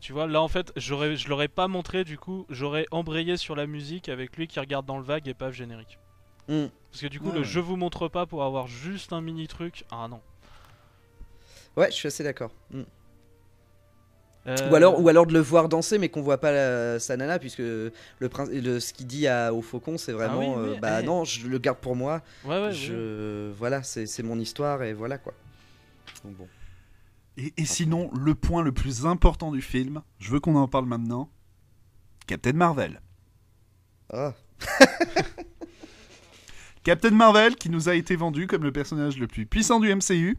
tu 0.00 0.12
vois, 0.12 0.26
là 0.26 0.40
en 0.40 0.48
fait, 0.48 0.72
je 0.76 1.28
l'aurais 1.28 1.48
pas 1.48 1.68
montré, 1.68 2.04
du 2.04 2.18
coup, 2.18 2.46
j'aurais 2.48 2.86
embrayé 2.90 3.36
sur 3.36 3.54
la 3.54 3.66
musique 3.66 4.08
avec 4.08 4.36
lui 4.36 4.48
qui 4.48 4.58
regarde 4.58 4.86
dans 4.86 4.98
le 4.98 5.04
vague 5.04 5.28
et 5.28 5.34
pas 5.34 5.50
générique. 5.50 5.98
Hmm. 6.48 6.66
Parce 6.90 7.02
que 7.02 7.06
du 7.06 7.20
coup, 7.20 7.30
le 7.30 7.42
je 7.42 7.60
vous 7.60 7.76
montre 7.76 8.08
pas 8.08 8.26
pour 8.26 8.44
avoir 8.44 8.66
juste 8.66 9.12
un 9.12 9.20
mini 9.20 9.48
truc, 9.48 9.84
ah 9.90 10.08
non. 10.08 10.20
Ouais, 11.76 11.90
je 11.90 11.96
suis 11.96 12.08
assez 12.08 12.22
d'accord. 12.22 12.52
Hmm. 12.70 12.82
Euh, 14.46 14.70
ou, 14.70 14.74
alors, 14.74 15.00
ou 15.00 15.08
alors 15.08 15.26
de 15.26 15.32
le 15.32 15.40
voir 15.40 15.70
danser 15.70 15.98
mais 15.98 16.10
qu'on 16.10 16.20
voit 16.20 16.36
pas 16.38 16.52
la, 16.52 17.00
sa 17.00 17.16
nana 17.16 17.38
puisque 17.38 17.60
le, 17.60 17.90
le 18.20 18.78
ce 18.78 18.92
qu'il 18.92 19.06
dit 19.06 19.26
à, 19.26 19.54
au 19.54 19.62
faucon 19.62 19.96
c'est 19.96 20.12
vraiment 20.12 20.56
ah 20.58 20.60
euh, 20.60 20.76
bah 20.78 21.00
eh. 21.00 21.06
non 21.06 21.24
je 21.24 21.46
le 21.48 21.56
garde 21.58 21.78
pour 21.78 21.96
moi. 21.96 22.20
Je, 22.44 23.50
voilà 23.52 23.82
c'est 23.82 24.22
mon 24.22 24.38
histoire 24.38 24.82
et 24.82 24.92
voilà 24.92 25.16
quoi. 25.16 25.32
Bon. 26.24 26.46
et, 27.38 27.54
et, 27.56 27.64
sinon 27.64 28.10
le 28.14 28.34
point 28.34 28.62
le 28.62 28.72
plus 28.72 29.06
important 29.06 29.50
du 29.50 29.62
film 29.62 30.02
je 30.18 30.30
veux 30.30 30.40
qu'on 30.40 30.56
en 30.56 30.68
parle 30.68 30.86
maintenant 30.86 31.30
Captain 32.26 32.52
Marvel. 32.52 33.00
Ah. 34.12 34.34
Captain 36.84 37.10
Marvel 37.10 37.56
qui 37.56 37.70
nous 37.70 37.88
a 37.88 37.94
été 37.94 38.14
vendu 38.14 38.46
comme 38.46 38.62
le 38.62 38.72
personnage 38.72 39.16
le 39.18 39.26
plus 39.26 39.46
puissant 39.46 39.80
du 39.80 39.94
MCU 39.94 40.36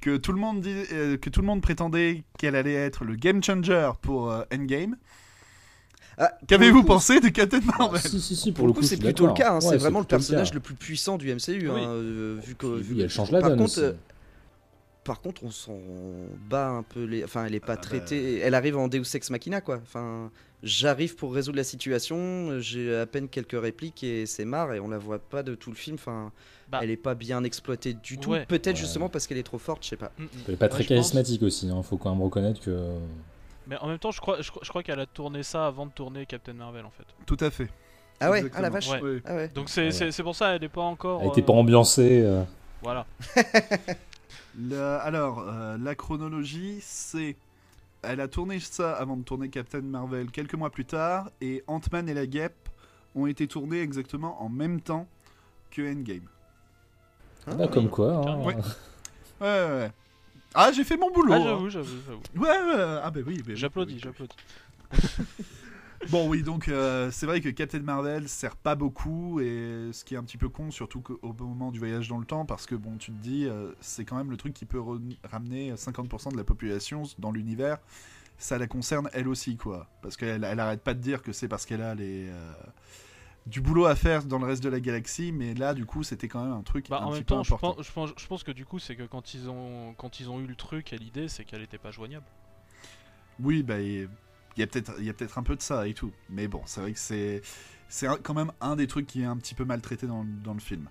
que 0.00 0.16
tout 0.16 0.32
le 0.32 0.38
monde, 0.38 0.60
dit, 0.60 0.74
euh, 0.92 1.16
que 1.16 1.30
tout 1.30 1.40
le 1.40 1.46
monde 1.46 1.60
prétendait 1.60 2.24
qu'elle 2.38 2.56
allait 2.56 2.74
être 2.74 3.04
le 3.04 3.16
game 3.16 3.42
changer 3.42 3.90
pour 4.02 4.30
euh, 4.30 4.42
Endgame. 4.52 4.96
Ah, 6.18 6.32
Qu'avez-vous 6.46 6.84
pensé 6.84 7.20
de 7.20 7.28
Captain 7.28 7.60
Marvel 7.78 8.00
si, 8.00 8.20
si, 8.20 8.36
si, 8.36 8.52
pour, 8.52 8.66
le 8.66 8.72
coup, 8.72 8.82
c'est 8.82 8.98
plutôt 8.98 9.26
le 9.26 9.32
cas. 9.32 9.54
Hein, 9.54 9.60
c'est 9.60 9.78
vraiment 9.78 10.00
le 10.00 10.04
personnage 10.04 10.52
le, 10.52 10.60
plus 10.60 10.74
puissant 10.74 11.16
du 11.16 11.32
MCU. 11.32 11.70
Hein, 11.70 11.78
euh, 11.78 12.38
vu 12.42 12.54
que, 12.54 12.66
vu 12.66 13.00
elle 13.00 13.08
change 13.08 13.30
la 13.30 13.40
donne. 13.40 13.62
aussi. 13.62 13.80
Par 15.04 15.20
contre, 15.20 15.44
on 15.44 15.50
s'en 15.50 15.78
bat 16.48 16.68
un 16.68 16.82
peu. 16.82 17.04
Les... 17.04 17.24
Enfin, 17.24 17.46
elle 17.46 17.54
est 17.54 17.60
pas 17.60 17.74
ah, 17.74 17.78
traitée. 17.78 18.38
Bah. 18.38 18.46
Elle 18.46 18.54
arrive 18.54 18.76
en 18.76 18.88
Deus 18.88 19.14
Ex 19.14 19.30
Machina, 19.30 19.60
quoi. 19.60 19.80
Enfin, 19.82 20.30
j'arrive 20.62 21.16
pour 21.16 21.34
résoudre 21.34 21.56
la 21.56 21.64
situation. 21.64 22.60
J'ai 22.60 22.94
à 22.96 23.06
peine 23.06 23.28
quelques 23.28 23.60
répliques 23.60 24.04
et 24.04 24.26
c'est 24.26 24.44
marre. 24.44 24.74
Et 24.74 24.80
on 24.80 24.88
la 24.88 24.98
voit 24.98 25.18
pas 25.18 25.42
de 25.42 25.54
tout 25.54 25.70
le 25.70 25.76
film. 25.76 25.94
Enfin, 25.94 26.32
bah. 26.68 26.80
elle 26.82 26.90
est 26.90 26.96
pas 26.96 27.14
bien 27.14 27.44
exploitée 27.44 27.94
du 27.94 28.18
tout. 28.18 28.36
Peut-être 28.48 28.76
justement 28.76 29.08
parce 29.08 29.26
qu'elle 29.26 29.38
est 29.38 29.42
trop 29.42 29.58
forte, 29.58 29.84
je 29.84 29.90
sais 29.90 29.96
pas. 29.96 30.12
Mm, 30.18 30.24
mm. 30.24 30.28
Elle 30.48 30.54
est 30.54 30.58
pas 30.58 30.68
très 30.68 30.84
charismatique 30.84 31.42
aussi, 31.42 31.70
hein. 31.70 31.82
faut 31.82 31.96
quand 31.96 32.10
même 32.10 32.22
reconnaître 32.22 32.60
que. 32.60 32.94
Mais 33.66 33.76
en 33.78 33.88
même 33.88 33.98
temps, 33.98 34.10
je 34.10 34.20
crois, 34.20 34.40
je, 34.40 34.50
crois 34.50 34.82
qu'elle 34.82 35.00
a 35.00 35.06
tourné 35.06 35.42
ça 35.42 35.66
avant 35.66 35.86
de 35.86 35.92
tourner 35.92 36.26
Captain 36.26 36.54
Marvel 36.54 36.84
en 36.84 36.90
fait. 36.90 37.04
Tout 37.24 37.36
à 37.40 37.50
fait. 37.50 37.68
Ah 38.18 38.30
ouais, 38.30 38.44
ah 38.54 38.60
la 38.60 38.68
vache. 38.68 38.90
Ah 39.24 39.46
Donc 39.48 39.68
c'est 39.68 40.22
pour 40.22 40.34
ça, 40.34 40.54
elle 40.54 40.64
est 40.64 40.68
pas 40.68 40.82
encore. 40.82 41.22
Elle 41.22 41.28
était 41.28 41.42
pas 41.42 41.52
euh, 41.52 41.56
ambiancée. 41.56 42.22
Euh. 42.22 42.42
Voilà. 42.82 43.06
alors, 44.72 45.44
euh, 45.46 45.78
la 45.78 45.94
chronologie, 45.94 46.78
c'est. 46.80 47.36
Elle 48.02 48.20
a 48.20 48.28
tourné 48.28 48.60
ça 48.60 48.94
avant 48.94 49.16
de 49.16 49.22
tourner 49.22 49.50
Captain 49.50 49.82
Marvel 49.82 50.30
quelques 50.30 50.54
mois 50.54 50.70
plus 50.70 50.86
tard, 50.86 51.30
et 51.42 51.62
Ant-Man 51.66 52.08
et 52.08 52.14
la 52.14 52.26
Guêpe 52.26 52.68
ont 53.14 53.26
été 53.26 53.46
tournés 53.46 53.82
exactement 53.82 54.42
en 54.42 54.48
même 54.48 54.80
temps 54.80 55.06
que 55.70 55.82
Endgame. 55.82 56.26
Ah, 57.46 57.54
bah, 57.54 57.68
comme 57.68 57.90
quoi. 57.90 58.26
Hein. 58.26 58.38
Ouais. 58.38 58.54
ouais, 58.54 59.66
ouais. 59.68 59.92
Ah, 60.54 60.72
j'ai 60.72 60.84
fait 60.84 60.96
mon 60.96 61.10
boulot. 61.10 61.32
Ah, 61.34 61.36
hein. 61.36 61.42
j'avoue, 61.44 61.68
j'avoue, 61.68 61.96
j'avoue. 62.06 62.22
Ouais, 62.36 62.48
ouais, 62.48 63.00
ah, 63.02 63.10
bah 63.10 63.20
oui. 63.26 63.42
Bah, 63.46 63.52
j'applaudis, 63.54 63.98
j'applaudis. 63.98 64.36
bon, 66.08 66.28
oui, 66.28 66.42
donc 66.42 66.68
euh, 66.68 67.10
c'est 67.10 67.26
vrai 67.26 67.40
que 67.40 67.48
Captain 67.48 67.80
Marvel 67.80 68.28
sert 68.28 68.56
pas 68.56 68.74
beaucoup, 68.74 69.40
et 69.40 69.90
ce 69.92 70.04
qui 70.04 70.14
est 70.14 70.16
un 70.16 70.22
petit 70.22 70.38
peu 70.38 70.48
con, 70.48 70.70
surtout 70.70 71.02
au 71.22 71.32
moment 71.32 71.70
du 71.70 71.78
voyage 71.78 72.08
dans 72.08 72.18
le 72.18 72.24
temps, 72.24 72.46
parce 72.46 72.66
que 72.66 72.74
bon, 72.74 72.96
tu 72.96 73.12
te 73.12 73.18
dis, 73.18 73.46
euh, 73.46 73.72
c'est 73.80 74.04
quand 74.04 74.16
même 74.16 74.30
le 74.30 74.36
truc 74.36 74.54
qui 74.54 74.66
peut 74.66 74.80
ramener 75.24 75.72
50% 75.72 76.32
de 76.32 76.36
la 76.36 76.44
population 76.44 77.02
dans 77.18 77.32
l'univers. 77.32 77.78
Ça 78.38 78.56
la 78.56 78.66
concerne 78.66 79.10
elle 79.12 79.28
aussi, 79.28 79.56
quoi. 79.56 79.86
Parce 80.00 80.16
qu'elle 80.16 80.44
elle 80.44 80.60
arrête 80.60 80.80
pas 80.80 80.94
de 80.94 81.00
dire 81.00 81.22
que 81.22 81.32
c'est 81.32 81.48
parce 81.48 81.66
qu'elle 81.66 81.82
a 81.82 81.94
les. 81.94 82.28
Euh, 82.28 82.52
du 83.46 83.60
boulot 83.60 83.86
à 83.86 83.94
faire 83.94 84.24
dans 84.24 84.38
le 84.38 84.46
reste 84.46 84.62
de 84.62 84.68
la 84.68 84.80
galaxie, 84.80 85.32
mais 85.32 85.54
là, 85.54 85.74
du 85.74 85.84
coup, 85.84 86.02
c'était 86.02 86.28
quand 86.28 86.44
même 86.44 86.52
un 86.52 86.62
truc 86.62 86.88
bah, 86.88 87.00
un 87.02 87.06
en 87.06 87.12
même 87.12 87.24
temps, 87.24 87.42
Je 87.42 87.54
pense, 87.54 87.76
je, 87.82 88.26
pense, 88.26 88.44
que 88.44 88.52
du 88.52 88.64
coup, 88.64 88.78
c'est 88.78 88.96
que 88.96 89.02
quand 89.02 89.34
ils 89.34 89.48
ont, 89.48 89.94
quand 89.96 90.20
ils 90.20 90.30
ont 90.30 90.40
eu 90.40 90.46
le 90.46 90.54
truc 90.54 90.92
et 90.92 90.98
l'idée, 90.98 91.28
c'est 91.28 91.44
qu'elle 91.44 91.60
n'était 91.60 91.78
pas 91.78 91.90
joignable. 91.90 92.26
Oui, 93.40 93.62
bah, 93.62 93.76
il 94.56 94.60
y 94.60 94.62
a 94.62 94.66
peut-être, 94.66 94.92
il 94.98 95.04
y 95.04 95.10
a 95.10 95.12
peut-être 95.12 95.38
un 95.38 95.42
peu 95.42 95.56
de 95.56 95.62
ça 95.62 95.86
et 95.86 95.94
tout. 95.94 96.12
Mais 96.28 96.48
bon, 96.48 96.62
c'est 96.66 96.80
vrai 96.80 96.92
que 96.92 96.98
c'est, 96.98 97.42
c'est 97.88 98.06
quand 98.22 98.34
même 98.34 98.52
un 98.60 98.76
des 98.76 98.86
trucs 98.86 99.06
qui 99.06 99.22
est 99.22 99.26
un 99.26 99.36
petit 99.36 99.54
peu 99.54 99.64
maltraité 99.64 100.06
dans, 100.06 100.24
dans 100.44 100.54
le 100.54 100.60
film. 100.60 100.88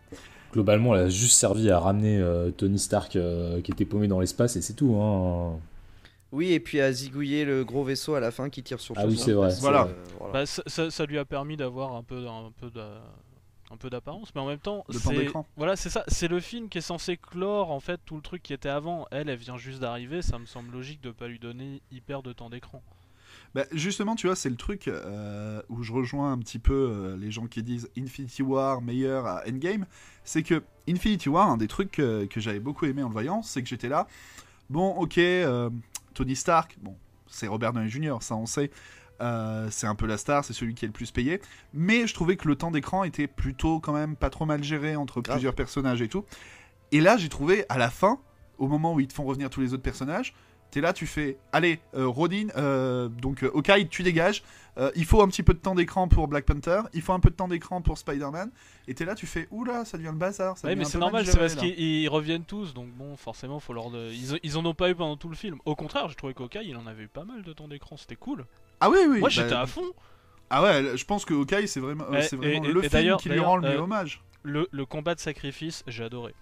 Globalement, 0.51 0.95
elle 0.95 1.05
a 1.05 1.10
juste 1.10 1.38
servi 1.38 1.70
à 1.70 1.80
ramener 1.80 2.18
euh, 2.18 2.51
Tony 2.51 2.80
Stark 2.80 3.16
euh, 3.16 3.62
qui 3.62 3.72
était 3.72 3.86
paumé 3.86 4.07
dans 4.07 4.20
l'espace 4.20 4.55
et 4.55 4.62
c'est 4.62 4.74
tout. 4.74 4.95
Hein. 4.95 5.60
Oui, 6.32 6.51
et 6.51 6.60
puis 6.60 6.80
à 6.80 6.91
zigouiller 6.91 7.45
le 7.45 7.64
gros 7.64 7.84
vaisseau 7.84 8.16
à 8.16 8.20
la 8.20 8.32
fin 8.32 8.49
qui 8.49 8.64
tire 8.64 8.80
sur 8.80 8.95
Ah 8.97 9.05
oui, 9.05 9.18
c'est 9.18 9.34
vrai. 9.34 9.53
Voilà. 9.62 9.88
Euh, 10.22 10.32
bah, 10.32 10.45
ça, 10.45 11.05
lui 11.05 11.18
a 11.18 11.26
permis 11.26 11.57
d'avoir 11.57 11.95
un 11.95 12.03
peu, 12.03 12.28
un 12.28 12.51
peu 12.60 12.70
de, 12.70 12.82
un 13.72 13.78
peu 13.78 13.89
d'apparence, 13.89 14.34
mais 14.36 14.41
en 14.41 14.47
même 14.47 14.60
temps, 14.60 14.86
c'est 14.89 15.32
voilà, 15.55 15.76
c'est 15.76 15.89
ça, 15.89 16.03
c'est 16.07 16.28
le 16.28 16.39
film 16.39 16.70
qui 16.70 16.80
est 16.80 16.82
censé 16.82 17.18
clore 17.18 17.72
en 17.72 17.80
fait 17.80 17.99
tout 18.05 18.16
le 18.16 18.22
truc 18.22 18.43
qui 18.43 18.53
était 18.53 18.70
avant. 18.70 19.07
Elle, 19.12 19.30
elle 19.30 19.38
vient 19.38 19.57
juste 19.57 19.80
d'arriver, 19.80 20.22
ça 20.22 20.38
me 20.39 20.45
semble 20.45 20.72
logique 20.72 21.01
de 21.01 21.12
pas 21.12 21.28
lui 21.28 21.39
donner 21.39 21.82
hyper 21.91 22.22
de 22.22 22.34
temps 22.34 22.49
d'écran. 22.49 22.82
Bah, 23.55 23.65
justement, 23.71 24.15
tu 24.15 24.27
vois, 24.27 24.35
c'est 24.35 24.49
le 24.49 24.55
truc 24.55 24.87
euh, 24.87 25.61
où 25.69 25.81
je 25.83 25.91
rejoins 25.91 26.31
un 26.31 26.37
petit 26.37 26.59
peu 26.59 26.73
euh, 26.73 27.17
les 27.17 27.31
gens 27.31 27.47
qui 27.47 27.63
disent 27.63 27.89
Infinity 27.97 28.43
War 28.43 28.81
meilleur 28.81 29.25
à 29.25 29.43
Endgame. 29.47 29.85
C'est 30.23 30.43
que 30.43 30.63
Infinity 30.87 31.29
War, 31.29 31.49
un 31.49 31.57
des 31.57 31.67
trucs 31.67 31.91
que 31.91 32.27
j'avais 32.37 32.59
beaucoup 32.59 32.85
aimé 32.85 33.01
en 33.03 33.07
le 33.07 33.13
voyant, 33.13 33.41
c'est 33.41 33.63
que 33.63 33.69
j'étais 33.69 33.89
là. 33.89 34.07
Bon, 34.69 34.89
ok, 34.89 35.19
Tony 36.13 36.35
Stark, 36.35 36.77
bon, 36.81 36.95
c'est 37.27 37.47
Robert 37.47 37.73
Downey 37.73 37.89
Jr., 37.89 38.17
ça 38.21 38.35
on 38.35 38.45
sait. 38.45 38.71
Euh, 39.21 39.67
c'est 39.69 39.87
un 39.87 39.95
peu 39.95 40.05
la 40.05 40.17
star, 40.17 40.45
c'est 40.45 40.53
celui 40.53 40.73
qui 40.73 40.85
est 40.85 40.87
le 40.87 40.93
plus 40.93 41.11
payé. 41.11 41.41
Mais 41.73 42.07
je 42.07 42.13
trouvais 42.13 42.37
que 42.37 42.47
le 42.47 42.55
temps 42.55 42.71
d'écran 42.71 43.03
était 43.03 43.27
plutôt 43.27 43.79
quand 43.79 43.93
même 43.93 44.15
pas 44.15 44.29
trop 44.29 44.45
mal 44.45 44.63
géré 44.63 44.95
entre 44.95 45.21
plusieurs 45.21 45.55
personnages 45.55 46.01
et 46.01 46.07
tout. 46.07 46.25
Et 46.91 47.01
là, 47.01 47.17
j'ai 47.17 47.29
trouvé 47.29 47.65
à 47.69 47.77
la 47.77 47.89
fin, 47.89 48.19
au 48.57 48.67
moment 48.67 48.93
où 48.93 48.99
ils 48.99 49.07
te 49.07 49.13
font 49.13 49.25
revenir 49.25 49.49
tous 49.49 49.61
les 49.61 49.73
autres 49.73 49.83
personnages, 49.83 50.33
T'es 50.72 50.82
là, 50.82 50.93
tu 50.93 51.07
fais, 51.07 51.38
allez, 51.51 51.80
euh, 51.95 52.07
Rodin, 52.07 52.47
euh, 52.55 53.09
donc 53.09 53.43
euh, 53.43 53.51
Okai, 53.53 53.88
tu 53.88 54.03
dégages. 54.03 54.43
il 54.95 55.05
faut 55.05 55.22
un 55.22 55.28
petit 55.28 55.41
peu 55.41 55.53
de 55.53 55.59
temps 55.59 55.76
d'écran 55.76 56.07
pour 56.07 56.28
Black 56.28 56.45
Panther, 56.45 56.82
il 56.93 57.01
faut 57.01 57.13
un 57.13 57.20
peu 57.20 57.30
de 57.32 57.36
temps 57.36 57.47
d'écran 57.47 57.82
pour 57.82 57.97
Spider-Man. 57.97 58.51
Et 58.88 58.93
t'es 58.93 59.03
là, 59.03 59.15
tu 59.15 59.26
fais, 59.26 59.47
oula, 59.51 59.84
ça 59.84 59.97
devient 59.97 60.11
le 60.11 60.17
bazar. 60.17 60.55
oui, 60.63 60.76
mais 60.76 60.86
c'est 60.86 60.99
normal, 60.99 61.26
c'est 61.26 61.38
parce 61.38 61.55
qu'ils 61.55 62.07
reviennent 62.09 62.45
tous, 62.45 62.74
donc 62.74 62.89
bon, 62.89 63.17
forcément, 63.17 63.59
faut 63.59 63.74
leur. 63.74 63.89
De... 63.89 64.11
Ils, 64.11 64.39
ils, 64.43 64.57
en 64.57 64.65
ont 64.65 64.76
pas 64.76 64.89
eu 64.89 64.95
pendant 64.95 65.17
tout 65.17 65.30
le 65.30 65.36
film. 65.36 65.57
Au 65.65 65.76
contraire, 65.76 66.07
j'ai 66.07 66.15
trouvé 66.15 66.34
qu'Okai, 66.34 66.61
il 66.63 66.78
en 66.78 66.86
avait 66.86 67.03
eu 67.03 67.07
pas 67.07 67.24
mal 67.24 67.41
de 67.41 67.53
temps 67.53 67.67
d'écran, 67.67 67.97
c'était 67.97 68.15
cool. 68.15 68.45
Ah 68.80 68.89
oui, 68.89 68.99
oui. 69.09 69.20
Moi, 69.20 69.30
j'étais 69.30 69.49
bah, 69.49 69.61
à 69.61 69.67
fond. 69.67 69.91
Ah 70.51 70.63
ouais, 70.63 70.97
je 70.97 71.05
pense 71.05 71.26
que 71.26 71.34
Okai, 71.34 71.67
c'est 71.67 71.80
vraiment, 71.80 72.05
c'est 72.22 72.36
vraiment 72.36 72.67
le 72.67 72.82
film 72.82 73.17
qui 73.17 73.30
lui 73.30 73.39
rend 73.39 73.57
le 73.57 73.70
mieux 73.70 73.80
hommage. 73.80 74.22
Le, 74.43 74.67
le 74.72 74.86
combat 74.86 75.15
de 75.15 75.20
sacrifice, 75.20 75.84
j'ai 75.88 76.03
adoré. 76.03 76.34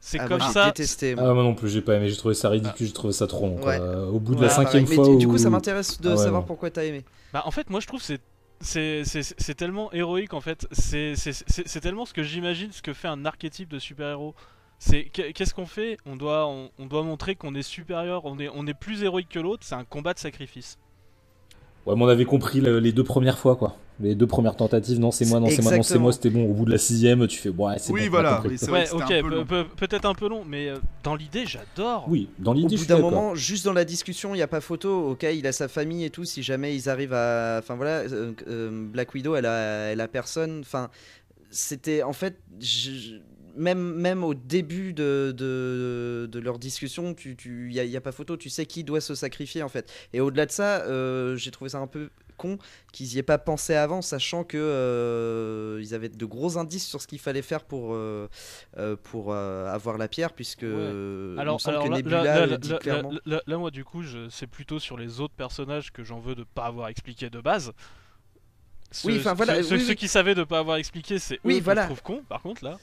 C'est 0.00 0.20
ah, 0.20 0.28
comme 0.28 0.40
ça. 0.40 0.66
Détesté, 0.66 1.14
moi. 1.14 1.24
Ah, 1.28 1.34
moi 1.34 1.42
non 1.42 1.54
plus, 1.54 1.68
j'ai 1.68 1.82
pas 1.82 1.94
aimé. 1.96 2.08
J'ai 2.08 2.16
trouvé 2.16 2.34
ça 2.34 2.48
ridicule. 2.48 2.86
J'ai 2.86 2.92
trouvé 2.92 3.12
ça 3.12 3.26
trop 3.26 3.46
long. 3.46 4.08
Au 4.08 4.20
bout 4.20 4.34
de 4.34 4.42
la 4.42 4.48
cinquième 4.48 4.86
fois. 4.86 5.16
Du 5.16 5.28
coup, 5.28 5.38
ça 5.38 5.50
m'intéresse 5.50 6.00
de 6.00 6.16
savoir 6.16 6.44
pourquoi 6.44 6.70
t'as 6.70 6.84
aimé. 6.84 7.04
Bah, 7.32 7.42
en 7.44 7.50
fait, 7.50 7.68
moi, 7.70 7.80
je 7.80 7.86
trouve 7.86 8.00
c'est 8.02 8.20
c'est 8.60 9.04
c'est- 9.04 9.34
c'est 9.38 9.54
tellement 9.54 9.92
héroïque 9.92 10.34
en 10.34 10.40
fait. 10.40 10.66
C'est 10.72 11.14
c'est- 11.14 11.32
c'est- 11.32 11.68
c'est 11.68 11.80
tellement 11.80 12.04
ce 12.04 12.12
que 12.12 12.24
j'imagine 12.24 12.72
ce 12.72 12.82
que 12.82 12.92
fait 12.92 13.06
un 13.06 13.24
archétype 13.24 13.68
de 13.68 13.78
super-héros. 13.78 14.34
C'est 14.80 15.04
qu'est- 15.04 15.32
qu'est-ce 15.32 15.54
qu'on 15.54 15.66
fait? 15.66 15.96
On 16.06 16.16
doit, 16.16 16.46
on, 16.48 16.70
on 16.78 16.86
doit 16.86 17.04
montrer 17.04 17.36
qu'on 17.36 17.54
est 17.54 17.62
supérieur, 17.62 18.24
on 18.24 18.38
est, 18.40 18.48
on 18.52 18.66
est 18.66 18.74
plus 18.74 19.04
héroïque 19.04 19.28
que 19.28 19.38
l'autre. 19.38 19.64
C'est 19.64 19.74
un 19.76 19.84
combat 19.84 20.12
de 20.14 20.18
sacrifice. 20.18 20.76
Ouais, 21.88 21.94
mais 21.96 22.04
on 22.04 22.08
avait 22.08 22.24
compris 22.26 22.60
le- 22.60 22.78
les 22.80 22.92
deux 22.92 23.02
premières 23.04 23.38
fois, 23.38 23.56
quoi. 23.56 23.76
Les 24.00 24.14
deux 24.14 24.26
premières 24.26 24.54
tentatives, 24.54 25.00
non, 25.00 25.10
c'est 25.10 25.24
moi, 25.26 25.40
non, 25.40 25.48
c'est 25.48 25.62
moi, 25.62 25.74
non, 25.76 25.82
c'est 25.82 25.98
moi, 25.98 26.12
c'était 26.12 26.30
bon. 26.30 26.44
Au 26.48 26.52
bout 26.52 26.64
de 26.66 26.70
la 26.70 26.78
sixième, 26.78 27.26
tu 27.26 27.38
fais, 27.38 27.48
ouais, 27.48 27.74
c'est 27.78 27.92
Oui, 27.92 28.04
bon. 28.04 28.10
voilà, 28.10 28.42
oui, 28.46 28.56
c'est 28.58 28.66
vrai 28.70 28.80
Ouais, 28.80 28.84
que 28.84 28.90
c'était 28.90 29.02
ok, 29.04 29.10
un 29.10 29.22
peu 29.22 29.28
pe- 29.30 29.34
long. 29.34 29.44
pe- 29.64 29.74
peut-être 29.76 30.04
un 30.04 30.14
peu 30.14 30.28
long, 30.28 30.44
mais 30.46 30.68
euh, 30.68 30.76
dans 31.02 31.16
l'idée, 31.16 31.44
j'adore. 31.46 32.04
Oui, 32.08 32.28
dans 32.38 32.52
Au 32.52 32.54
l'idée, 32.54 32.76
je 32.76 32.82
bout 32.82 32.88
d'un 32.88 32.98
moment, 33.00 33.34
juste 33.34 33.64
dans 33.64 33.72
la 33.72 33.84
discussion, 33.86 34.34
il 34.34 34.36
n'y 34.36 34.42
a 34.42 34.46
pas 34.46 34.60
photo. 34.60 35.08
Ok, 35.10 35.24
il 35.34 35.46
a 35.46 35.52
sa 35.52 35.66
famille 35.66 36.04
et 36.04 36.10
tout. 36.10 36.24
Si 36.24 36.42
jamais 36.44 36.76
ils 36.76 36.88
arrivent 36.88 37.14
à. 37.14 37.56
Enfin 37.58 37.74
voilà, 37.74 38.00
euh, 38.02 38.32
euh, 38.46 38.70
Black 38.92 39.14
Widow, 39.14 39.34
elle 39.34 39.46
a, 39.46 39.90
elle 39.90 40.00
a 40.00 40.06
personne. 40.08 40.60
Enfin, 40.60 40.90
c'était. 41.50 42.02
En 42.02 42.12
fait, 42.12 42.36
je- 42.60 43.16
même, 43.58 43.94
même 43.94 44.24
au 44.24 44.34
début 44.34 44.92
de, 44.94 45.34
de, 45.36 46.28
de 46.30 46.38
leur 46.38 46.58
discussion, 46.58 47.14
il 47.24 47.36
tu, 47.36 47.68
n'y 47.70 47.78
a, 47.80 47.84
y 47.84 47.96
a 47.96 48.00
pas 48.00 48.12
photo. 48.12 48.36
Tu 48.36 48.48
sais 48.50 48.64
qui 48.66 48.84
doit 48.84 49.00
se 49.00 49.14
sacrifier 49.14 49.62
en 49.62 49.68
fait. 49.68 49.92
Et 50.12 50.20
au-delà 50.20 50.46
de 50.46 50.50
ça, 50.52 50.82
euh, 50.86 51.36
j'ai 51.36 51.50
trouvé 51.50 51.68
ça 51.70 51.78
un 51.78 51.86
peu 51.86 52.08
con 52.36 52.56
qu'ils 52.92 53.14
y 53.14 53.18
aient 53.18 53.24
pas 53.24 53.36
pensé 53.38 53.74
avant, 53.74 54.00
sachant 54.00 54.44
que 54.44 54.56
euh, 54.56 55.80
ils 55.82 55.92
avaient 55.92 56.08
de 56.08 56.24
gros 56.24 56.56
indices 56.56 56.86
sur 56.86 57.02
ce 57.02 57.08
qu'il 57.08 57.18
fallait 57.18 57.42
faire 57.42 57.64
pour, 57.64 57.94
euh, 57.94 58.28
euh, 58.76 58.94
pour 59.02 59.34
avoir 59.34 59.98
la 59.98 60.06
pierre, 60.06 60.32
puisque 60.32 60.62
Ouais. 60.62 61.34
Alors, 61.36 61.58
alors 61.66 61.84
que 61.84 61.88
là, 61.90 61.96
Nebula 61.96 62.46
là, 62.46 62.56
dit 62.56 62.72
clairement. 62.78 63.12
là, 63.26 63.40
moi, 63.58 63.72
du 63.72 63.84
coup, 63.84 64.02
c'est 64.30 64.46
plutôt 64.46 64.78
sur 64.78 64.96
les 64.96 65.18
autres 65.18 65.34
personnages 65.34 65.92
que 65.92 66.04
j'en 66.04 66.20
veux 66.20 66.36
de 66.36 66.44
pas 66.44 66.66
avoir 66.66 66.88
expliqué 66.88 67.28
de 67.28 67.40
base. 67.40 67.72
Oui, 69.04 69.16
enfin, 69.18 69.34
voilà, 69.34 69.56
ceux, 69.56 69.62
ceux- 69.64 69.74
oui, 69.74 69.80
ceux 69.82 69.88
oui. 69.90 69.96
qui 69.96 70.08
savaient 70.08 70.34
de 70.34 70.44
pas 70.44 70.60
avoir 70.60 70.76
expliqué, 70.76 71.18
c'est 71.18 71.38
Oui, 71.44 71.56
eux 71.56 71.58
que 71.58 71.64
voilà. 71.64 71.82
je 71.82 71.86
trouve 71.88 72.02
con. 72.02 72.22
Par 72.28 72.40
contre, 72.40 72.64
là, 72.64 72.78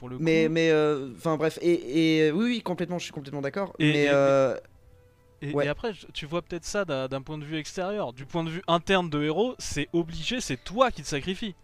pour 0.00 0.08
le 0.08 0.16
coup. 0.16 0.22
Mais, 0.24 0.48
mais, 0.48 0.70
euh, 0.70 1.10
enfin 1.16 1.36
bref, 1.36 1.58
et, 1.62 2.26
et 2.26 2.32
oui, 2.32 2.44
oui, 2.46 2.62
complètement, 2.62 2.98
je 2.98 3.04
suis 3.04 3.12
complètement 3.12 3.42
d'accord. 3.42 3.72
Et- 3.78 3.92
Mais 3.92 4.04
et- 4.04 4.10
euh, 4.10 4.56
Et, 5.42 5.54
Ouais. 5.54 5.64
et 5.64 5.68
après, 5.68 5.92
tu 6.12 6.26
vois 6.26 6.42
peut-être 6.42 6.66
ça 6.66 6.84
d'un 6.84 7.22
point 7.22 7.38
de 7.38 7.44
vue 7.44 7.56
extérieur. 7.56 8.12
Du 8.12 8.26
point 8.26 8.44
de 8.44 8.50
vue 8.50 8.62
interne 8.68 9.08
de 9.08 9.22
héros, 9.22 9.54
c'est 9.58 9.88
obligé, 9.94 10.38
c'est 10.42 10.62
toi 10.62 10.90
qui 10.90 11.00
te 11.02 11.08
sacrifies. 11.08 11.54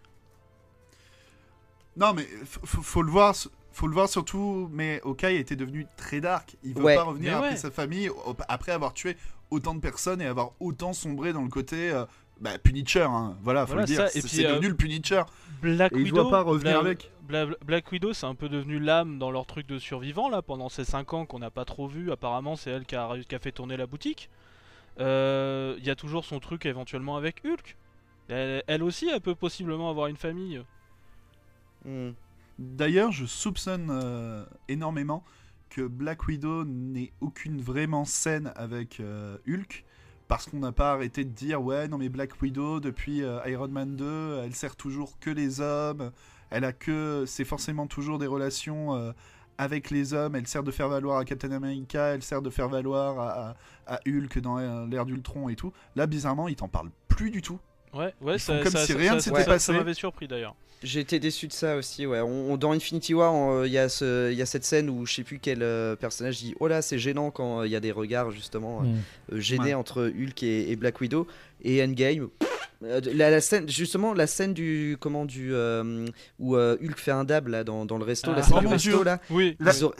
Non, 1.95 2.13
mais 2.13 2.27
faut 2.63 3.01
le 3.03 3.11
voir. 3.11 3.35
Faut 3.71 3.85
le 3.87 3.93
voir 3.93 4.09
surtout, 4.09 4.67
mais 4.71 4.99
Okai 5.03 5.37
était 5.37 5.55
devenu 5.55 5.85
très 5.97 6.19
dark. 6.19 6.55
Il 6.63 6.73
veut 6.73 6.81
Ouais. 6.83 6.95
pas 6.95 7.03
revenir 7.03 7.33
Mais 7.33 7.37
après 7.37 7.49
ouais. 7.51 7.55
sa 7.57 7.69
famille, 7.69 8.09
après 8.47 8.71
avoir 8.71 8.93
tué 8.95 9.15
autant 9.51 9.75
de 9.75 9.79
personnes 9.79 10.19
et 10.21 10.25
avoir 10.25 10.53
autant 10.59 10.93
sombré 10.93 11.31
dans 11.31 11.43
le 11.43 11.49
côté 11.49 11.91
euh, 11.91 12.05
bah, 12.41 12.57
Punisher. 12.57 13.01
hein. 13.09 13.37
Voilà, 13.41 13.65
faut 13.65 13.73
Voilà, 13.73 13.81
le 13.83 13.87
dire. 13.87 14.07
C'est 14.09 14.45
euh, 14.45 14.53
devenu 14.55 14.69
le 14.69 14.75
Punisher. 14.75 15.23
Black 15.61 15.91
Et 15.93 15.97
il 15.97 16.03
Widow, 16.03 16.21
doit 16.23 16.29
pas 16.29 16.41
revenir 16.41 16.71
Bla- 16.71 16.79
avec. 16.79 17.11
Bla- 17.27 17.45
Black 17.65 17.91
Widow, 17.91 18.13
c'est 18.13 18.25
un 18.25 18.35
peu 18.35 18.47
devenu 18.49 18.79
l'âme 18.79 19.17
dans 19.19 19.31
leur 19.31 19.45
truc 19.45 19.67
de 19.67 19.79
survivant 19.79 20.29
là 20.29 20.41
pendant 20.41 20.69
ces 20.69 20.85
5 20.85 21.13
ans 21.13 21.25
qu'on 21.25 21.39
n'a 21.39 21.49
pas 21.51 21.65
trop 21.65 21.87
vu. 21.87 22.11
Apparemment, 22.11 22.55
c'est 22.55 22.69
elle 22.71 22.85
qui 22.85 22.95
a, 22.95 23.09
qui 23.27 23.35
a 23.35 23.39
fait 23.39 23.51
tourner 23.51 23.75
la 23.77 23.87
boutique. 23.87 24.29
Euh, 24.99 25.75
Il 25.79 25.85
y 25.85 25.89
a 25.89 25.95
toujours 25.95 26.25
son 26.25 26.39
truc 26.39 26.65
éventuellement 26.65 27.17
avec 27.17 27.43
Hulk. 27.45 27.75
Elle, 28.29 28.63
elle 28.67 28.83
aussi, 28.83 29.09
elle 29.09 29.21
peut 29.21 29.35
possiblement 29.35 29.89
avoir 29.89 30.07
une 30.07 30.17
famille. 30.17 30.61
hmm. 31.85 32.11
D'ailleurs, 32.59 33.11
je 33.11 33.25
soupçonne 33.25 33.89
euh, 33.91 34.43
énormément 34.67 35.23
que 35.69 35.81
Black 35.81 36.27
Widow 36.27 36.63
n'ait 36.65 37.11
aucune 37.21 37.61
vraiment 37.61 38.03
scène 38.05 38.51
avec 38.55 38.99
euh, 38.99 39.37
Hulk. 39.47 39.85
Parce 40.27 40.45
qu'on 40.45 40.59
n'a 40.59 40.73
pas 40.73 40.91
arrêté 40.91 41.23
de 41.23 41.29
dire 41.29 41.61
ouais 41.61 41.87
non 41.87 41.97
mais 41.97 42.09
Black 42.09 42.41
Widow 42.41 42.79
depuis 42.79 43.23
euh, 43.23 43.39
Iron 43.47 43.69
Man 43.69 43.95
2 43.95 44.41
elle 44.43 44.53
sert 44.53 44.75
toujours 44.75 45.17
que 45.19 45.29
les 45.29 45.61
hommes 45.61 46.11
elle 46.49 46.65
a 46.65 46.73
que 46.73 47.23
c'est 47.25 47.45
forcément 47.45 47.87
toujours 47.87 48.19
des 48.19 48.27
relations 48.27 48.95
euh, 48.95 49.13
avec 49.57 49.89
les 49.89 50.13
hommes 50.13 50.35
elle 50.35 50.47
sert 50.47 50.63
de 50.63 50.71
faire 50.71 50.89
valoir 50.89 51.19
à 51.19 51.25
Captain 51.25 51.51
America 51.51 52.07
elle 52.07 52.23
sert 52.23 52.41
de 52.41 52.49
faire 52.49 52.67
valoir 52.67 53.55
à, 53.87 53.99
Hulk 54.05 54.39
dans 54.39 54.57
euh, 54.57 54.85
l'ère 54.85 55.05
d'Ultron 55.05 55.47
et 55.47 55.55
tout. 55.55 55.71
Là 55.95 56.07
bizarrement 56.07 56.49
il 56.49 56.57
t'en 56.57 56.67
parle 56.67 56.89
plus 57.07 57.31
du 57.31 57.41
tout 57.41 57.59
Ouais, 57.97 58.13
ouais, 58.21 58.35
Ils 58.35 58.39
ça, 58.39 58.59
comme 58.61 58.71
ça- 58.71 58.85
si 58.85 58.91
ça- 58.93 58.97
rien 58.97 59.15
ne 59.15 59.19
ça- 59.19 59.25
s'était 59.25 59.39
ça- 59.43 59.45
passé. 59.45 59.65
Ça 59.71 59.73
m'avait 59.73 59.93
surpris 59.93 60.27
d'ailleurs. 60.27 60.55
J'ai 60.83 60.99
été 60.99 61.19
déçu 61.19 61.47
de 61.47 61.53
ça 61.53 61.75
aussi, 61.75 62.05
ouais. 62.05 62.21
On, 62.21 62.51
on- 62.53 62.57
dans 62.57 62.71
Infinity 62.71 63.15
War, 63.15 63.33
on- 63.33 63.63
il 63.63 63.71
y, 63.71 63.79
a 63.79 63.89
ce- 63.89 64.31
il 64.31 64.37
y 64.37 64.41
a 64.43 64.45
cette 64.45 64.63
scène 64.63 64.89
où 64.91 65.07
je 65.07 65.13
sais 65.15 65.23
plus 65.23 65.39
quel 65.39 65.63
euh, 65.63 65.95
personnage 65.95 66.37
dit 66.37 66.53
Oh 66.59 66.67
là, 66.67 66.83
c'est 66.83 66.99
gênant 66.99 67.31
quand 67.31 67.61
euh, 67.61 67.65
il 67.65 67.71
y 67.71 67.75
a 67.75 67.79
des 67.79 67.91
regards 67.91 68.29
justement 68.29 68.83
euh, 68.83 69.39
gênés 69.39 69.63
Ouais. 69.69 69.73
entre 69.73 70.03
Hulk 70.15 70.43
et, 70.43 70.71
et 70.71 70.75
Black 70.75 71.01
Widow. 71.01 71.25
Et 71.63 71.83
Endgame. 71.83 72.27
euh, 72.83 73.01
La, 73.15 73.31
la 73.31 73.41
scène, 73.41 73.67
justement, 73.67 74.13
la 74.13 74.27
scène 74.27 74.53
du 74.53 74.97
comment 74.99 75.25
du 75.25 75.51
euh, 75.51 76.05
où 76.37 76.55
euh, 76.55 76.77
Hulk 76.83 76.99
fait 76.99 77.09
un 77.09 77.23
dab 77.23 77.47
là 77.47 77.63
dans, 77.63 77.85
dans 77.85 77.97
le 77.97 78.03
resto, 78.05 78.29
Ah, 78.31 78.35
la 78.37 78.43
scène 78.43 78.57
oh 78.57 78.61
du 78.61 78.67
resto 78.67 78.89
Dieu. 78.97 79.03
là, 79.03 79.19
Oui, 79.31 79.57
La- 79.59 79.71
ils, 79.73 79.83
auraient- 79.83 79.95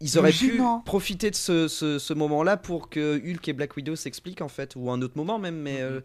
ils 0.00 0.12
le 0.14 0.18
auraient 0.18 0.32
pu 0.32 0.60
profiter 0.84 1.30
de 1.30 1.36
ce, 1.36 1.68
ce- 1.68 2.00
ce 2.00 2.12
moment-là 2.14 2.56
pour 2.56 2.90
que 2.90 3.18
Hulk 3.24 3.46
et 3.46 3.52
Black 3.52 3.76
Widow 3.76 3.94
s'expliquent 3.94 4.42
en 4.42 4.48
fait, 4.48 4.74
ou 4.74 4.90
un 4.90 5.00
autre 5.00 5.16
moment 5.16 5.38
même, 5.38 5.60
mais 5.60 5.74
Mhm. 5.76 5.82
euh, 5.82 6.00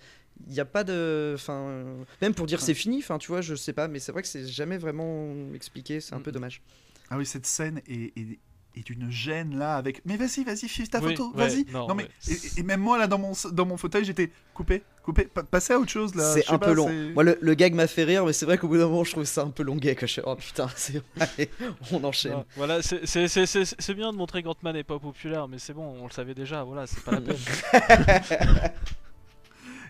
il 0.48 0.54
n'y 0.54 0.60
a 0.60 0.66
pas 0.66 0.84
de. 0.84 1.34
Enfin, 1.36 1.84
même 2.22 2.34
pour 2.34 2.46
dire 2.46 2.62
c'est 2.62 2.74
fini, 2.74 3.00
enfin 3.00 3.18
tu 3.18 3.28
vois, 3.28 3.42
je 3.42 3.56
sais 3.56 3.74
pas, 3.74 3.88
mais 3.88 4.00
c'est 4.00 4.12
vrai 4.12 4.22
que 4.22 4.28
c'est 4.28 4.48
jamais 4.48 4.78
vraiment 4.78 5.34
expliqué, 5.54 6.00
c'est 6.02 6.14
un 6.16 6.20
peu 6.22 6.32
Mhm. 6.32 6.36
dommage. 6.36 6.62
Ah 7.10 7.18
oui, 7.18 7.26
cette 7.26 7.46
scène 7.46 7.82
est, 7.88 8.18
est, 8.18 8.40
est 8.76 8.84
d'une 8.88 9.12
gêne 9.12 9.58
là 9.58 9.76
avec. 9.76 10.02
Mais 10.06 10.18
vas-y, 10.18 10.44
vas-y, 10.44 10.68
fiche 10.68 10.90
ta 10.90 11.00
Oui, 11.00 11.16
photo, 11.16 11.32
ouais, 11.36 11.48
vas-y. 11.48 11.66
non, 11.72 11.94
mais 11.94 12.04
ouais. 12.06 12.10
et, 12.58 12.60
et 12.60 12.64
même 12.64 12.80
moi 12.80 12.98
là 12.98 13.06
dans 13.08 13.20
mon 13.20 13.34
dans 13.52 13.66
mon 13.66 13.78
fauteuil, 13.78 14.04
j'étais 14.04 14.32
coupé, 14.56 14.82
coupé, 15.04 15.26
pa- 15.26 15.44
passez 15.44 15.74
à 15.74 15.80
autre 15.80 15.92
chose 15.92 16.16
là. 16.16 16.34
C'est 16.34 16.50
un 16.50 16.58
pas, 16.58 16.68
peu 16.68 16.74
long. 16.74 16.90
Moi, 17.14 17.24
le, 17.24 17.38
le 17.40 17.54
gag 17.54 17.76
m'a 17.76 17.86
fait 17.88 18.04
rire, 18.04 18.26
mais 18.26 18.34
c'est 18.34 18.46
vrai 18.46 18.58
qu'au 18.58 18.68
bout 18.68 18.78
d'un 18.78 18.88
moment, 18.88 19.04
je 19.04 19.12
trouve 19.12 19.26
ça 19.26 19.44
un 19.44 19.52
peu 19.52 19.62
longuet. 19.64 19.96
Quoi. 19.96 20.08
Je 20.08 20.16
fais, 20.16 20.24
oh 20.26 20.36
putain, 20.36 20.68
c'est... 20.76 21.02
Allez, 21.20 21.50
on 21.92 22.04
enchaîne. 22.04 22.32
Non, 22.34 22.46
voilà, 22.56 22.82
c'est- 22.82 23.06
c'est 23.06 23.28
c'est- 23.28 23.46
c'est- 23.46 23.76
c'est 23.78 23.94
bien 23.94 24.12
de 24.12 24.18
montrer 24.18 24.42
qu'Ant-Man 24.42 24.74
n'est 24.76 24.84
pas 24.84 24.98
populaire, 24.98 25.48
mais 25.48 25.60
c'est 25.60 25.74
bon, 25.74 25.86
on 26.02 26.06
le 26.06 26.12
savait 26.12 26.34
déjà, 26.34 26.64
voilà, 26.64 26.88
c'est 26.88 27.04
pas 27.04 27.12
la 27.12 27.22
peine. 27.22 27.38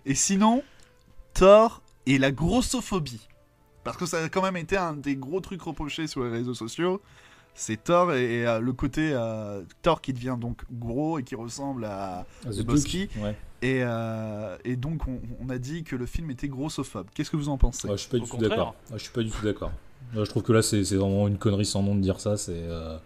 Et 0.06 0.16
sinon, 0.16 0.64
Thor 1.34 1.82
et 2.06 2.18
la 2.18 2.32
grossophobie, 2.32 3.28
parce 3.84 3.98
que 3.98 4.06
ça 4.06 4.18
a 4.24 4.30
quand 4.30 4.42
même 4.42 4.58
été 4.58 4.78
un 4.78 4.94
des 4.94 5.16
gros 5.16 5.40
trucs 5.40 5.62
reprochés 5.62 6.08
sur 6.08 6.24
les 6.24 6.30
réseaux 6.30 6.54
sociaux. 6.54 7.02
C'est 7.56 7.84
Thor 7.84 8.14
et, 8.14 8.40
et, 8.40 8.48
euh, 8.48 8.60
le 8.60 8.74
côté 8.74 9.12
euh, 9.14 9.62
Thor 9.84 10.02
qui 10.02 10.12
devient 10.12 10.38
donc 10.40 10.64
gros 10.72 11.20
et 11.20 11.24
qui 11.24 11.36
ressemble 11.36 11.86
à 11.86 12.26
The 12.44 12.58
Lebowski. 12.58 13.08
Duke, 13.08 13.24
Ouais. 13.24 13.36
et, 13.62 13.82
euh, 13.84 14.58
et 14.66 14.76
donc 14.76 15.08
on, 15.08 15.22
on 15.40 15.50
a 15.50 15.60
dit 15.60 15.84
que 15.84 15.96
le 15.96 16.08
film 16.08 16.32
était 16.32 16.48
grossophobe. 16.48 17.08
Qu'est-ce 17.14 17.30
que 17.30 17.38
vous 17.38 17.50
en 17.50 17.58
pensez? 17.60 17.88
Ouais, 17.88 17.96
je 17.96 18.02
suis 18.02 18.10
pas 18.10 18.18
Au 18.18 18.22
du 18.22 18.26
tout 18.26 18.32
contraire. 18.32 18.50
d'accord. 18.50 18.76
Ouais, 18.90 18.98
je 18.98 19.04
suis 19.04 19.12
pas 19.14 19.22
du 19.22 19.30
tout 19.30 19.46
d'accord. 19.46 19.72
Je 20.16 20.22
trouve 20.24 20.44
que 20.44 20.52
là, 20.54 20.62
c'est 20.64 20.84
c'est 20.84 20.96
vraiment 20.96 21.28
une 21.28 21.38
connerie 21.38 21.66
sans 21.66 21.82
nom 21.84 21.96
de 21.96 22.02
dire 22.02 22.20
ça. 22.20 22.38
C'est 22.38 22.52
euh, 22.56 22.98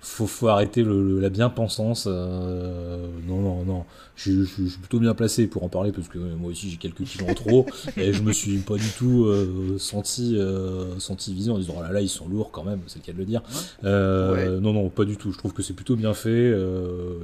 faut, 0.00 0.26
faut 0.26 0.48
arrêter 0.48 0.82
le, 0.82 1.02
le- 1.06 1.20
la 1.20 1.28
bien-pensance. 1.30 2.06
euh, 2.10 3.06
non, 3.28 3.40
non, 3.40 3.64
non. 3.64 3.84
Je, 4.16 4.32
je- 4.44 4.64
je 4.64 4.68
suis 4.68 4.78
plutôt 4.78 4.98
bien 4.98 5.14
placé 5.14 5.46
pour 5.46 5.62
en 5.62 5.68
parler 5.68 5.92
parce 5.92 6.08
que 6.08 6.18
euh, 6.18 6.36
moi 6.36 6.50
aussi 6.50 6.70
j'ai 6.70 6.76
quelques 6.76 7.04
kilos 7.04 7.28
en 7.30 7.34
trop 7.34 7.66
et 7.96 8.12
je 8.12 8.22
me 8.22 8.32
suis 8.32 8.58
pas 8.58 8.76
du 8.76 8.88
tout 8.98 9.24
euh, 9.26 9.76
senti 9.78 10.36
euh, 10.38 10.98
senti 10.98 11.32
visé 11.34 11.50
en 11.50 11.58
disant 11.58 11.74
oh 11.78 11.82
là 11.82 11.92
là 11.92 12.00
ils 12.00 12.08
sont 12.08 12.28
lourds 12.28 12.50
quand 12.50 12.64
même, 12.64 12.80
c'est 12.86 12.98
le 12.98 13.04
cas 13.06 13.12
de 13.12 13.18
le 13.18 13.24
dire. 13.24 13.42
Non, 13.82 14.72
non, 14.72 14.88
pas 14.90 15.04
du 15.04 15.16
tout. 15.16 15.32
Je 15.32 15.38
trouve 15.38 15.52
que 15.52 15.62
c'est 15.62 15.74
plutôt 15.74 15.96
bien 15.96 16.14
fait. 16.14 16.50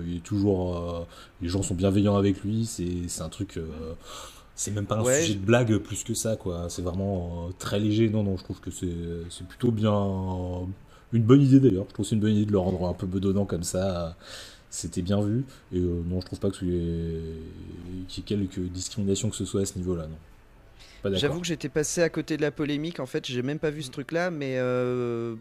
il 0.07 0.17
est 0.17 0.23
toujours, 0.25 1.07
les 1.43 1.49
gens 1.49 1.63
sont 1.63 1.75
bienveillants 1.75 2.17
avec 2.17 2.43
lui. 2.43 2.65
C'est 2.67 3.23
un 3.23 3.29
truc. 3.29 3.59
c'est 4.55 4.71
même 4.71 4.87
pas 4.87 4.97
un 4.97 5.03
Ouais, 5.03 5.21
sujet 5.21 5.35
je- 5.35 5.39
de 5.39 5.45
blague 5.45 5.77
plus 5.79 6.03
que 6.03 6.15
ça, 6.15 6.37
quoi. 6.37 6.67
C'est 6.71 6.83
vraiment 6.83 7.49
euh, 7.49 7.53
très 7.59 7.79
léger. 7.79 8.09
Non, 8.09 8.23
non, 8.23 8.37
je 8.39 8.45
trouve 8.45 8.61
que 8.61 8.71
c'est 8.71 9.47
plutôt 9.49 9.71
bien. 9.71 9.93
Une 11.13 11.23
bonne 11.23 11.43
idée 11.43 11.61
d'ailleurs. 11.61 11.87
Je 11.89 11.95
trouve 11.95 12.07
c'est 12.07 12.15
une 12.15 12.21
bonne 12.21 12.35
idée 12.35 12.47
de 12.47 12.53
le 12.53 12.59
rendre 12.59 12.87
un 12.87 12.95
peu 12.95 13.07
bedonnant 13.07 13.45
comme 13.45 13.63
ça. 13.63 14.17
C'était 14.71 15.03
bien 15.03 15.23
vu. 15.23 15.45
Et 15.73 15.79
euh, 15.79 16.03
non, 16.07 16.21
je 16.21 16.27
trouve 16.27 16.41
pas 16.41 16.51
qu'il 16.51 16.69
y 16.69 16.77
ait 16.77 17.23
qu'il 18.09 18.43
y 18.43 18.49
que 18.49 19.37
ce 19.37 19.45
soit 19.45 19.63
à 19.63 19.65
ce 19.65 19.79
niveau-là, 19.79 20.07
non. 20.07 20.17
J'avoue 21.15 21.41
que 21.41 21.47
j'étais 21.47 21.69
passé 21.69 22.03
à 22.03 22.09
côté 22.09 22.37
de 22.37 22.43
la 22.43 22.51
polémique. 22.51 23.01
En 23.01 23.07
fait, 23.07 23.25
j'ai 23.27 23.43
même 23.43 23.59
pas 23.59 23.71
vu 23.71 23.83
ce 23.83 23.91
truc-là, 23.91 24.31
mais 24.31 24.57
euh, 24.59 25.37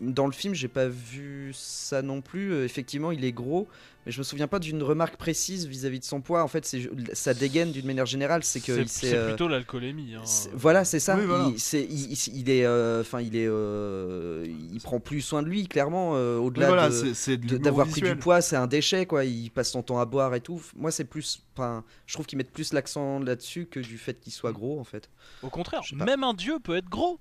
dans 0.00 0.26
le 0.26 0.32
film, 0.32 0.54
j'ai 0.54 0.68
pas 0.68 0.88
vu 0.88 1.52
ça 1.54 2.02
non 2.02 2.20
plus. 2.20 2.52
Euh, 2.52 2.64
effectivement, 2.64 3.12
il 3.12 3.24
est 3.24 3.32
gros, 3.32 3.68
mais 4.06 4.12
je 4.12 4.18
me 4.18 4.22
souviens 4.24 4.46
pas 4.46 4.58
d'une 4.60 4.82
remarque 4.82 5.16
précise 5.16 5.66
vis-à-vis 5.66 5.98
de 5.98 6.04
son 6.04 6.20
poids. 6.20 6.42
En 6.44 6.48
fait, 6.48 6.64
c'est 6.64 6.88
sa 7.12 7.34
dégaine 7.34 7.72
d'une 7.72 7.84
manière 7.86 8.06
générale, 8.06 8.44
c'est 8.44 8.60
que 8.60 8.86
C'est 8.86 9.14
euh, 9.14 9.28
plutôt 9.28 9.48
l'alcoolémie. 9.48 10.14
hein. 10.14 10.22
Voilà, 10.54 10.84
c'est 10.84 11.00
ça. 11.00 11.16
Oui, 11.16 11.24
voilà. 11.26 11.48
Il, 11.52 12.48
est, 12.50 12.64
euh, 12.64 13.00
enfin, 13.00 13.20
il 13.20 13.36
est, 13.36 13.46
euh, 13.48 14.46
il 14.72 14.80
prend 14.80 15.00
plus 15.00 15.20
soin 15.20 15.42
de 15.42 15.48
lui, 15.48 15.66
clairement. 15.66 16.12
euh, 16.14 16.36
au-delà 16.38 16.68
voilà, 16.68 16.88
de- 16.88 17.56
d'avoir 17.58 17.86
pris 17.88 18.00
du 18.00 18.16
poids, 18.16 18.40
c'est 18.40 18.56
un 18.56 18.66
déchet, 18.66 19.06
quoi. 19.06 19.24
Il 19.24 19.50
passe 19.50 19.70
son 19.72 19.82
temps 19.82 19.98
à 19.98 20.04
boire 20.06 20.34
et 20.34 20.40
tout. 20.40 20.62
Moi, 20.76 20.90
c'est 20.90 21.04
plus, 21.04 21.42
enfin, 21.56 21.84
je 22.06 22.14
trouve 22.14 22.26
qu'ils 22.26 22.38
mettent 22.38 22.52
plus 22.52 22.72
l'accent 22.72 23.18
là-dessus 23.18 23.66
que 23.66 23.80
du 23.80 23.98
fait 23.98 24.20
qu'il 24.20 24.32
soit 24.32 24.52
gros, 24.52 24.78
en 24.80 24.84
fait. 24.84 25.10
Au 25.42 25.50
contraire, 25.50 25.80
même 25.94 26.22
un 26.24 26.34
dieu 26.34 26.58
peut 26.62 26.76
être 26.76 26.88
gros. 26.88 27.18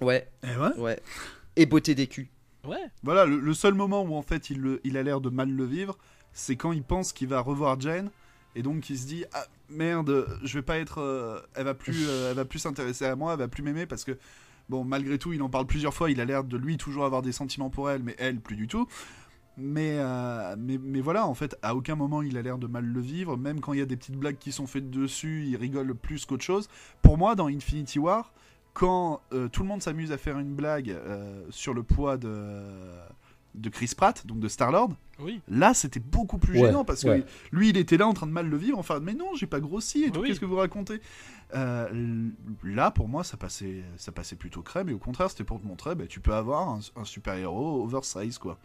Ouais, 0.00 0.28
Eh 0.44 0.56
ouais. 0.60 0.76
ouais. 0.76 1.00
Et 1.56 1.66
beauté 1.66 1.94
des 1.94 2.06
culs. 2.06 2.28
Ouais. 2.66 2.76
Voilà, 3.02 3.24
le, 3.24 3.38
le 3.40 3.54
seul 3.54 3.74
moment 3.74 4.02
où 4.02 4.14
en 4.14 4.22
fait 4.22 4.50
il, 4.50 4.60
le- 4.60 4.80
il 4.84 4.96
a 4.96 5.02
l'air 5.02 5.20
de 5.20 5.30
mal 5.30 5.48
le 5.48 5.64
vivre, 5.64 5.96
c'est 6.38 6.56
quand 6.56 6.72
il 6.72 6.84
pense 6.84 7.12
qu'il 7.12 7.28
va 7.28 7.40
revoir 7.40 7.80
Jane 7.80 8.10
et 8.54 8.62
donc 8.62 8.88
il 8.90 8.98
se 8.98 9.06
dit 9.06 9.24
ah 9.34 9.44
merde, 9.68 10.26
je 10.44 10.58
vais 10.58 10.62
pas 10.62 10.78
être, 10.78 11.00
euh, 11.00 11.40
elle 11.54 11.64
va 11.64 11.74
plus, 11.74 12.06
euh, 12.08 12.30
elle 12.30 12.36
va 12.36 12.44
plus 12.44 12.60
s'intéresser 12.60 13.04
à 13.04 13.16
moi, 13.16 13.32
elle 13.32 13.40
va 13.40 13.48
plus 13.48 13.62
m'aimer 13.62 13.86
parce 13.86 14.04
que 14.04 14.16
bon 14.68 14.84
malgré 14.84 15.18
tout 15.18 15.32
il 15.32 15.42
en 15.42 15.48
parle 15.48 15.66
plusieurs 15.66 15.92
fois, 15.92 16.10
il 16.10 16.20
a 16.20 16.24
l'air 16.24 16.44
de 16.44 16.56
lui 16.56 16.76
toujours 16.76 17.04
avoir 17.04 17.22
des 17.22 17.32
sentiments 17.32 17.70
pour 17.70 17.90
elle, 17.90 18.02
mais 18.04 18.14
elle 18.18 18.40
plus 18.40 18.56
du 18.56 18.68
tout. 18.68 18.86
Mais, 19.60 19.96
euh, 19.98 20.54
mais, 20.56 20.78
mais 20.78 21.00
voilà, 21.00 21.26
en 21.26 21.34
fait, 21.34 21.56
à 21.62 21.74
aucun 21.74 21.96
moment 21.96 22.22
il 22.22 22.38
a 22.38 22.42
l'air 22.42 22.58
de 22.58 22.68
mal 22.68 22.84
le 22.84 23.00
vivre, 23.00 23.36
même 23.36 23.60
quand 23.60 23.72
il 23.72 23.80
y 23.80 23.82
a 23.82 23.86
des 23.86 23.96
petites 23.96 24.16
blagues 24.16 24.38
qui 24.38 24.52
sont 24.52 24.68
faites 24.68 24.88
dessus, 24.88 25.44
il 25.44 25.56
rigole 25.56 25.92
plus 25.96 26.24
qu'autre 26.24 26.44
chose. 26.44 26.68
Pour 27.02 27.18
moi, 27.18 27.34
dans 27.34 27.48
Infinity 27.48 27.98
War, 27.98 28.32
quand 28.74 29.22
tout 29.50 29.62
le 29.62 29.68
monde 29.68 29.82
s'amuse 29.82 30.12
à 30.12 30.18
faire 30.18 30.38
une 30.38 30.54
blague 30.54 30.96
sur 31.50 31.74
le 31.74 31.82
poids 31.82 32.16
de, 32.16 32.62
de 33.58 33.68
Chris 33.68 33.92
Pratt, 33.96 34.26
donc 34.26 34.38
de 34.40 34.48
Star-Lord, 34.48 34.90
Oui. 35.20 35.40
là 35.48 35.74
c'était 35.74 36.00
beaucoup 36.00 36.38
plus 36.38 36.54
Ouais, 36.60 36.66
gênant 36.68 36.84
parce 36.84 37.02
que 37.02 37.08
ouais. 37.08 37.24
lui 37.52 37.68
il 37.70 37.76
était 37.76 37.96
là 37.96 38.06
en 38.06 38.14
train 38.14 38.26
de 38.26 38.32
mal 38.32 38.48
le 38.48 38.56
vivre, 38.56 38.78
enfin 38.78 39.00
mais 39.00 39.14
non, 39.14 39.34
j'ai 39.34 39.46
pas 39.46 39.60
grossi 39.60 40.04
et 40.04 40.10
tout, 40.10 40.20
Oui. 40.20 40.28
qu'est-ce 40.28 40.40
que 40.40 40.44
vous 40.46 40.56
racontez? 40.56 41.00
Euh, 41.54 42.28
Là 42.62 42.90
pour 42.90 43.08
moi 43.08 43.24
ça 43.24 43.36
passait, 43.36 43.82
ça 43.96 44.12
passait 44.12 44.36
plutôt 44.36 44.62
crème 44.62 44.88
et 44.88 44.92
au 44.92 44.98
contraire 44.98 45.30
c'était 45.30 45.44
pour 45.44 45.60
te 45.60 45.66
montrer, 45.66 45.94
bah, 45.94 46.06
tu 46.06 46.20
peux 46.20 46.34
avoir 46.34 46.68
un, 46.68 46.80
un 46.96 47.04
super-héros 47.04 47.82
oversize 47.84 48.38
quoi. 48.38 48.58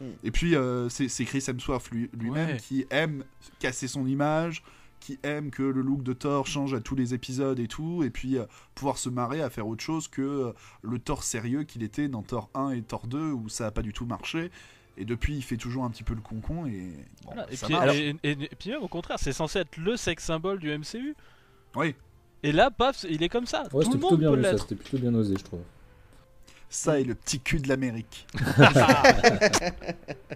Mm. 0.00 0.04
Et 0.24 0.30
puis 0.30 0.54
euh, 0.56 0.88
c'est 0.88 1.24
Chris 1.24 1.44
Hemsworth 1.48 1.90
lui- 1.90 2.10
lui-même 2.12 2.48
Ouais. 2.50 2.56
qui 2.58 2.84
aime 2.90 3.24
casser 3.58 3.88
son 3.88 4.06
image, 4.06 4.62
qui 5.00 5.18
aime 5.22 5.50
que 5.50 5.62
le 5.62 5.82
look 5.82 6.02
de 6.02 6.12
Thor 6.12 6.46
change 6.46 6.74
à 6.74 6.80
tous 6.80 6.94
les 6.96 7.14
épisodes 7.14 7.58
et 7.60 7.68
tout, 7.68 8.02
et 8.02 8.10
puis 8.10 8.38
euh, 8.38 8.44
pouvoir 8.74 8.98
se 8.98 9.08
marrer 9.08 9.40
à 9.42 9.50
faire 9.50 9.66
autre 9.68 9.82
chose 9.82 10.08
que 10.08 10.22
euh, 10.22 10.52
le 10.82 10.98
Thor 10.98 11.22
sérieux 11.22 11.62
qu'il 11.64 11.82
était 11.82 12.08
dans 12.08 12.22
Thor 12.22 12.50
1 12.54 12.70
et 12.70 12.82
Thor 12.82 13.06
2 13.06 13.30
où 13.32 13.48
ça 13.48 13.66
a 13.66 13.70
pas 13.70 13.82
du 13.82 13.92
tout 13.92 14.06
marché. 14.06 14.50
Et 14.98 15.04
depuis, 15.04 15.36
il 15.36 15.42
fait 15.42 15.58
toujours 15.58 15.84
un 15.84 15.90
petit 15.90 16.02
peu 16.02 16.14
le 16.14 16.22
concon 16.22 16.66
et 16.66 16.90
bon, 17.24 17.32
Voilà. 17.34 17.46
Et, 17.52 17.56
ça 17.56 17.66
puis, 17.66 17.74
marche. 17.76 17.94
et- 17.94 18.16
et- 18.24 18.30
et 18.30 18.48
puis 18.58 18.70
même 18.70 18.82
au 18.82 18.88
contraire, 18.88 19.18
c'est 19.20 19.32
censé 19.34 19.58
être 19.60 19.76
le 19.76 19.96
sex 19.96 20.24
symbole 20.24 20.58
du 20.58 20.70
MCU. 20.70 21.14
Oui, 21.76 21.94
Et 22.42 22.50
là, 22.52 22.70
paf, 22.70 23.04
il 23.08 23.22
est 23.22 23.28
comme 23.28 23.46
ça. 23.46 23.64
Ouais, 23.64 23.84
Tout 23.84 23.92
c'était 23.92 23.94
le 23.94 23.98
plutôt 23.98 24.10
monde 24.12 24.20
bien 24.20 24.30
peut 24.30 24.36
vu, 24.38 24.42
ça, 24.44 24.50
l'être. 24.52 24.62
c'était 24.62 24.74
plutôt 24.76 24.98
bien 24.98 25.14
osé, 25.14 25.34
je 25.38 25.44
trouve. 25.44 25.60
ça 26.70 26.98
et 26.98 27.04
le 27.04 27.14
petit 27.14 27.40
cul 27.40 27.60
de 27.60 27.68
l'Amérique. 27.68 28.26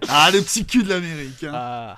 ah, 0.07 0.29
le 0.31 0.41
petit 0.41 0.65
cul 0.65 0.83
de 0.83 0.89
l'Amérique. 0.89 1.43
hein. 1.43 1.51
Ah. 1.53 1.97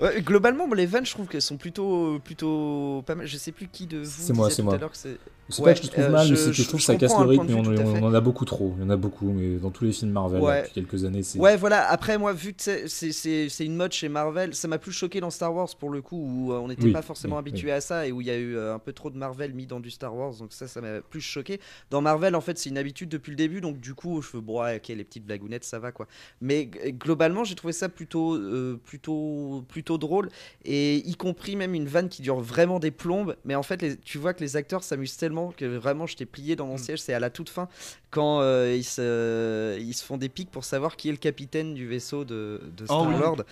Ouais, 0.00 0.22
globalement, 0.22 0.72
les 0.74 0.86
vannes, 0.86 1.04
je 1.06 1.10
trouve 1.12 1.26
qu'elles 1.26 1.42
sont 1.42 1.56
plutôt, 1.56 2.20
plutôt 2.20 3.02
pas 3.06 3.14
mal. 3.16 3.26
Je 3.26 3.36
sais 3.36 3.52
plus 3.52 3.66
qui 3.66 3.86
de 3.86 3.98
vous 3.98 4.04
C'est 4.26 4.32
moi, 4.32 4.48
c'est 4.50 4.62
moi. 4.62 4.78
c'est. 4.92 5.18
Ouais, 5.60 5.72
pas 5.72 5.80
que 5.80 5.86
je 5.86 5.90
trouve 5.90 6.04
euh, 6.04 6.10
mal, 6.10 6.28
mais 6.28 6.36
c'est 6.36 6.48
que 6.50 6.52
je 6.52 6.62
je- 6.62 6.68
trouve 6.68 6.78
que 6.80 6.84
ça 6.84 6.94
casse 6.96 7.18
le 7.18 7.24
rythme, 7.24 7.54
on, 7.54 7.64
on 8.02 8.02
en 8.08 8.12
a 8.12 8.20
beaucoup 8.20 8.44
trop. 8.44 8.74
Il 8.76 8.82
y 8.82 8.86
en 8.86 8.90
a 8.90 8.98
beaucoup, 8.98 9.30
mais 9.32 9.56
dans 9.56 9.70
tous 9.70 9.84
les 9.84 9.92
films 9.92 10.10
Marvel 10.12 10.42
Ouais. 10.42 10.56
là, 10.56 10.60
depuis 10.60 10.74
quelques 10.74 11.04
années. 11.06 11.22
Ouais, 11.36 11.56
voilà. 11.56 11.88
Après, 11.90 12.18
moi, 12.18 12.34
vu 12.34 12.52
que 12.52 12.60
c'est- 12.62 13.64
une 13.64 13.74
mode 13.74 13.92
chez 13.92 14.10
Marvel, 14.10 14.54
ça 14.54 14.68
m'a 14.68 14.76
plus 14.78 14.92
choqué 14.92 15.20
dans 15.20 15.30
Star 15.30 15.54
Wars 15.54 15.68
pour 15.80 15.88
le 15.88 16.02
coup, 16.02 16.18
où 16.18 16.52
euh, 16.52 16.58
on 16.58 16.68
n'était 16.68 16.84
Oui, 16.84 16.92
pas 16.92 17.00
forcément 17.00 17.36
oui, 17.36 17.40
habitué 17.40 17.72
à 17.72 17.80
ça 17.80 18.06
et 18.06 18.12
où 18.12 18.20
il 18.20 18.26
y 18.26 18.30
a 18.30 18.36
eu 18.36 18.56
euh, 18.56 18.74
un 18.74 18.78
peu 18.78 18.92
trop 18.92 19.08
de 19.08 19.16
Marvel 19.16 19.54
mis 19.54 19.66
dans 19.66 19.80
du 19.80 19.90
Star 19.90 20.14
Wars, 20.14 20.34
donc 20.34 20.52
ça, 20.52 20.68
ça 20.68 20.82
m'a 20.82 21.00
plus 21.00 21.22
choqué. 21.22 21.60
Dans 21.90 22.02
Marvel, 22.02 22.34
en 22.36 22.42
fait, 22.42 22.58
c'est 22.58 22.68
une 22.68 22.76
habitude 22.78 23.08
depuis 23.08 23.30
le 23.30 23.36
début, 23.36 23.62
donc 23.62 23.80
du 23.80 23.94
coup, 23.94 24.20
je 24.20 24.28
fais 24.28 24.40
bon, 24.42 24.60
ok, 24.62 24.88
les 24.88 25.02
petites 25.04 25.24
blagounettes, 25.24 25.64
ça 25.64 25.78
va 25.78 25.92
quoi. 25.92 26.06
Mais 26.42 26.66
globalement, 26.66 27.44
j'ai 27.44 27.54
trouvé 27.54 27.72
ça 27.72 27.88
plutôt, 27.88 28.34
euh, 28.34 28.78
plutôt, 28.84 29.64
plutôt 29.66 29.87
drôle, 29.96 30.28
et 30.64 30.96
y 31.08 31.14
compris 31.14 31.56
même 31.56 31.74
une 31.74 31.86
vanne 31.86 32.10
qui 32.10 32.20
dure 32.20 32.40
vraiment 32.40 32.78
des 32.80 32.90
plombes. 32.90 33.36
Mais 33.44 33.54
en 33.54 33.62
fait, 33.62 33.80
les- 33.80 33.96
tu 33.96 34.18
vois 34.18 34.34
que 34.34 34.40
les 34.40 34.56
acteurs 34.56 34.82
s'amusent 34.84 35.16
tellement 35.16 35.52
que 35.56 35.64
vraiment, 35.64 36.06
je 36.06 36.16
t'ai 36.16 36.26
plié 36.26 36.56
dans 36.56 36.66
mon 36.66 36.74
Mm. 36.74 36.78
siège. 36.78 36.98
C'est 37.00 37.14
à 37.14 37.20
la 37.20 37.30
toute 37.30 37.48
fin 37.48 37.68
quand 38.10 38.40
euh, 38.42 38.74
ils, 38.76 38.84
se, 38.84 39.78
ils 39.80 39.94
se 39.94 40.04
font 40.04 40.18
des 40.18 40.28
pics 40.28 40.50
pour 40.50 40.64
savoir 40.64 40.96
qui 40.96 41.08
est 41.08 41.12
le 41.12 41.16
capitaine 41.18 41.72
du 41.74 41.86
vaisseau 41.86 42.24
de, 42.24 42.60
de 42.76 42.84
Oh 42.90 43.04
oui. 43.06 43.14
Star-Lord. 43.14 43.44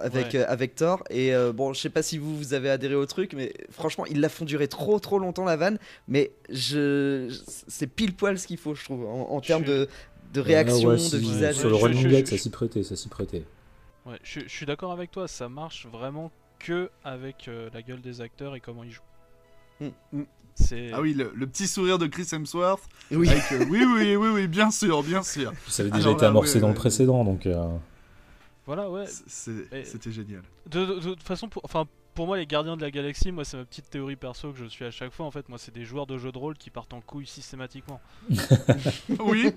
Avec, 0.00 0.32
Ouais. 0.32 0.40
euh, 0.40 0.44
avec 0.48 0.74
Thor 0.76 1.04
et 1.10 1.34
euh, 1.34 1.52
bon 1.52 1.74
je 1.74 1.80
sais 1.82 1.90
pas 1.90 2.02
si 2.02 2.16
vous 2.16 2.34
vous 2.38 2.54
avez 2.54 2.70
adhéré 2.70 2.94
au 2.94 3.04
truc 3.04 3.34
mais 3.36 3.52
franchement 3.70 4.06
ils 4.06 4.18
la 4.18 4.30
font 4.30 4.46
durer 4.46 4.66
trop 4.66 4.98
trop 4.98 5.18
longtemps 5.18 5.44
la 5.44 5.56
vanne 5.56 5.78
mais 6.08 6.32
je 6.48 7.28
c'est 7.68 7.86
pile 7.86 8.14
poil 8.14 8.38
ce 8.38 8.46
qu'il 8.46 8.56
faut 8.56 8.74
je 8.74 8.82
trouve 8.82 9.04
en, 9.04 9.30
en 9.30 9.42
Je 9.42 9.46
termes 9.46 9.62
de, 9.62 9.86
de 10.32 10.40
réaction 10.40 10.88
ouais, 10.88 10.96
de 10.96 11.16
visage 11.18 11.56
Sur 11.56 11.68
le 11.68 11.76
Je- 11.76 11.82
running 11.84 12.02
je- 12.04 12.08
gag, 12.08 12.24
je- 12.24 12.30
ça 12.30 12.38
s'y 12.38 12.48
prêtait, 12.48 12.82
ça 12.82 12.96
s'y 12.96 13.08
prêtait. 13.08 13.42
Ouais, 14.06 14.18
je, 14.22 14.40
je 14.40 14.48
suis 14.48 14.66
d'accord 14.66 14.92
avec 14.92 15.10
toi, 15.10 15.26
ça 15.28 15.48
marche 15.48 15.86
vraiment 15.86 16.30
que 16.58 16.90
avec 17.04 17.48
euh, 17.48 17.70
la 17.72 17.82
gueule 17.82 18.00
des 18.00 18.20
acteurs 18.20 18.54
et 18.54 18.60
comment 18.60 18.84
ils 18.84 18.92
jouent. 18.92 19.02
Mm. 19.80 19.88
Mm. 20.12 20.22
Ah 20.92 21.00
oui, 21.00 21.14
le, 21.14 21.32
le 21.34 21.46
petit 21.48 21.66
sourire 21.66 21.98
de 21.98 22.06
Chris 22.06 22.28
Hemsworth. 22.32 22.82
oui 23.10 23.28
Avec, 23.28 23.42
euh, 23.52 23.64
oui, 23.68 23.84
oui, 23.84 24.14
oui, 24.14 24.28
oui, 24.28 24.46
bien 24.46 24.70
sûr, 24.70 25.02
bien 25.02 25.22
sûr. 25.24 25.52
Ça 25.66 25.82
avait 25.82 25.90
Alors 25.90 25.98
déjà 25.98 26.10
été 26.12 26.22
là, 26.22 26.28
amorcé 26.28 26.54
ouais, 26.54 26.60
dans 26.60 26.68
ouais. 26.68 26.74
le 26.74 26.78
précédent, 26.78 27.24
donc. 27.24 27.46
euh, 27.46 27.76
voilà, 28.66 28.88
ouais. 28.88 29.06
C'était 29.26 30.12
génial. 30.12 30.42
De, 30.70 30.84
de- 30.84 30.94
de 30.94 31.00
toute 31.00 31.22
façon, 31.24 31.48
pour, 31.48 31.62
enfin, 31.64 31.86
pour 32.14 32.26
moi, 32.28 32.36
les 32.36 32.46
Gardiens 32.46 32.76
de 32.76 32.82
la 32.82 32.92
Galaxie, 32.92 33.32
moi, 33.32 33.44
c'est 33.44 33.56
ma 33.56 33.64
petite 33.64 33.90
théorie 33.90 34.14
perso 34.14 34.52
que 34.52 34.58
je 34.58 34.66
suis 34.66 34.84
à 34.84 34.92
chaque 34.92 35.12
fois. 35.12 35.26
En 35.26 35.32
fait, 35.32 35.48
moi, 35.48 35.58
c'est 35.58 35.74
des 35.74 35.84
joueurs 35.84 36.06
de 36.06 36.18
jeux 36.18 36.30
de 36.30 36.38
rôle 36.38 36.56
qui 36.56 36.70
partent 36.70 36.92
en 36.94 37.00
couille 37.00 37.26
systématiquement. 37.26 38.00
Oui, 39.18 39.52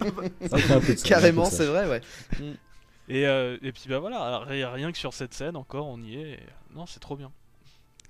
ça 0.50 0.58
ça, 0.58 0.96
carrément 1.08 1.46
c'est 1.46 1.66
vrai 1.68 1.88
ouais 1.88 2.02
Et, 3.08 3.26
euh, 3.26 3.58
et 3.62 3.72
puis, 3.72 3.86
bah 3.88 4.00
voilà, 4.00 4.40
rien 4.40 4.92
que 4.92 4.98
sur 4.98 5.14
cette 5.14 5.34
scène, 5.34 5.56
encore, 5.56 5.88
on 5.88 6.02
y 6.02 6.16
est. 6.16 6.40
Non, 6.76 6.86
c'est 6.86 7.00
trop 7.00 7.16
bien. 7.16 7.32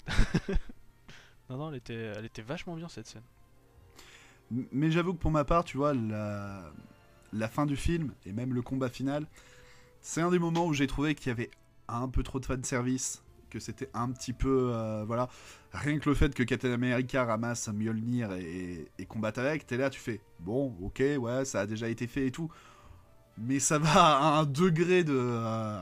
non, 1.49 1.57
non, 1.57 1.69
elle 1.69 1.77
était, 1.77 2.13
elle 2.17 2.25
était 2.25 2.41
vachement 2.41 2.75
bien 2.75 2.87
cette 2.87 3.07
scène. 3.07 3.23
mais 4.71 4.89
j'avoue 4.89 5.13
que 5.13 5.19
pour 5.19 5.31
ma 5.31 5.43
part, 5.43 5.63
tu 5.63 5.77
vois, 5.77 5.93
la, 5.93 7.49
fin 7.49 7.65
du 7.65 7.75
film 7.75 8.13
et 8.25 8.31
même 8.31 8.53
le 8.53 8.61
combat 8.61 8.89
final, 8.89 9.27
c'est 10.01 10.21
un 10.21 10.31
des 10.31 10.39
moments 10.39 10.65
où 10.65 10.73
j'ai 10.73 10.87
trouvé 10.87 11.13
qu'il 11.13 11.27
y 11.27 11.31
avait 11.31 11.51
un 11.87 12.09
peu 12.09 12.23
trop 12.23 12.39
de 12.39 12.45
fanservice, 12.45 13.23
que 13.49 13.59
c'était 13.59 13.89
un 13.93 14.09
petit 14.11 14.33
peu. 14.33 14.71
euh, 14.73 15.03
voilà. 15.05 15.29
Rien 15.73 15.99
que 15.99 16.09
le 16.09 16.15
fait 16.15 16.33
que 16.33 16.43
Captain 16.43 16.71
America 16.71 17.23
ramasse 17.23 17.67
Mjolnir 17.67 18.31
et, 18.33 18.87
et 18.97 19.05
combatte 19.05 19.37
avec, 19.37 19.67
t'es 19.67 19.77
là, 19.77 19.89
tu 19.89 19.99
fais 19.99 20.21
bon, 20.39 20.75
ok, 20.81 21.03
ouais, 21.19 21.45
ça 21.45 21.61
a 21.61 21.65
déjà 21.67 21.87
été 21.87 22.07
fait 22.07 22.27
et 22.27 22.31
tout. 22.31 22.49
Mais 23.37 23.59
ça 23.59 23.77
va 23.79 24.17
à 24.17 24.39
un 24.39 24.45
degré 24.45 25.03
de. 25.03 25.13
euh, 25.17 25.79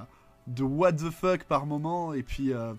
de 0.47 0.63
what 0.63 0.93
the 0.93 1.09
fuck 1.11 1.43
par 1.45 1.65
moment, 1.65 2.13
et 2.13 2.23
puis. 2.23 2.53
euh, 2.53 2.73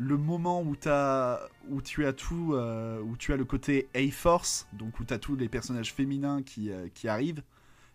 le 0.00 0.16
moment 0.16 0.60
où, 0.60 0.74
as, 0.86 1.38
où 1.70 1.80
tu 1.80 2.04
as 2.04 2.12
tout, 2.12 2.54
euh, 2.54 3.00
où 3.00 3.16
tu 3.16 3.32
as 3.32 3.36
le 3.36 3.44
côté 3.44 3.88
A-Force, 3.94 4.66
donc 4.72 4.98
où 4.98 5.04
tu 5.04 5.14
as 5.14 5.18
tous 5.20 5.36
les 5.36 5.48
personnages 5.48 5.94
féminins 5.94 6.42
qui, 6.42 6.72
euh, 6.72 6.88
qui 6.94 7.06
arrivent 7.06 7.42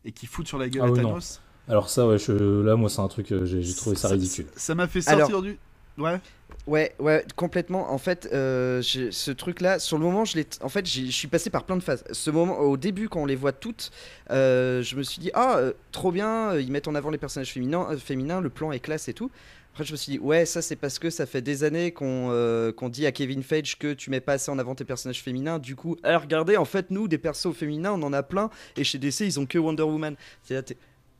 et 0.06 0.14
qui 0.14 0.26
foutent 0.26 0.48
sur 0.48 0.58
la 0.58 0.70
gueule 0.70 0.84
Ah 0.86 0.88
à 0.88 0.92
oui, 0.92 1.02
non. 1.02 1.10
Thanos. 1.10 1.42
Alors, 1.68 1.90
ça, 1.90 2.08
ouais, 2.08 2.18
je- 2.18 2.62
là, 2.62 2.78
moi, 2.78 2.90
c'est 2.90 3.02
un 3.02 3.08
truc, 3.10 3.28
j'ai 3.44 3.74
trouvé 3.76 3.98
ça 3.98 4.08
ridicule. 4.08 4.46
Ça 4.56 4.76
m'a 4.76 4.88
fait 4.88 5.02
sortir 5.02 5.26
Alors- 5.28 5.42
du. 5.42 5.60
Ouais. 6.00 6.20
Ouais, 6.68 6.94
ouais, 7.00 7.26
complètement. 7.36 7.92
En 7.92 7.98
fait, 7.98 8.30
euh, 8.34 8.82
ce 8.82 9.32
truc-là, 9.32 9.80
sur 9.80 9.98
le 9.98 10.04
moment, 10.04 10.26
je 10.26 10.36
l'ai. 10.38 10.46
En 10.62 10.70
fait, 10.70 10.86
je 10.86 11.10
suis 11.12 11.28
passé 11.28 11.50
par 11.50 11.64
plein 11.64 11.78
de 11.78 11.84
phases. 11.84 12.04
Ce 12.12 12.30
moment, 12.30 12.60
au 12.60 12.78
début, 12.78 13.10
quand 13.10 13.22
on 13.22 13.26
les 13.26 13.36
voit 13.36 13.52
toutes, 13.54 13.92
euh, 14.30 14.82
je 14.84 14.96
me 14.96 15.04
suis 15.04 15.20
dit, 15.20 15.32
ah, 15.34 15.58
euh, 15.58 15.74
trop 15.92 16.12
bien, 16.12 16.52
euh, 16.52 16.62
ils 16.62 16.72
mettent 16.72 16.88
en 16.88 16.96
avant 16.96 17.10
les 17.10 17.18
personnages 17.18 17.52
féminins, 17.54 17.88
euh, 17.92 17.98
féminins, 17.98 18.40
le 18.42 18.50
plan 18.50 18.72
est 18.72 18.80
classe 18.80 19.08
et 19.08 19.14
tout. 19.14 19.32
Après, 19.74 19.84
je 19.84 19.92
me 19.94 19.98
suis 19.98 20.14
dit, 20.14 20.20
ouais, 20.20 20.46
ça, 20.46 20.62
c'est 20.62 20.76
parce 20.76 21.00
que 21.00 21.10
ça 21.10 21.26
fait 21.26 21.42
des 21.42 21.64
années 21.64 21.92
qu'on 21.92 22.30
euh, 22.32 22.72
qu'on 22.72 22.90
dit 22.90 23.06
à 23.06 23.12
Kevin 23.12 23.42
Feige 23.44 23.78
que 23.78 23.94
tu 23.94 24.10
mets 24.10 24.20
pas 24.20 24.34
assez 24.34 24.52
en 24.52 24.60
avant 24.60 24.76
tes 24.76 24.86
personnages 24.86 25.22
féminins. 25.24 25.60
Du 25.60 25.76
coup, 25.76 25.96
alors 26.04 26.22
regardez, 26.24 26.58
en 26.58 26.66
fait, 26.66 26.92
nous, 26.92 27.08
des 27.08 27.18
persos 27.18 27.54
féminins, 27.56 27.94
on 27.94 28.04
en 28.04 28.14
a 28.14 28.22
plein. 28.24 28.50
Et 28.76 28.84
chez 28.84 28.98
DC, 28.98 29.22
ils 29.22 29.40
ont 29.40 29.46
que 29.46 29.58
Wonder 29.58 29.84
Woman. 29.84 30.16
C'est 30.44 30.54
là, 30.56 30.62
t'es- 30.64 30.78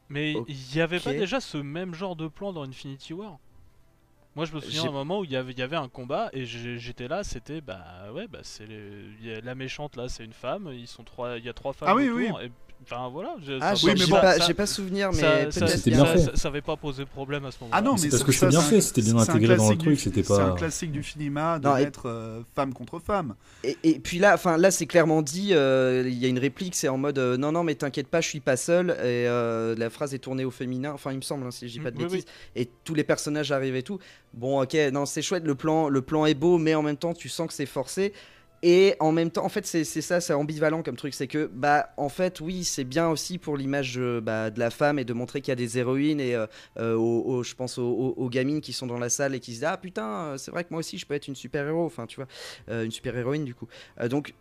Mais 0.10 0.34
il 0.48 0.76
y 0.76 0.82
avait 0.82 1.00
pas 1.00 1.12
déjà 1.20 1.40
ce 1.40 1.58
même 1.58 1.94
genre 1.96 2.16
de 2.16 2.28
plan 2.28 2.52
dans 2.54 2.64
Infinity 2.64 3.14
War? 3.14 3.38
Moi 4.40 4.46
je 4.46 4.56
me 4.56 4.62
souviens 4.62 4.86
d'un 4.86 4.92
moment 4.92 5.20
où 5.20 5.26
il 5.26 5.32
y 5.32 5.36
avait, 5.36 5.52
il 5.52 5.60
y 5.60 5.62
avait 5.62 5.76
un 5.76 5.90
combat 5.90 6.30
et 6.32 6.46
j'étais 6.46 7.10
là, 7.10 7.26
c'était 7.26 7.60
bah 7.60 7.84
ouais 8.14 8.26
bah 8.30 8.40
c'est 8.42 8.66
les- 8.66 9.42
la 9.42 9.54
méchante 9.54 9.98
là 9.98 10.08
c'est 10.08 10.24
une 10.24 10.32
femme, 10.32 10.70
ils 10.72 10.88
sont 10.88 11.04
trois, 11.04 11.38
il 11.38 11.44
y 11.44 11.50
a 11.50 11.54
trois 11.54 11.74
femmes 11.74 11.90
Ah 11.92 11.94
oui, 11.96 12.08
autour, 12.10 12.38
oui. 12.40 12.46
et 12.46 12.52
enfin 12.84 13.10
voilà. 13.10 13.36
Ah, 13.62 13.76
ça- 13.76 13.88
j'ai 13.88 13.94
Oui, 13.94 14.10
bon, 14.10 14.16
pas, 14.20 14.54
pas 14.54 14.66
souvenir, 14.66 15.12
mais 15.12 15.20
ça, 15.52 15.62
bien 15.86 16.06
fait. 16.06 16.18
ça- 16.20 16.36
ça 16.36 16.48
avait 16.48 16.62
pas 16.62 16.76
posé 16.76 17.06
problème 17.06 17.46
à 17.46 17.52
ce 17.52 17.58
moment-là. 17.62 17.78
Ah 17.78 17.82
non, 17.82 17.98
C'est 17.98 18.06
mais 18.08 18.12
parce 18.12 18.24
que 18.24 18.32
c'était 18.32 18.48
bien 18.48 18.62
fait, 18.62 18.82
c'était 18.82 19.02
bien 19.02 19.18
intégré 19.18 19.56
dans 19.56 19.70
le 19.70 19.78
truc, 19.78 20.00
c'était 20.00 20.24
C'est 20.24 20.34
un 20.34 20.50
pas- 20.50 20.56
classique 20.56 20.92
du 20.92 21.04
cinéma 21.04 21.60
de 21.60 21.68
Non, 21.68 21.78
et- 21.78 21.86
mettre 21.86 22.08
euh, 22.08 22.42
femme 22.56 22.74
contre 22.74 23.00
femme. 23.00 23.36
Et, 23.64 23.78
et 23.84 24.00
puis 24.00 24.20
là, 24.20 24.34
enfin 24.34 24.58
là, 24.58 24.72
c'est 24.72 24.86
clairement 24.86 25.22
dit. 25.22 25.50
euh, 25.54 26.04
Il 26.08 26.18
y 26.18 26.26
a 26.26 26.30
une 26.30 26.40
réplique, 26.40 26.76
c'est 26.76 26.88
en 26.90 26.98
mode 26.98 27.20
euh, 27.20 27.38
non, 27.38 27.52
non, 27.52 27.64
mais 27.64 27.76
t'inquiète 27.76 28.08
pas, 28.08 28.22
je 28.22 28.28
suis 28.30 28.40
pas 28.40 28.58
seul. 28.58 28.92
Et 28.92 29.28
euh, 29.28 29.76
la 29.78 29.90
phrase 29.90 30.14
est 30.14 30.20
tournée 30.20 30.46
au 30.46 30.52
féminin. 30.52 30.92
Enfin, 30.94 31.12
il 31.12 31.18
me 31.18 31.22
semble, 31.22 31.46
hein, 31.46 31.52
si 31.52 31.68
je 31.68 31.74
dis 31.74 31.80
pas 31.80 31.92
de 31.92 31.98
Mm, 31.98 32.04
oui, 32.04 32.10
bêtises. 32.10 32.26
Et 32.56 32.70
tous 32.84 32.94
les 32.96 33.04
personnages 33.04 33.52
arrivent 33.52 33.76
et 33.76 33.84
tout. 33.84 34.00
Bon, 34.34 34.62
ok, 34.62 34.76
non, 34.94 35.06
c'est 35.06 35.22
chouette. 35.22 35.44
Le 35.46 35.56
plan, 35.56 35.90
le 35.90 36.02
plan 36.02 36.26
est 36.26 36.34
beau, 36.34 36.58
mais 36.58 36.76
en 36.76 36.82
même 36.84 36.98
temps, 36.98 37.14
tu 37.14 37.30
sens 37.30 37.48
que 37.48 37.54
c'est 37.54 37.66
forcé. 37.66 38.14
Et 38.62 38.96
en 39.00 39.12
même 39.12 39.32
temps, 39.32 39.46
en 39.46 39.50
fait, 39.50 39.66
c'est 39.66 39.84
ça, 39.84 40.20
c'est 40.20 40.34
ambivalent 40.34 40.84
comme 40.84 40.98
truc. 40.98 41.14
C'est 41.14 41.28
que, 41.28 41.50
bah, 41.54 41.94
en 41.98 42.10
fait, 42.10 42.42
oui, 42.42 42.64
c'est 42.64 42.84
bien 42.84 43.08
aussi 43.10 43.38
pour 43.38 43.56
l'image 43.56 43.98
euh, 43.98 44.20
bah, 44.20 44.50
de 44.50 44.60
la 44.60 44.70
femme 44.70 45.00
et 45.00 45.06
de 45.06 45.14
montrer 45.14 45.42
qu'il 45.42 45.52
y 45.52 45.54
a 45.54 45.56
des 45.56 45.78
héroïnes. 45.78 46.20
Et 46.20 46.36
euh, 46.36 46.46
euh, 46.78 47.44
je 47.44 47.56
pense 47.56 47.78
aux, 47.78 48.30
gamines 48.30 48.62
qui 48.62 48.74
sont 48.74 48.88
dans 48.88 49.00
la 49.00 49.10
salle 49.10 49.34
et 49.34 49.40
qui 49.40 49.52
se 49.52 49.60
disent 49.60 49.66
Ah 49.66 49.78
putain, 49.78 50.38
c'est 50.38 50.52
vrai 50.52 50.64
que 50.64 50.70
moi 50.72 50.80
aussi, 50.80 50.98
je 50.98 51.06
peux 51.06 51.14
être 51.14 51.28
une 51.28 51.36
super-héros. 51.36 51.86
Enfin, 51.86 52.06
tu 52.06 52.18
vois, 52.18 52.28
une 52.84 52.92
super-héroïne 52.92 53.46
du 53.46 53.56
coup. 53.56 53.68
Donc, 54.10 54.34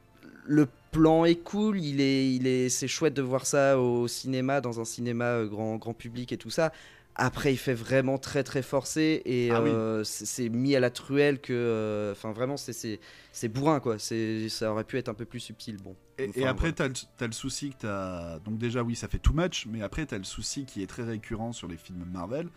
le 0.45 0.66
plan 0.91 1.25
est 1.25 1.37
cool, 1.37 1.79
il 1.79 2.01
est, 2.01 2.33
il 2.33 2.47
est, 2.47 2.71
c'est 2.71 2.89
chouette 2.89 3.14
de 3.14 3.23
voir 3.23 3.47
ça 3.47 3.79
au 3.79 4.09
cinéma, 4.09 4.61
dans 4.61 4.81
un 4.81 4.85
cinéma 4.85 5.45
grand, 5.45 5.77
grand 5.77 5.95
public 5.95 6.33
et 6.33 6.39
tout 6.39 6.51
ça. 6.51 6.73
Après, 7.21 7.53
il 7.53 7.57
fait 7.57 7.75
vraiment 7.75 8.16
très 8.16 8.45
très 8.45 8.62
forcé 8.62 9.23
et 9.25 9.51
Ah 9.51 9.61
euh, 9.61 10.05
c'est 10.05 10.25
c'est 10.25 10.49
mis 10.49 10.77
à 10.77 10.81
la 10.81 10.91
truelle 10.91 11.41
que. 11.41 11.53
euh, 11.53 12.12
Enfin, 12.12 12.31
vraiment, 12.33 12.57
c'est- 12.57 12.73
c'est 12.73 13.01
c'est 13.33 13.49
bourrin 13.49 13.81
quoi. 13.81 13.99
C'est- 13.99 14.49
Ça 14.49 14.71
aurait 14.71 14.85
pu 14.85 14.99
être 14.99 15.09
un 15.09 15.14
peu 15.14 15.25
plus 15.25 15.41
subtil. 15.41 15.77
Bon. 15.83 15.97
Et, 16.19 16.29
Enfin, 16.29 16.41
et 16.41 16.47
après, 16.47 16.61
voilà. 16.71 16.73
t'as 16.75 16.89
le, 16.89 16.95
t'as 17.16 17.27
le 17.27 17.33
souci 17.33 17.71
que 17.71 17.77
t'as. 17.81 18.39
Donc, 18.41 18.59
déjà, 18.59 18.83
oui, 18.85 18.95
ça 18.95 19.09
fait 19.09 19.19
too 19.19 19.33
much, 19.33 19.66
mais 19.66 19.83
après, 19.83 20.07
t'as 20.07 20.19
le 20.19 20.25
souci 20.25 20.64
qui 20.64 20.83
est 20.83 20.87
très 20.87 21.03
récurrent 21.03 21.53
sur 21.53 21.66
les 21.69 21.77
films 21.77 22.05
Marvel 22.12 22.49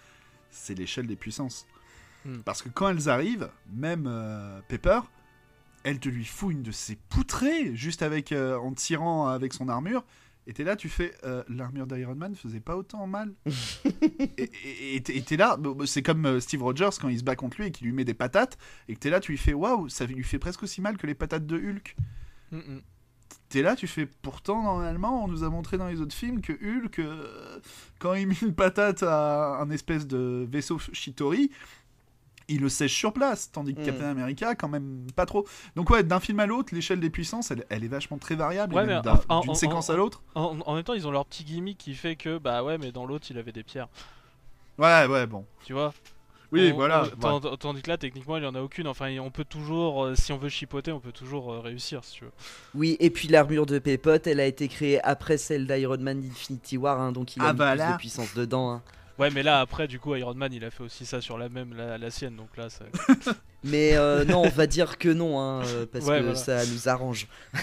c'est 0.51 0.74
l'échelle 0.76 1.07
des 1.07 1.16
puissances. 1.16 1.66
Hmm. 2.26 2.39
Parce 2.45 2.62
que 2.62 2.70
quand 2.70 2.89
elles 2.89 3.09
arrivent, 3.09 3.49
même 3.74 4.05
euh, 4.07 4.59
Pepper, 4.68 4.99
elle 5.84 5.97
te 5.99 6.09
lui 6.09 6.26
fout 6.26 6.51
une 6.51 6.62
de 6.62 6.72
ses 6.72 6.97
poutrées, 7.09 7.74
juste 7.76 8.01
avec, 8.03 8.32
euh, 8.32 8.57
en 8.57 8.74
tirant 8.74 9.28
avec 9.28 9.53
son 9.53 9.70
armure. 9.70 10.03
Et 10.52 10.54
t'es 10.54 10.66
là, 10.66 10.76
tu 10.76 10.89
fais. 10.89 11.14
euh, 11.24 11.45
L'armure 11.47 11.88
d'Iron 11.88 12.14
Man 12.14 12.36
faisait 12.36 12.60
pas 12.60 12.76
autant 12.76 13.08
mal. 13.08 13.32
et 14.38 15.02
t'es 15.02 15.38
là, 15.38 15.58
c'est 15.86 16.04
comme 16.04 16.26
euh, 16.26 16.39
Steve 16.41 16.62
Rogers 16.62 16.89
quand 16.99 17.08
il 17.08 17.18
se 17.18 17.24
bat 17.24 17.38
contre 17.38 17.56
lui 17.62 17.68
et 17.68 17.72
qu'il 17.72 17.88
lui 17.88 17.93
met 17.93 18.04
des 18.04 18.14
patates. 18.14 18.58
Et 18.89 18.95
que 18.95 18.99
t'es 18.99 19.10
là, 19.10 19.22
tu 19.22 19.32
lui 19.32 19.38
fais 19.38 19.54
waouh, 19.54 19.88
ça 19.88 20.06
lui 20.06 20.22
fait 20.26 20.39
presque 20.39 20.64
aussi 20.64 20.82
mal 20.82 20.97
que 20.97 21.08
les 21.08 21.16
patates 21.16 21.45
de 21.45 21.56
Hulk. 21.56 21.95
Mm, 22.52 22.58
mm. 22.58 22.82
T'es 23.47 23.62
là, 23.62 23.78
tu 23.78 23.88
fais 23.88 24.06
pourtant 24.06 24.62
normalement, 24.62 25.24
on 25.24 25.30
nous 25.30 25.45
a 25.45 25.49
montré 25.49 25.78
dans 25.78 25.88
les 25.88 26.02
autres 26.02 26.16
films 26.16 26.41
que 26.41 26.52
Hulk, 26.52 26.99
euh, 26.99 27.60
quand 27.99 28.14
il 28.14 28.28
met 28.28 28.36
une 28.41 28.54
patate 28.54 29.04
à 29.04 29.58
un 29.62 29.70
espèce 29.70 30.06
de 30.06 30.45
vaisseau 30.52 30.80
Shitori, 30.80 31.49
il 32.52 32.62
le 32.62 32.70
sèche 32.70 32.93
sur 32.95 33.14
place, 33.14 33.52
tandis 33.52 33.74
que 33.74 33.82
Mm. 33.82 33.86
Captain 33.86 34.10
America, 34.12 34.56
quand 34.56 34.68
même 34.70 35.08
pas 35.16 35.26
trop. 35.26 35.47
Donc 35.76 35.89
ouais, 35.89 36.04
d'un 36.04 36.20
film 36.20 36.39
à 36.39 36.45
l'autre, 36.45 36.74
l'échelle 36.76 36.99
des 36.99 37.10
puissances, 37.10 37.49
elle, 37.52 37.66
elle 37.70 37.84
est 37.84 37.88
vachement 37.88 38.18
très 38.18 38.36
variable, 38.36 38.76
Ouais, 38.76 38.86
d'une 38.86 39.02
en- 39.30 39.54
séquence 39.56 39.89
en- 39.89 39.93
à 39.93 39.97
l'autre. 39.97 40.22
En, 40.36 40.58
en 40.66 40.76
même 40.76 40.84
temps, 40.84 40.93
ils 40.93 41.08
ont 41.08 41.12
leur 41.12 41.26
petit 41.26 41.43
gimmick 41.43 41.78
qui 41.78 41.95
fait 41.95 42.16
que, 42.16 42.38
bah 42.38 42.64
ouais, 42.64 42.78
mais 42.78 42.91
dans 42.91 43.06
l'autre, 43.06 43.28
il 43.30 43.38
avait 43.38 43.52
des 43.52 43.64
pierres. 43.64 43.88
Ouais, 44.78 45.06
ouais, 45.08 45.28
bon. 45.28 45.45
Tu 45.66 45.74
vois? 45.74 45.93
Oui, 46.52 46.70
On- 46.74 46.76
voilà. 46.76 47.04
on- 47.04 47.06
ouais. 47.06 47.39
tand- 47.39 47.58
Tandis 47.60 47.82
que 47.82 47.89
là, 47.89 47.97
techniquement, 47.97 48.36
il 48.36 48.43
y 48.43 48.45
en 48.47 48.56
a 48.56 48.62
aucune. 48.62 48.86
Enfin, 48.88 49.18
on 49.20 49.32
peut 49.32 49.45
toujours, 49.45 50.04
euh, 50.04 50.16
si 50.16 50.34
on 50.34 50.38
veut 50.38 50.49
chipoter, 50.49 50.91
on 50.91 50.99
peut 50.99 51.14
toujours 51.14 51.54
euh, 51.54 51.60
réussir, 51.62 52.04
si 52.04 52.16
tu 52.16 52.26
veux. 52.26 52.32
Oui, 52.76 52.97
et 52.99 53.10
puis 53.10 53.30
l'armure 53.30 53.66
de 53.66 53.80
Pépot, 53.80 54.18
elle 54.26 54.41
a 54.41 54.45
été 54.45 54.68
créée 54.68 55.02
après 55.02 55.38
celle 55.38 55.66
d'Iron 55.66 55.97
Man 55.99 56.20
d'Infinity 56.20 56.76
War, 56.78 56.99
hein, 56.99 57.14
donc 57.14 57.38
il 57.38 57.41
a 57.41 57.45
Ah 57.47 57.54
mis 57.54 57.60
bah 57.60 57.72
plus 57.72 57.78
là. 57.80 57.91
de 57.93 57.97
puissance 57.97 58.34
dedans. 58.34 58.70
hein. 58.72 58.82
Ouais, 59.22 59.30
mais 59.30 59.43
là, 59.43 59.59
après, 59.61 59.88
du 59.88 59.99
coup, 59.99 60.15
Iron 60.15 60.34
Man, 60.34 60.51
il 60.51 60.65
a 60.65 60.72
fait 60.72 60.84
aussi 60.84 61.05
ça 61.05 61.22
sur 61.22 61.38
la 61.38 61.47
même, 61.47 61.74
la, 61.76 61.97
la 61.97 62.11
sienne, 62.11 62.36
donc 62.36 62.49
là, 62.57 62.69
ça... 62.69 62.86
Mais 63.63 63.95
euh, 63.95 64.26
non, 64.26 64.41
on 64.45 64.49
va 64.49 64.65
dire 64.67 64.97
que 64.97 65.09
non, 65.09 65.39
hein, 65.39 65.61
euh, 65.65 65.86
parce 65.91 66.05
Ouais, 66.05 66.17
que 66.17 66.24
voilà. 66.24 66.36
ça 66.36 66.65
nous 66.65 66.89
arrange. 66.89 67.28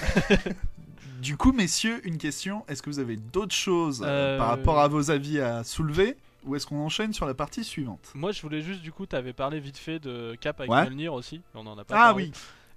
Du 1.20 1.36
coup, 1.36 1.50
messieurs, 1.52 2.00
une 2.06 2.16
question. 2.16 2.64
Est-ce 2.68 2.80
que 2.80 2.90
vous 2.90 3.00
avez 3.00 3.16
d'autres 3.16 3.54
choses 3.54 4.02
euh, 4.04 4.36
Euh, 4.36 4.38
par 4.38 4.48
rapport 4.50 4.78
à 4.78 4.86
vos 4.86 5.10
avis 5.10 5.40
à 5.40 5.64
soulever 5.64 6.16
Ou 6.44 6.54
est-ce 6.54 6.64
qu'on 6.64 6.78
enchaîne 6.78 7.12
sur 7.12 7.26
la 7.26 7.34
partie 7.34 7.64
suivante? 7.64 8.12
Moi, 8.14 8.30
je 8.30 8.40
voulais 8.40 8.60
juste, 8.60 8.82
du 8.82 8.92
coup, 8.92 9.04
t'avais 9.04 9.32
parlé 9.32 9.58
vite 9.58 9.78
fait 9.78 9.98
de 9.98 10.36
Cap 10.40 10.60
avec 10.60 10.70
Ouais. 10.70 10.82
Mjolnir 10.84 11.12
aussi. 11.12 11.40
On 11.56 11.66
en 11.66 11.76
a 11.76 11.84
pas 11.84 11.94
Ah 11.96 12.08
parlé. 12.10 12.26
oui 12.26 12.32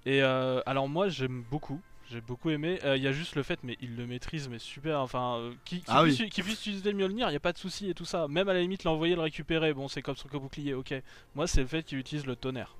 Et 0.06 0.22
euh, 0.24 0.60
alors 0.66 0.88
moi 0.88 1.08
j'aime 1.08 1.44
beaucoup, 1.52 1.80
j'ai 2.12 2.20
beaucoup 2.20 2.50
aimé. 2.50 2.78
Euh, 2.84 2.96
Il 2.96 3.02
y 3.02 3.08
a 3.08 3.12
juste 3.12 3.34
le 3.34 3.42
fait, 3.42 3.58
mais 3.62 3.76
il 3.80 3.96
le 3.96 4.06
maîtrise, 4.06 4.48
mais 4.48 4.58
super. 4.58 5.00
Enfin, 5.00 5.36
euh, 5.38 5.52
qui, 5.64 5.78
qui 5.78 5.84
Ah 5.88 6.02
puisse, 6.02 6.20
oui. 6.20 6.28
qui 6.28 6.42
puisse 6.42 6.60
utiliser 6.60 6.92
le 6.92 6.96
Mjolnir, 6.98 7.28
il 7.28 7.30
n'y 7.30 7.36
a 7.36 7.40
pas 7.40 7.52
de 7.52 7.58
souci 7.58 7.88
et 7.90 7.94
tout 7.94 8.04
ça. 8.04 8.28
Même 8.28 8.48
à 8.48 8.52
la 8.54 8.60
limite 8.60 8.84
l'envoyer, 8.84 9.14
le 9.14 9.22
récupérer, 9.22 9.72
bon 9.74 9.88
c'est 9.88 10.02
comme 10.02 10.16
son 10.16 10.28
bouclier, 10.28 10.74
ok. 10.74 10.94
Moi 11.34 11.46
c'est 11.46 11.62
le 11.62 11.66
fait 11.66 11.82
qu'il 11.82 11.98
utilise 11.98 12.26
le 12.26 12.36
tonnerre. 12.36 12.76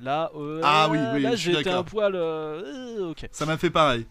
Là, 0.00 0.30
euh, 0.36 0.60
Ah 0.62 0.88
oui, 0.90 0.98
oui, 1.14 1.22
là 1.22 1.34
d'accord. 1.34 1.74
un 1.80 1.84
poil, 1.84 2.14
euh, 2.14 3.00
euh, 3.00 3.10
ok. 3.10 3.28
Ça 3.32 3.46
m'a 3.46 3.56
fait 3.58 3.70
pareil. 3.70 4.06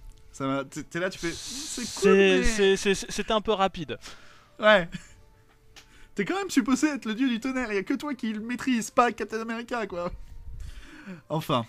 T'es 0.89 0.99
là, 0.99 1.09
tu 1.09 1.17
fais. 1.17 1.31
C'est 1.31 2.01
cool, 2.01 2.85
C'était 3.09 3.31
un 3.31 3.41
peu 3.41 3.53
rapide. 3.53 3.97
Ouais. 4.59 4.87
T'es 6.15 6.25
quand 6.25 6.35
même 6.35 6.49
supposé 6.49 6.87
être 6.87 7.05
le 7.05 7.13
dieu 7.15 7.29
du 7.29 7.39
tonnerre, 7.39 7.71
y 7.71 7.77
a 7.77 7.83
que 7.83 7.93
toi 7.93 8.13
qui 8.15 8.33
le 8.33 8.41
maîtrise, 8.41 8.91
pas 8.91 9.11
Captain 9.11 9.39
America, 9.41 9.85
quoi. 9.87 10.11
Enfin. 11.29 11.65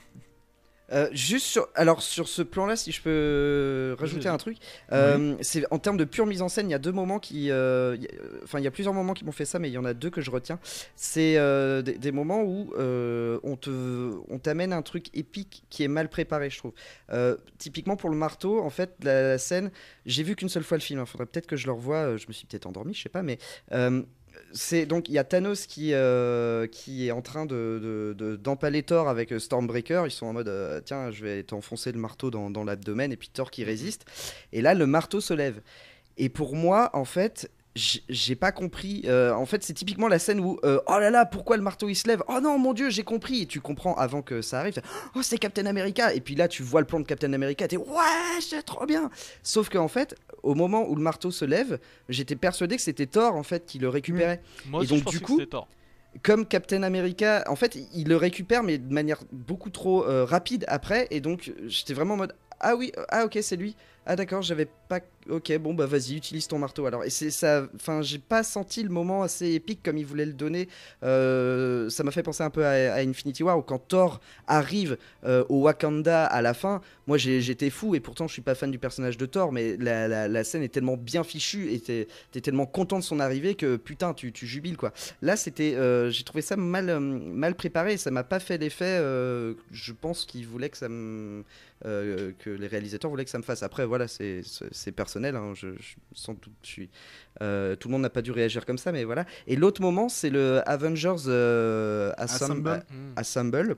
Euh, 0.90 1.08
juste 1.12 1.44
sur, 1.46 1.68
alors 1.74 2.02
sur 2.02 2.28
ce 2.28 2.40
plan-là, 2.42 2.74
si 2.76 2.92
je 2.92 3.02
peux 3.02 3.94
rajouter 3.98 4.24
Vas-y. 4.24 4.34
un 4.34 4.38
truc, 4.38 4.56
euh, 4.92 5.36
c'est 5.42 5.64
en 5.70 5.78
termes 5.78 5.98
de 5.98 6.04
pure 6.04 6.24
mise 6.24 6.40
en 6.40 6.48
scène, 6.48 6.68
il 6.68 6.72
y 6.72 6.74
a 6.74 6.78
deux 6.78 6.92
moments 6.92 7.18
qui, 7.18 7.50
euh, 7.50 7.94
il 7.96 8.04
y 8.04 8.06
a- 8.06 8.10
enfin 8.44 8.58
il 8.58 8.64
y 8.64 8.66
a 8.66 8.70
plusieurs 8.70 8.94
moments 8.94 9.12
qui 9.12 9.24
m'ont 9.24 9.32
fait 9.32 9.44
ça, 9.44 9.58
mais 9.58 9.68
il 9.68 9.72
y 9.72 9.78
en 9.78 9.84
a 9.84 9.92
deux 9.94 10.08
que 10.10 10.20
je 10.22 10.30
retiens. 10.30 10.58
C'est 10.96 11.36
euh, 11.36 11.82
des, 11.82 11.98
des 11.98 12.12
moments 12.12 12.42
où 12.42 12.72
euh, 12.78 13.38
on 13.42 13.56
te, 13.56 14.14
on 14.28 14.38
t'amène 14.38 14.72
un 14.72 14.82
truc 14.82 15.06
épique 15.14 15.64
qui 15.68 15.82
est 15.84 15.88
mal 15.88 16.08
préparé, 16.08 16.48
je 16.48 16.58
trouve. 16.58 16.72
Euh, 17.12 17.36
typiquement 17.58 17.96
pour 17.96 18.08
le 18.10 18.16
marteau, 18.16 18.60
en 18.62 18.70
fait, 18.70 18.94
la, 19.02 19.22
la 19.32 19.38
scène, 19.38 19.70
j'ai 20.06 20.22
vu 20.22 20.36
qu'une 20.36 20.48
seule 20.48 20.64
fois 20.64 20.78
le 20.78 20.82
film. 20.82 21.00
Il 21.00 21.06
faudrait 21.06 21.26
peut-être 21.26 21.46
que 21.46 21.56
je 21.56 21.66
le 21.66 21.72
revoie. 21.72 21.96
euh, 21.96 22.16
Je 22.16 22.26
me 22.28 22.32
suis 22.32 22.46
peut-être 22.46 22.66
endormi, 22.66 22.94
je 22.94 23.02
sais 23.02 23.08
pas, 23.10 23.22
mais 23.22 23.38
euh, 23.72 24.02
c'est 24.52 24.86
donc 24.86 25.08
il 25.08 25.12
y 25.14 25.18
a 25.18 25.24
Thanos 25.24 25.66
qui, 25.66 25.92
euh, 25.94 26.66
qui 26.66 27.06
est 27.06 27.10
en 27.10 27.22
train 27.22 27.46
de, 27.46 27.80
de- 27.82 28.14
de- 28.16 28.36
d'empaler 28.36 28.82
Thor 28.82 29.08
avec 29.08 29.32
euh, 29.32 29.38
Stormbreaker. 29.38 30.06
Ils 30.06 30.10
sont 30.10 30.26
en 30.26 30.32
mode 30.32 30.48
euh, 30.48 30.80
tiens, 30.84 31.10
je 31.10 31.24
vais 31.24 31.42
t'enfoncer 31.42 31.92
le 31.92 31.98
marteau 31.98 32.30
dans, 32.30 32.50
dans 32.50 32.64
l'abdomen 32.64 33.12
et 33.12 33.16
puis 33.16 33.28
Thor 33.28 33.50
qui 33.50 33.64
résiste. 33.64 34.04
Et 34.52 34.62
là, 34.62 34.74
le 34.74 34.86
marteau 34.86 35.20
se 35.20 35.34
lève. 35.34 35.60
Et 36.16 36.28
pour 36.28 36.54
moi, 36.56 36.90
en 36.94 37.04
fait. 37.04 37.50
J'ai 37.74 38.34
pas 38.34 38.50
compris. 38.50 39.02
euh, 39.04 39.32
en 39.32 39.46
fait, 39.46 39.62
c'est 39.62 39.72
typiquement 39.72 40.08
la 40.08 40.18
scène 40.18 40.40
où 40.40 40.58
euh, 40.64 40.80
oh 40.88 40.98
là 40.98 41.10
là, 41.10 41.24
pourquoi 41.24 41.56
le 41.56 41.62
marteau 41.62 41.88
il 41.88 41.94
se 41.94 42.08
lève? 42.08 42.24
Oh 42.26 42.40
non, 42.40 42.58
mon 42.58 42.72
dieu, 42.74 42.90
j'ai 42.90 43.04
compris. 43.04 43.42
Et 43.42 43.46
tu 43.46 43.60
comprends 43.60 43.94
avant 43.94 44.20
que 44.20 44.42
ça 44.42 44.58
arrive. 44.58 44.80
Oh, 45.14 45.22
c'est 45.22 45.38
Captain 45.38 45.64
America. 45.66 46.12
Et 46.12 46.20
puis 46.20 46.34
là, 46.34 46.48
tu 46.48 46.64
vois 46.64 46.80
le 46.80 46.86
plan 46.88 46.98
de 46.98 47.06
Captain 47.06 47.32
America. 47.32 47.68
T'es 47.68 47.76
ouais, 47.76 47.84
c'est 48.40 48.62
trop 48.62 48.84
bien. 48.84 49.10
Sauf 49.44 49.68
qu'en 49.68 49.86
fait, 49.86 50.16
au 50.42 50.56
moment 50.56 50.88
où 50.88 50.96
le 50.96 51.02
marteau 51.02 51.30
se 51.30 51.44
lève, 51.44 51.78
j'étais 52.08 52.34
persuadé 52.36 52.74
que 52.74 52.82
c'était 52.82 53.06
Thor 53.06 53.36
en 53.36 53.44
fait 53.44 53.64
qui 53.64 53.78
le 53.78 53.88
récupérait 53.88 54.40
Moi 54.66 54.82
Et 54.82 54.86
donc, 54.88 55.04
je 55.04 55.10
du 55.10 55.20
que 55.20 55.24
coup, 55.24 55.38
c'était 55.38 55.50
tort. 55.50 55.68
comme 56.24 56.46
Captain 56.46 56.82
America, 56.82 57.44
en 57.46 57.54
fait, 57.54 57.78
il 57.94 58.08
le 58.08 58.16
récupère, 58.16 58.64
mais 58.64 58.78
de 58.78 58.92
manière 58.92 59.20
beaucoup 59.30 59.70
trop 59.70 60.04
euh, 60.04 60.24
rapide 60.24 60.64
après. 60.66 61.06
Et 61.12 61.20
donc, 61.20 61.52
j'étais 61.66 61.94
vraiment 61.94 62.14
en 62.14 62.18
mode 62.18 62.34
Ah 62.58 62.74
oui, 62.74 62.90
ah 63.10 63.24
ok, 63.24 63.38
c'est 63.40 63.56
lui. 63.56 63.76
Ah 64.10 64.16
d'accord, 64.16 64.40
j'avais 64.40 64.66
pas. 64.88 65.00
Ok, 65.28 65.54
bon 65.58 65.74
bah 65.74 65.84
vas-y, 65.84 66.16
utilise 66.16 66.48
ton 66.48 66.58
marteau 66.58 66.86
alors. 66.86 67.04
Et 67.04 67.10
c'est 67.10 67.30
ça. 67.30 67.68
Enfin, 67.74 68.00
j'ai 68.00 68.18
pas 68.18 68.42
senti 68.42 68.82
le 68.82 68.88
moment 68.88 69.22
assez 69.22 69.52
épique 69.52 69.80
comme 69.84 69.98
il 69.98 70.06
voulait 70.06 70.24
le 70.24 70.32
donner. 70.32 70.66
Euh, 71.02 71.90
ça 71.90 72.04
m'a 72.04 72.10
fait 72.10 72.22
penser 72.22 72.42
un 72.42 72.48
peu 72.48 72.64
à, 72.64 72.94
Infinity 73.00 73.42
War 73.42 73.58
où 73.58 73.62
quand 73.62 73.78
Thor 73.78 74.20
arrive 74.46 74.96
euh, 75.24 75.44
au 75.50 75.60
Wakanda 75.60 76.24
à 76.24 76.40
la 76.40 76.54
fin, 76.54 76.80
moi 77.06 77.18
j'étais 77.18 77.68
fou 77.68 77.94
et 77.94 78.00
pourtant 78.00 78.26
je 78.26 78.32
suis 78.32 78.40
pas 78.40 78.54
fan 78.54 78.70
du 78.70 78.78
personnage 78.78 79.18
de 79.18 79.26
Thor, 79.26 79.52
mais 79.52 79.76
la, 79.76 80.08
la- 80.26 80.44
scène 80.44 80.62
est 80.62 80.72
tellement 80.72 80.96
bien 80.96 81.22
fichue 81.22 81.70
et 81.70 81.78
t'es 81.80 82.06
tellement 82.40 82.64
content 82.64 82.98
de 82.98 83.04
son 83.04 83.20
arrivée 83.20 83.54
que 83.56 83.76
putain, 83.76 84.14
tu, 84.14 84.32
tu 84.32 84.46
jubiles 84.46 84.78
quoi. 84.78 84.94
Là, 85.20 85.36
c'était, 85.36 85.74
euh, 85.74 86.08
j'ai 86.08 86.24
trouvé 86.24 86.40
ça 86.40 86.56
mal, 86.56 86.98
mal 87.00 87.54
préparé. 87.54 87.98
Ça 87.98 88.10
m'a 88.10 88.24
pas 88.24 88.40
fait 88.40 88.56
l'effet. 88.56 88.96
je 89.70 89.92
pense 89.92 90.24
qu'ils 90.24 90.46
voulaient 90.46 90.70
que 90.70 90.78
ça 90.78 90.88
me, 90.88 91.44
que 91.82 92.50
les 92.50 92.66
réalisateurs 92.66 93.10
voulaient 93.10 93.24
que 93.26 93.30
ça 93.30 93.38
me 93.38 93.42
fasse. 93.42 93.62
Après, 93.62 93.84
voilà, 93.84 93.97
c'est, 94.06 94.42
c'est 94.70 94.92
personnel. 94.92 95.34
hein, 95.34 95.52
je, 95.54 95.68
je- 95.80 95.96
sans 96.12 96.34
doute, 96.34 96.52
je 96.62 96.68
suis. 96.68 96.90
euh, 97.42 97.74
tout 97.74 97.88
le 97.88 97.92
monde 97.92 98.02
n'a 98.02 98.10
pas 98.10 98.22
dû 98.22 98.30
réagir 98.30 98.64
comme 98.66 98.78
ça, 98.78 98.92
mais 98.92 99.02
voilà. 99.04 99.24
Et 99.46 99.56
l'autre 99.56 99.80
moment, 99.82 100.08
c'est 100.08 100.30
le 100.30 100.60
Avengers 100.68 101.24
euh, 101.26 102.12
Assemble, 102.18 102.68
Assemble. 102.68 102.84
Hmm. 102.90 103.12
Assemble, 103.16 103.76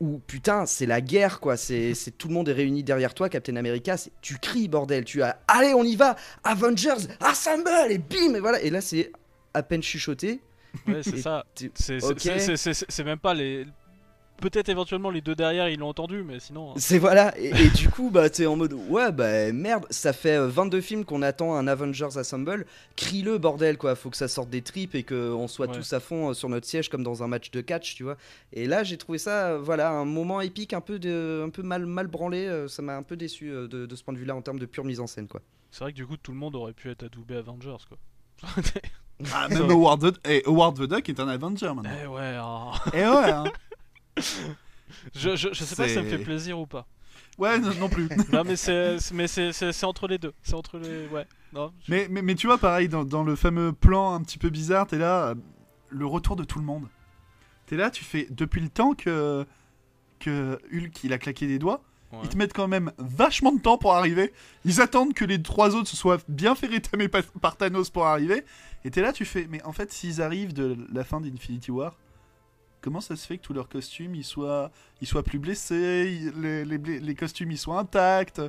où 0.00 0.18
putain, 0.26 0.66
c'est 0.66 0.86
la 0.86 1.00
guerre 1.00 1.38
quoi. 1.40 1.56
C'est, 1.56 1.92
tout 2.18 2.28
le 2.28 2.34
monde 2.34 2.48
est 2.48 2.52
réuni 2.54 2.82
derrière 2.82 3.14
toi, 3.14 3.28
Captain 3.28 3.56
America. 3.56 3.96
tu 4.20 4.38
cries 4.38 4.68
bordel. 4.68 5.04
Tu 5.04 5.22
as, 5.22 5.38
allez, 5.46 5.74
on 5.74 5.84
y 5.84 5.96
va, 5.96 6.16
Avengers 6.44 7.06
Assemble 7.20 7.68
et 7.90 7.98
bim 7.98 8.34
et 8.34 8.40
voilà. 8.40 8.60
Et 8.62 8.70
là, 8.70 8.80
c'est 8.80 9.12
à 9.54 9.62
peine 9.62 9.82
chuchoté. 9.82 10.40
Ouais, 10.88 11.02
c'est 11.02 11.18
ça. 11.18 11.44
c'est 11.76 13.04
même 13.04 13.18
pas 13.18 13.34
les. 13.34 13.66
Peut-être 14.42 14.68
éventuellement 14.68 15.08
les 15.10 15.20
deux 15.20 15.34
derrière 15.34 15.68
ils 15.68 15.78
l'ont 15.78 15.88
entendu, 15.88 16.22
mais 16.22 16.40
sinon. 16.40 16.72
hein. 16.72 16.74
C'est 16.76 16.98
voilà, 16.98 17.32
et, 17.38 17.48
et 17.50 17.68
du 17.70 17.88
coup, 17.88 18.10
bah, 18.10 18.28
t'es 18.28 18.44
en 18.46 18.56
mode 18.56 18.72
ouais, 18.72 19.10
bah 19.12 19.52
merde, 19.52 19.86
ça 19.88 20.12
fait 20.12 20.36
euh, 20.36 20.48
22 20.48 20.80
films 20.80 21.04
qu'on 21.04 21.22
attend 21.22 21.54
un 21.54 21.66
Avengers 21.68 22.16
Assemble. 22.18 22.66
Crie-le, 22.96 23.38
bordel, 23.38 23.78
quoi. 23.78 23.94
Faut 23.94 24.10
que 24.10 24.16
ça 24.16 24.26
sorte 24.28 24.50
des 24.50 24.60
tripes 24.62 24.94
et 24.96 25.04
qu'on 25.04 25.46
soit 25.48 25.68
Ouais. 25.68 25.76
tous 25.76 25.92
à 25.92 26.00
fond 26.00 26.30
euh, 26.30 26.34
sur 26.34 26.48
notre 26.48 26.66
siège 26.66 26.88
comme 26.90 27.04
dans 27.04 27.22
un 27.22 27.28
match 27.28 27.50
de 27.52 27.60
catch, 27.60 27.94
tu 27.94 28.02
vois. 28.02 28.16
Et 28.52 28.66
là, 28.66 28.82
j'ai 28.82 28.96
trouvé 28.98 29.18
ça, 29.18 29.46
euh, 29.52 29.58
voilà, 29.58 29.90
un 29.92 30.04
moment 30.04 30.40
épique, 30.40 30.72
un 30.72 30.80
peu, 30.80 30.98
de, 30.98 31.42
un 31.46 31.50
peu 31.50 31.62
mal, 31.62 31.86
mal 31.86 32.08
branlé. 32.08 32.46
euh, 32.46 32.66
ça 32.68 32.82
m'a 32.82 32.96
un 32.96 33.02
peu 33.04 33.16
déçu 33.16 33.50
euh, 33.52 33.68
de, 33.68 33.86
de 33.86 33.96
ce 33.96 34.02
point 34.02 34.12
de 34.12 34.18
vue-là 34.18 34.34
en 34.34 34.42
termes 34.42 34.58
de 34.58 34.66
pure 34.66 34.84
mise 34.84 34.98
en 35.00 35.06
scène, 35.06 35.28
quoi. 35.28 35.40
C'est 35.70 35.84
vrai 35.84 35.92
que 35.92 35.96
du 35.96 36.06
coup 36.06 36.16
tout 36.18 36.32
le 36.32 36.36
monde 36.38 36.54
aurait 36.56 36.72
pu 36.74 36.90
être 36.90 37.04
adoubé 37.04 37.36
Avengers 37.36 37.76
quoi. 37.88 37.96
Ah, 39.32 39.48
même 39.50 39.70
Howard 39.70 40.00
the... 40.12 40.18
eh, 40.28 40.42
Howard 40.46 40.76
the 40.76 40.82
Duck 40.82 41.08
est 41.08 41.20
un 41.20 41.28
Avenger 41.28 41.72
maintenant. 41.74 41.90
eh 42.02 42.06
ouais. 42.06 42.36
ah. 42.38 42.72
Et 42.92 42.98
ouais, 43.06 43.30
hein. 43.30 43.44
Je, 44.18 45.36
je, 45.36 45.48
je 45.52 45.64
sais 45.64 45.76
pas 45.76 45.88
si 45.88 45.94
ça 45.94 46.02
me 46.02 46.08
fait 46.08 46.18
plaisir 46.18 46.58
ou 46.58 46.66
pas. 46.66 46.86
Ouais, 47.38 47.58
non, 47.58 47.72
non 47.74 47.88
plus. 47.88 48.08
non 48.32 48.44
mais 48.44 48.56
c'est 48.56 48.98
c'est- 48.98 49.14
mais 49.14 49.26
c'est 49.26 49.52
c'est- 49.52 49.72
c'est 49.72 49.86
entre 49.86 50.06
les 50.06 50.18
deux. 50.18 50.34
C'est 50.42 50.54
entre 50.54 50.78
les 50.78 51.06
ouais. 51.08 51.26
Non. 51.54 51.72
je- 51.86 51.90
mais, 51.90 52.06
mais, 52.10 52.20
mais 52.22 52.34
tu 52.34 52.46
vois, 52.46 52.58
pareil, 52.58 52.88
dans, 52.88 53.04
dans 53.04 53.24
le 53.24 53.36
fameux 53.36 53.72
plan 53.72 54.14
un 54.14 54.20
petit 54.22 54.38
peu 54.38 54.50
bizarre, 54.50 54.86
t'es 54.86 54.98
là, 54.98 55.28
euh, 55.28 55.34
le 55.88 56.06
retour 56.06 56.36
de 56.36 56.44
tout 56.44 56.58
le 56.58 56.64
monde. 56.64 56.88
T'es 57.66 57.76
là, 57.76 57.90
tu 57.90 58.04
fais, 58.04 58.26
depuis 58.30 58.60
le 58.60 58.68
temps 58.68 58.92
que, 58.94 59.46
que 60.18 60.58
Hulk, 60.72 61.04
il 61.04 61.12
a 61.12 61.18
claqué 61.18 61.46
des 61.46 61.58
doigts, 61.58 61.82
Ouais. 62.12 62.18
Ils 62.24 62.28
te 62.28 62.36
mettent 62.36 62.52
quand 62.52 62.68
même 62.68 62.92
vachement 62.98 63.52
de 63.52 63.58
temps 63.62 63.78
pour 63.78 63.94
arriver. 63.94 64.34
Ils 64.66 64.82
attendent 64.82 65.14
que 65.14 65.24
les 65.24 65.40
trois 65.40 65.74
autres 65.74 65.88
se 65.88 65.96
soient 65.96 66.18
bien 66.28 66.54
fait 66.54 66.66
rétamer 66.66 67.08
pa- 67.08 67.22
par 67.40 67.56
Thanos 67.56 67.88
pour 67.88 68.04
arriver. 68.06 68.44
Et 68.84 68.90
t'es 68.90 69.00
là, 69.00 69.14
tu 69.14 69.24
fais, 69.24 69.46
mais 69.48 69.62
en 69.62 69.72
fait, 69.72 69.90
s'ils 69.90 70.20
arrivent 70.20 70.52
de 70.52 70.76
la 70.92 71.04
fin 71.04 71.22
d'Infinity 71.22 71.70
War, 71.70 71.96
comment 72.82 73.00
ça 73.00 73.16
se 73.16 73.26
fait 73.26 73.38
que 73.38 73.42
tous 73.42 73.54
leurs 73.54 73.68
costumes 73.70 74.14
ils 74.14 74.24
soient, 74.24 74.70
ils 75.00 75.06
soient 75.06 75.22
plus 75.22 75.38
blessés, 75.38 76.20
ils- 76.20 76.40
les, 76.42 76.64
les 76.66 76.76
bla- 76.78 76.98
les 76.98 77.14
costumes 77.14 77.50
ils 77.50 77.58
soient 77.58 77.78
intacts, 77.78 78.42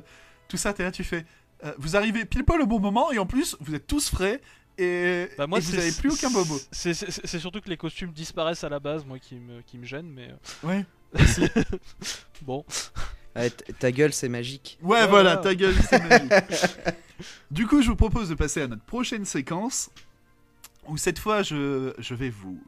tout 0.48 0.56
ça, 0.58 0.74
t'es 0.74 0.82
là, 0.82 0.92
tu 0.92 1.04
fais, 1.04 1.24
euh, 1.64 1.72
vous 1.78 1.96
arrivez 1.96 2.26
pile 2.26 2.44
poil 2.44 2.60
au 2.60 2.66
bon 2.66 2.80
moment 2.80 3.10
et 3.12 3.18
en 3.18 3.24
plus 3.26 3.56
vous 3.60 3.74
êtes 3.74 3.86
tous 3.86 4.10
frais 4.10 4.42
et, 4.76 5.28
Bah, 5.38 5.46
moi, 5.46 5.58
et 5.58 5.62
vous 5.62 5.70
c'est- 5.72 5.78
avez 5.78 5.92
plus 5.92 6.10
aucun 6.10 6.30
bobo. 6.30 6.58
C'est 6.72 7.38
surtout 7.38 7.60
que 7.60 7.70
les 7.70 7.76
costumes 7.76 8.10
disparaissent 8.12 8.64
à 8.64 8.68
la 8.68 8.80
base, 8.80 9.04
moi 9.06 9.18
qui 9.20 9.36
me, 9.36 9.62
qui 9.62 9.78
me 9.78 9.84
gêne, 9.86 10.10
mais 10.10 10.30
euh, 10.30 10.66
Ouais. 10.68 10.84
bon. 12.42 12.64
Ouais, 13.36 13.50
ta 13.50 13.90
gueule, 13.92 14.12
c'est 14.12 14.28
magique. 14.28 14.78
Ouais, 14.82 15.00
Ouais, 15.02 15.06
voilà, 15.08 15.36
ta 15.36 15.54
gueule, 15.54 15.74
c'est 15.88 16.02
magique. 16.08 16.32
du 17.50 17.66
coup, 17.66 17.82
je 17.82 17.88
vous 17.88 17.96
propose 17.96 18.28
de 18.28 18.34
passer 18.34 18.62
à 18.62 18.66
notre 18.68 18.84
prochaine 18.84 19.24
séquence, 19.24 19.90
où 20.88 20.96
cette 20.96 21.18
fois, 21.18 21.42
je, 21.42 21.92
je 21.98 22.14
vais 22.14 22.30
vous 22.30 22.60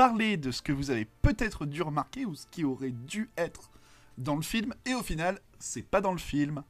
parler 0.00 0.38
de 0.38 0.50
ce 0.50 0.62
que 0.62 0.72
vous 0.72 0.90
avez 0.90 1.06
peut-être 1.20 1.66
dû 1.66 1.82
remarquer, 1.82 2.24
ou 2.24 2.34
ce 2.34 2.46
qui 2.50 2.64
aurait 2.64 2.90
dû 3.06 3.28
être 3.36 3.70
dans 4.16 4.34
le 4.34 4.40
film, 4.40 4.72
et 4.86 4.94
au 4.94 5.02
final, 5.02 5.38
c'est 5.58 5.82
pas 5.86 6.00
dans 6.00 6.12
le 6.12 6.18
film. 6.18 6.62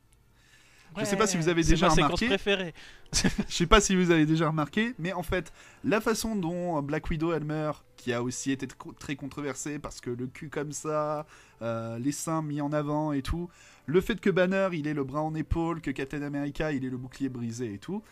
Je 0.99 1.05
sais 1.05 1.17
pas 1.17 1.29
si 1.29 1.37
vous 1.37 1.47
avez 1.47 1.63
déjà 1.63 1.87
ma 1.87 1.93
remarqué. 1.93 2.27
préférée. 2.27 2.75
Je 3.13 3.29
sais 3.55 3.67
pas 3.69 3.81
si 3.81 3.95
vous 3.95 4.11
avez 4.11 4.27
déjà 4.27 4.49
remarqué, 4.49 4.95
mais 4.99 5.13
en 5.13 5.23
fait, 5.23 5.53
la 5.85 6.01
façon 6.01 6.35
dont 6.35 6.83
Black 6.83 7.09
Widow 7.09 7.33
elle 7.33 7.45
meurt, 7.45 7.85
qui 7.97 8.13
a 8.13 8.21
aussi 8.21 8.51
été 8.51 8.67
tr- 8.67 8.97
très 8.99 9.15
controversée 9.15 9.79
parce 9.79 10.01
que 10.01 10.11
le 10.11 10.27
cul 10.27 10.49
comme 10.49 10.73
ça, 10.73 11.25
euh, 11.63 12.01
les 12.01 12.11
seins 12.11 12.43
mis 12.43 12.61
en 12.61 12.73
avant 12.73 13.13
et 13.13 13.23
tout, 13.23 13.49
le 13.87 14.01
fait 14.01 14.21
que 14.21 14.31
Banner 14.31 14.71
il 14.73 14.89
ait 14.89 14.95
le 14.95 15.05
bras 15.05 15.23
en 15.23 15.37
épaule, 15.37 15.81
que 15.81 15.93
Captain 15.93 16.23
America 16.23 16.73
il 16.73 16.85
ait 16.85 16.91
le 16.91 16.97
bouclier 16.99 17.29
brisé 17.29 17.75
et 17.75 17.79
tout, 17.79 18.03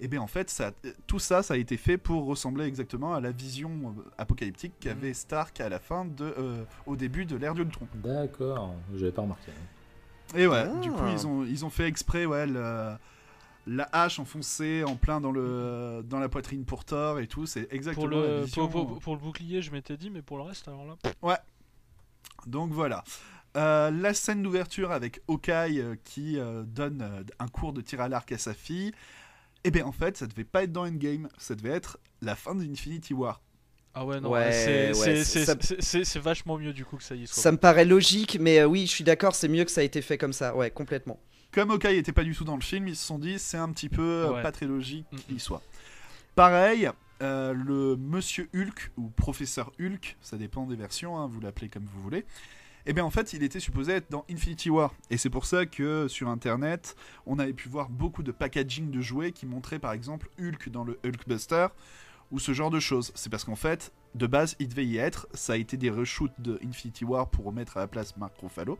et 0.00 0.08
bien 0.08 0.20
en 0.20 0.26
fait, 0.26 0.48
ça, 0.50 0.72
euh, 0.84 0.92
tout 1.06 1.18
ça, 1.18 1.42
ça 1.42 1.54
a 1.54 1.56
été 1.56 1.76
fait 1.76 1.98
pour 1.98 2.24
ressembler 2.26 2.64
exactement 2.66 3.14
à 3.14 3.20
la 3.20 3.30
vision 3.32 3.94
euh, 3.98 4.02
apocalyptique 4.18 4.72
qu'avait 4.80 5.14
Stark 5.14 5.60
à 5.60 5.68
la 5.68 5.78
fin 5.78 6.04
de, 6.04 6.24
euh, 6.38 6.64
au 6.86 6.96
début 6.96 7.24
de 7.26 7.36
l'ère 7.36 7.54
d'Ultron. 7.54 7.86
D'accord, 7.94 8.74
j'avais 8.94 9.12
pas 9.12 9.22
remarqué. 9.22 9.50
Et 10.36 10.46
ouais, 10.46 10.64
Ah. 10.70 10.78
du 10.80 10.90
coup, 10.92 11.06
ils 11.10 11.26
ont, 11.26 11.44
ils 11.44 11.64
ont 11.64 11.70
fait 11.70 11.86
exprès, 11.86 12.26
ouais, 12.26 12.46
le- 12.46 12.96
la 13.66 13.86
hache 13.92 14.18
enfoncée 14.18 14.82
en 14.84 14.96
plein 14.96 15.20
dans, 15.20 15.30
le, 15.32 16.02
dans 16.08 16.18
la 16.20 16.28
poitrine 16.30 16.64
pour 16.64 16.84
Thor 16.86 17.18
et 17.18 17.26
tout. 17.26 17.44
C'est 17.44 17.66
exactement 17.70 18.08
Pour 18.08 18.16
la 18.18 18.26
le, 18.26 18.40
vision. 18.44 18.66
pour, 18.68 18.86
pour- 18.86 18.98
pour 19.00 19.14
le 19.14 19.20
bouclier, 19.20 19.60
je 19.60 19.70
m'étais 19.72 19.96
dit, 19.98 20.08
mais 20.10 20.22
pour 20.22 20.38
le 20.38 20.44
reste, 20.44 20.68
alors 20.68 20.86
là. 20.86 20.96
Donc 22.46 22.72
voilà. 22.72 23.04
Euh, 23.56 23.90
la 23.90 24.14
scène 24.14 24.42
d'ouverture 24.42 24.90
avec 24.92 25.20
Hawkeye 25.28 25.80
euh, 25.80 25.96
qui 26.04 26.38
euh, 26.38 26.62
donne 26.62 27.02
euh, 27.02 27.22
un 27.38 27.48
cours 27.48 27.72
de 27.72 27.80
tir 27.80 28.00
à 28.00 28.08
l'arc 28.08 28.30
à 28.32 28.38
sa 28.38 28.54
fille. 28.54 28.92
Et 29.64 29.70
bien 29.70 29.84
en 29.86 29.92
fait, 29.92 30.16
ça 30.16 30.26
devait 30.26 30.44
pas 30.44 30.62
être 30.64 30.72
dans 30.72 30.86
Endgame, 30.86 31.28
ça 31.38 31.54
devait 31.54 31.70
être 31.70 31.98
la 32.22 32.36
fin 32.36 32.54
d'Infinity 32.54 33.12
War. 33.14 33.40
Ah 33.94 34.04
ouais, 34.06 34.20
non, 34.20 34.30
Ouais, 34.30 34.52
c'est- 34.52 34.88
ouais, 34.88 34.94
c'est- 34.94 35.24
c'est 35.24 35.44
ça- 35.44 35.56
c'est- 35.60 35.80
c'est- 35.82 36.04
c'est 36.04 36.18
vachement 36.20 36.56
mieux 36.58 36.72
du 36.72 36.84
coup 36.84 36.96
que 36.96 37.02
ça 37.02 37.14
y 37.16 37.26
soit. 37.26 37.42
Ça 37.42 37.50
me 37.50 37.56
paraît 37.58 37.84
logique, 37.84 38.38
mais 38.40 38.60
euh, 38.60 38.66
oui, 38.66 38.86
je 38.86 38.90
suis 38.92 39.02
d'accord, 39.04 39.34
c'est 39.34 39.48
mieux 39.48 39.64
que 39.64 39.70
ça 39.70 39.80
a 39.80 39.84
été 39.84 40.00
fait 40.02 40.16
comme 40.18 40.32
ça. 40.32 40.54
Ouais, 40.54 40.70
complètement. 40.70 41.18
Comme 41.50 41.70
Hawkeye 41.70 41.96
était 41.96 42.12
pas 42.12 42.22
du 42.24 42.34
tout 42.34 42.44
dans 42.44 42.54
le 42.56 42.62
film, 42.62 42.86
ils 42.86 42.94
se 42.96 43.04
sont 43.06 43.18
dit 43.18 43.38
c'est 43.38 43.56
un 43.56 43.72
petit 43.72 43.88
peu 43.88 44.02
euh, 44.02 44.32
Ouais. 44.34 44.42
pas 44.42 44.52
très 44.52 44.66
logique 44.66 45.06
Mm, 45.10 45.16
qu'il 45.26 45.36
y 45.36 45.40
soit. 45.40 45.62
Pareil, 46.34 46.88
euh, 47.22 47.52
le 47.52 47.96
Monsieur 47.96 48.48
Hulk 48.54 48.92
ou 48.96 49.08
Professeur 49.08 49.72
Hulk, 49.80 50.16
ça 50.20 50.36
dépend 50.36 50.66
des 50.66 50.76
versions, 50.76 51.18
hein, 51.18 51.26
vous 51.26 51.40
l'appelez 51.40 51.68
comme 51.68 51.86
vous 51.92 52.00
voulez. 52.02 52.24
Et 52.86 52.92
bien 52.92 53.04
en 53.04 53.10
fait, 53.10 53.32
il 53.32 53.42
était 53.42 53.60
supposé 53.60 53.92
être 53.92 54.10
dans 54.10 54.24
Infinity 54.30 54.70
War. 54.70 54.94
Et 55.10 55.16
c'est 55.16 55.30
pour 55.30 55.44
ça 55.44 55.66
que 55.66 56.08
sur 56.08 56.28
internet, 56.28 56.96
on 57.26 57.38
avait 57.38 57.52
pu 57.52 57.68
voir 57.68 57.88
beaucoup 57.88 58.22
de 58.22 58.32
packaging 58.32 58.90
de 58.90 59.00
jouets 59.00 59.32
qui 59.32 59.46
montraient 59.46 59.78
par 59.78 59.92
exemple 59.92 60.30
Hulk 60.40 60.70
dans 60.70 60.84
le 60.84 60.98
Hulkbuster 61.04 61.68
ou 62.30 62.38
ce 62.38 62.52
genre 62.52 62.70
de 62.70 62.80
choses. 62.80 63.12
C'est 63.14 63.30
parce 63.30 63.44
qu'en 63.44 63.56
fait, 63.56 63.92
de 64.14 64.26
base, 64.26 64.56
il 64.58 64.68
devait 64.68 64.86
y 64.86 64.98
être. 64.98 65.26
Ça 65.34 65.54
a 65.54 65.56
été 65.56 65.76
des 65.76 65.90
reshoots 65.90 66.32
de 66.38 66.58
Infinity 66.64 67.04
War 67.04 67.28
pour 67.28 67.44
remettre 67.44 67.76
à 67.76 67.80
la 67.80 67.86
place 67.88 68.16
Mark 68.16 68.34
Ruffalo. 68.40 68.78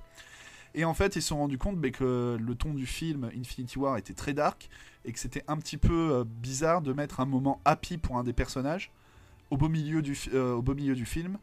Et 0.74 0.84
en 0.84 0.94
fait, 0.94 1.16
ils 1.16 1.22
se 1.22 1.28
sont 1.28 1.38
rendus 1.38 1.58
compte 1.58 1.78
bah, 1.78 1.90
que 1.90 2.36
le 2.38 2.54
ton 2.54 2.74
du 2.74 2.86
film 2.86 3.30
Infinity 3.36 3.78
War 3.78 3.96
était 3.96 4.12
très 4.12 4.34
dark 4.34 4.68
et 5.04 5.12
que 5.12 5.18
c'était 5.18 5.42
un 5.48 5.56
petit 5.56 5.78
peu 5.78 6.12
euh, 6.12 6.24
bizarre 6.24 6.82
de 6.82 6.92
mettre 6.92 7.20
un 7.20 7.26
moment 7.26 7.60
happy 7.64 7.96
pour 7.96 8.18
un 8.18 8.24
des 8.24 8.34
personnages 8.34 8.92
au 9.50 9.56
beau 9.56 9.68
milieu 9.68 10.02
du, 10.02 10.16
euh, 10.34 10.54
au 10.54 10.62
beau 10.62 10.74
milieu 10.74 10.94
du 10.94 11.06
film, 11.06 11.38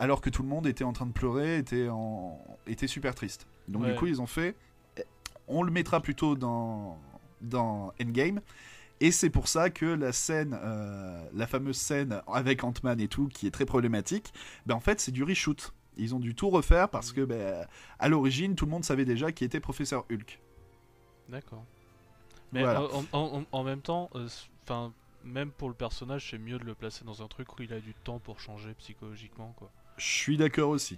alors 0.00 0.20
que 0.20 0.30
tout 0.30 0.42
le 0.42 0.48
monde 0.48 0.66
était 0.66 0.82
en 0.82 0.92
train 0.92 1.06
de 1.06 1.12
pleurer, 1.12 1.58
était, 1.58 1.88
en... 1.88 2.42
était 2.66 2.88
super 2.88 3.14
triste. 3.14 3.46
Donc 3.68 3.82
Ouais. 3.84 3.92
du 3.92 3.98
coup, 3.98 4.06
ils 4.06 4.20
ont 4.20 4.26
fait, 4.26 4.56
on 5.46 5.62
le 5.62 5.70
mettra 5.70 6.00
plutôt 6.00 6.34
dans, 6.34 6.98
dans 7.42 7.92
Endgame. 8.02 8.40
Et 9.02 9.12
c'est 9.12 9.30
pour 9.30 9.46
ça 9.48 9.70
que 9.70 9.86
la 9.86 10.12
scène, 10.12 10.58
euh, 10.62 11.22
la 11.32 11.46
fameuse 11.46 11.76
scène 11.78 12.20
avec 12.26 12.64
Ant-Man 12.64 13.00
et 13.00 13.08
tout, 13.08 13.28
qui 13.28 13.46
est 13.46 13.50
très 13.50 13.64
problématique, 13.64 14.32
ben 14.66 14.74
en 14.74 14.80
fait 14.80 15.00
c'est 15.00 15.12
du 15.12 15.22
reshoot. 15.24 15.72
Ils 15.96 16.14
ont 16.14 16.20
dû 16.20 16.34
tout 16.34 16.50
refaire 16.50 16.88
parce 16.90 17.12
que 17.12 17.22
ben, 17.22 17.66
à 17.98 18.08
l'origine 18.08 18.54
tout 18.56 18.64
le 18.66 18.70
monde 18.70 18.84
savait 18.84 19.04
déjà 19.06 19.32
qui 19.32 19.44
était 19.44 19.60
Professeur 19.60 20.04
Hulk. 20.10 20.38
D'accord. 21.28 21.64
Mais 22.52 22.60
Voilà. 22.62 22.82
en, 22.82 23.04
en- 23.12 23.38
en- 23.40 23.44
en 23.52 23.64
même 23.64 23.80
temps, 23.80 24.10
euh, 24.16 24.28
même 25.24 25.50
pour 25.50 25.68
le 25.68 25.74
personnage, 25.74 26.30
c'est 26.30 26.38
mieux 26.38 26.58
de 26.58 26.64
le 26.64 26.74
placer 26.74 27.04
dans 27.04 27.22
un 27.22 27.26
truc 27.28 27.58
où 27.58 27.62
il 27.62 27.72
a 27.72 27.80
du 27.80 27.94
temps 27.94 28.18
pour 28.18 28.40
changer 28.40 28.74
psychologiquement, 28.74 29.54
quoi. 29.56 29.70
Je 30.00 30.06
suis 30.06 30.38
d'accord 30.38 30.70
aussi. 30.70 30.96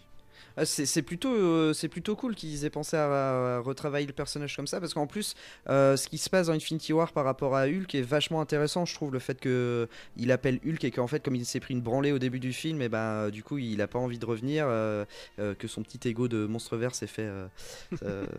Ah, 0.56 0.64
C'est 0.64 1.02
plutôt, 1.02 1.34
euh, 1.34 1.72
c'est 1.72 1.88
plutôt 1.88 2.14
cool 2.16 2.34
qu'ils 2.34 2.64
aient 2.64 2.70
pensé 2.70 2.96
à, 2.96 3.56
à 3.56 3.58
retravailler 3.60 4.06
le 4.06 4.12
personnage 4.12 4.54
comme 4.56 4.66
ça, 4.66 4.80
parce 4.80 4.94
qu'en 4.94 5.06
plus, 5.06 5.34
euh, 5.68 5.96
ce 5.96 6.08
qui 6.08 6.18
se 6.18 6.28
passe 6.30 6.46
dans 6.48 6.52
Infinity 6.52 6.92
War 6.92 7.12
par 7.12 7.24
rapport 7.24 7.56
à 7.56 7.64
Hulk 7.66 7.94
est 7.94 8.02
vachement 8.02 8.40
intéressant, 8.40 8.84
je 8.84 8.94
trouve, 8.94 9.12
le 9.12 9.18
fait 9.18 9.40
que 9.40 9.88
il 10.16 10.30
appelle 10.32 10.60
Hulk 10.66 10.84
et 10.84 10.90
qu'en 10.90 11.06
fait, 11.06 11.22
comme 11.24 11.34
il 11.36 11.44
s'est 11.46 11.60
pris 11.60 11.74
une 11.74 11.80
branlée 11.80 12.12
au 12.12 12.18
début 12.18 12.40
du 12.40 12.52
film, 12.52 12.82
et 12.82 12.88
ben, 12.88 12.98
euh, 12.98 13.30
du 13.30 13.42
coup, 13.42 13.58
il 13.58 13.80
a 13.80 13.86
pas 13.86 13.98
envie 13.98 14.18
de 14.18 14.26
revenir, 14.26 14.64
euh, 14.68 15.04
que 15.58 15.68
son 15.68 15.82
petit 15.82 16.08
ego 16.08 16.28
de 16.28 16.46
monstre 16.46 16.76
vert 16.76 16.94
s'est 16.94 17.06
fait, 17.06 17.28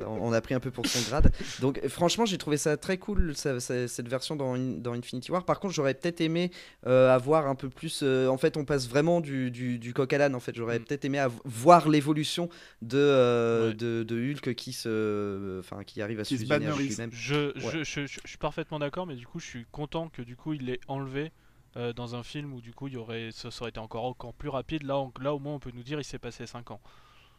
on 0.07 0.23
on 0.23 0.33
a 0.33 0.41
pris 0.41 0.53
un 0.55 0.59
peu 0.59 0.71
pour 0.71 0.85
son 0.87 0.99
grade. 1.09 1.31
Donc, 1.59 1.85
franchement, 1.87 2.25
j'ai 2.25 2.37
trouvé 2.37 2.57
ça 2.57 2.77
très 2.77 2.97
cool, 2.97 3.35
ça- 3.35 3.59
ça- 3.59 3.87
cette 3.87 4.07
version 4.07 4.35
dans, 4.35 4.57
dans 4.57 4.93
Infinity 4.93 5.31
War. 5.31 5.43
Par 5.45 5.59
contre, 5.59 5.73
j'aurais 5.73 5.93
peut-être 5.93 6.21
aimé 6.21 6.51
avoir 6.85 7.47
un 7.47 7.55
peu 7.55 7.69
plus. 7.69 8.03
en 8.03 8.37
fait, 8.37 8.57
on 8.57 8.65
passe 8.65 8.87
vraiment 8.87 9.21
du, 9.21 9.51
du, 9.51 9.79
du 9.79 9.93
coq 9.93 10.11
à 10.13 10.17
l'âne. 10.17 10.35
En 10.35 10.39
fait, 10.39 10.55
j'aurais 10.55 10.79
Mm. 10.79 10.83
peut-être 10.85 11.05
aimé 11.05 11.19
av- 11.19 11.39
voir 11.83 11.91
l'évolution 11.91 12.49
de, 12.81 12.97
euh, 12.97 13.69
Ouais. 13.69 13.73
de, 13.75 14.03
de 14.03 14.31
Hulk 14.31 14.55
qui 14.55 14.73
se, 14.73 15.59
enfin, 15.59 15.83
qui 15.83 16.01
arrive 16.01 16.19
à 16.19 16.23
Qui 16.23 16.35
se 16.35 16.41
fusionner 16.41 16.65
avec 16.65 16.77
bannerise. 16.77 16.97
lui-même. 16.97 17.11
Je, 17.13 17.35
Ouais. 17.65 17.71
je, 17.71 17.83
je, 17.83 18.05
je- 18.07 18.19
je 18.23 18.27
suis 18.29 18.37
parfaitement 18.37 18.79
d'accord, 18.79 19.05
mais 19.07 19.15
du 19.15 19.25
coup, 19.27 19.39
je 19.39 19.45
suis 19.45 19.65
content 19.71 20.09
que 20.09 20.21
du 20.21 20.35
coup, 20.35 20.53
il 20.53 20.65
l'ait 20.65 20.79
enlevé 20.87 21.31
euh, 21.75 21.91
dans 21.91 22.15
un 22.15 22.21
film 22.23 22.53
où 22.53 22.61
du 22.61 22.71
coup, 22.73 22.87
il 22.87 22.93
y 22.93 22.97
aurait, 22.97 23.29
ça, 23.31 23.49
ça 23.49 23.61
aurait 23.63 23.69
été 23.69 23.79
encore, 23.79 24.05
encore 24.05 24.33
plus 24.35 24.49
rapide. 24.49 24.83
Là, 24.83 24.97
on- 24.99 25.11
là, 25.19 25.33
au 25.33 25.39
moins, 25.39 25.53
on 25.55 25.59
peut 25.59 25.71
nous 25.73 25.81
dire, 25.83 25.99
il 25.99 26.03
s'est 26.03 26.19
passé 26.19 26.45
5 26.45 26.69
ans. 26.71 26.79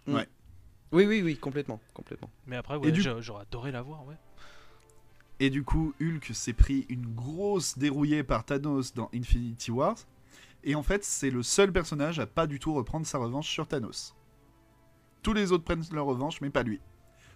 Oui, 0.08 1.06
oui, 1.06 1.22
oui, 1.22 1.36
complètement, 1.36 1.80
complètement. 1.92 2.30
Mais 2.46 2.56
après, 2.56 2.76
ouais, 2.76 2.92
du- 2.92 3.00
j'aurais 3.20 3.42
adoré 3.42 3.70
la 3.72 3.82
voir, 3.82 4.04
ouais. 4.06 4.16
Et 5.40 5.50
du 5.50 5.64
coup, 5.64 5.94
Hulk 6.00 6.30
s'est 6.32 6.52
pris 6.52 6.86
une 6.88 7.06
grosse 7.14 7.76
dérouillée 7.78 8.22
par 8.22 8.44
Thanos 8.44 8.94
dans 8.94 9.10
Infinity 9.14 9.70
Wars. 9.72 9.96
Et 10.62 10.74
en 10.76 10.82
fait, 10.82 11.04
c'est 11.04 11.30
le 11.30 11.42
seul 11.42 11.72
personnage 11.72 12.18
à 12.20 12.26
pas 12.26 12.46
du 12.46 12.58
tout 12.58 12.72
reprendre 12.72 13.06
sa 13.06 13.18
revanche 13.18 13.48
sur 13.50 13.66
Thanos. 13.66 14.14
Tous 15.24 15.32
les 15.32 15.50
autres 15.50 15.64
prennent 15.64 15.82
leur 15.90 16.06
revanche, 16.06 16.40
mais 16.40 16.50
pas 16.50 16.62
lui. 16.62 16.80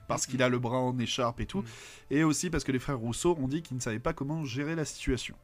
Parce 0.06 0.26
qu'il 0.26 0.42
a 0.42 0.48
le 0.48 0.58
bras 0.60 0.78
en 0.78 0.96
écharpe 1.00 1.40
et 1.40 1.46
tout. 1.46 1.58
Mhm. 1.62 1.66
Et 2.10 2.22
aussi 2.24 2.48
parce 2.50 2.62
que 2.62 2.70
les 2.72 2.78
frères 2.78 2.98
Rousseau 2.98 3.36
ont 3.40 3.48
dit 3.48 3.60
qu'ils 3.62 3.76
ne 3.76 3.82
savaient 3.82 3.98
pas 3.98 4.12
comment 4.12 4.44
gérer 4.44 4.76
la 4.76 4.84
situation. 4.84 5.34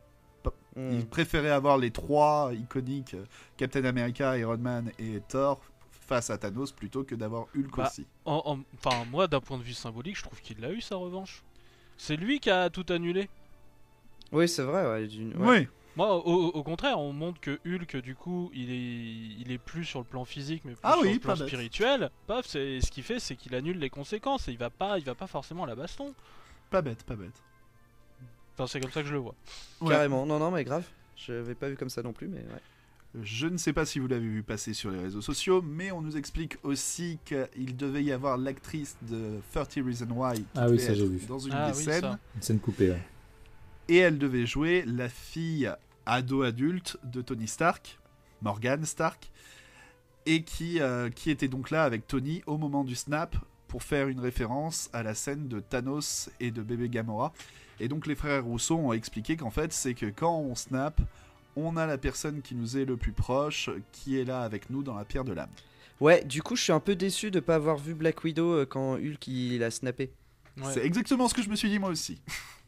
Mm. 0.76 0.90
Ils 0.92 1.06
préféraient 1.06 1.50
avoir 1.50 1.78
les 1.78 1.90
trois 1.90 2.50
iconiques, 2.52 3.14
euh, 3.14 3.24
Captain 3.56 3.84
America, 3.84 4.36
Iron 4.38 4.58
Man 4.58 4.90
et 4.98 5.20
Thor, 5.28 5.60
face 5.90 6.28
à 6.30 6.36
Thanos 6.38 6.72
plutôt 6.72 7.04
que 7.04 7.14
d'avoir 7.14 7.46
Hulk 7.56 7.76
Bah, 7.76 7.86
aussi. 7.88 8.06
En- 8.24 8.42
en- 8.44 8.58
Enfin, 8.84 9.04
moi, 9.10 9.26
d'un 9.28 9.40
point 9.40 9.56
de 9.56 9.62
vue 9.62 9.72
symbolique, 9.72 10.16
je 10.18 10.22
trouve 10.24 10.40
qu'il 10.40 10.62
a 10.64 10.70
eu 10.72 10.80
sa 10.80 10.96
revanche. 10.96 11.42
C'est 11.96 12.16
lui 12.16 12.40
qui 12.40 12.50
a 12.50 12.68
tout 12.70 12.84
annulé. 12.90 13.28
Oui, 14.32 14.48
c'est 14.48 14.64
vrai. 14.64 14.84
Ouais, 14.86 15.06
d'une- 15.06 15.36
ouais. 15.36 15.60
Oui, 15.60 15.68
Moi, 15.96 16.12
au, 16.16 16.62
contraire, 16.64 16.98
on 16.98 17.12
montre 17.12 17.40
que 17.40 17.58
Hulk, 17.66 17.96
du 17.98 18.14
coup, 18.16 18.50
il 18.52 18.70
est, 18.70 19.40
il 19.40 19.52
est 19.52 19.58
plus 19.58 19.84
sur 19.84 20.00
le 20.00 20.04
plan 20.04 20.24
physique, 20.24 20.62
mais 20.64 20.72
plus 20.72 20.80
Ah 20.82 20.94
sur 20.94 21.02
oui, 21.02 21.14
le 21.14 21.18
plan 21.20 21.34
pas 21.34 21.38
bête. 21.40 21.48
spirituel. 21.48 22.10
Paf, 22.26 22.46
c'est 22.46 22.80
ce 22.80 22.90
qu'il 22.90 23.04
fait, 23.04 23.20
c'est 23.20 23.36
qu'il 23.36 23.54
annule 23.54 23.78
les 23.78 23.90
conséquences 23.90 24.48
et 24.48 24.52
il 24.52 24.58
va 24.58 24.70
pas, 24.70 24.98
il 24.98 25.04
va 25.04 25.14
pas 25.14 25.26
forcément 25.28 25.64
à 25.64 25.66
la 25.68 25.76
baston. 25.76 26.12
pas 26.70 26.82
bête, 26.82 27.04
pas 27.04 27.14
bête. 27.14 27.40
Enfin, 28.54 28.66
c'est 28.66 28.80
comme 28.80 28.90
ça 28.90 29.02
que 29.02 29.08
je 29.08 29.12
le 29.12 29.18
vois. 29.20 29.34
Ouais. 29.80 29.90
Carrément. 29.92 30.26
Non, 30.26 30.38
non, 30.38 30.50
mais 30.50 30.64
grave. 30.64 30.84
Je 31.16 31.32
l'avais 31.32 31.54
pas 31.54 31.68
vu 31.68 31.76
comme 31.76 31.90
ça 31.90 32.02
non 32.02 32.12
plus, 32.12 32.26
mais 32.28 32.38
ouais. 32.40 33.22
Je 33.22 33.46
ne 33.46 33.56
sais 33.58 33.72
pas 33.72 33.86
si 33.86 34.00
vous 34.00 34.08
l'avez 34.08 34.26
vu 34.26 34.42
passer 34.42 34.74
sur 34.74 34.90
les 34.90 34.98
réseaux 35.00 35.20
sociaux, 35.20 35.62
mais 35.62 35.92
on 35.92 36.00
nous 36.02 36.16
explique 36.16 36.56
aussi 36.64 37.20
qu'il 37.24 37.76
devait 37.76 38.02
y 38.02 38.10
avoir 38.10 38.36
l'actrice 38.36 38.96
de 39.02 39.38
30 39.52 39.74
Reasons 39.86 40.06
Why 40.10 40.38
qui 40.40 40.46
Ah 40.56 40.62
oui, 40.66 40.72
devait 40.72 40.78
ça, 40.86 40.94
j'ai 40.94 41.04
être 41.04 41.10
vu. 41.10 41.26
dans 41.26 41.38
une 41.38 41.52
Ah 41.52 41.70
des 41.70 41.78
oui, 41.78 41.84
scènes, 41.84 42.00
ça. 42.00 42.18
Une 42.34 42.42
scène 42.42 42.58
coupée, 42.58 42.90
ouais. 42.90 43.02
Et 43.88 43.98
elle 43.98 44.18
devait 44.18 44.46
jouer 44.46 44.84
la 44.86 45.08
fille 45.08 45.70
ado-adulte 46.06 46.98
de 47.04 47.22
Tony 47.22 47.48
Stark, 47.48 47.98
Morgan 48.42 48.84
Stark, 48.84 49.30
et 50.26 50.42
qui, 50.42 50.80
euh, 50.80 51.10
qui 51.10 51.30
était 51.30 51.48
donc 51.48 51.70
là 51.70 51.84
avec 51.84 52.06
Tony 52.06 52.42
au 52.46 52.56
moment 52.56 52.84
du 52.84 52.94
snap 52.94 53.36
pour 53.68 53.82
faire 53.82 54.08
une 54.08 54.20
référence 54.20 54.88
à 54.92 55.02
la 55.02 55.14
scène 55.14 55.48
de 55.48 55.60
Thanos 55.60 56.30
et 56.40 56.50
de 56.50 56.62
bébé 56.62 56.88
Gamora. 56.88 57.32
Et 57.80 57.88
donc 57.88 58.06
les 58.06 58.14
frères 58.14 58.44
Rousseau 58.44 58.76
ont 58.76 58.92
expliqué 58.92 59.36
qu'en 59.36 59.50
fait 59.50 59.72
c'est 59.72 59.94
que 59.94 60.06
quand 60.06 60.38
on 60.38 60.54
snap, 60.54 61.00
on 61.56 61.76
a 61.76 61.86
la 61.86 61.98
personne 61.98 62.40
qui 62.42 62.54
nous 62.54 62.76
est 62.76 62.84
le 62.84 62.96
plus 62.96 63.12
proche, 63.12 63.70
qui 63.92 64.18
est 64.18 64.24
là 64.24 64.42
avec 64.42 64.70
nous 64.70 64.82
dans 64.82 64.94
la 64.94 65.04
pierre 65.04 65.24
de 65.24 65.32
l'âme. 65.32 65.50
Ouais, 66.00 66.24
du 66.24 66.42
coup, 66.42 66.56
je 66.56 66.62
suis 66.62 66.72
un 66.72 66.80
peu 66.80 66.96
déçu 66.96 67.30
de 67.30 67.40
pas 67.40 67.54
avoir 67.54 67.76
vu 67.76 67.94
Black 67.94 68.24
Widow 68.24 68.52
euh, 68.52 68.66
quand 68.66 68.94
Hulk 68.94 69.26
il 69.28 69.62
a 69.62 69.70
snappé. 69.70 70.10
Ouais. 70.56 70.72
C'est 70.72 70.84
exactement 70.84 71.28
ce 71.28 71.34
que 71.34 71.42
je 71.42 71.48
me 71.48 71.56
suis 71.56 71.68
dit 71.68 71.78
moi 71.78 71.90
aussi. 71.90 72.20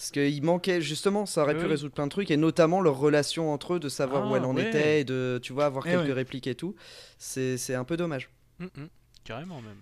Parce 0.00 0.12
qu'il 0.12 0.42
manquait, 0.42 0.80
justement, 0.80 1.26
ça 1.26 1.42
aurait 1.42 1.52
Oui, 1.54 1.60
pu 1.60 1.66
résoudre 1.66 1.92
plein 1.92 2.06
de 2.06 2.10
trucs, 2.10 2.30
et 2.30 2.38
notamment 2.38 2.80
leur 2.80 2.96
relation 2.96 3.52
entre 3.52 3.74
eux, 3.74 3.80
de 3.80 3.90
savoir 3.90 4.24
Ah, 4.24 4.30
où 4.30 4.34
elle 4.36 4.46
en 4.46 4.54
ouais. 4.56 4.66
était, 4.66 5.00
et 5.02 5.04
de, 5.04 5.38
tu 5.42 5.52
vois, 5.52 5.66
avoir 5.66 5.86
Eh 5.86 5.90
quelques 5.90 6.06
ouais. 6.06 6.12
répliques 6.14 6.46
et 6.46 6.54
tout. 6.54 6.74
C'est 7.18 7.58
c'est 7.58 7.74
un 7.74 7.84
peu 7.84 7.98
dommage. 7.98 8.30
Mm, 8.60 8.64
mm. 8.64 8.88
Carrément 9.24 9.60
même. 9.60 9.76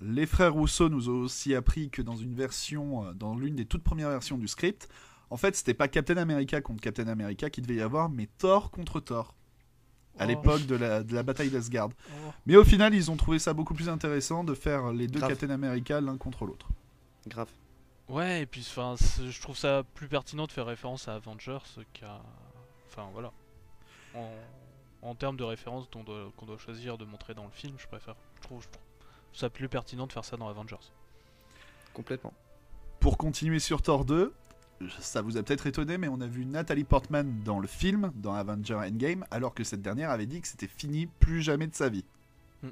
Les 0.00 0.26
frères 0.26 0.54
Rousseau 0.54 0.88
nous 0.88 1.08
ont 1.08 1.20
aussi 1.20 1.54
appris 1.54 1.88
que 1.88 2.02
dans 2.02 2.16
une 2.16 2.34
version, 2.34 3.06
euh, 3.06 3.12
dans 3.12 3.36
l'une 3.36 3.54
des 3.54 3.64
toutes 3.64 3.84
premières 3.84 4.10
versions 4.10 4.38
du 4.38 4.48
script, 4.48 4.88
en 5.30 5.36
fait, 5.36 5.54
c'était 5.54 5.72
pas 5.74 5.86
Captain 5.86 6.16
America 6.16 6.60
contre 6.60 6.80
Captain 6.80 7.06
America 7.06 7.48
qui 7.48 7.62
devait 7.62 7.76
y 7.76 7.80
avoir, 7.80 8.08
mais 8.10 8.28
Thor 8.38 8.72
contre 8.72 8.98
Thor. 8.98 9.36
À 10.18 10.24
Oh. 10.24 10.26
l'époque 10.26 10.66
de 10.66 10.74
la, 10.74 11.04
de 11.04 11.14
la 11.14 11.22
bataille 11.22 11.50
d'Asgard. 11.50 11.90
Oh. 12.10 12.30
Mais 12.46 12.56
au 12.56 12.64
final, 12.64 12.92
ils 12.92 13.08
ont 13.08 13.16
trouvé 13.16 13.38
ça 13.38 13.54
beaucoup 13.54 13.72
plus 13.74 13.88
intéressant 13.88 14.42
de 14.42 14.52
faire 14.54 14.92
les 14.92 15.06
deux 15.06 15.20
Grave. 15.20 15.30
Captain 15.30 15.50
America 15.50 16.00
l'un 16.00 16.16
contre 16.16 16.44
l'autre. 16.44 16.68
Grave. 17.28 17.48
Ouais, 18.08 18.42
et 18.42 18.46
puis 18.46 18.66
enfin, 18.68 18.94
je 18.96 19.40
trouve 19.40 19.56
ça 19.56 19.82
plus 19.94 20.08
pertinent 20.08 20.46
de 20.46 20.52
faire 20.52 20.66
référence 20.66 21.08
à 21.08 21.14
Avengers 21.14 21.58
qu'à. 21.92 22.20
Enfin 22.90 23.08
voilà. 23.12 23.32
En, 24.14 24.28
en 25.02 25.14
termes 25.14 25.36
de 25.36 25.44
référence 25.44 25.88
doit- 25.90 26.30
qu'on 26.36 26.46
doit 26.46 26.58
choisir 26.58 26.98
de 26.98 27.04
montrer 27.04 27.34
dans 27.34 27.44
le 27.44 27.50
film, 27.50 27.74
je 27.78 27.86
préfère. 27.86 28.14
Je 28.36 28.42
trouve, 28.42 28.62
je 28.62 28.68
trouve 28.68 28.82
ça 29.32 29.48
plus 29.48 29.68
pertinent 29.68 30.06
de 30.06 30.12
faire 30.12 30.24
ça 30.24 30.36
dans 30.36 30.48
Avengers. 30.48 30.76
Complètement. 31.94 32.32
Pour 33.00 33.16
continuer 33.16 33.58
sur 33.60 33.80
Thor 33.82 34.04
2, 34.04 34.32
ça 35.00 35.22
vous 35.22 35.36
a 35.38 35.42
peut-être 35.42 35.66
étonné, 35.66 35.96
mais 35.96 36.08
on 36.08 36.20
a 36.20 36.26
vu 36.26 36.44
Nathalie 36.44 36.84
Portman 36.84 37.42
dans 37.44 37.60
le 37.60 37.66
film, 37.66 38.12
dans 38.16 38.34
Avenger 38.34 38.74
Endgame, 38.74 39.24
alors 39.30 39.54
que 39.54 39.64
cette 39.64 39.80
dernière 39.82 40.10
avait 40.10 40.26
dit 40.26 40.40
que 40.40 40.48
c'était 40.48 40.68
fini 40.68 41.06
plus 41.06 41.40
jamais 41.40 41.66
de 41.66 41.74
sa 41.74 41.88
vie. 41.88 42.04
Mm. 42.62 42.68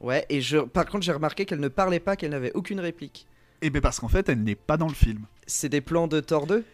Ouais, 0.00 0.26
et 0.28 0.40
je, 0.42 0.58
par 0.58 0.84
contre, 0.86 1.04
j'ai 1.04 1.12
remarqué 1.12 1.46
qu'elle 1.46 1.60
ne 1.60 1.68
parlait 1.68 2.00
pas, 2.00 2.16
qu'elle 2.16 2.32
n'avait 2.32 2.52
aucune 2.52 2.80
réplique. 2.80 3.26
Et 3.62 3.70
bien 3.70 3.80
parce 3.80 4.00
qu'en 4.00 4.08
fait, 4.08 4.28
elle 4.28 4.42
n'est 4.42 4.54
pas 4.54 4.76
dans 4.76 4.88
le 4.88 4.94
film. 4.94 5.22
C'est 5.46 5.68
des 5.68 5.80
plans 5.80 6.08
de 6.08 6.20
Thor 6.20 6.46
2 6.46 6.64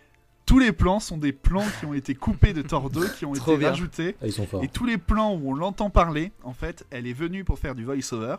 Tous 0.46 0.58
les 0.58 0.72
plans 0.72 1.00
sont 1.00 1.16
des 1.18 1.32
plans 1.32 1.64
qui 1.78 1.86
ont 1.86 1.94
été 1.94 2.14
coupés 2.14 2.52
de 2.52 2.62
Thor 2.62 2.90
2, 2.90 3.08
qui 3.10 3.24
ont 3.24 3.32
Trop 3.34 3.52
été 3.52 3.58
bien. 3.60 3.70
rajoutés. 3.70 4.16
Ah, 4.20 4.26
ils 4.26 4.32
sont 4.32 4.46
forts. 4.46 4.62
Et 4.64 4.68
tous 4.68 4.84
les 4.86 4.98
plans 4.98 5.34
où 5.34 5.50
on 5.50 5.54
l'entend 5.54 5.90
parler, 5.90 6.32
en 6.42 6.52
fait, 6.52 6.86
elle 6.90 7.06
est 7.06 7.12
venue 7.12 7.44
pour 7.44 7.58
faire 7.58 7.74
du 7.74 7.84
voice-over. 7.84 8.36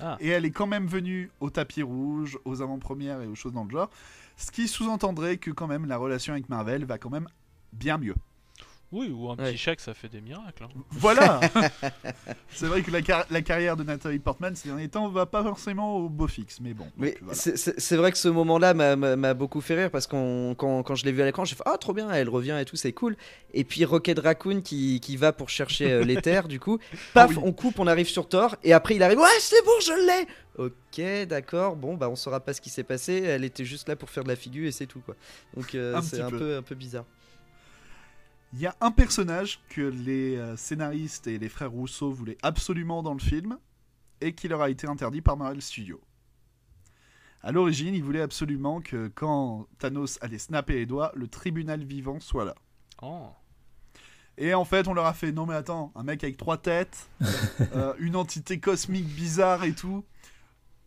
Ah. 0.00 0.16
Et 0.20 0.28
elle 0.28 0.44
est 0.44 0.50
quand 0.50 0.66
même 0.66 0.86
venue 0.86 1.30
au 1.40 1.50
tapis 1.50 1.82
rouge, 1.82 2.38
aux 2.44 2.62
avant-premières 2.62 3.20
et 3.20 3.26
aux 3.26 3.34
choses 3.34 3.52
dans 3.52 3.64
le 3.64 3.70
genre. 3.70 3.90
Ce 4.36 4.50
qui 4.50 4.66
sous-entendrait 4.66 5.36
que 5.36 5.50
quand 5.50 5.68
même 5.68 5.86
la 5.86 5.96
relation 5.96 6.32
avec 6.32 6.48
Marvel 6.48 6.84
va 6.84 6.98
quand 6.98 7.10
même 7.10 7.28
bien 7.72 7.98
mieux. 7.98 8.16
Oui, 8.92 9.08
ou 9.10 9.28
un 9.28 9.36
Ouais. 9.36 9.50
petit 9.50 9.58
chèque, 9.58 9.80
ça 9.80 9.92
fait 9.92 10.08
des 10.08 10.20
miracles. 10.20 10.64
hein. 10.64 10.68
Voilà 10.92 11.40
C'est 12.50 12.66
vrai 12.66 12.82
que 12.82 12.90
la, 12.90 13.02
car- 13.02 13.26
la 13.30 13.42
carrière 13.42 13.76
de 13.76 13.82
Nathalie 13.82 14.18
Portman 14.20 14.54
ces 14.54 14.68
derniers 14.68 14.88
temps 14.88 15.08
va 15.08 15.26
pas 15.26 15.42
forcément 15.42 15.96
au 15.96 16.08
beau 16.08 16.28
fixe, 16.28 16.60
mais 16.60 16.74
bon. 16.74 16.86
Mais 16.96 17.16
voilà. 17.20 17.34
c'est- 17.34 17.96
vrai 17.96 18.12
que 18.12 18.18
ce 18.18 18.28
moment-là 18.28 18.72
m'a- 18.74 19.34
beaucoup 19.34 19.60
fait 19.60 19.74
rire 19.74 19.90
parce 19.90 20.06
que 20.06 20.52
quand, 20.54 20.82
quand 20.84 20.94
je 20.94 21.04
l'ai 21.04 21.12
vu 21.12 21.22
à 21.22 21.24
l'écran, 21.24 21.44
j'ai 21.44 21.56
fait 21.56 21.62
Ah, 21.66 21.76
trop 21.78 21.92
bien, 21.92 22.08
elle 22.10 22.28
revient 22.28 22.56
et 22.60 22.64
tout, 22.64 22.76
c'est 22.76 22.92
cool. 22.92 23.16
Et 23.52 23.64
puis 23.64 23.84
Rocket 23.84 24.18
Raccoon 24.18 24.60
qui, 24.60 25.00
qui 25.00 25.16
va 25.16 25.32
pour 25.32 25.48
chercher 25.48 25.90
euh, 25.90 26.04
l'éther, 26.04 26.46
du 26.46 26.60
coup, 26.60 26.78
paf, 27.14 27.30
oui. 27.30 27.38
on 27.42 27.52
coupe, 27.52 27.78
on 27.80 27.86
arrive 27.88 28.08
sur 28.08 28.28
Thor, 28.28 28.54
et 28.62 28.72
après 28.72 28.94
il 28.94 29.02
arrive 29.02 29.18
Ouais, 29.18 29.28
c'est 29.40 29.64
bon, 29.64 29.72
je 29.80 30.06
l'ai 30.06 30.26
Ok, 30.56 31.26
d'accord, 31.26 31.74
bon, 31.74 31.94
bah 31.94 32.08
on 32.08 32.14
saura 32.14 32.38
pas 32.38 32.52
ce 32.52 32.60
qui 32.60 32.70
s'est 32.70 32.84
passé, 32.84 33.14
elle 33.24 33.42
était 33.42 33.64
juste 33.64 33.88
là 33.88 33.96
pour 33.96 34.08
faire 34.08 34.22
de 34.22 34.28
la 34.28 34.36
figure 34.36 34.68
et 34.68 34.72
c'est 34.72 34.86
tout, 34.86 35.00
quoi. 35.00 35.16
Donc 35.56 35.74
euh, 35.74 36.00
c'est 36.02 36.20
un 36.20 36.30
peu. 36.30 36.38
peu, 36.38 36.56
un 36.58 36.62
peu 36.62 36.74
bizarre. 36.76 37.04
Il 38.54 38.60
y 38.60 38.68
a 38.68 38.76
un 38.80 38.92
personnage 38.92 39.58
que 39.68 39.80
les 39.80 40.36
euh, 40.36 40.56
scénaristes 40.56 41.26
et 41.26 41.40
les 41.40 41.48
frères 41.48 41.72
Rousseau 41.72 42.12
voulaient 42.12 42.38
absolument 42.40 43.02
dans 43.02 43.12
le 43.12 43.18
film 43.18 43.58
et 44.20 44.32
qui 44.32 44.46
leur 44.46 44.62
a 44.62 44.70
été 44.70 44.86
interdit 44.86 45.22
par 45.22 45.36
Marvel 45.36 45.60
Studios. 45.60 46.00
À 47.42 47.50
l'origine, 47.50 47.96
ils 47.96 48.04
voulaient 48.04 48.20
absolument 48.20 48.80
que 48.80 49.08
quand 49.08 49.66
Thanos 49.80 50.18
allait 50.20 50.38
snapper 50.38 50.74
les 50.74 50.86
doigts, 50.86 51.10
le 51.16 51.26
tribunal 51.26 51.82
vivant 51.82 52.20
soit 52.20 52.44
là. 52.44 52.54
Oh. 53.02 53.26
Et 54.38 54.54
en 54.54 54.64
fait, 54.64 54.86
on 54.86 54.94
leur 54.94 55.06
a 55.06 55.14
fait 55.14 55.32
non 55.32 55.46
mais 55.46 55.56
attends, 55.56 55.90
un 55.96 56.04
mec 56.04 56.22
avec 56.22 56.36
trois 56.36 56.58
têtes, 56.58 57.08
euh, 57.74 57.92
une 57.98 58.14
entité 58.14 58.60
cosmique 58.60 59.08
bizarre 59.08 59.64
et 59.64 59.74
tout. 59.74 60.04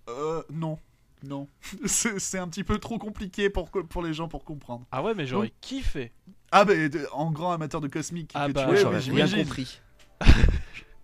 Euh, 0.08 0.42
non, 0.50 0.80
non. 1.24 1.48
C'est 1.86 2.38
un 2.38 2.48
petit 2.48 2.64
peu 2.64 2.78
trop 2.78 2.98
compliqué 2.98 3.50
pour, 3.50 3.70
pour 3.70 4.04
les 4.04 4.14
gens 4.14 4.28
pour 4.28 4.44
comprendre. 4.44 4.86
Ah 4.92 5.04
ouais, 5.04 5.14
mais 5.14 5.26
j'aurais 5.26 5.52
kiffé. 5.62 6.12
Ah 6.52 6.66
bah, 6.66 6.74
en 7.12 7.32
grand 7.32 7.52
amateur 7.52 7.82
de 7.82 7.88
cosmique 7.88 8.32
Ah 8.34 8.48
bah, 8.48 8.70
Ouais, 8.70 8.78
j'aurais 8.78 9.00
rien 9.00 9.28
compris. 9.28 9.82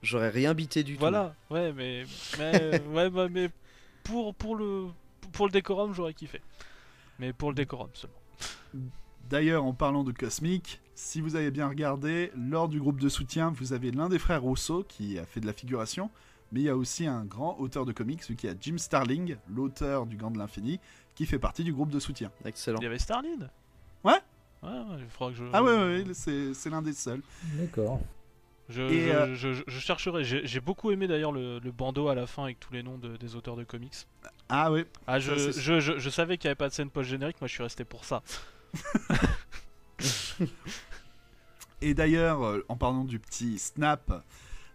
J'aurais 0.02 0.30
rien 0.30 0.53
bité 0.53 0.84
du 0.84 0.95
tout. 0.95 0.99
Voilà, 0.99 1.34
ouais, 1.49 1.72
mais, 1.72 2.03
mais, 2.38 2.81
ouais, 2.90 3.10
bah, 3.10 3.30
mais 3.31 3.49
pour, 4.03 4.35
pour, 4.35 4.57
le, 4.57 4.88
pour 5.31 5.45
le 5.45 5.52
décorum, 5.53 5.94
j'aurais 5.94 6.14
kiffé. 6.14 6.41
Mais 7.19 7.31
pour 7.31 7.49
le 7.49 7.56
décorum 7.56 7.90
seulement. 7.94 8.18
D'ailleurs, 9.30 9.64
en 9.64 9.73
parlant 9.73 10.03
de 10.03 10.11
cosmique, 10.11 10.81
si 10.95 11.22
vous 11.22 11.38
avez 11.38 11.52
bien 11.52 11.69
regardé, 11.69 12.31
lors 12.35 12.68
du 12.68 12.81
groupe 12.81 12.99
de 12.99 13.07
soutien, 13.07 13.52
vous 13.56 13.72
avez 13.72 13.91
l'un 13.91 14.10
des 14.10 14.19
frères 14.19 14.41
Rousseau 14.41 14.84
qui 14.84 15.18
a 15.18 15.26
fait 15.26 15.40
de 15.40 15.45
la 15.45 15.53
figuration, 15.53 16.10
mais 16.53 16.61
il 16.61 16.63
y 16.63 16.69
a 16.69 16.77
aussi 16.77 17.05
un 17.05 17.25
grand 17.25 17.57
auteur 17.59 17.85
de 17.85 17.91
comics, 17.91 18.23
celui 18.23 18.38
qui 18.38 18.47
a 18.47 18.53
Jim 18.59 18.77
Starling, 18.77 19.35
l'auteur 19.49 20.05
du 20.05 20.15
Gant 20.15 20.31
de 20.31 20.38
l'Infini, 20.38 20.80
qui 21.15 21.25
fait 21.25 21.39
partie 21.39 21.63
du 21.65 21.73
groupe 21.73 21.89
de 21.89 21.99
soutien. 21.99 22.31
Excellent. 22.45 22.80
Il 22.80 22.84
y 22.84 22.88
avait 22.88 22.99
Starlin 22.99 23.49
Ouais. 24.03 24.13
Ouais, 24.61 24.69
il 24.99 25.09
faudra 25.09 25.31
que 25.31 25.38
je. 25.39 25.43
Ah 25.51 25.61
ouais, 25.61 25.71
ouais, 25.75 26.03
ouais, 26.07 26.13
c'est 26.53 26.69
l'un 26.69 26.81
des 26.81 26.93
seuls. 26.93 27.21
D'accord. 27.55 27.99
Je, 28.69 28.81
euh, 28.81 29.35
je- 29.35 29.51
je- 29.53 29.63
je 29.67 29.80
chercherai. 29.80 30.23
J'ai 30.23 30.59
beaucoup 30.61 30.89
aimé 30.91 31.05
d'ailleurs 31.05 31.34
le, 31.34 31.59
le 31.59 31.71
bandeau 31.71 32.07
à 32.07 32.15
la 32.15 32.25
fin 32.27 32.45
avec 32.45 32.61
tous 32.61 32.71
les 32.71 32.81
noms 32.81 32.97
de- 32.97 33.17
des 33.17 33.35
auteurs 33.35 33.57
de 33.57 33.65
comics. 33.65 33.93
Ah 34.47 34.71
ouais. 34.71 34.85
Ah, 35.05 35.19
je, 35.19 35.35
Ça, 35.35 35.51
c'est- 35.51 35.59
je, 35.61 35.80
je, 35.81 35.99
je 35.99 36.09
savais 36.09 36.38
qu'il 36.38 36.47
n'y 36.47 36.51
avait 36.51 36.55
pas 36.55 36.69
de 36.69 36.73
scène 36.73 36.89
post-générique, 36.89 37.41
moi 37.41 37.49
je 37.49 37.53
suis 37.53 37.63
resté 37.63 37.84
pour 37.84 38.05
ça. 38.05 38.23
Et 41.81 41.93
d'ailleurs, 41.93 42.43
euh, 42.43 42.65
en 42.69 42.77
parlant 42.77 43.03
du 43.03 43.19
petit 43.19 43.59
snap, 43.59 44.23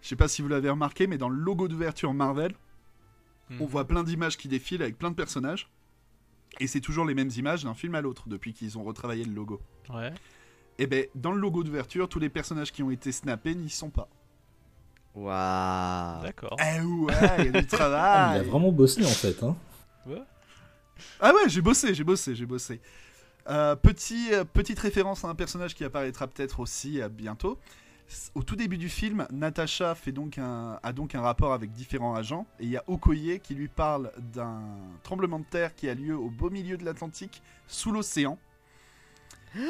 je 0.09 0.15
sais 0.15 0.17
pas 0.17 0.27
si 0.27 0.41
vous 0.41 0.49
l'avez 0.49 0.71
remarqué, 0.71 1.07
mais 1.07 1.19
dans 1.19 1.29
le 1.29 1.37
logo 1.37 1.69
d'ouverture 1.69 2.15
Marvel, 2.15 2.55
on 3.51 3.65
Mhm. 3.65 3.67
voit 3.67 3.85
plein 3.87 4.03
d'images 4.05 4.39
qui 4.39 4.49
défilent 4.49 4.81
avec 4.83 4.97
plein 4.97 5.11
de 5.11 5.15
personnages. 5.15 5.69
Et 6.61 6.67
c'est 6.67 6.81
toujours 6.81 7.05
les 7.05 7.13
mêmes 7.15 7.29
images 7.37 7.65
d'un 7.65 7.75
film 7.75 7.95
à 7.95 8.01
l'autre 8.01 8.27
depuis 8.27 8.55
qu'ils 8.55 8.79
ont 8.79 8.85
retravaillé 8.85 9.23
le 9.27 9.35
logo. 9.35 9.61
Ouais. 9.93 10.11
Et 10.79 10.87
ben, 10.87 11.05
dans 11.15 11.33
le 11.33 11.39
logo 11.39 11.63
d'ouverture, 11.63 12.09
tous 12.09 12.21
les 12.21 12.31
personnages 12.31 12.73
qui 12.73 12.83
ont 12.83 12.91
été 12.91 13.13
snappés 13.13 13.55
n'y 13.55 13.69
sont 13.69 13.91
pas. 13.91 14.09
Waouh. 15.15 16.23
D'accord. 16.23 16.57
Eh 16.59 16.81
ouais, 16.81 17.15
il 17.41 17.45
y 17.45 17.49
a 17.49 17.51
du 17.51 17.51
mais 17.53 17.59
il 17.61 17.67
travail. 17.67 18.39
a 18.41 18.43
vraiment 18.45 18.73
bossé 18.73 19.05
en 19.05 19.09
fait. 19.09 19.43
Hein. 19.43 19.55
Ah 21.21 21.35
ouais, 21.35 21.49
j'ai 21.51 21.61
bossé, 21.61 21.93
j'ai 21.93 22.05
bossé, 22.05 22.35
j'ai 22.35 22.47
bossé. 22.47 22.81
Euh, 23.51 23.77
petit, 23.77 24.33
euh, 24.33 24.45
petite 24.45 24.79
référence 24.79 25.23
à 25.25 25.29
un 25.29 25.35
personnage 25.35 25.75
qui 25.75 25.85
apparaîtra 25.85 26.27
peut-être 26.29 26.61
aussi 26.61 27.03
euh, 27.03 27.11
bientôt. 27.11 27.59
Au 28.35 28.43
tout 28.43 28.57
début 28.57 28.79
du 28.79 28.89
film, 28.89 29.27
Natasha 29.31 29.95
fait 29.95 30.13
donc 30.13 30.39
un, 30.39 30.79
a 30.83 30.93
donc 30.93 31.15
un 31.15 31.21
rapport 31.21 31.53
avec 31.53 31.73
différents 31.73 32.15
agents 32.15 32.47
et 32.59 32.65
il 32.65 32.71
y 32.71 32.77
a 32.77 32.85
Okoye 32.87 33.39
qui 33.41 33.55
lui 33.55 33.69
parle 33.69 34.13
d'un 34.33 34.61
tremblement 35.03 35.39
de 35.39 35.45
terre 35.45 35.75
qui 35.75 35.89
a 35.89 35.95
lieu 35.95 36.17
au 36.17 36.31
beau 36.31 36.49
milieu 36.49 36.77
de 36.79 36.85
l'Atlantique, 36.85 37.43
sous 37.67 37.93
l'océan. 37.93 38.39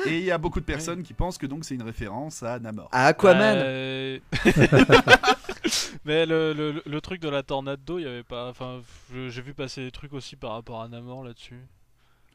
Et 0.07 0.19
il 0.19 0.25
y 0.25 0.31
a 0.31 0.39
beaucoup 0.39 0.61
de 0.61 0.65
personnes 0.65 1.03
qui 1.03 1.15
pensent 1.15 1.39
que 1.39 1.47
donc 1.47 1.65
c'est 1.65 1.75
une 1.75 1.83
référence 1.83 2.43
à 2.43 2.59
Namor. 2.59 2.89
À 2.93 3.07
Aquaman 3.07 3.57
Euh, 3.59 4.19
Mais 6.05 6.27
le, 6.27 6.53
le, 6.53 6.83
le 6.85 7.01
truc 7.01 7.21
de 7.21 7.29
la 7.29 7.43
tornade 7.43 7.81
d'eau, 7.85 7.99
il 7.99 8.05
y 8.05 8.09
avait 8.09 8.23
pas. 8.23 8.49
Enfin, 8.49 8.83
j'ai 9.13 9.43
vu 9.43 9.55
passer 9.55 9.83
des 9.85 9.91
trucs 9.91 10.13
aussi 10.13 10.37
par 10.37 10.53
rapport 10.53 10.81
à 10.83 10.89
Namor 10.89 11.25
là-dessus. 11.25 11.61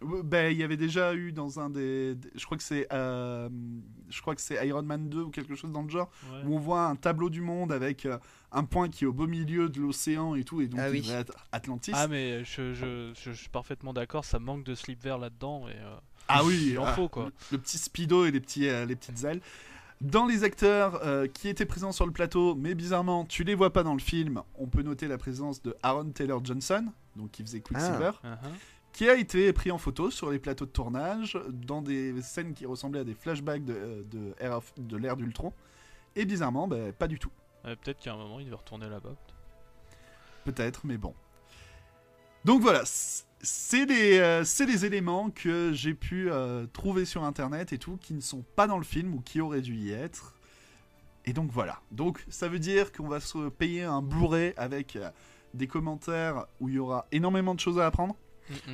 Euh, 0.04 0.22
Ben, 0.24 0.52
il 0.52 0.58
y 0.58 0.64
avait 0.64 0.78
déjà 0.78 1.14
eu 1.16 1.32
dans 1.32 1.60
un 1.60 1.70
des, 1.70 2.16
des- 2.16 2.30
je 2.36 2.46
crois 2.46 2.58
que 2.58 2.64
c'est, 2.64 2.88
euh, 2.94 3.50
je 4.10 4.22
crois 4.22 4.36
que 4.36 4.42
c'est 4.42 4.66
Iron 4.68 4.84
Man 4.84 5.10
2 5.10 5.22
ou 5.24 5.30
quelque 5.30 5.56
chose 5.56 5.72
dans 5.72 5.82
le 5.84 5.90
genre. 5.90 6.10
Ouais. 6.32 6.42
où 6.46 6.56
on 6.56 6.60
voit 6.60 6.86
un 6.86 6.96
tableau 6.96 7.30
du 7.30 7.42
monde 7.42 7.72
avec 7.72 8.06
euh, 8.06 8.18
un 8.52 8.64
point 8.64 8.90
qui 8.90 9.04
est 9.04 9.08
au 9.08 9.14
beau 9.14 9.28
milieu 9.28 9.70
de 9.70 9.80
l'océan 9.82 10.36
et 10.36 10.44
tout, 10.44 10.62
et 10.62 10.68
donc 10.68 10.80
Ah 10.82 10.90
il 10.90 10.94
oui. 10.94 11.02
devrait 11.02 11.20
être 11.22 11.34
Atlantis. 11.52 11.92
Ah, 11.94 12.08
mais 12.08 12.44
je, 12.44 12.74
je, 12.74 13.12
je, 13.16 13.32
je 13.32 13.32
suis 13.32 13.50
parfaitement 13.50 13.94
d'accord, 13.94 14.26
ça 14.26 14.40
manque 14.40 14.64
de 14.64 14.76
slip 14.76 15.02
vert 15.04 15.18
là-dedans. 15.18 15.68
Et, 15.68 15.72
euh, 15.72 15.96
Ah 16.28 16.44
oui, 16.44 16.70
il 16.72 16.80
en 16.80 16.86
ah, 16.86 16.94
faut, 16.94 17.10
quoi. 17.10 17.26
Le, 17.26 17.32
le 17.54 17.58
petit 17.58 17.78
speedo 17.78 18.26
et 18.26 18.32
les, 18.32 18.40
petits, 18.40 18.68
euh, 18.70 18.86
les 18.86 18.96
petites 18.96 19.24
ailes. 19.24 19.42
Dans 20.02 20.26
les 20.26 20.44
acteurs 20.44 21.00
euh, 21.06 21.28
qui 21.28 21.48
étaient 21.48 21.66
présents 21.66 21.94
sur 21.94 22.06
le 22.06 22.12
plateau, 22.12 22.56
mais 22.56 22.76
bizarrement, 22.76 23.24
tu 23.24 23.46
les 23.46 23.56
vois 23.56 23.72
pas 23.72 23.84
dans 23.84 23.94
le 23.94 24.00
film, 24.02 24.42
on 24.56 24.68
peut 24.68 24.82
noter 24.82 25.08
la 25.08 25.18
présence 25.18 25.62
de 25.62 25.76
Aaron 25.82 26.10
Taylor 26.12 26.44
Johnson, 26.44 26.86
donc 27.16 27.32
qui 27.32 27.42
faisait 27.42 27.62
Quicksilver, 27.62 28.12
uh-huh. 28.26 28.38
Qui 28.94 29.10
a 29.10 29.16
été 29.16 29.52
pris 29.52 29.72
en 29.72 29.78
photo 29.78 30.12
sur 30.12 30.32
les 30.32 30.40
plateaux 30.40 30.66
de 30.66 30.72
tournage, 30.72 31.38
dans 31.50 31.82
des 31.82 32.22
scènes 32.22 32.54
qui 32.54 32.66
ressemblaient 32.66 33.02
à 33.02 33.04
des 33.04 33.16
flashbacks 33.16 33.66
de, 33.66 33.74
euh, 33.74 34.04
de, 34.06 34.82
de 34.82 34.98
l'ère 34.98 35.18
d'Ultron. 35.18 35.52
Et 36.16 36.26
bizarrement, 36.26 36.68
ben, 36.68 36.94
pas 36.94 37.08
du 37.08 37.20
tout. 37.20 37.32
Ouais, 37.66 37.76
Peut-être 37.76 38.00
qu'à 38.00 38.14
un 38.14 38.18
moment 38.18 38.40
il 38.40 38.46
devait 38.46 38.56
retourner 38.56 38.88
là-bas. 38.88 39.16
Peut-être, 40.46 40.86
mais 40.86 40.98
bon. 40.98 41.14
Donc 42.46 42.62
voilà, 42.62 42.84
c'est 42.86 43.86
les, 43.86 44.18
euh, 44.20 44.44
les, 44.60 44.86
éléments 44.86 45.30
que 45.30 45.72
j'ai 45.74 45.94
pu 45.94 46.30
euh, 46.30 46.66
trouver 46.68 47.06
sur 47.06 47.24
internet 47.24 47.74
et 47.74 47.78
tout, 47.78 47.98
qui 47.98 48.14
ne 48.14 48.22
sont 48.22 48.44
pas 48.56 48.68
dans 48.68 48.78
le 48.78 48.84
film 48.84 49.14
ou 49.14 49.22
qui 49.22 49.40
auraient 49.40 49.62
dû 49.62 49.76
y 49.76 49.92
être. 49.92 50.36
Et 51.26 51.32
donc 51.32 51.52
voilà. 51.52 51.80
Donc 51.92 52.24
ça 52.30 52.50
veut 52.50 52.60
dire 52.60 52.92
qu'on 52.92 53.08
va 53.08 53.22
se 53.22 53.50
payer 53.50 53.84
un 53.84 54.02
Blu-ray 54.02 54.54
avec 54.58 54.98
euh, 54.98 55.10
des 55.54 55.68
commentaires 55.68 56.46
où 56.60 56.68
il 56.68 56.76
y 56.76 56.80
aura 56.80 57.08
énormément 57.14 57.56
de 57.56 57.62
choses 57.62 57.80
à 57.80 57.86
apprendre, 57.86 58.16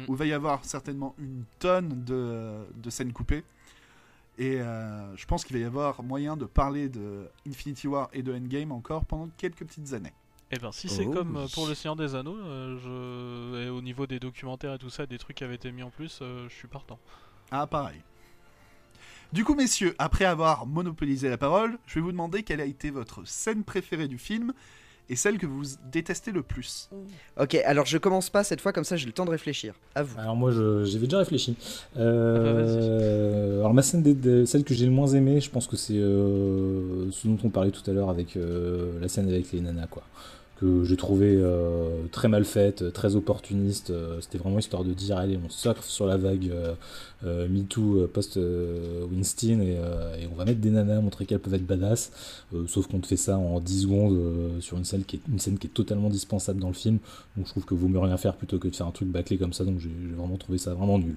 où 0.08 0.14
il 0.14 0.18
va 0.18 0.26
y 0.26 0.34
avoir 0.34 0.66
certainement 0.66 1.16
une 1.20 1.44
tonne 1.60 2.04
de, 2.04 2.66
de 2.76 2.90
scènes 2.90 3.14
coupées. 3.14 3.44
Et 4.38 4.58
je 4.60 5.26
pense 5.26 5.44
qu'il 5.44 5.58
va 5.58 5.62
y 5.62 5.66
avoir 5.66 6.02
moyen 6.02 6.38
de 6.38 6.46
parler 6.46 6.88
de 6.88 7.30
Infinity 7.48 7.88
War 7.88 8.10
et 8.14 8.24
de 8.24 8.34
Endgame 8.34 8.72
encore 8.72 9.06
pendant 9.06 9.30
quelques 9.38 9.66
petites 9.66 9.94
années. 9.94 10.14
Eh 10.52 10.58
ben, 10.58 10.72
si 10.72 10.90
c'est 10.90 11.06
oh, 11.06 11.12
comme 11.12 11.38
euh, 11.38 11.48
pour 11.54 11.68
Le 11.68 11.76
Seigneur 11.76 11.96
des 11.96 12.16
Anneaux, 12.16 12.38
euh, 12.38 12.78
je... 13.54 13.66
et 13.66 13.70
au 13.70 13.82
niveau 13.82 14.08
des 14.08 14.20
documentaires 14.20 14.74
et 14.74 14.80
tout 14.80 14.90
ça, 14.90 15.06
des 15.06 15.20
trucs 15.20 15.38
qui 15.38 15.44
avaient 15.44 15.56
été 15.56 15.72
mis 15.72 15.84
en 15.84 15.92
plus, 15.92 16.20
euh, 16.22 16.50
je 16.50 16.56
suis 16.56 16.68
partant. 16.68 16.98
Ah, 17.52 17.68
pareil. 17.68 18.02
Du 19.32 19.44
coup, 19.44 19.54
messieurs, 19.54 19.94
après 20.00 20.26
avoir 20.26 20.66
monopolisé 20.66 21.30
la 21.30 21.38
parole, 21.38 21.78
je 21.86 21.96
vais 21.96 22.02
vous 22.02 22.12
demander 22.12 22.42
quelle 22.42 22.62
a 22.62 22.66
été 22.66 22.90
votre 22.90 23.28
scène 23.28 23.64
préférée 23.64 24.08
du 24.08 24.18
film 24.18 24.54
et 25.10 25.16
celle 25.16 25.38
que 25.38 25.46
vous 25.46 25.64
détestez 25.92 26.32
le 26.32 26.44
plus. 26.44 26.90
Ok, 27.40 27.56
alors 27.66 27.86
je 27.86 27.98
commence 27.98 28.30
pas 28.30 28.44
cette 28.44 28.62
fois, 28.62 28.72
comme 28.72 28.84
ça 28.84 28.96
j'ai 28.96 29.06
le 29.06 29.12
temps 29.12 29.26
de 29.26 29.32
réfléchir. 29.32 29.74
À 29.96 30.04
vous. 30.04 30.18
Alors 30.20 30.36
moi 30.36 30.52
j'avais 30.52 31.06
déjà 31.06 31.20
réfléchi. 31.20 31.56
Ah 31.96 32.00
bah, 32.00 32.62
alors 33.60 33.74
ma 33.74 33.82
scène, 33.82 34.46
celle 34.46 34.64
que 34.64 34.74
j'ai 34.74 34.86
le 34.86 34.92
moins 34.92 35.08
aimée, 35.08 35.42
je 35.42 35.50
pense 35.50 35.68
que 35.68 35.76
c'est 35.76 35.94
ce 35.94 37.28
dont 37.28 37.38
on 37.44 37.50
parlait 37.50 37.72
tout 37.72 37.90
à 37.90 37.94
l'heure 37.94 38.10
avec 38.10 38.36
la 38.36 39.08
scène 39.08 39.28
avec 39.28 39.52
les 39.52 39.62
nanas, 39.62 39.88
quoi 39.88 40.04
que 40.60 40.84
j'ai 40.84 40.98
trouvé 40.98 41.38
euh, 41.38 42.04
très 42.12 42.28
mal 42.28 42.44
faite, 42.44 42.92
très 42.92 43.16
opportuniste. 43.16 43.92
Euh, 43.92 44.20
c'était 44.20 44.38
vraiment 44.38 44.60
histoire 44.60 44.84
de 44.84 44.94
dire 44.94 45.18
allez, 45.18 45.40
on 45.44 45.50
surfe 45.50 45.88
sur 45.88 46.06
la 46.06 46.18
vague 46.18 46.52
euh, 47.24 47.48
MeToo 47.48 48.08
post-Winston 48.14 49.62
et, 49.62 49.78
on 50.30 50.36
va 50.36 50.44
mettre 50.44 50.60
des 50.60 50.70
nanas, 50.70 51.00
montrer 51.00 51.26
qu'elles 51.26 51.40
peuvent 51.40 51.54
être 51.54 51.66
badass. 51.66 52.12
sauf 52.68 52.88
qu'on 52.88 53.00
te 53.00 53.08
fait 53.08 53.18
ça 53.18 53.38
en 53.38 53.60
10 53.60 53.82
secondes 53.84 54.20
sur 54.60 54.78
une 54.78 54.86
scène, 54.86 55.04
qui 55.04 55.18
est, 55.18 55.22
une 55.32 55.40
scène 55.40 55.58
qui 55.58 55.68
est 55.68 55.74
totalement 55.74 56.10
dispensable 56.10 56.60
dans 56.60 56.68
le 56.68 56.74
film. 56.74 57.00
Donc 57.38 57.46
je 57.46 57.52
trouve 57.52 57.66
que 57.66 57.74
vaut 57.74 57.88
mieux 57.88 58.00
rien 58.00 58.18
faire 58.18 58.36
plutôt 58.36 58.60
que 58.60 58.68
de 58.68 58.76
faire 58.76 58.88
un 58.88 58.92
truc 58.92 59.08
bâclé 59.08 59.38
comme 59.38 59.54
ça. 59.54 59.64
Donc 59.64 59.80
j'ai 59.80 59.92
vraiment 60.18 60.38
trouvé 60.38 60.58
ça 60.58 60.74
vraiment 60.74 61.00
nul. 61.00 61.16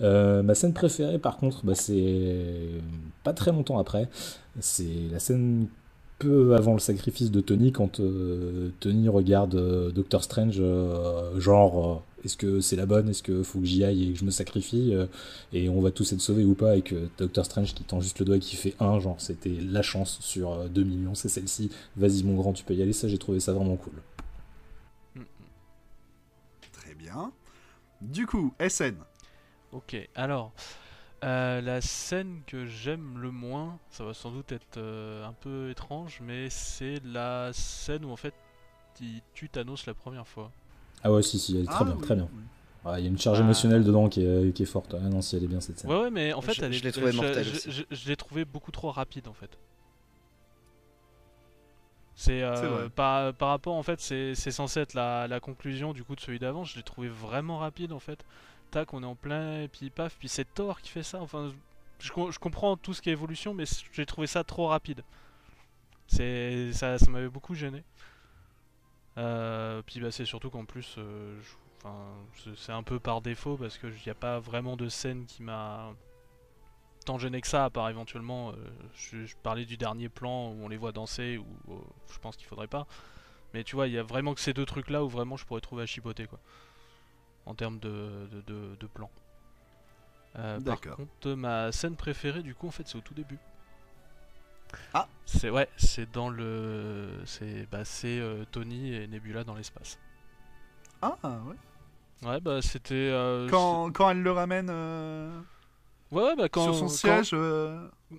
ma 0.00 0.54
scène 0.54 0.74
préférée 0.74 1.18
par 1.18 1.38
contre, 1.38 1.64
bah, 1.64 1.74
c'est 1.74 2.68
pas 3.22 3.32
très 3.32 3.50
longtemps 3.50 3.78
après. 3.78 4.08
C'est 4.60 5.08
la 5.10 5.18
scène 5.18 5.68
peu 6.18 6.54
avant 6.54 6.72
le 6.74 6.78
sacrifice 6.78 7.30
de 7.30 7.40
Tony, 7.40 7.72
quand 7.72 8.00
euh, 8.00 8.70
Tony 8.80 9.08
regarde 9.08 9.54
euh, 9.54 9.90
Doctor 9.90 10.22
Strange, 10.22 10.56
euh, 10.58 11.38
genre, 11.40 12.02
est-ce 12.24 12.36
que 12.36 12.60
c'est 12.60 12.76
la 12.76 12.86
bonne, 12.86 13.08
est-ce 13.08 13.22
que 13.22 13.42
faut 13.42 13.60
que 13.60 13.66
j'y 13.66 13.84
aille 13.84 14.10
et 14.10 14.12
que 14.12 14.18
je 14.18 14.24
me 14.24 14.30
sacrifie, 14.30 14.94
et 15.52 15.68
on 15.68 15.80
va 15.80 15.90
tous 15.90 16.12
être 16.12 16.20
sauvés 16.20 16.44
ou 16.44 16.54
pas, 16.54 16.76
et 16.76 16.82
que 16.82 17.08
Doctor 17.18 17.44
Strange 17.44 17.74
qui 17.74 17.84
tend 17.84 18.00
juste 18.00 18.18
le 18.18 18.24
doigt 18.24 18.36
et 18.36 18.40
qui 18.40 18.56
fait 18.56 18.74
un, 18.80 18.98
genre, 19.00 19.20
c'était 19.20 19.56
la 19.60 19.82
chance 19.82 20.18
sur 20.20 20.68
2 20.68 20.82
millions, 20.84 21.14
c'est 21.14 21.28
celle-ci, 21.28 21.70
vas-y 21.96 22.22
mon 22.22 22.34
grand, 22.34 22.52
tu 22.52 22.64
peux 22.64 22.74
y 22.74 22.82
aller, 22.82 22.92
ça 22.92 23.08
j'ai 23.08 23.18
trouvé 23.18 23.40
ça 23.40 23.52
vraiment 23.52 23.76
cool. 23.76 23.94
Très 26.72 26.94
bien. 26.94 27.32
Du 28.00 28.26
coup, 28.26 28.54
SN. 28.66 28.94
Ok, 29.72 29.96
alors, 30.14 30.52
euh, 31.24 31.62
la 31.62 31.80
scène 31.80 32.42
que 32.46 32.66
j'aime 32.66 33.18
le 33.18 33.30
moins, 33.30 33.78
ça 33.90 34.04
va 34.04 34.12
sans 34.12 34.30
doute 34.30 34.52
être 34.52 34.76
euh, 34.76 35.24
un 35.24 35.32
peu 35.32 35.70
étrange, 35.70 36.20
mais 36.22 36.50
c'est 36.50 37.00
la 37.02 37.50
scène 37.54 38.04
où 38.04 38.10
en 38.10 38.16
fait 38.16 38.34
il 39.00 39.22
tue 39.32 39.48
Thanos 39.48 39.86
la 39.86 39.94
première 39.94 40.28
fois. 40.28 40.50
Ah 41.02 41.10
ouais, 41.10 41.22
si, 41.22 41.38
si, 41.38 41.56
elle 41.56 41.62
est 41.62 41.66
très 41.66 41.76
ah 41.80 41.84
bien, 41.84 41.96
très 41.96 42.14
bien. 42.14 42.28
Il 42.98 43.02
y 43.02 43.06
a 43.06 43.08
une 43.08 43.18
charge 43.18 43.38
ah. 43.40 43.44
émotionnelle 43.44 43.84
dedans 43.84 44.10
qui 44.10 44.22
est, 44.22 44.54
qui 44.54 44.64
est, 44.64 44.66
forte. 44.66 44.94
Ah 44.94 45.08
non, 45.08 45.22
si 45.22 45.36
elle 45.36 45.44
est 45.44 45.48
bien 45.48 45.60
cette 45.60 45.78
scène. 45.78 45.90
Ouais, 45.90 46.02
ouais 46.02 46.10
mais 46.10 46.34
en 46.34 46.42
fait, 46.42 46.52
je, 46.52 46.62
elle 46.62 46.74
je 46.74 46.84
l'ai 46.84 46.92
trouvé 46.92 47.12
mortelle. 47.12 47.46
Je, 47.90 48.08
l'ai 48.08 48.16
trouvé 48.16 48.44
beaucoup 48.44 48.70
trop 48.70 48.90
rapide 48.90 49.26
en 49.26 49.32
fait. 49.32 49.58
C'est 52.16 52.42
euh, 52.42 52.90
par, 52.90 53.32
par, 53.32 53.48
rapport 53.48 53.74
en 53.74 53.82
fait, 53.82 53.98
c'est 54.00 54.34
censé 54.34 54.80
être 54.80 54.92
la, 54.92 55.26
la, 55.26 55.40
conclusion 55.40 55.94
du 55.94 56.04
coup 56.04 56.14
de 56.14 56.20
celui 56.20 56.38
d'avant. 56.38 56.64
Je 56.64 56.76
l'ai 56.76 56.82
trouvé 56.82 57.08
vraiment 57.08 57.58
rapide 57.58 57.92
en 57.92 57.98
fait 57.98 58.24
on 58.92 59.02
est 59.02 59.06
en 59.06 59.14
plein, 59.14 59.62
et 59.62 59.68
puis 59.68 59.90
paf, 59.90 60.16
puis 60.18 60.28
c'est 60.28 60.52
Thor 60.54 60.80
qui 60.80 60.90
fait 60.90 61.02
ça. 61.02 61.20
Enfin, 61.20 61.52
je, 61.98 62.38
comprends 62.38 62.76
tout 62.76 62.94
ce 62.94 63.02
qui 63.02 63.10
est 63.10 63.12
évolution, 63.12 63.54
mais 63.54 63.64
j'ai 63.92 64.06
trouvé 64.06 64.26
ça 64.26 64.44
trop 64.44 64.68
rapide. 64.68 65.02
C'est 66.06 66.72
ça, 66.72 66.98
ça 66.98 67.10
m'avait 67.10 67.28
beaucoup 67.28 67.54
gêné. 67.54 67.82
Euh, 69.16 69.82
puis 69.86 70.00
bah, 70.00 70.10
c'est 70.10 70.24
surtout 70.24 70.50
qu'en 70.50 70.64
plus, 70.64 70.96
euh, 70.98 71.38
c'est 72.56 72.72
un 72.72 72.82
peu 72.82 72.98
par 72.98 73.20
défaut 73.20 73.56
parce 73.56 73.78
que 73.78 73.86
n'y 73.86 74.10
a 74.10 74.14
pas 74.14 74.38
vraiment 74.38 74.76
de 74.76 74.88
scène 74.88 75.24
qui 75.26 75.42
m'a 75.42 75.94
tant 77.06 77.18
gêné 77.18 77.40
que 77.40 77.46
ça, 77.46 77.64
à 77.66 77.70
part 77.70 77.88
éventuellement, 77.90 78.50
euh, 78.50 78.54
je, 78.94 79.34
parlais 79.42 79.64
du 79.64 79.76
dernier 79.76 80.08
plan 80.08 80.48
où 80.48 80.64
on 80.64 80.68
les 80.68 80.76
voit 80.76 80.92
danser, 80.92 81.38
ou 81.38 81.46
je 82.12 82.18
pense 82.18 82.36
qu'il 82.36 82.46
faudrait 82.46 82.66
pas. 82.66 82.86
Mais 83.52 83.62
tu 83.62 83.76
vois, 83.76 83.86
il 83.86 83.94
y 83.94 83.98
a 83.98 84.02
vraiment 84.02 84.34
que 84.34 84.40
ces 84.40 84.52
deux 84.52 84.66
trucs 84.66 84.90
là 84.90 85.04
où 85.04 85.08
vraiment 85.08 85.36
je 85.36 85.44
pourrais 85.46 85.60
trouver 85.60 85.84
à 85.84 85.86
chipoter 85.86 86.26
quoi 86.26 86.40
en 87.46 87.54
termes 87.54 87.78
de, 87.78 88.28
de, 88.46 88.76
de, 88.76 88.86
plan. 88.86 89.10
Euh, 90.36 90.60
par 90.60 90.80
contre, 90.80 91.32
ma 91.34 91.72
scène 91.72 91.96
préférée, 91.96 92.42
du 92.42 92.54
coup, 92.54 92.68
en 92.68 92.70
fait, 92.70 92.86
c'est 92.86 92.96
au 92.96 93.00
tout 93.00 93.14
début. 93.14 93.38
Ah 94.92 95.06
C'est 95.24 95.50
ouais, 95.50 95.68
c'est 95.76 96.10
dans 96.10 96.28
le, 96.28 97.08
c'est 97.26 97.68
bah, 97.70 97.84
c'est 97.84 98.18
euh, 98.18 98.44
Tony 98.50 98.92
et 98.92 99.06
Nebula 99.06 99.44
dans 99.44 99.54
l'espace. 99.54 99.98
Ah 101.00 101.16
ouais. 101.22 102.28
Ouais 102.28 102.40
bah 102.40 102.62
c'était. 102.62 102.94
Euh, 102.94 103.48
quand, 103.48 103.92
quand 103.92 104.10
elle 104.10 104.22
le 104.22 104.32
ramène. 104.32 104.70
Ouais, 106.10 106.34
bah 106.36 106.48
quand, 106.48 106.64
sur 106.64 106.74
son 106.74 106.88
siège. 106.88 107.36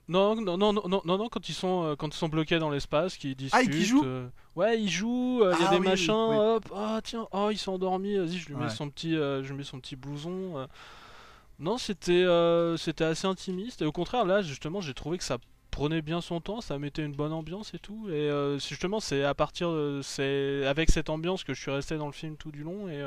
Non, 0.08 0.36
non, 0.36 0.58
non, 0.58 0.74
non, 0.74 0.84
non, 0.88 1.18
non, 1.18 1.30
quand 1.30 1.50
ils 1.50 1.54
sont, 1.54 1.84
euh, 1.84 1.96
quand 1.96 2.08
ils 2.08 2.18
sont 2.18 2.30
bloqués 2.30 2.60
dans 2.60 2.70
l'espace, 2.70 3.18
qu'ils 3.18 3.36
discutent. 3.36 3.60
Ah, 3.60 3.64
ils 3.64 3.86
jouent? 3.86 4.06
euh, 4.06 4.28
Ouais, 4.56 4.80
ils 4.80 4.90
jouent. 4.90 5.42
Il 5.44 5.60
y 5.60 5.64
a 5.64 5.68
ah 5.68 5.72
des 5.72 5.80
machins. 5.80 6.12
Hop, 6.14 6.66
ah 6.74 7.00
tiens, 7.04 7.28
oh 7.32 7.50
ils 7.52 7.58
sont 7.58 7.74
endormis. 7.74 8.18
Vas-y, 8.18 8.38
je 8.38 8.50
lui 8.50 8.56
mets 8.56 8.70
son 8.70 8.90
petit, 8.90 9.16
euh, 9.16 9.44
je 9.44 9.50
lui 9.50 9.58
mets 9.58 9.64
son 9.64 9.80
petit 9.80 9.96
blouson. 9.96 10.68
Non, 11.60 11.78
c'était, 11.78 12.26
c'était 12.78 13.04
assez 13.04 13.28
intimiste. 13.28 13.82
Et 13.82 13.86
au 13.86 13.92
contraire, 13.92 14.26
là, 14.26 14.42
justement, 14.42 14.82
j'ai 14.82 14.94
trouvé 14.94 15.18
que 15.18 15.24
ça 15.24 15.38
prenait 15.72 16.02
bien 16.02 16.22
son 16.22 16.40
temps, 16.40 16.62
ça 16.62 16.80
mettait 16.80 17.04
une 17.04 17.16
bonne 17.16 17.34
ambiance 17.34 17.74
et 17.74 17.80
tout. 17.80 18.10
Et 18.10 18.30
justement, 18.60 19.00
c'est 19.00 19.24
à 19.24 19.34
partir, 19.34 19.70
c'est 20.04 20.66
avec 20.66 20.90
cette 20.90 21.10
ambiance 21.10 21.44
que 21.44 21.54
je 21.54 21.62
suis 21.62 21.72
resté 21.72 21.98
dans 21.98 22.08
le 22.08 22.14
film 22.14 22.38
tout 22.38 22.52
du 22.52 22.64
long. 22.64 22.88
Et 22.88 23.04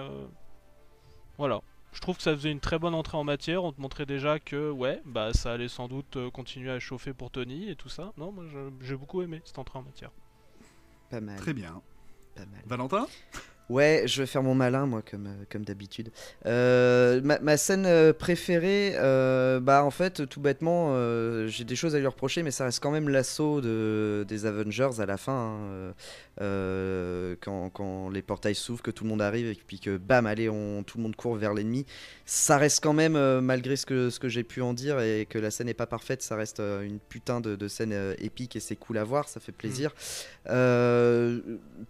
voilà 1.39 1.61
je 1.99 2.01
trouve 2.01 2.17
que 2.17 2.23
ça 2.23 2.33
faisait 2.33 2.53
une 2.53 2.61
très 2.61 2.79
bonne 2.79 2.95
entrée 2.95 3.17
en 3.17 3.25
matière. 3.25 3.65
On 3.65 3.73
te 3.73 3.81
montrait 3.81 4.07
déjà 4.07 4.39
que 4.39 4.71
ouais, 4.71 5.03
bah 5.05 5.33
ça 5.33 5.53
allait 5.53 5.67
sans 5.67 5.89
doute 5.89 6.17
euh, 6.17 6.31
continuer 6.31 6.71
à 6.71 6.79
chauffer 6.79 7.13
pour 7.13 7.33
Tony 7.33 7.69
et 7.69 7.75
tout 7.75 7.89
ça. 7.89 8.13
Non, 8.17 8.31
moi 8.31 8.45
j'ai 8.83 8.97
beaucoup 8.97 9.21
aimé 9.21 9.43
cette 9.45 9.59
entrée 9.59 9.81
en 9.81 9.83
matière. 9.83 10.13
Pas 11.11 11.21
mal. 11.21 11.37
Très 11.39 11.53
bien. 11.53 11.83
Pas 12.37 12.47
mal. 12.47 12.63
Valentin? 12.67 13.09
Ouais, 13.69 14.05
je 14.07 14.23
vais 14.23 14.27
faire 14.27 14.43
mon 14.43 14.55
malin, 14.55 14.87
moi, 14.87 15.03
comme, 15.09 15.27
euh, 15.27 15.45
comme 15.51 15.65
d'habitude. 15.65 16.11
Euh, 16.47 17.21
ma, 17.23 17.57
scène 17.57 18.13
préférée, 18.15 18.95
bah 19.61 19.85
en 19.85 19.91
fait, 19.91 20.27
tout 20.29 20.41
bêtement, 20.41 20.95
j'ai 21.47 21.65
des 21.65 21.77
choses 21.77 21.95
à 21.95 21.99
lui 21.99 22.07
reprocher, 22.07 22.43
mais 22.43 22.51
ça 22.51 22.65
reste 22.65 22.83
quand 22.83 22.91
même 22.91 23.09
l'assaut 23.09 23.61
de, 23.61 24.25
des 24.29 24.47
Avengers 24.47 25.01
à 25.01 25.07
la 25.07 25.17
fin. 25.17 25.33
Hein. 25.33 25.95
Euh, 26.41 27.35
quand, 27.41 27.69
quand, 27.71 28.09
les 28.11 28.23
portails 28.23 28.55
s'ouvrent, 28.55 28.83
que 28.83 28.91
tout 28.93 29.05
le 29.05 29.11
monde 29.11 29.23
arrive 29.23 29.49
et 29.49 29.55
puis 29.55 29.81
que 29.81 29.97
bam, 29.97 30.27
allez, 30.27 30.49
on, 30.49 30.85
tout 30.85 30.99
le 30.99 31.03
monde 31.03 31.17
court 31.17 31.35
vers 31.35 31.53
l'ennemi. 31.53 31.85
Ça 32.27 32.59
reste 32.59 32.83
quand 32.83 32.93
même, 32.93 33.17
euh, 33.17 33.41
malgré 33.41 33.75
ce 33.77 33.87
que, 33.87 34.11
ce 34.11 34.21
que 34.21 34.29
j'ai 34.29 34.45
pu 34.45 34.63
en 34.63 34.73
dire 34.73 35.01
et 35.01 35.27
que 35.29 35.39
la 35.39 35.51
scène 35.51 35.67
n'est 35.67 35.75
pas 35.75 35.87
parfaite, 35.87 36.23
ça 36.23 36.37
reste 36.37 36.61
euh, 36.61 36.83
une 36.83 37.01
putain 37.01 37.41
de, 37.41 37.57
de 37.57 37.69
scène 37.69 38.15
épique 38.19 38.55
et 38.55 38.61
c'est 38.61 38.77
cool 38.77 38.99
à 38.99 39.05
voir, 39.05 39.29
ça 39.29 39.41
fait 39.41 39.53
plaisir. 39.53 39.91
Mm. 40.47 41.41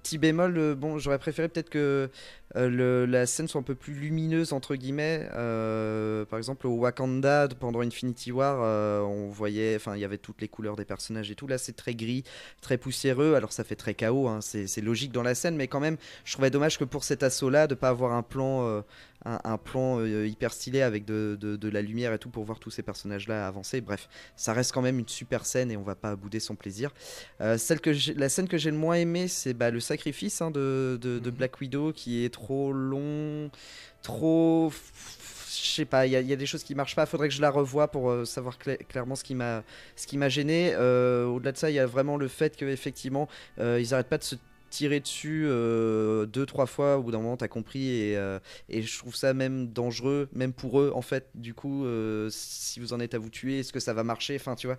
petit 0.02 0.18
bémol, 0.18 0.74
bon, 0.74 0.98
j'aurais 0.98 1.18
préféré 1.18 1.48
peut-être 1.48 1.67
que 1.68 2.10
le, 2.54 3.06
la 3.06 3.26
scène 3.26 3.46
soit 3.46 3.60
un 3.60 3.64
peu 3.64 3.74
plus 3.74 3.92
lumineuse 3.94 4.52
entre 4.52 4.74
guillemets. 4.74 5.28
par 6.30 6.38
exemple 6.38 6.66
au 6.66 6.76
Wakanda 6.76 7.48
pendant 7.60 7.80
Infinity 7.80 8.32
War, 8.32 8.58
on 9.06 9.28
voyait, 9.28 9.76
enfin 9.76 9.94
il 9.94 10.00
y 10.00 10.04
avait 10.04 10.18
toutes 10.18 10.40
les 10.40 10.48
couleurs 10.48 10.76
des 10.76 10.84
personnages 10.84 11.30
et 11.30 11.34
tout. 11.34 11.46
Là 11.46 11.58
c'est 11.58 11.76
très 11.76 11.94
gris, 11.94 12.24
très 12.60 12.78
poussiéreux. 12.78 13.34
Alors 13.34 13.52
ça 13.52 13.64
fait 13.64 13.76
très 13.76 13.94
chaos. 13.94 14.28
Hein, 14.28 14.40
c'est 14.40 14.80
logique 14.80 15.12
dans 15.12 15.22
la 15.22 15.34
scène, 15.34 15.56
mais 15.56 15.68
quand 15.68 15.80
même, 15.80 15.96
je 16.24 16.32
trouvais 16.32 16.50
dommage 16.50 16.78
que 16.78 16.84
pour 16.84 17.04
cet 17.04 17.22
assaut-là, 17.22 17.66
de 17.66 17.74
pas 17.74 17.88
avoir 17.90 18.12
un 18.12 18.22
plan, 18.22 18.82
un, 19.44 19.58
plan 19.58 20.00
euh, 20.00 20.26
hyper 20.26 20.52
stylé 20.52 20.82
avec 20.82 21.04
de, 21.04 21.68
la 21.68 21.82
lumière 21.82 22.12
et 22.12 22.18
tout 22.18 22.30
pour 22.30 22.44
voir 22.44 22.58
tous 22.58 22.70
ces 22.70 22.82
personnages-là 22.82 23.46
avancer. 23.46 23.80
Bref, 23.80 24.08
ça 24.36 24.52
reste 24.52 24.72
quand 24.72 24.82
même 24.82 24.98
une 24.98 25.08
super 25.08 25.46
scène 25.46 25.70
et 25.70 25.76
on 25.76 25.82
va 25.82 25.94
pas 25.94 26.16
bouder 26.16 26.40
son 26.40 26.54
plaisir. 26.54 26.92
Euh, 27.40 27.58
celle 27.58 27.80
que 27.80 27.90
la 28.18 28.28
scène 28.28 28.48
que 28.48 28.58
j'ai 28.58 28.70
le 28.70 28.76
moins 28.76 28.94
aimé, 28.94 29.28
c'est 29.28 29.54
bah, 29.54 29.70
le 29.70 29.80
sacrifice 29.80 30.40
hein, 30.40 30.50
de, 30.50 30.98
mhm. 31.02 31.30
Black 31.30 31.60
Widow 31.60 31.92
qui 31.92 32.24
est 32.24 32.32
trop 32.32 32.72
long, 32.72 33.50
trop 34.02 34.72
je 35.62 35.70
sais 35.70 35.84
pas, 35.84 36.06
il 36.06 36.12
y, 36.12 36.32
a 36.32 36.36
des 36.36 36.46
choses 36.46 36.62
qui 36.62 36.74
marchent 36.74 36.94
pas. 36.94 37.06
Faudrait 37.06 37.28
que 37.28 37.34
je 37.34 37.40
la 37.40 37.50
revoie 37.50 37.88
pour 37.88 38.10
euh, 38.10 38.24
savoir 38.24 38.58
clairement 38.58 39.16
ce 39.16 39.24
qui 39.24 39.34
m'a, 39.34 39.62
ce 39.96 40.06
qui 40.06 40.18
m'a 40.18 40.28
gêné. 40.28 40.72
Euh, 40.74 41.26
au-delà 41.26 41.52
de 41.52 41.56
ça, 41.56 41.70
il 41.70 41.74
y 41.74 41.78
a 41.78 41.86
vraiment 41.86 42.16
le 42.16 42.28
fait 42.28 42.56
qu'effectivement, 42.56 43.28
euh, 43.58 43.80
ils 43.80 43.94
arrêtent 43.94 44.08
pas 44.08 44.18
de 44.18 44.24
se 44.24 44.36
tirer 44.70 45.00
dessus 45.00 45.44
euh, 45.46 46.26
deux 46.26 46.46
trois 46.46 46.66
fois 46.66 46.98
au 46.98 47.02
bout 47.02 47.10
d'un 47.10 47.18
moment 47.18 47.36
t'as 47.36 47.48
compris 47.48 47.88
et, 47.88 48.16
euh, 48.16 48.38
et 48.68 48.82
je 48.82 48.98
trouve 48.98 49.14
ça 49.14 49.34
même 49.34 49.68
dangereux 49.68 50.28
même 50.32 50.52
pour 50.52 50.80
eux 50.80 50.92
en 50.94 51.02
fait. 51.02 51.30
Du 51.34 51.54
coup 51.54 51.84
euh, 51.84 52.28
si 52.30 52.80
vous 52.80 52.92
en 52.92 53.00
êtes 53.00 53.14
à 53.14 53.18
vous 53.18 53.30
tuer 53.30 53.60
est-ce 53.60 53.72
que 53.72 53.80
ça 53.80 53.94
va 53.94 54.04
marcher? 54.04 54.36
Enfin 54.36 54.54
tu 54.54 54.66
vois. 54.66 54.78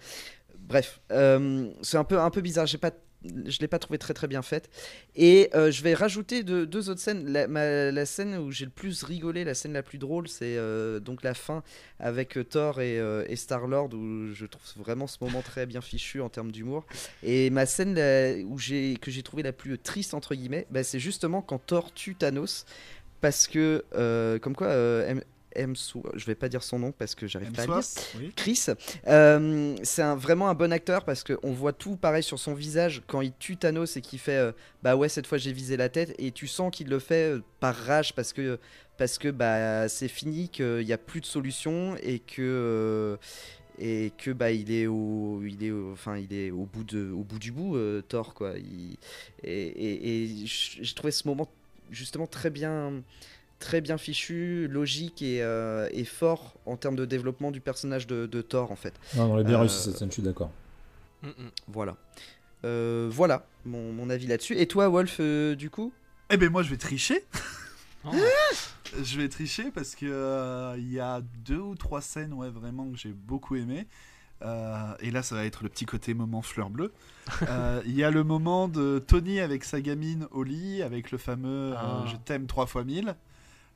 Bref 0.57 1.02
c'est 1.10 1.98
un 1.98 2.03
peu 2.03 2.20
un 2.20 2.30
peu 2.30 2.41
bizarre. 2.41 2.66
J'ai 2.66 2.78
pas 2.78 2.91
je 3.24 3.60
l'ai 3.60 3.68
pas 3.68 3.80
trouvé 3.80 3.98
très 3.98 4.14
très 4.14 4.28
bien 4.28 4.41
faite. 4.41 4.70
Et 5.16 5.50
euh, 5.54 5.72
je 5.72 5.84
vais 5.84 5.94
rajouter 5.94 6.44
deux, 6.44 6.90
autres 6.90 7.02
scènes. 7.02 7.28
La, 7.32 8.06
scène 8.06 8.38
où 8.38 8.52
j'ai 8.52 8.66
le 8.66 8.72
plus 8.72 9.04
rigolé 9.04 9.44
la 9.44 9.54
scène 9.54 9.74
la 9.74 9.84
plus 9.84 9.98
drôle 9.98 10.28
c'est 10.28 10.58
euh, 10.58 11.00
donc 11.00 11.24
la 11.24 11.34
fin 11.34 11.64
avec 12.00 12.38
euh, 12.38 12.44
Thor 12.44 12.80
et, 12.80 12.98
euh, 12.98 13.26
et 13.28 13.36
Star 13.36 13.68
Lord 13.68 13.94
où 13.94 14.34
je 14.34 14.46
trouve 14.46 14.64
vraiment 14.78 15.06
ce 15.06 15.18
moment 15.22 15.41
très 15.41 15.66
bien 15.66 15.82
fichu 15.82 16.22
en 16.22 16.30
termes 16.30 16.52
d'humour. 16.52 16.86
Et 17.24 17.50
ma 17.50 17.66
scène 17.66 17.98
où 18.48 18.58
j'ai 18.58 18.98
que 18.98 19.12
j'ai 19.12 19.24
trouvé 19.24 19.44
la 19.44 19.52
plus 19.52 19.78
triste 19.78 20.14
entre 20.14 20.36
guillemets, 20.36 20.66
bah, 20.70 20.84
c'est 20.84 21.00
justement 21.00 21.41
quand 21.41 21.60
Thor 21.60 21.94
tue 21.94 22.16
Thanos 22.16 22.66
parce 23.22 23.48
que 23.48 23.84
comme 24.41 24.56
quoi 24.56 24.70
M- 25.56 25.74
Hemsworth- 25.74 26.12
je 26.18 26.26
vais 26.26 26.36
pas 26.36 26.50
dire 26.50 26.64
son 26.64 26.80
nom 26.80 26.92
parce 26.92 27.16
que 27.16 27.28
j'arrive 27.28 27.52
pas 27.52 27.64
à 27.64 27.66
oui. 28.20 28.32
Chris, 28.36 28.66
euh, 29.08 29.76
c'est 29.84 30.02
un- 30.02 30.16
vraiment 30.16 30.50
un 30.50 30.54
bon 30.54 30.72
acteur 30.72 31.06
parce 31.06 31.24
qu'on 31.24 31.54
voit 31.54 31.74
tout 31.74 31.96
pareil 31.96 32.24
sur 32.24 32.40
son 32.40 32.54
visage. 32.54 33.02
Quand 33.08 33.22
il 33.22 33.34
tue 33.40 33.58
Thanos 33.58 33.98
et 33.98 34.02
qu'il 34.02 34.20
fait 34.20 34.38
euh, 34.38 34.52
bah 34.84 34.96
ouais 34.96 35.10
cette 35.10 35.28
fois 35.28 35.38
j'ai 35.38 35.52
visé 35.54 35.78
la 35.78 35.90
tête 35.90 36.14
et 36.20 36.32
tu 36.32 36.48
sens 36.48 36.72
qu'il 36.76 36.88
le 36.90 37.00
fait 37.00 37.34
euh, 37.36 37.44
par 37.60 37.76
rage 37.76 38.14
parce 38.14 38.34
que 38.34 38.60
parce 38.98 39.18
que 39.18 39.30
bah 39.30 39.88
c'est 39.90 40.08
fini 40.08 40.50
qu'il 40.50 40.86
n'y 40.86 40.94
a 40.94 40.98
plus 40.98 41.22
de 41.22 41.26
solution 41.26 41.96
et 42.04 42.20
que 42.20 42.42
euh, 42.42 43.18
et 43.80 44.12
que 44.18 44.32
bah 44.32 44.52
il 44.52 44.72
est 44.72 44.88
au 44.88 45.42
il 45.44 45.64
est 45.64 45.72
au, 45.72 45.94
enfin 45.94 46.18
il 46.18 46.34
est 46.34 46.52
au 46.52 46.66
bout 46.66 46.84
de 46.84 47.10
au 47.12 47.24
bout 47.24 47.40
du 47.40 47.52
bout 47.52 47.76
euh, 47.78 48.02
Thor 48.02 48.34
quoi. 48.34 48.54
Il- 48.58 48.98
et, 49.44 49.68
et, 49.68 50.24
et 50.26 50.46
j'ai 50.46 50.94
trouvé 50.94 51.12
ce 51.12 51.28
moment 51.28 51.50
justement 51.92 52.28
très 52.28 52.50
bien 52.50 53.02
très 53.60 53.81
bien 53.81 53.98
fichu, 53.98 54.68
logique 54.69 55.22
et, 55.22 55.41
euh, 55.44 55.88
et 55.91 56.06
fort 56.06 56.56
en 56.65 56.77
termes 56.77 56.95
de 56.95 57.06
développement 57.06 57.52
du 57.52 57.60
personnage 57.61 58.07
de, 58.07 58.26
de 58.26 58.41
Thor 58.41 58.72
en 58.72 58.76
fait. 58.76 58.94
Non, 59.15 59.31
on 59.31 59.36
l'a 59.36 59.44
bien 59.44 59.56
Euh, 59.56 59.60
réussi 59.61 59.84
cette 59.84 59.98
scène, 59.98 60.10
je 60.10 60.14
suis 60.14 60.23
d'accord. 60.23 60.52
Mm, 61.22 61.27
mm. 61.27 61.49
Voilà. 61.68 61.95
Euh, 62.65 63.07
voilà 63.11 63.45
mon, 63.65 63.91
mon 63.94 64.10
avis 64.10 64.27
là-dessus. 64.27 64.57
Et 64.57 64.68
toi 64.68 64.88
Wolf 64.90 65.18
euh, 65.19 65.56
du 65.56 65.69
coup? 65.69 65.94
Eh 66.30 66.38
ben 66.38 66.49
moi 66.49 66.64
je 66.64 66.69
vais 66.69 66.77
tricher. 66.77 67.26
Oh. 68.06 68.11
Je 69.03 69.18
vais 69.19 69.27
tricher 69.27 69.72
parce 69.72 69.94
que 69.94 70.06
euh, 70.06 70.73
il 70.77 70.90
y 70.90 71.02
a 71.02 71.19
deux 71.45 71.57
ou 71.60 71.76
trois 71.76 71.99
scènes 71.99 72.31
ouais 72.34 72.49
vraiment 72.49 72.90
que 72.90 72.98
j'ai 72.98 73.11
beaucoup 73.11 73.57
aimé. 73.57 73.88
Euh, 74.41 74.94
et 75.02 75.11
là 75.11 75.22
ça 75.22 75.36
va 75.36 75.44
être 75.44 75.64
le 75.64 75.69
petit 75.69 75.86
côté 75.86 76.14
moment 76.14 76.41
fleur 76.41 76.69
bleue. 76.69 76.94
Euh, 77.49 77.81
Il 77.86 77.94
y 77.95 78.06
a 78.06 78.10
le 78.10 78.23
moment 78.23 78.69
de 78.69 79.03
Tony 79.06 79.41
avec 79.41 79.65
sa 79.65 79.81
gamine 79.81 80.27
au 80.31 80.44
lit 80.44 80.81
avec 80.81 81.11
le 81.11 81.18
fameux 81.18 81.73
euh, 81.73 81.77
Ah. 81.77 82.06
je 82.07 82.15
t'aime 82.15 82.48
trois 82.48 82.65
fois 82.68 82.86
mille. 82.86 83.15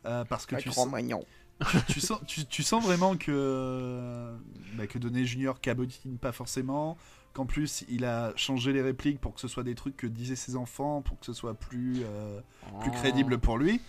Euh, 0.05 0.25
parce 0.25 0.45
que 0.45 0.55
tu 0.57 0.69
grand 0.69 0.83
sens, 0.83 0.91
magnon. 0.91 1.25
tu, 1.87 1.99
sens, 2.01 2.19
tu, 2.27 2.45
tu 2.45 2.63
sens 2.63 2.83
vraiment 2.83 3.15
que, 3.15 4.33
bah, 4.75 4.87
que 4.87 4.97
Donné 4.97 5.25
Junior 5.25 5.61
cabotine 5.61 6.17
pas 6.17 6.31
forcément, 6.31 6.97
qu'en 7.33 7.45
plus 7.45 7.85
il 7.89 8.05
a 8.05 8.33
changé 8.35 8.73
les 8.73 8.81
répliques 8.81 9.19
pour 9.21 9.33
que 9.33 9.39
ce 9.39 9.47
soit 9.47 9.63
des 9.63 9.75
trucs 9.75 9.95
que 9.95 10.07
disaient 10.07 10.35
ses 10.35 10.55
enfants, 10.55 11.01
pour 11.01 11.19
que 11.19 11.25
ce 11.25 11.33
soit 11.33 11.53
plus, 11.53 12.01
euh, 12.03 12.39
plus 12.81 12.91
Oh. 12.91 12.95
crédible 12.95 13.37
pour 13.37 13.57
lui. 13.57 13.79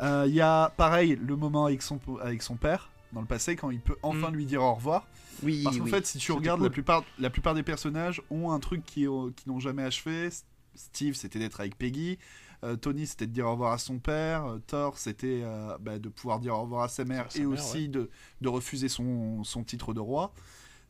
Euh, 0.00 0.24
Il 0.26 0.34
y 0.34 0.40
a 0.40 0.70
pareil 0.76 1.16
le 1.22 1.36
moment 1.36 1.66
avec 1.66 1.82
son, 1.82 2.00
avec 2.20 2.42
son 2.42 2.56
père 2.56 2.90
dans 3.12 3.20
le 3.20 3.26
passé 3.28 3.54
quand 3.54 3.70
il 3.70 3.80
peut 3.80 3.96
enfin 4.02 4.30
Mm. 4.30 4.34
lui 4.34 4.46
dire 4.46 4.62
au 4.62 4.74
revoir. 4.74 5.06
Oui, 5.44 5.62
Parce 5.62 5.76
qu'en 5.78 5.84
oui. 5.84 5.90
fait, 5.90 6.06
si 6.06 6.18
tu 6.18 6.32
regardes, 6.32 6.62
la, 6.62 6.70
plupart, 6.70 7.04
la 7.18 7.30
plupart 7.30 7.54
des 7.54 7.62
personnages 7.62 8.20
ont 8.30 8.50
un 8.50 8.58
truc 8.60 8.84
qui, 8.84 9.06
qui 9.36 9.48
n'ont 9.48 9.60
jamais 9.60 9.82
achevé. 9.84 10.30
Steve, 10.74 11.14
c'était 11.14 11.38
d'être 11.38 11.60
avec 11.60 11.76
Peggy. 11.78 12.18
Euh, 12.64 12.76
Tony, 12.76 13.06
c'était 13.06 13.26
de 13.26 13.32
dire 13.32 13.46
au 13.46 13.52
revoir 13.52 13.72
à 13.72 13.78
son 13.78 13.98
père. 13.98 14.46
Euh, 14.46 14.58
Thor, 14.66 14.98
c'était 14.98 15.42
euh, 15.44 15.76
bah, 15.78 15.98
de 15.98 16.08
pouvoir 16.08 16.40
dire 16.40 16.54
au 16.54 16.62
revoir 16.62 16.84
à 16.84 16.88
sa 16.88 17.04
mère 17.04 17.26
À 17.26 17.30
sa 17.30 17.38
et 17.38 17.42
mère, 17.42 17.52
aussi 17.52 17.88
de, 17.88 18.10
de 18.40 18.48
refuser 18.48 18.88
son, 18.88 19.44
son 19.44 19.62
titre 19.64 19.92
de 19.92 20.00
roi. 20.00 20.32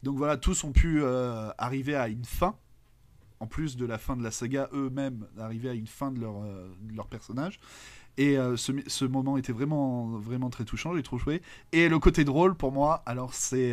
Donc 0.02 0.16
voilà, 0.16 0.36
tous 0.36 0.64
ont 0.64 0.72
pu 0.72 1.02
arriver 1.56 1.96
à 1.96 2.08
une 2.08 2.24
fin. 2.24 2.56
En 3.40 3.46
plus 3.46 3.76
de 3.76 3.84
la 3.84 3.98
fin 3.98 4.16
de 4.16 4.22
la 4.22 4.30
saga, 4.30 4.68
eux-mêmes 4.72 5.26
arriver 5.38 5.70
à 5.70 5.72
une 5.72 5.86
fin 5.86 6.10
de 6.10 6.20
leur, 6.20 6.42
de 6.42 6.94
leur 6.94 7.06
personnage. 7.06 7.58
Et 8.18 8.36
ce, 8.56 8.72
ce 8.86 9.04
moment 9.06 9.38
était 9.38 9.52
vraiment, 9.52 10.08
vraiment 10.18 10.50
très 10.50 10.66
touchant, 10.66 10.94
j'ai 10.94 11.02
trop 11.02 11.16
joué. 11.16 11.40
Et 11.72 11.88
le 11.88 11.98
côté 11.98 12.24
drôle 12.24 12.54
pour 12.54 12.70
moi, 12.70 13.02
alors 13.06 13.32
c'est 13.32 13.72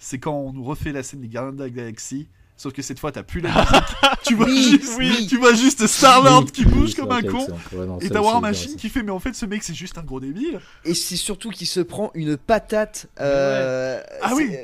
c'est 0.00 0.18
quand 0.18 0.34
on 0.34 0.52
nous 0.52 0.64
refait 0.64 0.90
la 0.90 1.04
scène 1.04 1.20
des 1.20 1.28
Gardiens 1.28 1.52
de 1.52 1.62
la 1.62 1.70
Galaxie. 1.70 2.28
Sauf 2.60 2.74
que 2.74 2.82
cette 2.82 2.98
fois, 3.00 3.10
t'as 3.10 3.22
plus 3.22 3.40
la 3.40 3.48
musique. 3.48 3.96
tu, 4.26 4.34
vois 4.34 4.44
Oui, 4.44 4.62
juste, 4.62 4.92
oui. 4.98 5.26
tu 5.28 5.38
vois 5.38 5.54
juste 5.54 5.86
Star-Lord 5.86 6.44
Oui, 6.44 6.50
qui 6.52 6.66
bouge 6.66 6.90
oui, 6.90 6.94
comme 6.94 7.10
un 7.10 7.22
con. 7.22 7.46
ouais, 7.72 7.86
non, 7.86 7.98
Et 8.00 8.10
t'as 8.10 8.20
War 8.20 8.38
Machine 8.42 8.76
qui 8.76 8.90
fait, 8.90 9.02
mais 9.02 9.12
en 9.12 9.18
fait, 9.18 9.32
ce 9.32 9.46
mec, 9.46 9.62
c'est 9.62 9.72
juste 9.72 9.96
un 9.96 10.02
gros 10.02 10.20
débile. 10.20 10.60
Et 10.84 10.92
c'est 10.92 11.16
surtout 11.16 11.48
qu'il 11.48 11.66
se 11.66 11.80
prend 11.80 12.10
une 12.12 12.36
patate. 12.36 13.06
euh, 13.18 14.02
Ah 14.20 14.34
oui. 14.34 14.54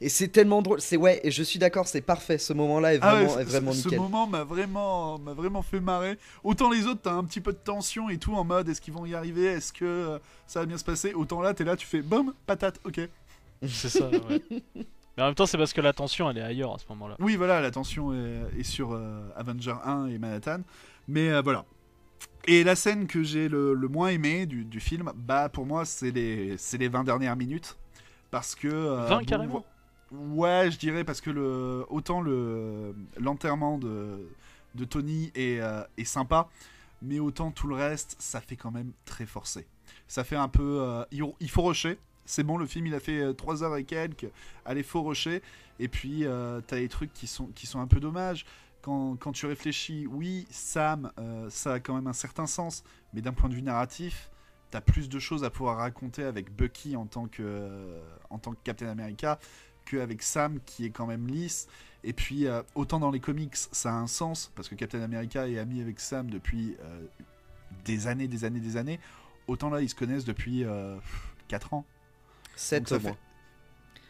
Et 0.00 0.08
c'est 0.08 0.28
tellement 0.28 0.62
drôle. 0.62 0.80
C'est 0.80 0.96
ouais, 0.96 1.20
et 1.24 1.32
je 1.32 1.42
suis 1.42 1.58
d'accord, 1.58 1.88
c'est 1.88 2.00
parfait. 2.00 2.38
Ce 2.38 2.52
moment-là 2.52 2.94
est 2.94 2.98
Ah 3.02 3.14
ouais, 3.16 3.24
vraiment, 3.24 3.38
est 3.40 3.44
ce- 3.44 3.48
vraiment 3.50 3.72
ce, 3.72 3.84
nickel. 3.88 3.98
moment 3.98 4.26
m'a 4.28 4.44
vraiment, 4.44 5.18
m'a 5.18 5.32
vraiment 5.32 5.62
fait 5.62 5.80
marrer. 5.80 6.18
Autant 6.44 6.70
les 6.70 6.86
autres, 6.86 7.00
t'as 7.02 7.12
un 7.14 7.24
petit 7.24 7.40
peu 7.40 7.50
de 7.52 7.58
tension 7.58 8.08
et 8.08 8.18
tout 8.18 8.34
en 8.36 8.44
mode 8.44 8.68
est-ce 8.68 8.80
qu'ils 8.80 8.94
vont 8.94 9.04
y 9.04 9.16
arriver, 9.16 9.46
est-ce 9.46 9.72
que 9.72 9.84
euh, 9.84 10.18
ça 10.46 10.60
va 10.60 10.66
bien 10.66 10.78
se 10.78 10.84
passer. 10.84 11.12
Autant 11.12 11.40
là, 11.40 11.54
t'es 11.54 11.64
là, 11.64 11.74
tu 11.74 11.88
fais 11.88 12.02
boum, 12.02 12.34
patate, 12.46 12.78
ok. 12.84 13.00
C'est 13.68 13.88
ça, 13.88 14.08
ouais. 14.08 14.42
Mais 15.16 15.22
en 15.22 15.26
même 15.26 15.34
temps, 15.34 15.46
c'est 15.46 15.58
parce 15.58 15.72
que 15.72 15.80
la 15.80 15.92
tension, 15.92 16.30
elle 16.30 16.38
est 16.38 16.42
ailleurs 16.42 16.74
à 16.74 16.78
ce 16.78 16.84
moment-là. 16.90 17.16
Oui, 17.18 17.36
voilà, 17.36 17.60
la 17.60 17.70
tension 17.70 18.14
est, 18.14 18.58
est 18.58 18.62
sur 18.62 18.92
euh, 18.92 19.28
Avenger 19.36 19.74
1 19.84 20.06
et 20.06 20.18
Manhattan. 20.18 20.60
Mais 21.08 21.30
euh, 21.30 21.42
voilà. 21.42 21.64
Et 22.46 22.64
la 22.64 22.74
scène 22.76 23.06
que 23.06 23.22
j'ai 23.22 23.48
le, 23.48 23.74
le 23.74 23.88
moins 23.88 24.08
aimé 24.08 24.46
du, 24.46 24.64
du 24.64 24.80
film, 24.80 25.12
bah 25.14 25.48
pour 25.48 25.66
moi, 25.66 25.84
c'est 25.84 26.10
les, 26.10 26.56
les 26.78 26.88
20 26.88 27.04
dernières 27.04 27.36
minutes. 27.36 27.76
Parce 28.30 28.54
que. 28.54 28.68
euh, 28.68 29.06
20 29.06 29.18
bon, 29.18 29.24
carrément 29.24 29.64
Ouais, 30.12 30.68
je 30.70 30.78
dirais 30.78 31.04
parce 31.04 31.20
que 31.22 31.30
le, 31.30 31.86
autant 31.88 32.20
le 32.20 32.94
l'enterrement 33.18 33.78
de, 33.78 34.28
de 34.74 34.84
Tony 34.84 35.32
est, 35.34 35.58
euh, 35.60 35.82
est 35.96 36.04
sympa, 36.04 36.48
mais 37.00 37.18
autant 37.18 37.50
tout 37.50 37.66
le 37.66 37.74
reste, 37.74 38.16
ça 38.18 38.42
fait 38.42 38.56
quand 38.56 38.70
même 38.70 38.92
très 39.06 39.24
forcé. 39.24 39.66
Ça 40.08 40.22
fait 40.22 40.36
un 40.36 40.48
peu... 40.48 40.80
euh, 40.82 41.04
il 41.40 41.50
faut 41.50 41.62
rusher. 41.62 41.98
C'est 42.24 42.44
bon, 42.44 42.56
le 42.56 42.66
film 42.66 42.86
il 42.86 42.94
a 42.94 43.00
fait 43.00 43.34
3 43.34 43.62
heures 43.62 43.76
et 43.76 43.84
quelques. 43.84 44.30
Allez, 44.64 44.82
faut 44.82 45.02
rusher. 45.02 45.42
Et 45.78 45.88
puis, 45.88 46.24
euh, 46.24 46.60
t'as 46.66 46.76
des 46.76 46.88
trucs 46.88 47.12
qui 47.12 47.26
sont, 47.26 47.46
qui 47.46 47.66
sont 47.66 47.80
un 47.80 47.86
peu 47.86 48.00
dommages. 48.00 48.44
Quand, 48.82 49.16
quand 49.16 49.32
tu 49.32 49.46
réfléchis, 49.46 50.06
oui, 50.06 50.46
Sam, 50.50 51.10
euh, 51.18 51.48
ça 51.50 51.74
a 51.74 51.80
quand 51.80 51.94
même 51.94 52.06
un 52.06 52.12
certain 52.12 52.46
sens, 52.46 52.82
mais 53.12 53.20
d'un 53.20 53.32
point 53.32 53.48
de 53.48 53.54
vue 53.54 53.62
narratif, 53.62 54.30
t'as 54.70 54.80
plus 54.80 55.08
de 55.08 55.18
choses 55.18 55.44
à 55.44 55.50
pouvoir 55.50 55.78
raconter 55.78 56.24
avec 56.24 56.54
Bucky 56.54 56.96
en 56.96 57.06
tant 57.06 57.26
que, 57.26 58.00
en 58.30 58.38
tant 58.38 58.52
que 58.52 58.58
Captain 58.64 58.88
America 58.88 59.38
qu'avec 59.84 60.22
Sam 60.22 60.60
qui 60.64 60.84
est 60.84 60.90
quand 60.90 61.06
même 61.06 61.26
lisse. 61.26 61.68
Et 62.04 62.12
puis, 62.12 62.46
euh, 62.46 62.62
autant 62.74 62.98
dans 62.98 63.10
les 63.10 63.20
comics, 63.20 63.56
ça 63.56 63.90
a 63.90 63.94
un 63.94 64.06
sens, 64.06 64.52
parce 64.54 64.68
que 64.68 64.74
Captain 64.74 65.02
America 65.02 65.48
est 65.48 65.58
ami 65.58 65.80
avec 65.80 66.00
Sam 66.00 66.30
depuis 66.30 66.76
euh, 66.80 67.06
des 67.84 68.06
années, 68.06 68.28
des 68.28 68.44
années, 68.44 68.60
des 68.60 68.76
années. 68.76 69.00
Autant 69.48 69.70
là, 69.70 69.80
ils 69.80 69.88
se 69.88 69.96
connaissent 69.96 70.24
depuis 70.24 70.64
4 71.48 71.74
ans. 71.74 71.84
7 72.56 72.88
ça 72.88 72.98
mois. 72.98 73.12
fait- 73.12 73.18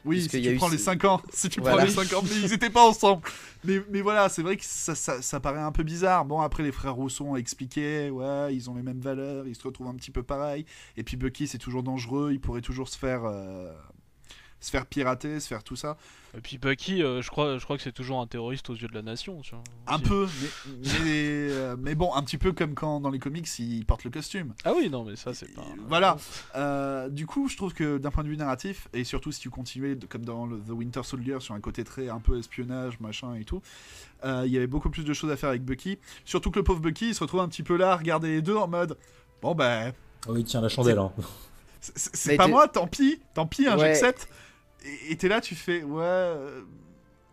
Oui, 0.05 0.17
Parce 0.19 0.33
si 0.33 0.43
tu 0.43 0.49
eu 0.51 0.57
prends 0.57 0.69
les 0.69 0.79
5 0.79 1.05
ans, 1.05 1.21
si 1.33 1.49
tu 1.49 1.61
Voilà. 1.61 1.77
prends 1.77 1.85
les 1.87 1.93
5 1.93 2.13
ans, 2.19 2.23
mais 2.25 2.31
ils 2.43 2.53
étaient 2.53 2.71
pas 2.71 2.85
ensemble. 2.89 3.23
Mais, 3.63 3.81
mais 3.89 4.01
voilà, 4.01 4.29
c'est 4.29 4.43
vrai 4.43 4.57
que 4.57 4.65
ça, 4.65 4.97
ça, 4.97 5.23
ça 5.23 5.39
paraît 5.39 5.61
un 5.61 5.71
peu 5.71 5.85
bizarre. 5.85 6.25
Bon, 6.25 6.41
après, 6.41 6.65
les 6.65 6.73
frères 6.73 6.95
Rousseau 6.95 7.25
ont 7.27 7.37
expliqué, 7.37 8.11
ouais, 8.11 8.53
ils 8.53 8.69
ont 8.69 8.75
les 8.75 8.83
mêmes 8.83 8.99
valeurs, 9.01 9.47
ils 9.47 9.55
se 9.55 9.63
retrouvent 9.63 9.87
un 9.87 9.95
petit 9.95 10.11
peu 10.11 10.25
pareil. 10.25 10.67
Et 10.97 11.05
puis 11.05 11.17
Bucky, 11.17 11.47
c'est 11.47 11.59
toujours 11.59 11.85
dangereux, 11.85 12.31
il 12.33 12.41
pourrait 12.41 12.63
toujours 12.63 12.89
se 12.89 12.99
faire, 12.99 13.25
euh, 13.25 13.73
se 14.63 14.71
faire 14.71 14.87
pirater, 14.87 15.41
se 15.41 15.49
faire 15.49 15.63
tout 15.63 15.77
ça. 15.77 15.99
Et 16.35 16.41
puis 16.41 16.57
Bucky, 16.57 17.03
euh, 17.03 17.21
je, 17.21 17.29
crois, 17.29 17.59
je 17.59 17.65
crois 17.65 17.77
que 17.77 17.83
c'est 17.83 17.93
toujours 17.93 18.21
un 18.21 18.27
terroriste 18.27 18.71
aux 18.71 18.75
yeux 18.75 18.89
de 18.89 18.95
la 18.95 19.03
nation. 19.03 19.41
Tu 19.43 19.51
vois, 19.55 19.63
Un 19.87 19.99
peu, 19.99 20.27
mais, 20.41 20.49
mais, 21.05 21.49
euh, 21.51 21.77
mais 21.79 21.95
bon, 21.95 22.15
un 22.15 22.23
petit 22.23 22.39
peu 22.39 22.53
comme 22.53 22.75
quand 22.75 23.01
dans 23.01 23.11
les 23.11 23.19
comics, 23.19 23.47
il 23.59 23.85
porte 23.85 24.05
le 24.05 24.11
costume. 24.11 24.55
Ah 24.65 24.73
oui, 24.75 24.89
non, 24.89 25.05
mais 25.05 25.17
ça, 25.17 25.35
c'est 25.35 25.53
pas. 25.53 25.65
Voilà. 25.89 26.17
Euh, 26.55 27.11
du 27.11 27.27
coup, 27.27 27.49
je 27.49 27.57
trouve 27.59 27.75
que 27.75 27.99
d'un 27.99 28.11
point 28.11 28.23
de 28.25 28.29
vue 28.29 28.37
narratif, 28.39 28.89
et 28.95 29.05
surtout 29.05 29.31
si 29.33 29.41
tu 29.41 29.51
continuais 29.51 29.99
comme 30.09 30.25
dans 30.25 30.47
le 30.47 30.59
The 30.61 30.71
Winter 30.71 31.03
Soldier 31.03 31.39
sur 31.41 31.55
un 31.55 31.61
côté 31.61 31.85
très 31.85 32.09
un 32.09 32.21
peu 32.21 32.39
espionnage, 32.39 32.99
machin 33.01 33.35
et 33.35 33.45
tout, 33.45 33.61
euh, 34.25 34.45
il 34.47 34.53
y 34.53 34.57
avait 34.57 34.67
beaucoup 34.69 34.89
plus 34.91 35.05
de 35.05 35.13
choses 35.13 35.31
à 35.33 35.37
faire 35.37 35.51
avec 35.51 35.65
Bucky. 35.65 35.99
Surtout 36.25 36.51
que 36.53 36.61
le 36.61 36.65
pauvre 36.65 36.81
Bucky, 36.81 37.09
il 37.09 37.15
se 37.15 37.21
retrouve 37.21 37.41
un 37.41 37.49
petit 37.49 37.65
peu 37.65 37.77
là 37.77 37.93
à 37.93 37.97
regarder 37.97 38.29
les 38.29 38.43
deux 38.43 38.57
en 38.57 38.69
mode 38.69 38.97
bon 39.43 39.55
ben, 39.55 39.93
Oh, 40.29 40.37
il 40.37 40.45
tient 40.45 40.61
la 40.61 40.69
chandelle. 40.69 40.99
Hein. 40.99 41.11
c'est- 41.81 42.37
pas 42.37 42.47
moi, 42.47 42.69
tant 42.69 42.87
pis, 42.87 43.21
tant 43.35 43.45
pis, 43.47 43.67
hein, 43.67 43.77
Ouais. 43.77 43.89
j'accepte. 43.89 44.29
Et 44.85 45.17
t'es 45.17 45.29
là, 45.29 45.41
tu 45.41 45.55
fais 45.55 45.83
ouais, 45.83 46.03
euh, 46.03 46.63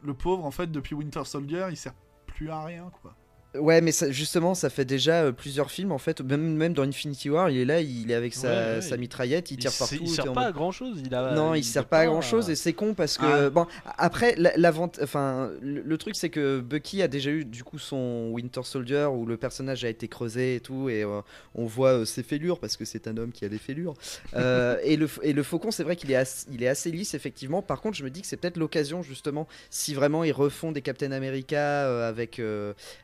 le 0.04 0.14
pauvre 0.14 0.46
en 0.46 0.52
fait 0.52 0.72
depuis 0.72 0.96
Winter 0.96 1.24
Soldier, 1.26 1.68
il 1.70 1.78
sert 1.78 1.94
plus 2.28 2.50
à 2.50 2.64
rien 2.64 2.92
quoi. 3.02 3.16
Ouais, 3.56 3.82
mais 3.82 3.92
ça, 3.92 4.12
justement, 4.12 4.54
ça 4.54 4.70
fait 4.70 4.86
déjà 4.86 5.24
euh, 5.24 5.32
plusieurs 5.32 5.72
films 5.72 5.92
en 5.92 5.98
fait. 5.98 6.22
Même, 6.22 6.56
même 6.56 6.74
dans 6.74 6.84
Infinity 6.84 7.32
War, 7.32 7.50
il 7.50 7.58
est 7.58 7.66
là, 7.66 7.82
il 7.82 8.12
est 8.12 8.14
avec 8.14 8.36
sa, 8.36 8.48
Ouais, 8.48 8.76
ouais, 8.76 8.82
sa 8.82 8.94
il- 8.96 9.00
mitraillette, 9.02 9.50
il 9.50 9.58
tire 9.58 9.72
partout. 9.78 9.96
Il 10.00 10.02
t'es 10.10 10.16
sert 10.16 10.26
pas 10.26 10.42
mode- 10.42 10.50
à 10.50 10.52
grand 10.52 10.72
chose. 10.72 11.02
Il 11.04 11.16
a, 11.16 11.34
Non, 11.34 11.56
il 11.56 11.64
sert 11.64 11.86
pas 11.86 12.00
à 12.02 12.06
grand 12.06 12.22
chose 12.22 12.52
et 12.52 12.56
c'est 12.56 12.74
con 12.74 12.94
parce 12.94 13.18
que 13.18 13.26
Ah. 13.26 13.50
bon 13.50 13.66
après 13.98 14.36
la, 14.38 14.52
la 14.56 14.70
vente 14.72 15.00
enfin 15.02 15.50
le, 15.62 15.82
le 15.82 15.98
truc 15.98 16.16
c'est 16.16 16.30
que 16.30 16.60
Bucky 16.60 17.02
a 17.02 17.08
déjà 17.08 17.32
eu 17.32 17.44
du 17.44 17.64
coup 17.64 17.80
son 17.80 18.30
Winter 18.32 18.62
Soldier 18.64 19.06
où 19.12 19.26
le 19.26 19.36
personnage 19.36 19.84
a 19.84 19.90
été 19.90 20.08
creusé 20.08 20.56
et 20.56 20.60
tout 20.60 20.88
et 20.90 21.04
euh, 21.04 21.22
on 21.56 21.66
voit 21.66 21.90
euh, 22.02 22.06
ses 22.06 22.22
fêlures 22.22 22.60
parce 22.60 22.78
que 22.78 22.86
c'est 22.86 23.08
un 23.08 23.18
homme 23.18 23.32
qui 23.32 23.46
a 23.46 23.50
des 23.50 23.58
fêlures 23.58 23.96
et 24.36 24.96
le 24.96 25.08
et 25.24 25.34
le 25.34 25.44
faucon 25.44 25.72
c'est 25.72 25.84
vrai 25.84 25.96
qu'il 25.96 26.12
est 26.12 26.16
as- 26.16 26.46
il 26.52 26.62
est 26.62 26.68
assez 26.68 26.92
lisse 26.92 27.16
effectivement 27.16 27.62
par 27.64 27.82
contre 27.82 27.98
je 27.98 28.04
me 28.04 28.10
dis 28.12 28.22
que 28.22 28.28
c'est 28.28 28.38
peut-être 28.38 28.58
l'occasion 28.58 29.02
justement 29.02 29.48
si 29.72 29.94
vraiment 29.96 30.24
ils 30.24 30.32
refont 30.34 30.72
des 30.72 30.82
Captain 30.84 31.12
America 31.12 32.08
avec 32.08 32.40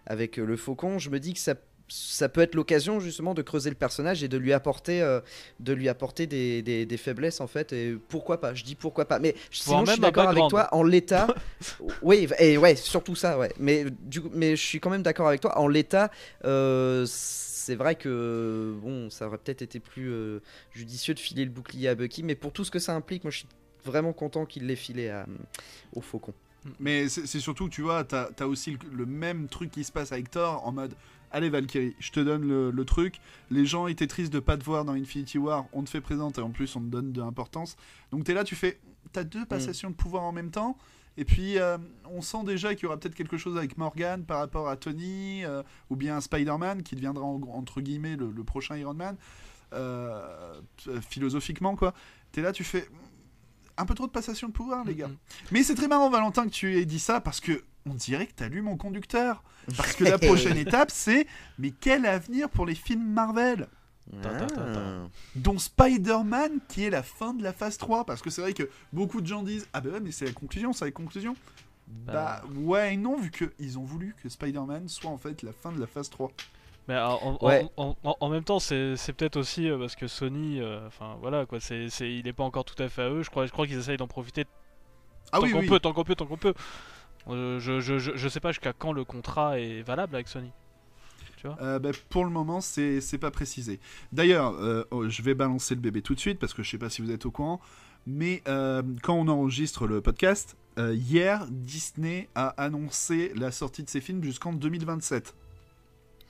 avec 0.06 0.38
le 0.46 0.56
faucon 0.58 0.98
je 1.00 1.10
me 1.10 1.20
dis 1.20 1.34
que 1.34 1.40
ça 1.40 1.56
ça 1.88 2.30
peut 2.30 2.42
être 2.42 2.56
l'occasion 2.56 3.00
justement 3.00 3.36
de 3.36 3.44
creuser 3.44 3.70
le 3.70 3.76
personnage 3.76 4.24
et 4.24 4.28
de 4.28 4.38
lui 4.38 4.54
apporter, 4.54 5.04
euh, 5.04 5.20
de 5.60 5.72
lui 5.72 5.88
apporter 5.88 6.26
des, 6.26 6.64
des- 6.64 6.88
des 6.88 6.98
faiblesses 6.98 7.42
en 7.42 7.46
fait. 7.46 7.74
Et 7.74 7.96
pourquoi 8.10 8.42
pas 8.42 8.56
Je 8.56 8.64
dis 8.64 8.74
pourquoi 8.74 9.06
pas. 9.06 9.20
Mais 9.20 9.36
sinon, 9.52 9.82
je 9.82 9.92
même 9.92 9.96
suis 9.98 10.04
un 10.04 10.08
d'accord 10.08 10.24
avec 10.30 10.42
toi. 10.50 10.68
En 10.74 10.82
l'état, 10.82 11.28
oui, 12.02 12.28
et 12.40 12.58
ouais, 12.58 12.76
surtout 12.76 13.14
ça, 13.14 13.38
ouais. 13.38 13.54
Mais 13.60 13.86
du 14.02 14.20
coup, 14.24 14.32
mais 14.34 14.56
je 14.56 14.64
suis 14.66 14.80
quand 14.80 14.90
même 14.90 15.04
d'accord 15.04 15.28
avec 15.28 15.42
toi. 15.42 15.60
En 15.60 15.68
l'état, 15.68 16.10
euh, 16.44 17.06
c'est 17.08 17.76
vrai 17.76 17.94
que 17.94 18.74
bon, 18.82 19.12
ça 19.12 19.28
aurait 19.28 19.38
peut-être 19.38 19.62
été 19.62 19.80
plus 19.80 20.10
euh, 20.12 20.40
judicieux 20.74 21.14
de 21.14 21.20
filer 21.20 21.46
le 21.46 21.52
bouclier 21.52 21.90
à 21.90 21.94
Bucky. 21.94 22.24
Mais 22.24 22.34
pour 22.34 22.52
tout 22.52 22.64
ce 22.64 22.72
que 22.72 22.80
ça 22.80 22.96
implique, 22.96 23.24
moi, 23.24 23.30
je 23.30 23.38
suis 23.38 23.48
vraiment 23.84 24.12
content 24.14 24.48
qu'il 24.48 24.66
l'ait 24.66 24.76
filé 24.76 25.10
à, 25.10 25.28
au 25.94 26.02
Faucon. 26.02 26.34
Mais 26.80 27.10
c'est 27.10 27.40
surtout 27.40 27.70
tu 27.70 27.82
vois, 27.82 28.04
t'as 28.04 28.30
as 28.40 28.48
aussi 28.48 28.78
le, 28.92 29.06
même 29.06 29.48
truc 29.48 29.72
qui 29.72 29.84
se 29.84 29.92
passe 29.92 30.12
avec 30.12 30.32
Thor 30.32 30.66
en 30.66 30.72
mode 30.72 30.96
Allez 31.32 31.50
Valkyrie, 31.50 31.96
je 32.00 32.12
te 32.12 32.20
donne 32.20 32.48
le, 32.48 32.86
truc. 32.86 33.20
Les 33.52 33.66
gens 33.66 33.88
étaient 33.88 34.08
tristes 34.08 34.32
de 34.32 34.40
pas 34.40 34.58
te 34.58 34.64
voir 34.64 34.86
dans 34.86 34.94
Infinity 34.94 35.38
War, 35.38 35.66
on 35.74 35.84
te 35.84 35.90
fait 35.90 36.02
présenter 36.02 36.40
et 36.40 36.44
en 36.44 36.50
plus 36.52 36.76
on 36.76 36.80
te 36.80 36.86
donne 36.86 37.12
de 37.12 37.22
l'importance. 37.22 37.76
Donc 38.12 38.24
t'es 38.24 38.34
là, 38.34 38.44
tu 38.44 38.56
fais. 38.56 38.80
T'as 39.12 39.24
deux 39.24 39.46
passations 39.46 39.90
de 39.90 39.96
pouvoir 39.96 40.24
en 40.24 40.32
même 40.32 40.50
temps. 40.52 40.78
Et 41.18 41.26
puis 41.26 41.58
euh, 41.60 41.78
on 42.06 42.22
sent 42.22 42.44
déjà 42.46 42.74
qu'il 42.74 42.84
y 42.84 42.86
aura 42.88 42.98
peut-être 42.98 43.16
quelque 43.16 43.38
chose 43.38 43.58
avec 43.58 43.78
Morgan 43.78 44.24
par 44.26 44.40
rapport 44.40 44.68
à 44.70 44.76
Tony, 44.78 45.44
euh, 45.46 45.62
ou 45.90 45.96
bien 45.96 46.20
Spider-Man 46.22 46.84
qui 46.84 46.96
deviendra 46.96 47.24
en- 47.24 47.42
entre 47.54 47.82
guillemets 47.82 48.16
le, 48.16 48.32
le 48.32 48.44
prochain 48.44 48.76
Iron 48.78 48.94
Man. 48.94 49.16
euh, 49.74 50.54
philosophiquement 51.02 51.76
quoi. 51.76 51.94
T'es 52.32 52.42
là, 52.42 52.52
tu 52.52 52.64
fais. 52.64 52.88
Un 53.78 53.86
peu 53.86 53.94
trop 53.94 54.08
de 54.08 54.12
passation 54.12 54.48
de 54.48 54.54
pouvoir, 54.54 54.86
les 54.86 54.96
gars. 54.96 55.10
Mais 55.52 55.64
c'est 55.64 55.76
très 55.76 55.88
marrant, 55.88 56.10
Valentin, 56.10 56.46
que 56.46 56.52
tu 56.52 56.78
aies 56.78 56.86
dit 56.86 57.00
ça 57.00 57.20
parce 57.20 57.40
que 57.40 57.64
on 57.86 57.94
dirait 57.94 58.28
que 58.28 58.34
t'as 58.36 58.48
lu 58.48 58.62
mon 58.62 58.78
conducteur. 58.78 59.44
Parce 59.78 59.94
que 59.94 60.04
la 60.04 60.18
prochaine 60.20 60.58
étape, 60.58 60.92
c'est 60.92 61.28
mais 61.60 61.72
quel 61.72 62.06
avenir 62.06 62.50
pour 62.50 62.66
les 62.66 62.76
films 62.76 63.06
Marvel? 63.06 63.68
Ah. 64.24 65.08
dont 65.36 65.58
Spider-Man 65.58 66.60
qui 66.68 66.84
est 66.84 66.92
la 66.92 67.02
fin 67.02 67.34
de 67.34 67.42
la 67.42 67.52
phase 67.52 67.80
3 67.80 68.06
parce 68.06 68.22
que 68.22 68.30
c'est 68.30 68.42
vrai 68.42 68.54
que 68.54 68.70
beaucoup 68.94 69.20
de 69.20 69.26
gens 69.26 69.42
disent 69.42 69.68
ah 69.74 69.82
bah 69.82 69.90
ouais 69.90 70.00
mais 70.00 70.12
c'est 70.12 70.26
la 70.26 70.32
conclusion 70.32 70.74
c'est 70.74 70.86
la 70.86 70.92
conclusion 70.92 71.36
bah, 71.88 72.44
ouais 72.56 72.94
et 72.94 72.98
non 72.98 73.18
vu 73.18 73.32
que 73.32 73.52
ils 73.58 73.80
ont 73.80 73.84
voulu 73.84 74.16
que 74.22 74.30
Spider-Man 74.30 74.90
soit 74.90 75.10
en 75.10 75.18
fait 75.18 75.42
la 75.42 75.54
fin 75.54 75.72
de 75.72 75.80
la 75.80 75.88
phase 75.88 76.12
3 76.12 76.32
Mais 76.88 76.98
en, 77.00 77.14
en- 77.40 77.46
Ouais. 77.46 77.68
en- 77.78 77.96
en- 78.04 78.18
en 78.20 78.30
même 78.30 78.44
temps, 78.44 78.60
c'est 78.60 78.96
peut-être 79.18 79.38
aussi 79.38 79.70
euh, 79.70 79.78
parce 79.80 79.96
que 79.96 80.08
Sony, 80.08 80.60
euh, 80.62 80.86
enfin 80.88 81.18
voilà 81.20 81.46
quoi, 81.46 81.60
c'est 81.60 81.90
c'est- 81.90 82.12
il 82.14 82.28
est 82.28 82.34
pas 82.34 82.44
encore 82.44 82.66
tout 82.66 82.82
à 82.82 82.90
fait 82.90 83.02
à 83.04 83.10
eux. 83.10 83.24
Je 83.24 83.30
crois, 83.30 83.46
je 83.48 83.52
crois 83.52 83.66
qu'ils 83.66 83.78
essayent 83.80 83.98
d'en 83.98 84.08
profiter 84.08 84.46
ah 85.32 85.40
tant 85.40 85.46
oui 85.46 85.52
qu'on 85.52 85.60
oui 85.62 85.68
peut, 85.68 85.80
tant 85.80 85.94
qu'on 85.94 86.04
peut, 86.04 86.16
tant 86.16 86.26
qu'on 86.28 86.38
peut. 86.38 86.54
Euh, 87.28 87.60
je, 87.60 87.80
je, 87.80 87.98
je, 87.98 88.12
je 88.16 88.28
sais 88.30 88.40
pas 88.40 88.52
jusqu'à 88.52 88.72
quand 88.74 88.94
le 88.94 89.04
contrat 89.04 89.60
est 89.60 89.82
valable 89.82 90.16
avec 90.16 90.28
Sony. 90.28 90.52
Euh, 91.62 91.78
bah, 91.78 91.90
pour 92.10 92.24
le 92.26 92.32
moment, 92.32 92.60
c'est 92.60 93.02
c'est 93.02 93.20
pas 93.20 93.30
précisé. 93.30 93.80
D'ailleurs, 94.12 94.54
euh, 94.56 94.84
oh, 94.90 95.08
je 95.10 95.22
vais 95.22 95.36
balancer 95.36 95.76
le 95.76 95.82
bébé 95.82 96.02
tout 96.02 96.16
de 96.16 96.20
suite 96.20 96.40
parce 96.40 96.56
que 96.56 96.64
je 96.64 96.70
sais 96.72 96.78
pas 96.80 96.90
si 96.90 97.04
vous 97.04 97.12
êtes 97.12 97.26
au 97.28 97.32
courant, 97.32 97.62
mais 98.08 98.42
euh, 98.48 98.82
quand 99.04 99.14
on 99.14 99.28
enregistre 99.28 99.86
le 99.86 100.02
podcast, 100.02 100.58
euh, 100.80 100.96
hier, 100.96 101.46
Disney 101.52 102.30
a 102.34 102.48
annoncé 102.62 103.32
la 103.36 103.52
sortie 103.52 103.84
de 103.84 103.90
ses 103.90 104.02
films 104.02 104.24
jusqu'en 104.24 104.54
2027. 104.54 105.36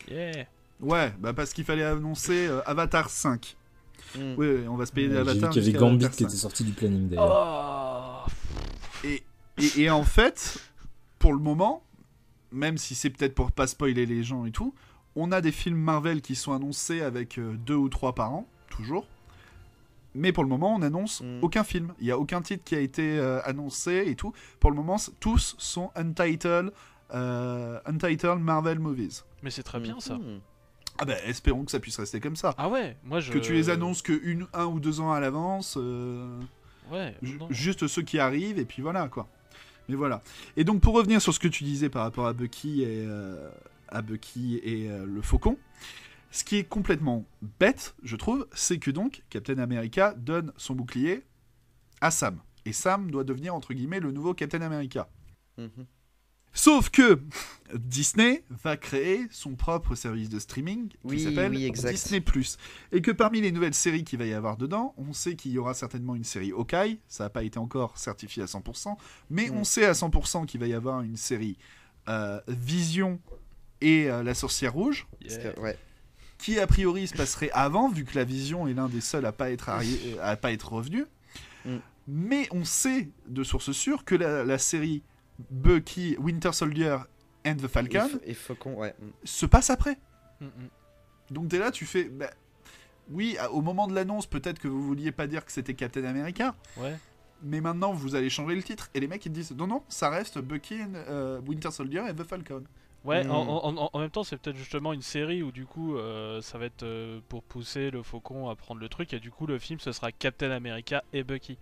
Yeah. 0.09 0.45
Ouais, 0.81 1.13
bah 1.19 1.34
parce 1.34 1.53
qu'il 1.53 1.63
fallait 1.63 1.84
annoncer 1.84 2.47
euh, 2.47 2.61
Avatar 2.65 3.09
5. 3.09 3.55
Mm. 4.17 4.19
Oui, 4.38 4.47
on 4.67 4.76
va 4.76 4.85
se 4.85 4.91
payer 4.91 5.07
J'ai 5.07 5.13
vu 5.13 5.19
Avatar. 5.19 5.49
qu'il 5.51 5.63
y 5.63 5.69
avait 5.69 5.77
Gambit 5.77 6.09
qui 6.09 6.23
était 6.23 6.31
5. 6.31 6.38
sorti 6.38 6.63
du 6.63 6.72
planning 6.73 7.09
d'ailleurs. 7.09 8.26
Oh. 8.27 8.30
Et, 9.05 9.23
et, 9.57 9.81
et 9.84 9.89
en 9.89 10.03
fait, 10.03 10.59
pour 11.19 11.34
le 11.34 11.39
moment, 11.39 11.84
même 12.51 12.77
si 12.77 12.93
c'est 12.95 13.09
peut-être 13.09 13.34
pour 13.35 13.51
pas 13.51 13.67
spoiler 13.67 14.05
les 14.05 14.23
gens 14.23 14.45
et 14.45 14.51
tout, 14.51 14.73
on 15.15 15.31
a 15.31 15.41
des 15.41 15.51
films 15.51 15.77
Marvel 15.80 16.22
qui 16.22 16.35
sont 16.35 16.51
annoncés 16.53 17.01
avec 17.01 17.38
euh, 17.38 17.53
deux 17.65 17.76
ou 17.76 17.88
trois 17.89 18.13
par 18.13 18.34
an, 18.34 18.47
toujours. 18.69 19.07
Mais 20.13 20.31
pour 20.31 20.43
le 20.43 20.49
moment, 20.49 20.76
on 20.76 20.81
annonce 20.81 21.22
Mm. 21.22 21.39
aucun 21.41 21.63
film. 21.63 21.93
Il 21.99 22.07
y 22.07 22.11
a 22.11 22.17
aucun 22.19 22.41
titre 22.41 22.63
qui 22.63 22.76
a 22.76 22.80
été 22.80 23.17
euh, 23.17 23.41
annoncé 23.45 24.03
et 24.07 24.15
tout. 24.15 24.34
Pour 24.59 24.72
le 24.72 24.76
moment, 24.77 24.97
tous 25.19 25.55
sont 25.57 25.89
untitled, 25.95 26.72
euh, 27.13 27.80
untitled 27.85 28.39
Marvel 28.39 28.80
movies. 28.80 29.23
Mais 29.45 29.51
c'est 29.51 29.63
très 29.63 29.80
bien 29.80 29.99
ça. 30.01 30.17
Mhm. 30.17 30.41
Ah 30.97 31.05
ben, 31.05 31.17
espérons 31.26 31.63
que 31.65 31.72
ça 31.72 31.80
puisse 31.80 31.97
rester 31.99 32.19
comme 32.19 32.35
ça. 32.35 32.53
Ah 32.57 32.67
ouais, 32.67 32.97
moi 33.03 33.19
je. 33.19 33.31
Que 33.31 33.38
tu 33.38 33.53
les 33.53 33.69
annonces 33.69 34.01
que 34.01 34.19
une, 34.23 34.47
un 34.53 34.65
ou 34.65 34.80
deux 34.80 34.99
ans 34.99 35.11
à 35.13 35.19
l'avance. 35.22 35.77
euh, 35.80 36.39
Ouais. 36.91 37.15
Non. 37.22 37.47
juste 37.51 37.88
ceux 37.88 38.01
qui 38.01 38.17
arrivent 38.19 38.57
et 38.59 38.65
puis 38.65 38.81
voilà 38.81 39.07
quoi. 39.07 39.27
Mais 39.88 39.95
voilà. 39.95 40.22
Et 40.57 40.63
donc 40.63 40.81
pour 40.81 40.93
revenir 40.95 41.22
sur 41.22 41.31
ce 41.34 41.39
que 41.39 41.47
tu 41.47 41.63
disais 41.63 41.89
par 41.89 42.01
rapport 42.03 42.26
à 42.27 42.34
Bucky 42.34 42.81
et 42.84 43.05
euh, 43.05 43.49
à 43.89 44.01
Bucky 44.01 44.59
et 44.63 44.89
euh, 44.89 45.05
le 45.05 45.22
Faucon, 45.22 45.57
ce 46.31 46.43
qui 46.43 46.57
est 46.57 46.63
complètement 46.63 47.23
bête, 47.59 47.93
je 48.03 48.15
trouve, 48.15 48.47
c'est 48.53 48.77
que 48.80 48.89
donc 48.91 49.22
Captain 49.30 49.59
America 49.59 50.13
donne 50.17 50.51
son 50.57 50.73
bouclier 50.76 51.23
à 52.01 52.09
Sam 52.09 52.39
et 52.65 52.73
Sam 52.73 53.11
doit 53.11 53.23
devenir 53.23 53.53
entre 53.53 53.73
guillemets 53.76 53.99
le 53.99 54.11
nouveau 54.11 54.34
Captain 54.34 54.61
America. 54.61 55.07
Mhm. 55.59 55.85
Sauf 56.57 56.90
que 56.90 57.22
Disney 57.76 58.44
va 58.64 58.77
créer 58.77 59.27
son 59.30 59.56
propre 59.56 59.94
service 59.95 60.30
de 60.30 60.40
streaming 60.40 60.88
qui 60.88 60.98
Oui, 61.03 61.23
s'appelle 61.23 61.52
oui. 61.52 61.69
Disney+. 61.72 62.23
Et 62.94 63.02
que 63.02 63.11
parmi 63.11 63.41
les 63.41 63.52
nouvelles 63.52 63.73
séries 63.73 64.03
qu'il 64.06 64.19
va 64.19 64.26
y 64.26 64.34
avoir 64.34 64.56
dedans, 64.56 64.94
on 64.98 65.11
sait 65.14 65.36
qu'il 65.36 65.52
y 65.52 65.57
aura 65.57 65.73
certainement 65.73 66.15
une 66.15 66.23
série 66.23 66.52
Hawkeye, 66.52 66.99
ça 67.10 67.26
n'a 67.26 67.30
pas 67.30 67.44
été 67.44 67.60
encore 67.60 67.98
certifié 67.98 68.41
à 68.44 68.45
100%, 68.48 68.98
mais 69.30 69.49
Mm. 69.49 69.57
on 69.57 69.64
sait 69.65 69.86
à 69.86 69.94
100% 69.94 70.45
qu'il 70.45 70.60
va 70.61 70.68
y 70.68 70.73
avoir 70.73 71.02
une 71.02 71.18
série 71.18 71.57
euh, 72.07 72.40
Vision 72.48 73.19
et 73.82 74.10
euh, 74.10 74.23
La 74.23 74.34
Sorcière 74.36 74.73
Rouge, 74.73 75.07
Yeah. 75.22 75.52
que- 75.53 75.60
ouais. 75.60 75.77
qui 76.38 76.60
a 76.60 76.68
priori 76.68 77.07
se 77.07 77.15
passerait 77.15 77.49
avant, 77.52 77.90
vu 77.90 78.06
que 78.06 78.15
la 78.15 78.23
Vision 78.23 78.68
est 78.68 78.73
l'un 78.76 78.88
des 78.90 79.02
seuls 79.02 79.26
à 79.26 79.32
pas 79.32 79.49
être, 79.52 79.69
arri- 79.69 80.18
à 80.22 80.36
pas 80.38 80.52
être 80.53 80.72
revenu. 80.72 81.06
Mm. 81.65 81.77
Mais 82.07 82.48
on 82.52 82.64
sait 82.64 83.10
de 83.27 83.44
sources 83.44 83.72
sûres 83.72 84.06
que 84.06 84.14
la, 84.15 84.44
la 84.45 84.57
série 84.60 85.02
Bucky, 85.49 86.16
Winter 86.20 86.52
Soldier 86.53 86.98
and 87.45 87.56
the 87.57 87.64
Et, 87.66 87.68
Falcon 87.68 88.07
F- 88.07 88.20
et 88.24 88.34
Faucon, 88.34 88.74
ouais. 88.76 88.95
Mm. 88.99 89.06
se 89.24 89.45
passe 89.45 89.70
après. 89.70 89.98
Mm, 90.41 90.45
mm. 90.45 90.70
Donc 91.32 91.48
t'es 91.49 91.60
là, 91.60 91.72
tu 91.72 91.86
fais... 91.86 92.06
bah, 92.06 92.30
oui, 93.10 93.38
au 93.52 93.62
moment 93.62 93.88
de 93.88 93.94
l'annonce, 93.94 94.26
peut-être 94.26 94.60
que 94.60 94.68
vous 94.68 94.82
vouliez 94.84 95.12
pas 95.12 95.28
dire 95.28 95.45
que 95.45 95.52
c'était 95.52 95.74
Captain 95.76 96.03
America, 96.06 96.56
Ouais. 96.78 96.95
mais 97.44 97.62
maintenant 97.62 97.94
vous 97.94 98.16
allez 98.16 98.30
changer 98.30 98.56
le 98.56 98.64
titre. 98.64 98.90
Et 98.95 98.99
les 98.99 99.07
mecs 99.07 99.26
ils 99.26 99.30
te 99.30 99.36
disent, 99.36 99.52
non, 99.52 99.68
non, 99.68 99.84
ça 99.90 100.10
reste 100.10 100.40
Bucky, 100.40 100.82
and, 100.82 100.94
euh, 100.95 101.40
Winter 101.48 101.70
Soldier 101.72 102.03
et 102.10 102.14
the 102.16 102.24
Falcon. 102.24 102.64
Ouais, 103.03 103.24
Mm. 103.24 103.30
en, 103.32 103.66
en- 103.66 103.78
en- 103.78 103.90
en 103.94 103.99
même 103.99 104.10
temps, 104.10 104.24
c'est 104.24 104.38
peut-être 104.38 104.56
justement 104.57 104.91
une 104.91 105.03
série 105.03 105.44
où 105.44 105.52
du 105.52 105.66
coup, 105.68 105.95
euh, 105.95 106.41
ça 106.41 106.57
va 106.57 106.66
être 106.66 106.82
euh, 106.82 107.20
pour 107.30 107.44
pousser 107.44 107.91
le 107.91 108.02
faucon 108.02 108.49
à 108.49 108.56
prendre 108.56 108.82
le 108.82 108.90
truc, 108.90 109.14
et 109.14 109.20
du 109.20 109.30
coup, 109.30 109.45
le 109.45 109.60
film, 109.60 109.80
ce 109.80 109.91
sera 109.91 110.12
Captain 110.12 110.49
America 110.49 111.03
et 111.14 111.24
Bucky. 111.24 111.60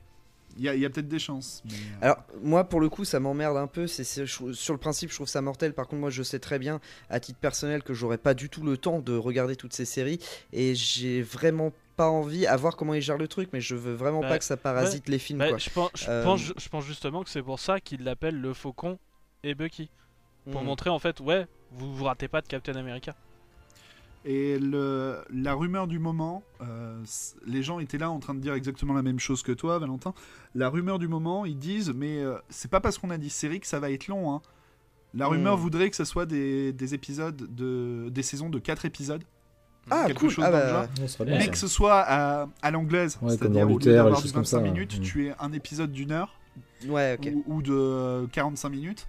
Il 0.58 0.64
y 0.64 0.86
a, 0.86 0.90
peut-être 0.90 1.08
des 1.08 1.20
chances. 1.20 1.62
mais, 1.66 1.72
euh, 1.74 1.78
Alors, 2.02 2.18
moi, 2.44 2.64
pour 2.64 2.80
le 2.80 2.90
coup, 2.90 3.06
ça 3.06 3.20
m'emmerde 3.20 3.58
un 3.58 3.68
peu. 3.68 3.88
C'est, 3.88 4.04
sur 4.04 4.74
le 4.74 4.78
principe, 4.78 5.10
je 5.10 5.16
trouve 5.16 5.28
ça 5.28 5.42
mortel. 5.42 5.74
Par 5.74 5.88
contre, 5.88 6.02
moi, 6.02 6.10
je 6.12 6.22
sais 6.24 6.40
très 6.40 6.60
bien, 6.60 6.80
à 7.10 7.20
titre 7.20 7.40
personnel, 7.40 7.82
que 7.84 7.94
j'aurais 7.94 8.18
pas 8.20 8.34
du 8.34 8.50
tout 8.50 8.64
le 8.64 8.78
temps 8.78 9.00
de 9.00 9.16
regarder 9.18 9.56
toutes 9.56 9.74
ces 9.74 9.86
séries. 9.86 10.20
Et 10.52 10.76
j'ai 10.76 11.22
vraiment 11.24 11.72
pas 11.96 12.10
envie, 12.10 12.46
à 12.48 12.56
voir 12.56 12.76
comment 12.76 12.94
ils 12.94 13.02
gèrent 13.02 13.18
le 13.18 13.28
truc, 13.28 13.50
mais 13.54 13.62
je 13.62 13.76
veux 13.76 13.94
vraiment 13.94 14.22
Bah, 14.22 14.30
pas 14.30 14.40
que 14.40 14.46
ça 14.46 14.58
parasite 14.58 15.10
les 15.10 15.20
films. 15.20 15.40
Bah, 15.40 15.50
quoi. 15.50 15.58
je, 15.58 15.70
pense, 15.70 15.92
je, 15.96 16.06
Euh, 16.10 16.24
pense, 16.24 16.42
je 16.58 16.70
pense 16.70 16.86
justement 16.86 17.24
que 17.24 17.30
c'est 17.30 17.44
pour 17.44 17.60
ça 17.60 17.80
qu'ils 17.80 18.04
l'appellent 18.04 18.40
le 18.40 18.54
faucon 18.54 18.98
et 19.44 19.56
Bucky. 19.56 19.90
Pour 20.52 20.62
Mm. 20.62 20.66
montrer 20.66 20.90
en 20.90 21.00
fait, 21.00 21.20
ouais, 21.20 21.48
vous 21.72 21.94
vous 21.96 22.04
ratez 22.04 22.28
pas 22.28 22.42
de 22.42 22.48
Captain 22.48 22.76
America. 22.76 23.16
Et 24.26 24.58
le, 24.58 25.18
la 25.34 25.54
rumeur 25.54 25.88
du 25.88 26.00
moment, 26.00 26.44
euh, 26.62 27.02
les 27.46 27.62
gens 27.62 27.80
étaient 27.80 27.98
là 27.98 28.10
en 28.10 28.20
train 28.20 28.34
de 28.34 28.40
dire 28.40 28.54
exactement 28.54 28.94
la 28.94 29.02
même 29.04 29.20
chose 29.20 29.44
que 29.44 29.52
toi, 29.52 29.80
Valentin. 29.80 30.14
La 30.56 30.70
rumeur 30.70 30.98
du 30.98 31.08
moment, 31.10 31.44
ils 31.46 31.58
disent, 31.58 31.92
mais 31.94 32.20
euh, 32.24 32.38
c'est 32.50 32.72
pas 32.72 32.80
parce 32.80 32.98
qu'on 32.98 33.10
a 33.10 33.18
dit 33.18 33.30
série 33.30 33.60
que 33.60 33.68
ça 33.68 33.80
va 33.82 33.92
être 33.92 34.08
long. 34.08 34.34
hein. 34.34 34.42
La 35.14 35.28
rumeur 35.28 35.58
Hmm. 35.58 35.62
voudrait 35.62 35.90
que 35.90 35.96
ce 35.96 36.06
soit 36.06 36.26
des, 36.26 36.72
des 36.74 36.94
épisodes, 36.94 37.36
de, 37.54 38.10
des 38.10 38.24
saisons 38.24 38.50
de 38.50 38.60
4 38.60 38.86
épisodes, 38.86 39.24
Ah, 39.92 40.06
quelque 40.08 40.20
cool. 40.22 40.30
chose 40.30 40.46
Ah, 40.48 40.52
dans 40.52 40.58
le 40.58 40.64
bah, 40.64 40.70
genre. 40.72 40.82
Ouais, 41.20 41.26
mais 41.28 41.42
ça. 41.42 41.48
que 41.52 41.58
ce 41.58 41.68
soit 41.68 42.00
à, 42.00 42.48
à 42.62 42.72
l'anglaise, 42.72 43.20
Ouais, 43.22 43.32
c'est-à-dire 43.38 43.64
au 43.66 43.68
lieu 43.68 43.74
Luther, 43.76 43.90
les 43.90 43.96
d'avoir 43.98 44.16
choses 44.16 44.28
du 44.28 44.32
comme 44.34 44.44
25 44.44 44.58
ça, 44.58 44.64
minutes, 44.64 44.98
hmm. 45.00 45.02
tu 45.04 45.28
es 45.28 45.34
un 45.40 45.52
épisode 45.52 45.92
d'une 45.92 46.12
heure 46.14 46.34
ouais, 46.88 47.20
ou, 47.32 47.44
ou 47.58 47.62
de 47.62 47.74
euh, 47.74 48.26
45 48.32 48.70
minutes. 48.70 49.06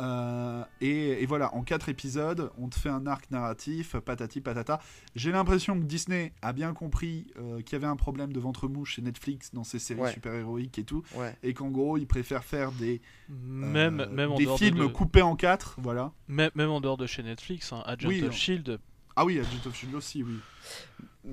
Euh, 0.00 0.64
et, 0.80 1.22
et 1.22 1.26
voilà, 1.26 1.54
en 1.54 1.62
quatre 1.62 1.88
épisodes, 1.88 2.50
on 2.58 2.68
te 2.68 2.74
fait 2.78 2.88
un 2.88 3.06
arc 3.06 3.30
narratif, 3.30 3.96
patati 3.96 4.40
patata. 4.40 4.80
J'ai 5.14 5.30
l'impression 5.32 5.78
que 5.78 5.84
Disney 5.84 6.32
a 6.42 6.52
bien 6.52 6.72
compris 6.74 7.26
euh, 7.38 7.60
qu'il 7.62 7.74
y 7.74 7.76
avait 7.76 7.86
un 7.86 7.96
problème 7.96 8.32
de 8.32 8.40
ventre 8.40 8.66
mou 8.68 8.84
chez 8.84 9.02
Netflix 9.02 9.52
dans 9.54 9.64
ses 9.64 9.78
séries 9.78 10.00
Ouais. 10.00 10.12
super-héroïques 10.12 10.78
et 10.78 10.84
tout, 10.84 11.02
Ouais. 11.14 11.36
et 11.42 11.54
qu'en 11.54 11.70
gros, 11.70 11.96
ils 11.96 12.06
préfèrent 12.06 12.44
faire 12.44 12.72
des, 12.72 13.00
Même, 13.28 14.00
euh, 14.00 14.08
même, 14.08 14.34
des 14.34 14.46
films 14.56 14.78
de, 14.78 14.86
coupés 14.86 15.22
en 15.22 15.36
quatre, 15.36 15.76
voilà. 15.80 16.10
même, 16.28 16.50
même 16.54 16.70
en 16.70 16.80
dehors 16.80 16.96
de 16.96 17.06
chez 17.06 17.22
Netflix, 17.22 17.72
hein, 17.72 17.82
Agent 17.86 18.08
Oui, 18.08 18.18
of 18.20 18.26
non. 18.26 18.32
Shield, 18.32 18.80
Ah 19.16 19.24
oui, 19.24 19.38
Agent 19.38 19.66
of 19.66 19.74
Shield 19.76 19.94
aussi, 19.94 20.22
oui. 20.24 20.38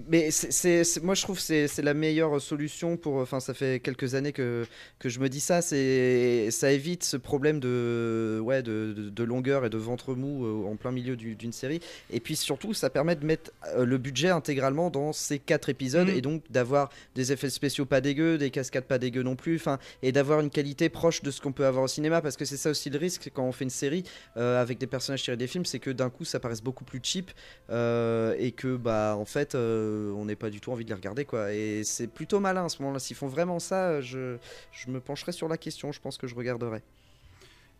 Mais 0.10 0.32
c'est, 0.32 0.84
moi 1.04 1.16
je 1.16 1.22
trouve 1.22 1.36
que 1.36 1.42
c'est, 1.42 1.68
c'est 1.68 1.82
la 1.82 1.94
meilleure 1.94 2.40
solution 2.40 2.96
pour. 2.96 3.16
Enfin, 3.18 3.42
ça 3.42 3.54
fait 3.54 3.82
quelques 3.82 4.16
années 4.16 4.32
que, 4.32 4.66
que 5.00 5.10
je 5.10 5.20
me 5.20 5.28
dis 5.28 5.42
ça. 5.42 5.62
C'est, 5.62 6.50
ça 6.50 6.72
évite 6.72 7.04
ce 7.04 7.18
problème 7.18 7.60
de, 7.60 8.40
ouais, 8.42 8.64
de, 8.64 8.94
de- 8.96 9.10
de 9.10 9.24
longueur 9.26 9.66
et 9.66 9.70
de 9.70 9.78
ventre 9.78 10.16
mou 10.16 10.46
euh, 10.46 10.66
en 10.72 10.78
plein 10.78 10.92
milieu 10.92 11.18
du- 11.18 11.36
d'une 11.36 11.52
série. 11.52 11.82
Et 12.10 12.22
puis 12.22 12.38
surtout, 12.38 12.74
ça 12.74 12.90
permet 12.90 13.18
de 13.18 13.26
mettre 13.26 13.52
euh, 13.76 13.84
le 13.84 13.98
budget 13.98 14.30
intégralement 14.30 14.90
dans 14.92 15.12
ces 15.12 15.40
quatre 15.40 15.68
épisodes 15.68 16.08
Mm. 16.08 16.16
et 16.16 16.22
donc 16.22 16.44
d'avoir 16.50 16.90
des 17.16 17.34
effets 17.34 17.50
spéciaux 17.50 17.86
pas 17.86 18.00
dégueux, 18.00 18.38
des 18.38 18.50
cascades 18.50 18.86
pas 18.86 18.98
dégueux 18.98 19.24
non 19.24 19.36
plus. 19.36 19.58
Enfin, 19.58 19.78
et 20.04 20.14
d'avoir 20.14 20.40
une 20.40 20.50
qualité 20.52 20.88
proche 20.88 21.22
de 21.22 21.32
ce 21.32 21.42
qu'on 21.42 21.52
peut 21.52 21.66
avoir 21.66 21.84
au 21.84 21.90
cinéma. 21.90 22.22
Parce 22.22 22.38
que 22.38 22.46
c'est 22.46 22.56
ça 22.56 22.70
aussi 22.70 22.90
le 22.90 22.98
risque 22.98 23.30
quand 23.34 23.44
on 23.44 23.52
fait 23.52 23.66
une 23.66 23.70
série 23.70 24.06
euh, 24.38 24.62
avec 24.62 24.78
des 24.78 24.88
personnages 24.88 25.24
tirés 25.24 25.36
des 25.36 25.48
films, 25.48 25.66
c'est 25.66 25.80
que 25.80 25.90
d'un 25.92 26.10
coup 26.10 26.24
ça 26.24 26.40
paraisse 26.40 26.62
beaucoup 26.62 26.86
plus 26.86 27.02
cheap 27.04 27.30
euh, 27.72 28.36
et 28.40 28.52
que 28.54 28.78
bah 28.78 29.16
en 29.20 29.26
fait 29.26 29.54
euh, 29.56 29.81
on 30.16 30.26
n'est 30.26 30.36
pas 30.36 30.50
du 30.50 30.60
tout 30.62 30.72
envie 30.72 30.84
de 30.84 30.90
les 30.90 30.96
regarder 30.96 31.26
quoi 31.26 31.54
et 31.54 31.84
c'est 31.84 32.08
plutôt 32.08 32.40
malin 32.40 32.66
à 32.66 32.70
ce 32.70 32.82
moment-là 32.82 33.00
s'ils 33.00 33.16
font 33.16 33.28
vraiment 33.28 33.60
ça 33.60 34.02
je, 34.02 34.38
je 34.72 34.90
me 34.90 35.00
pencherai 35.00 35.32
sur 35.32 35.48
la 35.48 35.58
question 35.58 35.92
je 35.92 36.00
pense 36.00 36.18
que 36.18 36.28
je 36.28 36.36
regarderai 36.36 36.82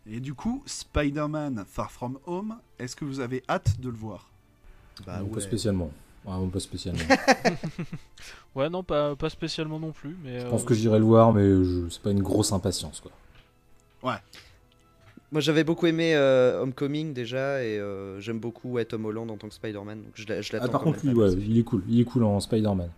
Et 0.06 0.20
du 0.20 0.34
coup, 0.34 0.62
Spider-Man 0.66 1.64
Far 1.66 1.90
From 1.92 2.18
Home, 2.26 2.56
est-ce 2.78 2.96
que 2.96 3.04
vous 3.04 3.20
avez 3.20 3.42
hâte 3.48 3.78
de 3.80 3.88
le 3.88 3.96
voir? 3.96 4.28
Bah 5.06 5.18
Non, 5.20 5.26
Pas 5.28 5.36
ouais. 5.36 5.40
spécialement. 5.40 5.90
Vraiment 6.24 6.48
pas 6.48 6.60
spécialement. 6.60 7.00
ouais, 8.54 8.68
non, 8.68 8.82
pas, 8.82 9.14
pas 9.16 9.30
spécialement 9.30 9.78
non 9.78 9.92
plus, 9.92 10.16
mais. 10.22 10.40
je 10.40 10.46
pense 10.46 10.64
que 10.64 10.74
j'irai 10.74 10.98
le 10.98 11.04
voir, 11.04 11.32
mais 11.32 11.42
je... 11.44 11.88
c'est 11.88 12.02
pas 12.02 12.10
une 12.10 12.22
grosse 12.22 12.52
impatience, 12.52 13.00
quoi. 13.00 13.12
Moi 15.32 15.40
j'avais 15.40 15.64
beaucoup 15.64 15.86
aimé 15.86 16.14
euh, 16.14 16.60
Homecoming 16.62 17.12
déjà 17.12 17.64
et 17.64 17.78
euh, 17.78 18.20
j'aime 18.20 18.38
beaucoup 18.38 18.72
ouais, 18.72 18.84
Tom 18.84 19.04
Holland 19.06 19.28
en 19.30 19.36
tant 19.36 19.48
que 19.48 19.54
Spider-Man 19.54 20.02
donc 20.02 20.12
je, 20.14 20.26
l'a- 20.28 20.40
je 20.42 20.52
l'attends 20.52 20.66
Ah, 20.66 20.70
par 20.70 20.82
contre, 20.82 21.00
pas 21.02 21.08
ouais, 21.12 21.32
il 21.32 21.58
est 21.58 21.64
cool. 21.64 21.82
Il 21.88 22.00
est 22.00 22.04
cool 22.04 22.22
en 22.24 22.38
Spider-Man. 22.38 22.90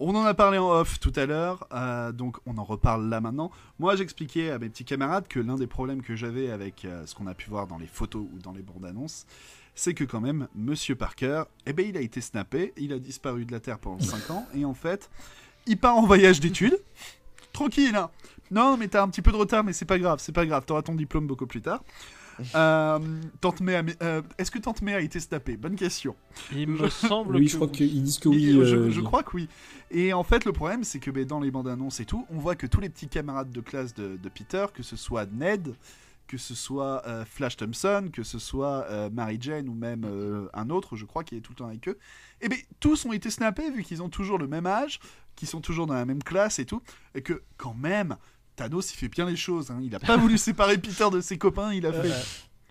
On 0.00 0.14
en 0.14 0.22
a 0.24 0.32
parlé 0.34 0.58
en 0.58 0.70
off 0.70 1.00
tout 1.00 1.12
à 1.16 1.26
l'heure, 1.26 1.66
euh, 1.72 2.12
donc 2.12 2.36
on 2.46 2.56
en 2.56 2.62
reparle 2.64 3.08
là 3.08 3.20
maintenant. 3.20 3.50
Moi, 3.80 3.96
j'expliquais 3.96 4.50
à 4.50 4.58
mes 4.60 4.68
petits 4.68 4.84
camarades 4.84 5.26
que 5.26 5.40
l'un 5.40 5.56
des 5.56 5.66
problèmes 5.66 6.02
que 6.02 6.14
j'avais 6.14 6.50
avec 6.52 6.84
euh, 6.84 7.04
ce 7.04 7.16
qu'on 7.16 7.26
a 7.26 7.34
pu 7.34 7.50
voir 7.50 7.66
dans 7.66 7.78
les 7.78 7.88
photos 7.88 8.22
ou 8.32 8.38
dans 8.38 8.52
les 8.52 8.62
bandes 8.62 8.84
annonces, 8.84 9.26
c'est 9.74 9.94
que 9.94 10.04
quand 10.04 10.20
même, 10.20 10.46
Monsieur 10.54 10.94
Parker, 10.94 11.42
eh 11.66 11.72
ben, 11.72 11.84
il 11.88 11.96
a 11.96 12.00
été 12.00 12.20
snappé, 12.20 12.72
il 12.76 12.92
a 12.92 13.00
disparu 13.00 13.44
de 13.44 13.50
la 13.50 13.58
Terre 13.58 13.80
pendant 13.80 13.98
5 14.00 14.30
ans, 14.30 14.46
et 14.54 14.64
en 14.64 14.74
fait, 14.74 15.10
il 15.66 15.76
part 15.78 15.96
en 15.96 16.06
voyage 16.06 16.38
d'études. 16.38 16.78
Tranquille, 17.58 17.96
hein. 17.96 18.08
Non, 18.52 18.76
mais 18.76 18.86
t'as 18.86 19.02
un 19.02 19.08
petit 19.08 19.20
peu 19.20 19.32
de 19.32 19.36
retard, 19.36 19.64
mais 19.64 19.72
c'est 19.72 19.84
pas 19.84 19.98
grave, 19.98 20.20
c'est 20.20 20.30
pas 20.32 20.46
grave, 20.46 20.64
t'auras 20.64 20.82
ton 20.82 20.94
diplôme 20.94 21.26
beaucoup 21.26 21.46
plus 21.46 21.60
tard. 21.60 21.82
Euh, 22.54 23.00
Tante 23.40 23.60
May 23.60 23.82
euh, 24.00 24.22
Est-ce 24.38 24.52
que 24.52 24.60
Tante 24.60 24.80
May 24.80 24.94
a 24.94 25.00
été 25.00 25.18
snappée? 25.18 25.56
Bonne 25.56 25.74
question. 25.74 26.14
il 26.52 26.68
me 26.68 26.88
semble 26.88 27.34
Oui, 27.34 27.46
que 27.46 27.50
je 27.50 27.56
crois 27.56 27.66
oui. 27.66 27.72
qu'ils 27.72 28.02
disent 28.04 28.20
que 28.20 28.28
oui. 28.28 28.50
Et, 28.50 28.54
euh, 28.54 28.64
je, 28.64 28.76
euh, 28.76 28.90
je 28.90 29.00
crois 29.00 29.24
que 29.24 29.30
oui. 29.34 29.48
Et 29.90 30.12
en 30.12 30.22
fait, 30.22 30.44
le 30.44 30.52
problème, 30.52 30.84
c'est 30.84 31.00
que 31.00 31.10
ben, 31.10 31.24
dans 31.24 31.40
les 31.40 31.50
bandes 31.50 31.66
annonces 31.66 31.98
et 31.98 32.04
tout, 32.04 32.26
on 32.30 32.38
voit 32.38 32.54
que 32.54 32.68
tous 32.68 32.80
les 32.80 32.90
petits 32.90 33.08
camarades 33.08 33.50
de 33.50 33.60
classe 33.60 33.92
de, 33.92 34.16
de 34.16 34.28
Peter, 34.28 34.66
que 34.72 34.84
ce 34.84 34.94
soit 34.94 35.26
Ned, 35.26 35.74
que 36.28 36.36
ce 36.36 36.54
soit 36.54 37.02
euh, 37.06 37.24
Flash 37.24 37.56
Thompson, 37.56 38.10
que 38.12 38.22
ce 38.22 38.38
soit 38.38 38.84
euh, 38.88 39.10
Mary 39.10 39.38
Jane 39.40 39.68
ou 39.68 39.74
même 39.74 40.04
euh, 40.04 40.46
un 40.54 40.70
autre, 40.70 40.94
je 40.94 41.06
crois, 41.06 41.24
qui 41.24 41.36
est 41.36 41.40
tout 41.40 41.52
le 41.52 41.56
temps 41.56 41.66
avec 41.66 41.88
eux, 41.88 41.98
et 42.40 42.48
bien 42.48 42.58
tous 42.78 43.04
ont 43.06 43.12
été 43.12 43.30
snappés 43.30 43.70
vu 43.70 43.82
qu'ils 43.82 44.02
ont 44.02 44.10
toujours 44.10 44.38
le 44.38 44.46
même 44.46 44.66
âge, 44.66 45.00
qu'ils 45.38 45.48
sont 45.48 45.60
toujours 45.60 45.86
dans 45.86 45.94
la 45.94 46.04
même 46.04 46.22
classe 46.22 46.58
et 46.58 46.66
tout, 46.66 46.82
et 47.14 47.22
que 47.22 47.42
quand 47.56 47.74
même, 47.74 48.16
Thanos 48.56 48.92
il 48.92 48.96
fait 48.96 49.08
bien 49.08 49.24
les 49.26 49.36
choses. 49.36 49.70
hein. 49.70 49.78
Il 49.82 49.94
a 49.94 50.00
pas 50.00 50.16
voulu 50.16 50.36
séparer 50.38 50.76
Peter 50.78 51.08
de 51.10 51.20
ses 51.20 51.38
copains, 51.38 51.72
il 51.72 51.86
a 51.86 51.92
fait 51.92 52.12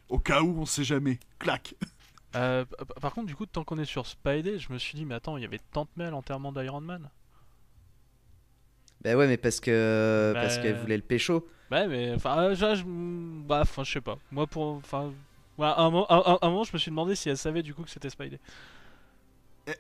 au 0.10 0.20
cas 0.20 0.42
où 0.42 0.60
on 0.60 0.66
sait 0.66 0.84
jamais. 0.84 1.20
Clac. 1.40 1.76
euh, 2.36 2.66
par 3.02 3.14
contre, 3.14 3.28
du 3.28 3.36
coup, 3.36 3.46
tant 3.46 3.64
qu'on 3.64 3.78
est 3.78 3.86
sur 3.86 4.06
Spidey, 4.06 4.60
je 4.60 4.72
me 4.72 4.78
suis 4.78 4.96
dit, 4.98 5.06
mais 5.06 5.16
attends, 5.16 5.38
il 5.38 5.42
y 5.44 5.46
avait 5.46 5.60
Tante 5.72 5.90
May 5.96 6.06
à 6.06 6.10
l'enterrement 6.12 6.52
d'Iron 6.52 6.82
Man. 6.82 7.10
bah 9.04 9.16
ouais 9.16 9.28
mais 9.28 9.38
parce 9.38 9.60
que 9.60 10.32
Bah, 10.34 10.42
parce 10.42 10.58
qu'elle 10.58 10.76
voulait 10.78 10.98
le 10.98 11.04
pécho 11.04 11.48
Ouais, 11.72 11.86
mais 11.88 12.14
enfin, 12.16 12.38
euh, 12.44 12.56
je, 12.56 12.76
je- 12.76 12.84
bah, 13.46 13.60
enfin, 13.62 13.84
je 13.84 13.92
sais 13.92 14.02
pas. 14.02 14.18
Moi, 14.32 14.48
pour, 14.48 14.64
enfin, 14.76 15.12
à 15.60 15.82
un, 15.84 15.90
mo- 15.90 16.06
à 16.08 16.16
un- 16.16 16.38
à 16.42 16.46
un 16.48 16.50
moment, 16.50 16.64
je 16.64 16.72
me 16.72 16.78
suis 16.78 16.92
demandé 16.92 17.14
si 17.14 17.28
elle 17.30 17.38
savait 17.38 17.62
du 17.62 17.74
coup 17.74 17.84
que 17.84 17.90
c'était 17.90 18.10
Spidey. 18.10 18.40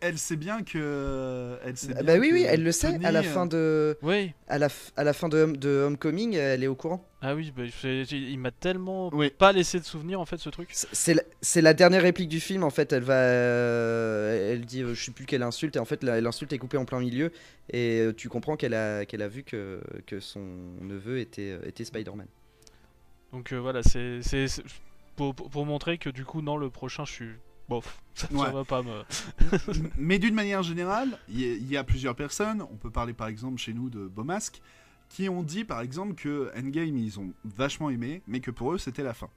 Elle- 0.01 0.17
sait 0.17 0.35
bien 0.35 0.63
que. 0.63 1.57
Elle 1.63 1.77
sait 1.77 1.93
bah 1.93 2.01
bien 2.03 2.19
oui 2.19 2.29
oui 2.33 2.43
que 2.43 2.47
elle 2.49 2.63
le 2.63 2.71
sait 2.71 2.91
Tony, 2.91 3.05
à 3.05 3.11
la 3.11 3.19
euh, 3.19 3.23
fin 3.23 3.45
de 3.45 3.97
Oui. 4.01 4.33
à 4.47 4.57
la, 4.57 4.67
f- 4.67 4.91
à 4.97 5.03
la 5.03 5.13
fin 5.13 5.29
de, 5.29 5.37
Hom- 5.43 5.55
de 5.57 5.83
Homecoming 5.85 6.33
elle 6.35 6.63
est 6.63 6.67
au 6.67 6.75
courant 6.75 7.05
Ah 7.21 7.35
oui, 7.35 7.53
bah, 7.55 7.63
il 7.83 8.39
m'a 8.39 8.51
tellement 8.51 9.09
Oui. 9.13 9.29
pas 9.29 9.51
laissé 9.53 9.79
de 9.79 9.85
souvenir 9.85 10.19
en 10.19 10.25
fait 10.25 10.37
ce 10.37 10.49
truc. 10.49 10.69
C'est- 10.71 10.87
C'est 11.41 11.61
la, 11.61 11.69
la 11.69 11.73
dernière 11.73 12.01
réplique 12.01 12.29
du 12.29 12.39
film 12.39 12.63
en 12.63 12.69
fait. 12.69 12.91
Elle 12.91 13.03
va, 13.03 13.13
euh, 13.15 14.53
elle 14.53 14.65
dit, 14.65 14.81
euh, 14.83 14.93
je 14.93 15.03
sais 15.05 15.11
plus 15.11 15.25
quelle 15.25 15.43
insulte 15.43 15.75
et 15.75 15.79
en 15.79 15.85
fait 15.85 16.03
l'insulte 16.03 16.51
est 16.53 16.57
coupée 16.57 16.77
en 16.77 16.85
plein 16.85 16.99
milieu 16.99 17.31
et 17.71 17.99
euh, 18.01 18.13
tu 18.13 18.29
comprends 18.29 18.55
qu'elle 18.57 18.73
a, 18.73 19.05
qu'elle 19.05 19.21
a 19.21 19.27
vu 19.27 19.43
que, 19.43 19.81
que 20.05 20.19
son 20.19 20.41
neveu 20.81 21.19
était, 21.19 21.51
euh, 21.51 21.67
était 21.67 21.85
Spider-Man. 21.85 22.27
Donc 23.33 23.51
euh, 23.53 23.57
voilà, 23.59 23.83
c'est 23.83 24.21
c'est- 24.21 24.47
c'est- 24.47 24.63
pour, 25.15 25.33
pour, 25.33 25.49
pour 25.49 25.65
montrer 25.65 25.97
que 25.97 26.09
du 26.09 26.25
coup, 26.25 26.41
non, 26.41 26.57
le 26.57 26.69
prochain, 26.69 27.03
je 27.05 27.11
suis 27.11 27.29
bof. 27.69 28.01
Ça, 28.15 28.27
ça 28.27 28.33
Ouais. 28.33 28.51
va 28.51 28.63
pas 28.65 28.81
me. 28.81 29.03
Mais 29.97 30.19
d'une 30.19 30.33
manière 30.33 30.63
générale, 30.63 31.17
il 31.29 31.39
y, 31.41 31.45
a- 31.45 31.55
il 31.55 31.67
y 31.69 31.77
a 31.77 31.83
plusieurs 31.83 32.15
personnes, 32.15 32.61
on 32.61 32.75
peut 32.75 32.89
parler 32.91 33.13
par 33.13 33.27
exemple 33.27 33.57
chez 33.57 33.73
nous 33.73 33.89
de 33.89 34.07
Beaumasque, 34.07 34.61
qui 35.09 35.29
ont 35.29 35.43
dit 35.43 35.63
par 35.63 35.81
exemple 35.81 36.15
que 36.15 36.51
Endgame 36.57 36.97
ils 36.97 37.19
ont 37.19 37.31
vachement 37.45 37.89
aimé, 37.89 38.21
mais 38.27 38.39
que 38.39 38.51
pour 38.51 38.73
eux 38.73 38.77
c'était 38.77 39.03
la 39.03 39.13
fin. 39.13 39.29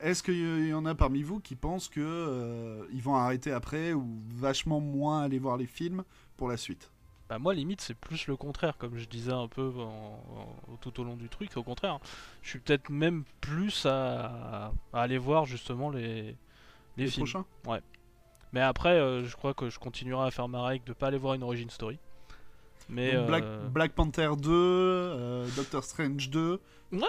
Est-ce 0.00 0.22
qu'il 0.22 0.66
y 0.66 0.74
en 0.74 0.84
a 0.84 0.94
parmi 0.94 1.22
vous 1.22 1.40
qui 1.40 1.54
pensent 1.56 1.88
que 1.88 2.00
euh, 2.02 2.84
ils 2.92 3.00
vont 3.02 3.16
arrêter 3.16 3.50
après 3.50 3.92
ou 3.94 4.06
vachement 4.34 4.80
moins 4.80 5.22
aller 5.22 5.38
voir 5.38 5.56
les 5.56 5.66
films 5.66 6.04
pour 6.36 6.48
la 6.48 6.56
suite? 6.56 6.90
Bah 7.28 7.38
moi 7.38 7.54
limite 7.54 7.80
c'est 7.80 7.94
plus 7.96 8.26
le 8.28 8.36
contraire 8.36 8.76
comme 8.78 8.96
je 8.96 9.04
disais 9.06 9.32
un 9.32 9.48
peu 9.48 9.72
en- 9.78 10.22
en- 10.72 10.76
tout 10.80 11.00
au 11.00 11.04
long 11.04 11.16
du 11.16 11.28
truc 11.28 11.50
au 11.56 11.62
contraire 11.64 11.98
je 12.42 12.50
suis 12.50 12.58
peut-être 12.60 12.88
même 12.88 13.24
plus 13.40 13.84
à, 13.84 14.72
à 14.92 15.00
aller 15.02 15.18
voir 15.18 15.44
justement 15.44 15.90
les, 15.90 16.36
les, 16.96 17.04
les 17.04 17.10
films 17.10 17.26
prochains 17.26 17.44
mais 18.52 18.60
après 18.60 18.98
euh, 18.98 19.24
je 19.24 19.36
crois 19.36 19.54
que 19.54 19.68
je 19.68 19.78
continuerai 19.78 20.26
à 20.26 20.30
faire 20.30 20.48
ma 20.48 20.62
règle 20.62 20.84
de 20.84 20.92
pas 20.92 21.08
aller 21.08 21.18
voir 21.18 21.34
une 21.34 21.42
origin 21.42 21.68
story 21.70 21.98
mais 22.88 23.12
Donc, 23.14 23.26
Black, 23.26 23.44
euh, 23.44 23.68
Black 23.68 23.92
Panther 23.94 24.30
2, 24.38 24.48
euh, 24.52 25.48
Doctor 25.56 25.82
Strange 25.82 26.30
2. 26.30 26.60
Ouais. 26.92 27.00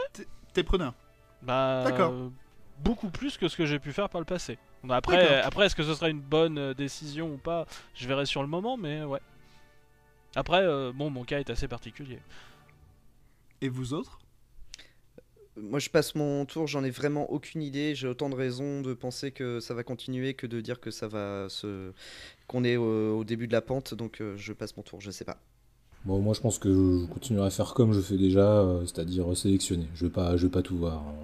T'es- 0.54 0.64
preneur. 0.64 0.96
bah 1.44 1.84
D'accord. 1.86 2.32
beaucoup 2.80 3.10
plus 3.12 3.38
que 3.38 3.48
ce 3.48 3.56
que 3.56 3.66
j'ai 3.68 3.78
pu 3.78 3.94
faire 3.94 4.10
par 4.10 4.20
le 4.20 4.26
passé 4.26 4.58
après 4.90 5.40
après 5.42 5.66
est-ce 5.68 5.76
que 5.76 5.84
ce 5.84 5.94
sera 5.94 6.10
une 6.10 6.22
bonne 6.22 6.74
décision 6.74 7.32
ou 7.34 7.38
pas 7.38 7.66
je 7.94 8.08
verrai 8.08 8.26
sur 8.26 8.42
le 8.42 8.48
moment 8.48 8.76
mais 8.78 9.04
ouais 9.04 9.22
après 10.36 10.64
euh, 10.64 10.92
bon 10.94 11.10
mon 11.12 11.24
cas 11.24 11.40
est 11.40 11.50
assez 11.52 11.68
particulier 11.68 12.20
Et 13.62 13.70
vous 13.70 13.94
autres? 13.94 14.20
Moi 15.60 15.80
je 15.80 15.90
passe 15.90 16.14
mon 16.14 16.46
tour, 16.46 16.68
j'en 16.68 16.84
ai 16.84 16.92
vraiment 16.92 17.32
aucune 17.32 17.64
idée. 17.64 17.96
J'ai 17.96 18.08
autant 18.08 18.30
de 18.30 18.36
raisons 18.36 18.82
de 18.82 18.94
penser 18.94 19.32
que 19.32 19.60
ça 19.60 19.74
va 19.74 19.84
continuer 19.84 20.34
que 20.34 20.46
de 20.46 20.62
dire 20.62 20.80
que 20.80 20.92
ça 20.92 21.08
va 21.08 21.48
se, 21.50 21.92
qu'on 22.48 22.64
est 22.64 22.78
au, 22.78 23.24
début 23.24 23.48
de 23.48 23.54
la 23.54 23.62
pente. 23.62 23.94
Donc 23.94 24.22
euh, 24.22 24.36
je 24.38 24.54
passe 24.54 24.78
mon 24.78 24.84
tour, 24.84 25.02
je 25.02 25.10
sais 25.10 25.26
pas. 25.26 25.38
Bon, 26.06 26.20
moi 26.20 26.34
je 26.36 26.42
pense 26.42 26.60
que 26.60 26.72
je 26.72 27.06
continuerai 27.08 27.48
à 27.48 27.50
faire 27.50 27.74
comme 27.74 27.92
je 27.92 28.02
fais 28.02 28.18
déjà, 28.18 28.62
euh, 28.62 28.86
c'est-à-dire 28.86 29.36
sélectionner. 29.36 29.88
Je 29.96 30.06
vais 30.06 30.12
pas, 30.12 30.38
je 30.38 30.46
vais 30.46 30.52
pas 30.52 30.62
tout 30.62 30.78
voir. 30.78 30.98
hein. 30.98 31.16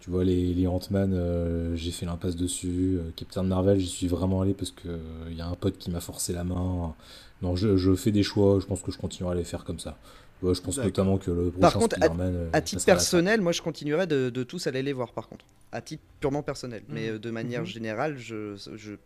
Tu 0.00 0.10
vois, 0.10 0.22
les, 0.22 0.52
les 0.52 0.66
Ant-Man, 0.66 1.14
euh, 1.14 1.74
j'ai 1.76 1.90
fait 1.90 2.04
l'impasse 2.04 2.36
dessus. 2.36 2.98
Captain 3.16 3.42
Marvel, 3.42 3.78
j'y 3.80 3.86
suis 3.86 4.06
vraiment 4.06 4.42
allé 4.42 4.52
parce 4.52 4.70
que 4.70 4.98
il 5.30 5.36
y 5.36 5.40
a 5.40 5.46
un 5.46 5.54
pote 5.54 5.78
qui 5.78 5.90
m'a 5.90 6.00
forcé 6.00 6.34
la 6.34 6.44
main. 6.44 6.94
Non, 7.40 7.56
je 7.56 7.94
fais 7.94 8.10
des 8.10 8.22
choix, 8.22 8.58
je 8.60 8.66
pense 8.66 8.82
que 8.82 8.92
je 8.92 8.98
continuerai 8.98 9.34
à 9.34 9.38
les 9.38 9.44
faire 9.44 9.64
comme 9.64 9.78
ça. 9.78 9.96
Ouais, 10.42 10.54
je 10.54 10.60
pense 10.60 10.76
notamment 10.78 11.16
que 11.16 11.30
le 11.30 11.50
Par 11.50 11.72
prochain 11.72 11.78
contre, 11.78 11.96
à- 12.02 12.12
euh, 12.22 12.50
À 12.52 12.60
titre 12.60 12.84
personnel, 12.84 13.40
moi 13.40 13.52
je 13.52 13.62
continuerai 13.62 14.06
de, 14.06 14.28
de 14.30 14.42
tous 14.42 14.66
aller 14.66 14.82
les 14.82 14.92
voir 14.92 15.12
par 15.12 15.28
contre. 15.28 15.44
À 15.72 15.80
titre 15.80 16.02
purement 16.20 16.42
personnel. 16.42 16.82
Mais 16.88 17.08
Mhm. 17.08 17.14
euh, 17.14 17.18
de 17.18 17.30
manière 17.30 17.60
Mhm. 17.62 17.66
générale, 17.66 18.18
je 18.18 18.54
je 18.74 18.92
ne 18.92 18.96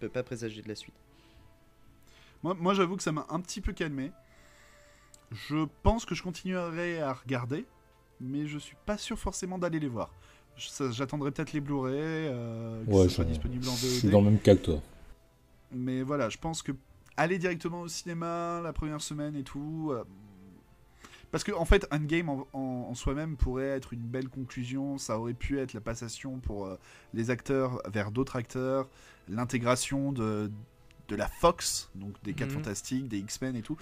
peux 0.00 0.08
pas 0.08 0.22
présager 0.22 0.62
de 0.62 0.68
la 0.68 0.74
suite. 0.74 0.94
Moi, 2.42 2.56
moi 2.58 2.72
j'avoue 2.74 2.96
que 2.96 3.02
ça 3.02 3.12
m'a 3.12 3.26
un 3.28 3.40
petit 3.40 3.60
peu 3.60 3.72
calmé. 3.72 4.10
Je 5.32 5.66
pense 5.82 6.04
que 6.06 6.14
je 6.14 6.22
continuerai 6.22 7.00
à 7.00 7.12
regarder, 7.12 7.64
mais 8.20 8.46
je 8.46 8.58
suis 8.58 8.76
pas 8.86 8.96
sûr 8.98 9.18
forcément 9.18 9.58
d'aller 9.58 9.78
les 9.80 9.88
voir. 9.88 10.10
Je- 10.56 10.90
J'attendrai 10.92 11.30
peut-être 11.30 11.52
les 11.52 11.60
Blu-ray, 11.60 11.94
euh, 11.96 12.82
Ouais, 12.86 13.08
soient 13.08 13.24
je, 13.24 13.28
disponibles 13.30 13.68
en 13.68 13.74
je 13.76 13.86
VOD. 13.86 13.98
suis 13.98 14.08
dans 14.10 14.20
le 14.20 14.30
même 14.30 14.40
cas 14.40 14.54
que 14.56 14.62
toi. 14.64 14.80
Mais 15.72 16.02
voilà, 16.02 16.28
je 16.28 16.38
pense 16.38 16.62
que 16.62 16.72
aller 17.16 17.38
directement 17.38 17.82
au 17.82 17.88
cinéma 17.88 18.60
la 18.62 18.72
première 18.72 19.00
semaine 19.00 19.36
et 19.36 19.42
tout. 19.44 19.90
euh, 19.92 20.02
Parce 21.32 21.44
que 21.44 21.52
en 21.52 21.64
fait, 21.64 21.86
Endgame 21.92 22.28
en, 22.28 22.46
en, 22.52 22.58
en 22.90 22.94
soi-même 22.94 23.36
pourrait 23.36 23.68
être 23.68 23.92
une 23.92 24.00
belle 24.02 24.28
conclusion. 24.28 24.98
Ça 24.98 25.18
aurait 25.18 25.34
pu 25.34 25.58
être 25.60 25.72
la 25.74 25.80
passation 25.80 26.38
pour 26.40 26.66
euh, 26.66 26.76
les 27.14 27.30
acteurs 27.30 27.80
vers 27.90 28.10
d'autres 28.10 28.36
acteurs, 28.36 28.88
l'intégration 29.28 30.12
de, 30.12 30.50
de 31.08 31.16
la 31.16 31.28
Fox, 31.28 31.90
donc 31.94 32.14
des 32.24 32.34
4 32.34 32.48
Mhm. 32.48 32.54
Fantastiques, 32.54 33.08
des 33.08 33.18
X-Men 33.18 33.54
et 33.56 33.62
tout. 33.62 33.76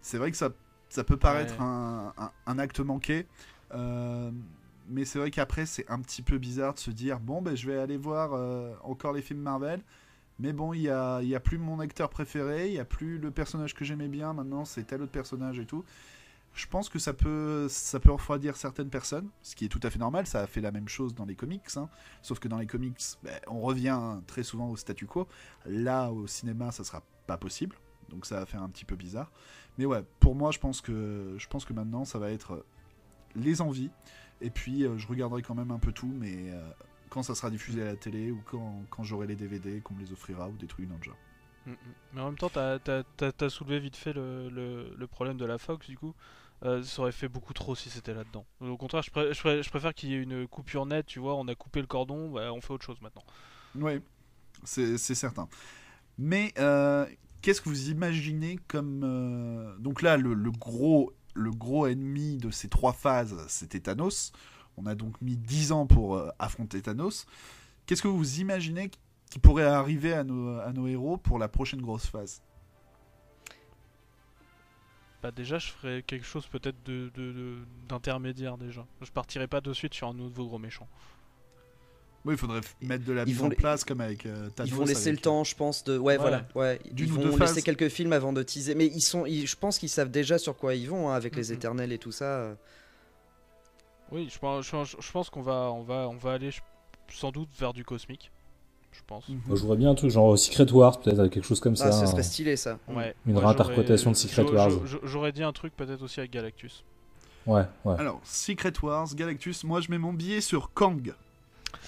C'est 0.00 0.18
vrai 0.18 0.30
que 0.30 0.36
ça, 0.36 0.50
ça 0.88 1.04
peut 1.04 1.16
paraître 1.16 1.54
Ouais. 1.54 1.64
un, 1.64 2.12
un- 2.16 2.32
un 2.46 2.58
acte 2.58 2.80
manqué. 2.80 3.26
euh, 3.72 4.30
mais 4.88 5.04
c'est 5.06 5.18
vrai 5.18 5.30
qu'après, 5.30 5.64
c'est 5.64 5.88
un 5.90 5.98
petit 6.00 6.20
peu 6.20 6.36
bizarre 6.38 6.74
de 6.74 6.78
se 6.78 6.90
dire 6.90 7.18
bon, 7.18 7.40
ben, 7.40 7.56
je 7.56 7.66
vais 7.66 7.78
aller 7.78 7.96
voir 7.96 8.34
euh, 8.34 8.74
encore 8.82 9.12
les 9.14 9.22
films 9.22 9.40
Marvel. 9.40 9.80
Mais 10.40 10.52
bon, 10.52 10.74
il 10.74 10.82
y 10.82 10.90
a, 10.90 11.22
il 11.22 11.28
y 11.28 11.34
a 11.36 11.40
plus 11.40 11.56
mon 11.58 11.78
acteur 11.80 12.10
préféré, 12.10 12.66
il 12.68 12.74
y 12.74 12.78
a 12.80 12.84
plus 12.84 13.18
le 13.18 13.30
personnage 13.30 13.72
que 13.74 13.84
j'aimais 13.84 14.08
bien, 14.08 14.32
maintenant 14.34 14.64
c'est 14.64 14.82
tel 14.84 15.00
autre 15.00 15.12
personnage 15.12 15.58
et 15.60 15.64
tout. 15.64 15.84
Je 16.54 16.66
pense 16.68 16.88
que 16.88 17.00
ça 17.00 17.12
peut, 17.12 17.66
ça 17.68 17.98
refroidir 18.04 18.56
certaines 18.56 18.88
personnes, 18.88 19.28
ce 19.42 19.56
qui 19.56 19.64
est 19.64 19.68
tout 19.68 19.80
à 19.82 19.90
fait 19.90 19.98
normal, 19.98 20.24
ça 20.26 20.40
a 20.40 20.46
fait 20.46 20.60
la 20.60 20.70
même 20.70 20.88
chose 20.88 21.12
dans 21.12 21.24
les 21.24 21.34
comics, 21.34 21.64
hein. 21.74 21.88
sauf 22.22 22.38
que 22.38 22.46
dans 22.46 22.58
les 22.58 22.66
comics, 22.66 23.00
ben, 23.24 23.40
on 23.48 23.60
revient 23.60 24.20
très 24.28 24.44
souvent 24.44 24.70
au 24.70 24.76
statu 24.76 25.06
quo. 25.06 25.26
Là, 25.66 26.12
au 26.12 26.28
cinéma, 26.28 26.70
ça 26.70 26.84
sera 26.84 27.02
pas 27.26 27.36
possible, 27.36 27.76
donc 28.08 28.24
ça 28.24 28.38
va 28.38 28.46
faire 28.46 28.62
un 28.62 28.68
petit 28.68 28.84
peu 28.84 28.94
bizarre. 28.94 29.32
Mais 29.78 29.84
ouais, 29.84 30.04
pour 30.20 30.36
moi, 30.36 30.52
je 30.52 30.60
pense 30.60 30.80
que, 30.80 31.36
maintenant, 31.72 32.04
ça 32.04 32.20
va 32.20 32.30
être 32.30 32.52
euh, 32.52 32.66
les 33.34 33.60
envies, 33.60 33.90
et 34.40 34.50
puis 34.50 34.84
euh, 34.84 34.96
je 34.96 35.08
regarderai 35.08 35.42
quand 35.42 35.56
même 35.56 35.72
un 35.72 35.80
peu 35.80 35.90
tout, 35.90 36.12
mais 36.14 36.52
euh, 36.52 36.70
quand 37.08 37.24
ça 37.24 37.34
sera 37.34 37.50
diffusé 37.50 37.82
à 37.82 37.86
la 37.86 37.96
télé 37.96 38.30
ou 38.30 38.40
quand, 38.46 39.02
j'aurai 39.02 39.26
les 39.26 39.34
DVD, 39.34 39.80
qu'on 39.80 39.94
me 39.94 40.00
les 40.00 40.12
offrira 40.12 40.48
ou 40.48 40.56
des 40.56 40.68
trucs 40.68 40.88
dans 40.88 40.98
le 40.98 41.02
genre. 41.02 41.18
Mm, 41.66 41.72
mm. 41.72 41.76
Mais 42.12 42.20
en 42.20 42.26
même 42.26 42.38
temps, 42.38 42.50
t'as 42.50 42.78
as, 42.78 43.48
soulevé 43.48 43.80
vite 43.80 43.96
fait 43.96 44.12
le 44.12 45.06
problème 45.10 45.36
de 45.36 45.44
la 45.44 45.58
Fox, 45.58 45.88
du 45.88 45.98
coup. 45.98 46.14
Euh, 46.62 46.82
ça 46.82 47.02
aurait 47.02 47.12
fait 47.12 47.28
beaucoup 47.28 47.52
trop 47.52 47.74
si 47.74 47.90
c'était 47.90 48.14
là-dedans. 48.14 48.46
Au 48.60 48.76
contraire, 48.76 49.02
je, 49.02 49.10
pré- 49.10 49.34
je 49.34 49.40
pré- 49.40 49.62
je 49.62 49.70
préfère 49.70 49.94
qu'il 49.94 50.10
y 50.10 50.14
ait 50.14 50.22
une 50.22 50.48
coupure 50.48 50.86
nette, 50.86 51.06
tu 51.06 51.18
vois, 51.18 51.34
on 51.36 51.46
a 51.48 51.54
coupé 51.54 51.80
le 51.80 51.86
cordon, 51.86 52.30
bah, 52.30 52.52
on 52.52 52.60
fait 52.60 52.72
autre 52.72 52.84
chose 52.86 53.00
maintenant. 53.02 53.24
Oui, 53.74 54.00
c'est 54.64 54.98
certain. 54.98 55.48
Mais 56.18 56.52
euh, 56.58 57.06
qu'est-ce 57.42 57.60
que 57.60 57.68
vous 57.68 57.90
imaginez 57.90 58.58
comme... 58.68 59.02
euh, 59.04 59.76
Donc 59.78 60.02
là, 60.02 60.16
le, 60.16 60.34
gros, 60.52 61.12
ennemi 61.86 62.38
de 62.38 62.50
ces 62.50 62.68
trois 62.68 62.92
phases, 62.92 63.36
c'était 63.48 63.80
Thanos. 63.80 64.32
On 64.76 64.86
a 64.86 64.94
donc 64.94 65.20
mis 65.22 65.36
10 65.36 65.72
ans 65.72 65.86
pour 65.86 66.16
euh, 66.16 66.30
affronter 66.38 66.82
Thanos. 66.82 67.26
Qu'est-ce 67.86 68.02
que 68.02 68.08
vous 68.08 68.40
imaginez 68.40 68.90
qui 69.30 69.38
pourrait 69.40 69.64
arriver 69.64 70.14
à 70.14 70.24
nos 70.24 70.86
héros 70.88 71.18
pour 71.18 71.38
la 71.38 71.48
prochaine 71.48 71.82
grosse 71.82 72.06
phase? 72.06 72.42
Bah 75.24 75.30
déjà, 75.30 75.58
je 75.58 75.68
ferais 75.70 76.02
quelque 76.06 76.26
chose 76.26 76.46
peut-être 76.48 76.76
de- 76.84 77.10
de- 77.14 77.32
de- 77.32 77.56
d'intermédiaire 77.88 78.58
déjà. 78.58 78.86
Je 79.00 79.10
partirais 79.10 79.46
pas 79.48 79.62
de 79.62 79.72
suite 79.72 79.94
sur 79.94 80.06
un 80.06 80.12
nouveau 80.12 80.44
gros 80.44 80.58
méchant. 80.58 80.86
Oui, 82.26 82.34
il 82.34 82.36
faudrait 82.36 82.60
mettre 82.82 83.06
de 83.06 83.12
la 83.14 83.24
mise 83.24 83.40
en 83.40 83.48
les- 83.48 83.56
place 83.56 83.84
comme 83.84 84.02
avec 84.02 84.26
euh, 84.26 84.50
Thanos. 84.50 84.70
Ils 84.70 84.74
vont 84.74 84.84
laisser 84.84 85.08
avec- 85.08 85.20
le 85.20 85.22
temps, 85.22 85.42
je 85.42 85.54
pense, 85.56 85.82
de. 85.84 85.96
Ouais, 85.96 86.12
Ouais. 86.12 86.18
voilà. 86.18 86.46
Ouais. 86.54 86.78
Ils 86.94 87.10
vont 87.10 87.24
laisser 87.24 87.38
phases. 87.38 87.62
quelques 87.62 87.88
films 87.88 88.12
avant 88.12 88.34
de 88.34 88.42
teaser. 88.42 88.74
Mais 88.74 88.84
ils 88.86 89.00
sont. 89.00 89.24
ils- 89.24 89.46
Je 89.46 89.56
pense 89.56 89.78
qu'ils 89.78 89.88
savent 89.88 90.10
déjà 90.10 90.36
sur 90.36 90.58
quoi 90.58 90.74
ils 90.74 90.90
vont, 90.90 91.08
hein, 91.08 91.14
avec 91.14 91.36
les 91.36 91.54
éternels 91.54 91.92
et 91.92 91.98
tout 91.98 92.12
ça. 92.12 92.54
Oui, 94.12 94.28
je 94.30 94.38
pense, 94.38 94.66
je, 94.66 94.96
je 95.00 95.10
pense 95.10 95.30
qu'on 95.30 95.40
va, 95.40 95.70
on 95.72 95.84
va, 95.84 96.06
on 96.10 96.16
va 96.18 96.32
aller 96.34 96.50
je- 96.50 96.60
sans 97.08 97.30
doute 97.32 97.48
vers 97.58 97.72
du 97.72 97.82
cosmique. 97.82 98.30
Je 98.94 99.00
pense. 99.06 99.24
Moi, 99.28 99.56
je 99.56 99.62
vois 99.62 99.74
bien 99.74 99.90
un 99.90 99.94
truc 99.94 100.10
genre 100.10 100.38
Secret 100.38 100.70
Wars, 100.70 101.00
peut-être 101.00 101.26
quelque 101.26 101.44
chose 101.44 101.58
comme 101.58 101.74
ça. 101.74 101.86
Ah, 101.88 101.92
ça 101.92 102.02
hein. 102.02 102.06
serait 102.06 102.22
stylé, 102.22 102.56
ça. 102.56 102.78
Ouais. 102.88 103.14
Une 103.26 103.32
Moi, 103.32 103.42
réinterprétation 103.42 104.12
de 104.12 104.16
Secret 104.16 104.44
Wars. 104.44 104.70
j'aurais- 105.02 105.32
dit 105.32 105.42
un 105.42 105.52
truc 105.52 105.74
peut-être 105.76 106.02
aussi 106.02 106.20
avec 106.20 106.30
Galactus. 106.30 106.84
Ouais, 107.46 107.64
ouais. 107.84 107.96
Alors, 107.98 108.20
Secret 108.22 108.72
Wars, 108.82 109.08
Galactus, 109.14 109.64
moi 109.64 109.80
je 109.80 109.90
mets 109.90 109.98
mon 109.98 110.12
billet 110.12 110.40
sur 110.40 110.72
Kang. 110.72 111.12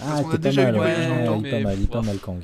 Ah, 0.01 0.21
qu'on 0.21 0.31
a 0.31 0.33
t'es 0.33 0.39
pas 0.39 0.39
déjà 0.39 0.71
eu 0.71 0.79
ouais, 0.79 0.95
il 0.97 1.47
est 1.47 1.51
pas 1.51 1.61
mal, 1.61 1.79
il 1.79 1.85
est 1.85 1.91
pas 1.91 2.03
mal 2.03 2.19
Kang. 2.19 2.43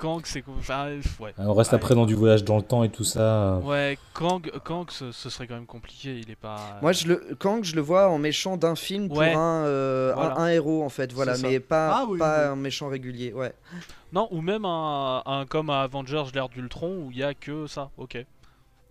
Kang, 0.00 0.22
c'est 0.24 0.40
quoi 0.42 0.54
enfin, 0.58 0.88
ouais. 1.20 1.32
On 1.38 1.52
reste 1.52 1.72
Ouais. 1.72 1.76
après 1.76 1.94
dans 1.94 2.06
du 2.06 2.14
voyage 2.14 2.42
dans 2.44 2.56
le 2.56 2.62
temps 2.62 2.82
et 2.82 2.88
tout 2.88 3.04
ça. 3.04 3.58
Ouais, 3.64 3.98
Kang, 4.14 4.50
Kang, 4.64 4.86
ce, 4.90 5.12
ce 5.12 5.28
serait 5.28 5.46
quand 5.46 5.54
même 5.54 5.66
compliqué. 5.66 6.18
Il 6.18 6.30
est 6.30 6.36
pas. 6.36 6.78
Moi, 6.80 6.92
je 6.92 7.06
le, 7.08 7.36
Kang, 7.38 7.62
je 7.62 7.74
le 7.76 7.82
vois 7.82 8.08
en 8.08 8.18
méchant 8.18 8.56
d'un 8.56 8.74
film 8.74 9.08
pour 9.08 9.18
Ouais. 9.18 9.34
un, 9.34 9.64
euh, 9.66 10.12
Voilà. 10.14 10.38
un, 10.38 10.44
un 10.44 10.48
héros, 10.48 10.82
en 10.82 10.88
fait. 10.88 11.12
Voilà, 11.12 11.34
mais 11.42 11.60
pas, 11.60 11.90
Ah 11.98 12.06
oui, 12.08 12.18
pas 12.18 12.46
oui. 12.46 12.52
un 12.52 12.56
méchant 12.56 12.88
régulier. 12.88 13.32
Ouais. 13.34 13.52
Non, 14.12 14.26
ou 14.30 14.40
même 14.40 14.64
un, 14.64 15.22
un 15.26 15.44
comme 15.46 15.68
à 15.70 15.82
Avengers, 15.82 16.24
l'ère 16.34 16.48
d'Ultron, 16.48 17.04
où 17.04 17.10
il 17.10 17.18
y 17.18 17.22
a 17.22 17.34
que 17.34 17.66
ça. 17.66 17.90
Ok. 17.98 18.24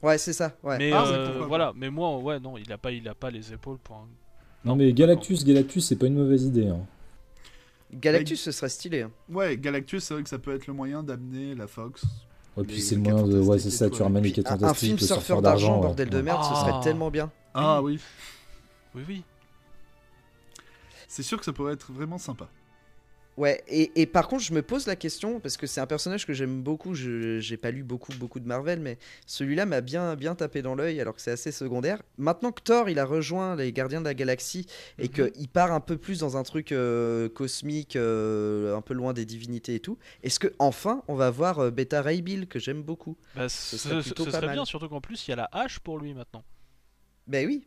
Ouais, 0.03 0.17
c'est 0.17 0.33
ça. 0.33 0.53
Ouais. 0.63 0.77
Mais 0.77 0.91
Ah, 0.93 1.03
euh, 1.07 1.43
voilà. 1.47 1.73
Mais 1.75 1.89
moi, 1.89 2.17
ouais, 2.19 2.39
non, 2.39 2.55
il 2.57 2.71
a 2.71 2.77
pas, 2.77 2.91
il 2.91 3.07
a 3.09 3.15
pas 3.15 3.31
les 3.31 3.51
épaules 3.51 3.79
pour. 3.83 3.95
Un... 3.97 4.07
Non, 4.63 4.75
mais 4.75 4.93
Galactus, 4.93 5.43
Galactus, 5.43 5.85
c'est 5.87 5.95
pas 5.97 6.05
une 6.05 6.15
mauvaise 6.15 6.43
idée. 6.45 6.67
hein. 6.67 6.79
Galactus, 7.93 8.39
ce 8.41 8.51
serait 8.51 8.69
stylé. 8.69 9.01
hein. 9.01 9.11
Ouais, 9.29 9.57
Galactus, 9.57 10.03
c'est 10.03 10.13
vrai 10.13 10.23
que 10.23 10.29
ça 10.29 10.37
peut 10.39 10.53
être 10.53 10.67
le 10.67 10.73
moyen 10.73 11.01
d'amener 11.03 11.55
la 11.55 11.67
Fox. 11.67 12.03
Et 12.57 12.63
puis 12.63 12.81
c'est 12.81 12.95
le 12.95 13.01
moyen 13.01 13.25
de. 13.27 13.39
Ouais, 13.39 13.57
c'est 13.59 13.71
ça, 13.71 13.89
tu 13.89 14.01
ramènes 14.03 14.23
les 14.23 14.31
puis 14.31 14.43
quatre 14.43 14.51
Un, 14.51 14.55
un 14.55 14.59
fantastiques, 14.59 14.97
film 14.97 14.99
surfeur 14.99 15.41
d'argent, 15.41 15.77
ouais. 15.77 15.81
bordel 15.87 16.09
de 16.09 16.17
Ouais. 16.17 16.23
merde, 16.23 16.43
ce 16.43 16.49
Ah. 16.53 16.65
serait 16.67 16.83
tellement 16.83 17.09
bien. 17.09 17.31
Ah 17.53 17.81
oui. 17.81 17.99
Oui, 18.95 19.03
oui. 19.07 19.23
C'est 21.07 21.23
sûr 21.23 21.39
que 21.39 21.45
ça 21.45 21.53
pourrait 21.53 21.73
être 21.73 21.91
vraiment 21.91 22.17
sympa. 22.17 22.47
Ouais, 23.39 23.63
et, 23.69 24.01
et 24.01 24.05
par 24.05 24.27
contre, 24.27 24.43
je 24.43 24.53
me 24.53 24.61
pose 24.61 24.85
la 24.85 24.97
question, 24.97 25.39
parce 25.39 25.55
que 25.55 25.65
c'est 25.65 25.79
un 25.79 25.87
personnage 25.87 26.27
que 26.27 26.33
j'aime 26.33 26.61
beaucoup, 26.61 26.93
je 26.93 27.39
j'ai 27.39 27.55
pas 27.55 27.71
lu 27.71 27.83
beaucoup, 27.83 28.11
beaucoup 28.19 28.41
de 28.41 28.45
Marvel, 28.45 28.81
mais 28.81 28.97
celui-là 29.27 29.65
m'a 29.65 29.79
bien, 29.79 30.15
bien 30.17 30.35
tapé 30.35 30.61
dans 30.61 30.75
l'œil, 30.75 30.99
alors 30.99 31.15
que 31.15 31.21
c'est 31.21 31.31
assez 31.31 31.53
secondaire. 31.53 32.01
Maintenant 32.17 32.51
que 32.51 32.61
Thor, 32.61 32.89
il 32.89 32.99
a 32.99 33.05
rejoint 33.05 33.55
les 33.55 33.71
Gardiens 33.71 34.01
de 34.01 34.05
la 34.05 34.13
Galaxie, 34.13 34.65
et 34.97 35.07
Mhm. 35.07 35.31
qu'il 35.31 35.47
part 35.47 35.71
un 35.71 35.79
peu 35.79 35.95
plus 35.97 36.19
dans 36.19 36.35
un 36.35 36.43
truc 36.43 36.73
euh, 36.73 37.29
cosmique, 37.29 37.95
euh, 37.95 38.75
un 38.75 38.81
peu 38.81 38.93
loin 38.93 39.13
des 39.13 39.23
divinités 39.25 39.75
et 39.75 39.79
tout, 39.79 39.97
est-ce 40.21 40.37
que 40.39 40.53
enfin 40.59 41.01
on 41.07 41.15
va 41.15 41.29
voir 41.31 41.59
euh, 41.59 41.71
Beta 41.71 42.01
Ray 42.01 42.21
Bill, 42.21 42.45
que 42.45 42.59
j'aime 42.59 42.83
beaucoup? 42.83 43.15
Bah, 43.35 43.47
Ce 43.47 43.77
serait 43.77 43.95
ce- 43.95 44.09
plutôt 44.09 44.25
ce 44.25 44.31
pas 44.31 44.37
serait 44.37 44.47
mal. 44.47 44.55
bien, 44.57 44.65
surtout 44.65 44.89
qu'en 44.89 44.99
plus, 44.99 45.25
il 45.27 45.31
y 45.31 45.33
a 45.33 45.37
la 45.37 45.47
hache 45.53 45.79
pour 45.79 45.97
lui 45.97 46.13
maintenant. 46.13 46.43
Ben 47.25 47.47
oui, 47.47 47.65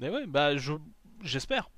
Mais 0.00 0.08
ouais, 0.08 0.26
bah, 0.26 0.56
je, 0.56 0.72
j'espère. 1.22 1.68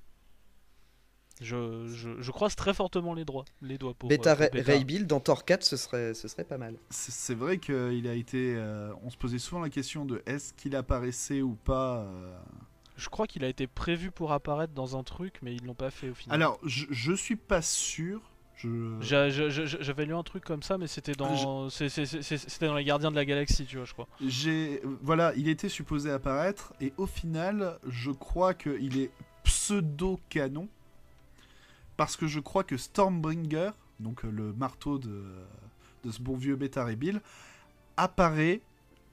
Je, 1.41 1.89
je, 1.89 2.21
je 2.21 2.31
croise 2.31 2.55
très 2.55 2.73
fortement 2.75 3.13
les 3.13 3.25
doigts, 3.25 3.45
les 3.61 3.77
doigts 3.77 3.95
pour. 3.95 4.09
Beta 4.09 4.37
euh, 4.41 4.49
Beta. 4.51 4.79
Dans 5.05 5.21
Thor 5.21 5.45
4, 5.45 5.65
ce 5.65 5.77
serait, 5.77 6.15
ce 6.15 6.29
serait 6.29 6.45
pas 6.45 6.59
mal. 6.59 6.77
C'est 6.91 7.35
vrai 7.35 7.59
qu'il 7.59 8.07
a 8.07 8.15
été. 8.15 8.55
euh, 8.57 8.93
on 9.03 9.11
se 9.11 9.17
posait 9.17 9.39
souvent 9.39 9.61
la 9.61 9.71
question 9.71 10.05
de 10.05 10.23
est-ce 10.27 10.53
qu'il 10.53 10.77
apparaissait 10.77 11.43
ou 11.43 11.55
pas. 11.55 11.99
euh. 12.05 12.37
Je 12.97 13.09
crois 13.09 13.27
qu'il 13.27 13.45
a 13.45 13.49
été 13.49 13.67
prévu 13.67 14.13
pour 14.13 14.33
apparaître 14.33 14.73
dans 14.73 14.97
un 14.97 15.03
truc, 15.03 15.41
mais 15.43 15.55
ils 15.55 15.65
l'ont 15.65 15.75
pas 15.75 15.91
fait 15.91 16.11
au 16.11 16.15
final. 16.15 16.37
Alors, 16.41 16.61
je, 16.65 16.87
je 16.91 17.13
suis 17.13 17.37
pas 17.37 17.63
sûr. 17.63 18.21
J'avais 19.01 20.07
lu 20.07 20.15
un 20.15 20.23
truc 20.23 20.45
comme 20.45 20.63
ça, 20.63 20.79
mais 20.79 20.87
c'était 20.87 21.13
dans, 21.13 21.69
c'était 21.71 22.67
dans 22.67 22.75
les 22.77 22.85
Gardiens 22.85 23.11
de 23.11 23.17
la 23.17 23.25
Galaxie, 23.25 23.67
tu 23.67 23.77
vois, 23.77 23.85
je 23.85 23.93
crois. 23.93 24.07
J'ai 24.25 24.81
voilà, 25.03 25.33
il 25.37 25.49
était 25.49 25.69
supposé 25.69 26.11
apparaître 26.11 26.73
et 26.81 26.93
au 26.97 27.07
final, 27.07 27.79
je 27.89 28.11
crois 28.13 28.55
qu'il 28.55 28.99
est 28.99 29.11
pseudo 29.43 30.21
canon 30.29 30.69
parce 31.97 32.17
que 32.17 32.27
je 32.27 32.41
crois 32.41 32.65
que 32.65 32.77
Stormbringer, 32.77 33.71
donc 34.01 34.25
euh, 34.25 34.31
le 34.31 34.53
marteau 34.53 34.99
de, 34.99 35.25
de 36.05 36.11
ce 36.11 36.21
bon 36.21 36.37
vieux 36.37 36.57
Beta 36.57 36.85
Bill, 36.95 37.21
apparaît 37.97 38.61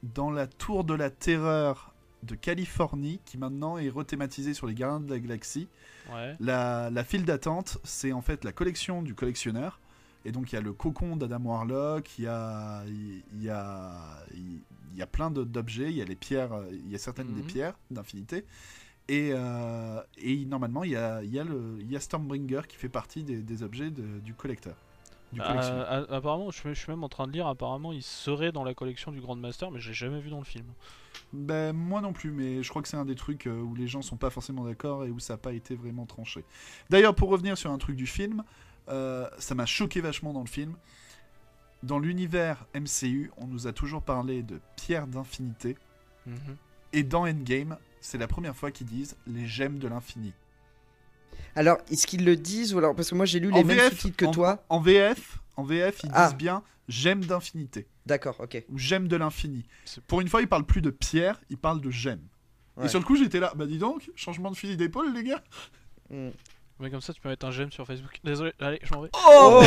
dans 0.03 0.31
la 0.31 0.47
Tour 0.47 0.83
de 0.83 0.93
la 0.93 1.09
Terreur 1.09 1.93
de 2.23 2.35
Californie, 2.35 3.19
qui 3.25 3.37
maintenant 3.37 3.77
est 3.77 3.89
rethématisée 3.89 4.53
sur 4.53 4.67
les 4.67 4.73
Gardiens 4.75 4.99
de 4.99 5.09
la 5.11 5.19
Galaxie. 5.19 5.67
Ouais. 6.11 6.35
La, 6.39 6.89
la 6.91 7.03
file 7.03 7.25
d'attente, 7.25 7.77
c'est 7.83 8.11
en 8.11 8.21
fait 8.21 8.43
la 8.43 8.51
collection 8.51 9.01
du 9.01 9.13
collectionneur. 9.15 9.79
Et 10.23 10.31
donc 10.31 10.51
il 10.51 10.55
y 10.55 10.57
a 10.57 10.61
le 10.61 10.71
cocon 10.73 11.15
d'Adam 11.15 11.41
Warlock, 11.45 12.19
il 12.19 12.25
y 12.25 12.27
a, 12.27 12.83
il 12.87 13.43
y 13.43 13.49
a, 13.49 14.23
il 14.35 14.61
y 14.95 15.01
a 15.01 15.07
plein 15.07 15.31
d'objets, 15.31 15.89
il 15.89 15.97
y 15.97 16.01
a 16.01 16.05
les 16.05 16.15
pierres, 16.15 16.53
euh, 16.53 16.67
il 16.71 16.91
y 16.91 16.95
a 16.95 16.99
certaines 16.99 17.33
des 17.33 17.41
Mhm. 17.41 17.47
pierres 17.47 17.73
d'infinité. 17.89 18.45
Et, 19.11 19.31
euh, 19.33 20.01
et 20.17 20.45
normalement, 20.45 20.83
il 20.85 20.91
y 20.91 20.95
a, 20.95 21.21
il 21.21 21.31
y, 21.33 21.37
a 21.39 21.43
le, 21.43 21.77
il 21.81 21.91
y 21.91 21.97
a 21.97 21.99
Stormbringer 21.99 22.61
qui 22.67 22.77
fait 22.77 22.87
partie 22.89 23.23
des, 23.23 23.41
des 23.41 23.61
objets 23.61 23.91
de- 23.91 24.19
du 24.19 24.33
collecteur. 24.33 24.75
Du 25.33 25.41
Euh, 25.41 25.43
a- 25.45 26.15
apparemment, 26.15 26.49
je, 26.51 26.57
suis- 26.59 26.73
je 26.75 26.79
suis 26.79 26.89
même 26.91 27.03
en 27.03 27.09
train 27.09 27.27
de 27.27 27.31
lire, 27.33 27.47
apparemment, 27.47 27.91
il 27.91 28.03
serait 28.03 28.51
dans 28.53 28.63
la 28.63 28.73
collection 28.73 29.11
du 29.11 29.19
Grand 29.19 29.35
Master, 29.35 29.69
mais 29.71 29.79
je 29.81 29.89
l'ai 29.89 29.93
jamais 29.93 30.19
vu 30.21 30.29
dans 30.29 30.39
le 30.39 30.45
film. 30.45 30.65
Ben, 31.33 31.73
moi 31.73 31.99
non 32.01 32.13
plus, 32.13 32.31
mais 32.31 32.63
je 32.63 32.69
crois 32.69 32.81
que 32.81 32.87
c'est 32.87 32.97
un 32.97 33.05
des 33.05 33.15
trucs 33.15 33.47
euh, 33.47 33.61
où 33.61 33.75
les 33.75 33.87
gens 33.87 34.01
sont 34.01 34.17
pas 34.17 34.29
forcément 34.29 34.63
d'accord 34.65 35.03
et 35.05 35.09
où 35.09 35.19
ça 35.19 35.33
n'a 35.33 35.37
pas 35.37 35.51
été 35.53 35.75
vraiment 35.75 36.05
tranché. 36.05 36.43
D'ailleurs, 36.89 37.13
pour 37.15 37.29
revenir 37.29 37.57
sur 37.57 37.69
un 37.71 37.77
truc 37.77 37.95
du 37.97 38.07
film, 38.07 38.43
euh, 38.89 39.27
ça 39.39 39.55
m'a 39.55 39.65
choqué 39.65 39.99
vachement 40.01 40.31
dans 40.33 40.41
le 40.41 40.47
film. 40.49 40.75
Dans 41.83 41.99
l'univers 41.99 42.65
MCU, 42.75 43.31
on 43.37 43.47
nous 43.47 43.67
a 43.67 43.73
toujours 43.73 44.03
parlé 44.03 44.43
de 44.43 44.59
pierre 44.77 45.07
d'infinité, 45.07 45.77
Mhm. 46.27 46.55
et 46.93 47.03
dans 47.03 47.25
Endgame, 47.27 47.77
c'est 48.01 48.17
la 48.17 48.27
première 48.27 48.55
fois 48.55 48.71
qu'ils 48.71 48.87
disent 48.87 49.15
les 49.27 49.47
gemmes 49.47 49.79
de 49.79 49.87
l'infini. 49.87 50.33
Alors, 51.55 51.77
est-ce 51.89 52.05
qu'ils 52.07 52.25
le 52.25 52.35
disent 52.35 52.73
ou 52.73 52.77
alors 52.77 52.95
parce 52.95 53.09
que 53.09 53.15
moi 53.15 53.25
j'ai 53.25 53.39
lu 53.39 53.51
En 53.51 53.57
les 53.57 53.63
mêmes 53.63 53.89
sous-titres 53.91 54.17
que 54.17 54.25
en- 54.25 54.31
toi. 54.31 54.63
En 54.69 54.79
VF, 54.81 55.39
en 55.55 55.63
VF, 55.63 56.01
ils 56.03 56.09
Ah. 56.13 56.27
disent 56.27 56.37
bien 56.37 56.63
gemmes 56.89 57.23
d'infinité 57.23 57.87
D'accord, 58.05 58.35
ok. 58.39 58.63
ou 58.69 58.77
gemmes 58.77 59.07
de 59.07 59.15
l'infini. 59.15 59.65
Pour 60.07 60.19
une 60.21 60.27
fois, 60.27 60.41
ils 60.41 60.47
parlent 60.47 60.65
plus 60.65 60.81
de 60.81 60.89
pierre, 60.89 61.39
ils 61.49 61.57
parlent 61.57 61.79
de 61.81 61.91
gemmes. 61.91 62.25
Ouais. 62.77 62.85
Et 62.85 62.89
sur 62.89 62.99
le 62.99 63.05
coup, 63.05 63.15
j'étais 63.15 63.39
là, 63.39 63.53
bah 63.55 63.65
dis 63.65 63.77
donc, 63.77 64.09
changement 64.15 64.49
de 64.51 64.55
fusil 64.57 64.75
d'épaule, 64.77 65.13
les 65.13 65.23
gars. 65.23 65.43
Mm. 66.09 66.29
Mais 66.79 66.89
comme 66.89 67.01
ça, 67.01 67.13
tu 67.13 67.21
peux 67.21 67.29
mettre 67.29 67.45
un 67.45 67.51
j'aime 67.51 67.71
sur 67.71 67.85
Facebook. 67.85 68.19
Désolé, 68.23 68.53
allez, 68.59 68.79
je 68.83 68.93
m'en 68.93 69.01
vais. 69.01 69.09
Oh, 69.13 69.61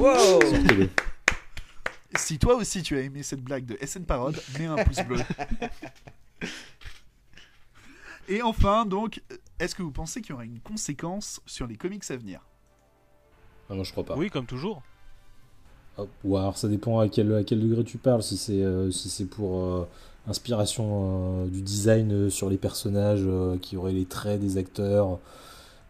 wow. 0.00 0.40
Sortez-le. 0.40 0.88
Si 2.16 2.38
toi 2.38 2.54
aussi 2.54 2.82
tu 2.82 2.96
as 2.96 3.00
aimé 3.02 3.22
cette 3.22 3.42
blague 3.42 3.66
de 3.66 3.76
SN 3.84 4.04
Parode, 4.04 4.40
mets 4.58 4.64
un 4.66 4.76
pouce 4.76 5.04
bleu. 5.04 5.18
Et 8.28 8.42
enfin, 8.42 8.86
donc, 8.86 9.22
est-ce 9.58 9.74
que 9.74 9.82
vous 9.82 9.92
pensez 9.92 10.20
qu'il 10.20 10.30
y 10.30 10.32
aura 10.34 10.44
une 10.44 10.60
conséquence 10.60 11.40
sur 11.46 11.66
les 11.66 11.76
comics 11.76 12.08
à 12.10 12.16
venir? 12.16 12.40
Ah, 13.68 13.74
moi, 13.74 13.84
je 13.84 13.92
crois 13.92 14.04
pas. 14.04 14.14
Oui, 14.16 14.30
comme 14.30 14.46
toujours. 14.46 14.82
Ah, 15.98 16.02
Ou 16.24 16.36
alors, 16.36 16.56
ça 16.58 16.68
dépend 16.68 16.98
à 17.00 17.08
quel, 17.08 17.32
à 17.34 17.44
quel 17.44 17.60
degré 17.60 17.84
tu 17.84 17.98
parles. 17.98 18.22
Si 18.22 18.36
c'est 18.36 18.62
euh, 18.62 18.90
si 18.90 19.08
c'est 19.08 19.24
pour 19.26 19.60
euh, 19.62 19.88
inspiration 20.26 21.44
euh, 21.44 21.46
du 21.48 21.62
design 21.62 22.12
euh, 22.12 22.30
sur 22.30 22.50
les 22.50 22.58
personnages 22.58 23.22
euh, 23.24 23.56
qui 23.58 23.76
auraient 23.76 23.92
les 23.92 24.04
traits 24.06 24.40
des 24.40 24.58
acteurs. 24.58 25.18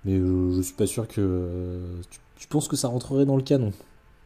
Mais 0.04 0.14
euh, 0.18 0.54
je 0.56 0.62
suis 0.62 0.74
pas 0.74 0.86
sûr 0.86 1.08
que. 1.08 1.20
euh, 1.20 2.00
tu, 2.10 2.20
tu 2.38 2.48
penses 2.48 2.68
que 2.68 2.76
ça 2.76 2.88
rentrerait 2.88 3.26
dans 3.26 3.36
le 3.36 3.42
canon? 3.42 3.72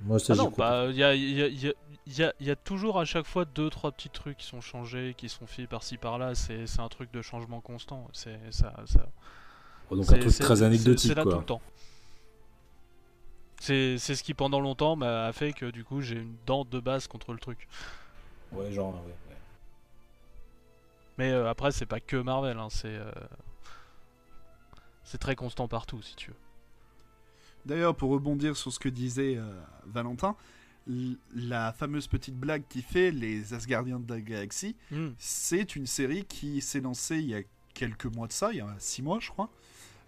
Moi, 0.02 0.18
ça, 0.18 0.34
Ah 0.34 0.36
non, 0.36 0.50
bah, 0.56 0.86
il 0.90 0.96
y 0.96 1.04
a, 1.04 1.14
y, 1.14 1.42
a, 1.42 1.48
y, 1.48 1.68
a, 1.68 1.72
y, 2.18 2.22
a, 2.24 2.32
y 2.40 2.50
a 2.50 2.56
toujours 2.56 2.98
à 2.98 3.04
chaque 3.04 3.26
fois 3.26 3.44
deux 3.44 3.68
trois 3.70 3.92
petits 3.92 4.10
trucs 4.10 4.38
qui 4.38 4.46
sont 4.46 4.60
changés, 4.60 5.14
qui 5.16 5.28
sont 5.28 5.46
faits 5.46 5.68
par-ci 5.68 5.96
par-là. 5.96 6.34
C'est 6.34 6.66
c'est 6.66 6.80
un 6.80 6.88
truc 6.88 7.10
de 7.12 7.22
changement 7.22 7.60
constant. 7.60 8.08
C'est 8.12 8.38
ça. 8.50 8.74
ça 8.86 9.06
Oh, 9.90 9.96
donc, 9.96 10.04
un 10.04 10.08
c'est- 10.08 10.18
truc 10.20 10.32
c'est- 10.32 10.42
très 10.44 10.56
c'est- 10.56 10.62
anecdotique, 10.64 11.08
C'est 11.10 11.14
là 11.14 11.22
tout 11.24 11.30
quoi. 11.30 11.38
le 11.40 11.44
temps. 11.44 11.60
C'est 13.60 13.98
c'est 13.98 14.14
ce 14.14 14.22
qui 14.22 14.32
pendant 14.34 14.60
longtemps 14.60 14.96
m'a 14.96 15.32
fait 15.32 15.52
que 15.52 15.66
du 15.70 15.84
coup 15.84 16.00
j'ai 16.00 16.16
une 16.16 16.36
dent 16.46 16.64
de 16.64 16.80
base 16.80 17.06
contre 17.06 17.32
le 17.32 17.38
truc. 17.38 17.68
Ouais, 18.52 18.72
genre, 18.72 18.94
ouais. 18.94 19.00
ouais. 19.28 19.36
Mais 21.18 21.30
euh, 21.32 21.48
après 21.50 21.70
c'est 21.72 21.86
pas 21.86 22.00
que 22.00 22.16
Marvel, 22.16 22.58
hein, 22.58 22.68
c'est 22.70 22.88
euh, 22.88 23.10
c'est 25.04 25.18
très 25.18 25.36
constant 25.36 25.68
partout 25.68 26.00
si 26.02 26.16
tu 26.16 26.30
veux. 26.30 26.36
D'ailleurs, 27.66 27.94
pour 27.94 28.10
rebondir 28.10 28.56
sur 28.56 28.72
ce 28.72 28.78
que 28.78 28.88
disait 28.88 29.36
euh, 29.36 29.60
Valentin, 29.84 30.34
la 31.34 31.72
fameuse 31.72 32.06
petite 32.06 32.34
blague 32.36 32.62
qui 32.68 32.82
fait 32.82 33.10
les 33.10 33.54
Asgardiens 33.54 34.00
de 34.00 34.12
la 34.14 34.20
galaxie, 34.20 34.76
Hmm. 34.90 35.10
c'est 35.18 35.76
une 35.76 35.86
série 35.86 36.24
qui 36.24 36.60
s'est 36.60 36.80
lancée 36.80 37.18
il 37.18 37.26
y 37.30 37.34
a 37.34 37.42
quelques 37.74 38.06
mois 38.06 38.26
de 38.26 38.32
ça, 38.32 38.50
il 38.52 38.58
y 38.58 38.60
a 38.60 38.74
six 38.78 39.02
mois 39.02 39.20
je 39.20 39.30
crois, 39.30 39.50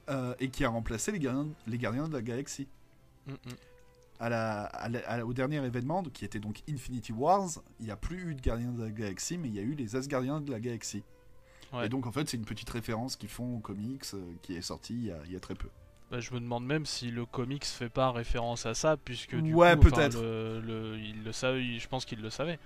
euh, 0.09 0.35
et 0.41 0.49
qui 0.49 0.65
a 0.65 0.69
remplacé 0.69 1.13
les 1.13 1.19
gardiens, 1.19 1.49
les 1.67 1.79
gardiens 1.79 2.09
de 2.09 2.13
la 2.15 2.23
galaxie. 2.23 2.67
Hmm, 3.27 3.33
hmm. 3.33 3.37
À 4.21 4.29
la, 4.29 4.63
à 4.67 4.89
la- 4.89 5.09
à 5.09 5.17
la- 5.19 5.27
au 5.27 5.33
dernier 5.33 5.65
événement, 5.65 6.03
qui 6.05 6.25
était 6.25 6.39
donc 6.39 6.63
Infinity 6.69 7.13
Wars, 7.13 7.51
il 7.81 7.87
n'y 7.87 7.91
a 7.93 7.97
plus 7.97 8.31
eu 8.31 8.35
de 8.35 8.41
gardiens 8.41 8.71
de 8.71 8.83
la 8.85 8.91
galaxie, 8.91 9.37
mais 9.37 9.49
il 9.49 9.55
y 9.55 9.59
a 9.59 9.63
eu 9.63 9.75
les 9.75 9.97
Asgardiens 9.97 10.41
de 10.41 10.51
la 10.53 10.61
galaxie. 10.61 11.03
Ouais. 11.73 11.87
Et 11.87 11.89
donc 11.89 12.07
en 12.07 12.13
fait, 12.13 12.29
c'est 12.29 12.37
une 12.37 12.45
petite 12.45 12.71
référence 12.71 13.17
qu'ils 13.17 13.31
font 13.31 13.57
aux 13.57 13.61
comics 13.61 14.05
euh, 14.15 14.21
qui 14.43 14.55
est 14.55 14.63
sortie 14.63 14.95
il 14.95 15.05
y 15.07 15.11
a, 15.11 15.19
il 15.27 15.33
y 15.33 15.37
a 15.37 15.41
très 15.41 15.55
peu. 15.55 15.69
Bah, 16.13 16.21
je 16.21 16.33
me 16.35 16.41
demande 16.41 16.67
même 16.67 16.85
si 16.85 17.11
le 17.11 17.25
comics 17.25 17.65
fait 17.65 17.89
pas 17.89 18.13
référence 18.13 18.67
à 18.67 18.75
ça, 18.75 18.99
puisque 18.99 19.35
du 19.35 19.55
Ouais, 19.55 19.77
peut-être. 19.77 20.21
le, 20.23 20.61
le- 20.61 20.99
il 20.99 21.25
le 21.25 21.33
savait, 21.33 21.65
il- 21.65 21.81
je 21.81 21.89
pense 21.89 22.05
qu'il 22.05 22.21
le 22.21 22.29
savait. 22.29 22.59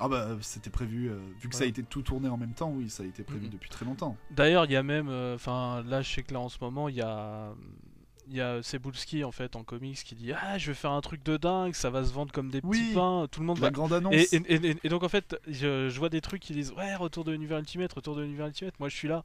Ah 0.00 0.08
bah 0.08 0.26
c'était 0.40 0.70
prévu, 0.70 1.08
euh, 1.08 1.18
vu 1.40 1.48
que 1.48 1.54
ça 1.54 1.62
a 1.64 1.66
été 1.68 1.82
tout 1.84 2.02
tourné 2.02 2.28
en 2.28 2.36
même 2.36 2.52
temps, 2.54 2.70
oui, 2.74 2.90
ça 2.90 3.02
a 3.04 3.06
été 3.06 3.22
prévu 3.22 3.48
depuis 3.48 3.68
très 3.70 3.84
longtemps. 3.84 4.16
D'ailleurs, 4.32 4.64
il 4.64 4.72
y 4.72 4.76
a 4.76 4.82
même, 4.82 5.08
euh, 5.08 5.36
enfin 5.36 5.84
là, 5.86 6.02
je 6.02 6.10
sais 6.10 6.22
que 6.24 6.32
là 6.34 6.40
en 6.40 6.48
ce 6.48 6.56
moment, 6.60 6.88
il 6.88 6.96
y 6.96 7.02
a, 7.02 7.52
il 8.28 8.34
y 8.34 8.40
a 8.40 8.60
Cebulski 8.62 9.22
en 9.24 9.30
fait 9.30 9.54
en 9.56 9.62
comics 9.62 9.98
qui 10.02 10.14
dit 10.16 10.32
ah 10.32 10.58
je 10.58 10.68
vais 10.72 10.74
faire 10.74 10.90
un 10.92 11.00
truc 11.02 11.22
de 11.22 11.36
dingue, 11.36 11.74
ça 11.74 11.90
va 11.90 12.02
se 12.02 12.12
vendre 12.12 12.32
comme 12.32 12.50
des 12.50 12.60
petits 12.60 12.92
pains, 12.94 13.26
tout 13.30 13.38
le 13.40 13.46
monde 13.46 13.58
La 13.58 13.66
va. 13.66 13.70
grande 13.70 13.92
annonce. 13.92 14.14
Et, 14.14 14.36
et- 14.36 14.54
et- 14.70 14.76
et 14.82 14.88
donc 14.88 15.04
en 15.04 15.08
fait, 15.08 15.36
je, 15.46 15.88
je 15.90 15.98
vois 16.00 16.08
des 16.08 16.20
trucs 16.22 16.42
qui 16.42 16.54
disent 16.54 16.72
ouais 16.72 16.96
retour 16.96 17.22
de 17.24 17.30
l'univers 17.30 17.58
Ultimate, 17.58 17.92
retour 17.92 18.16
de 18.16 18.22
l'univers 18.22 18.46
Ultimate. 18.48 18.74
Moi 18.80 18.88
je 18.88 18.96
suis 18.96 19.06
là. 19.08 19.22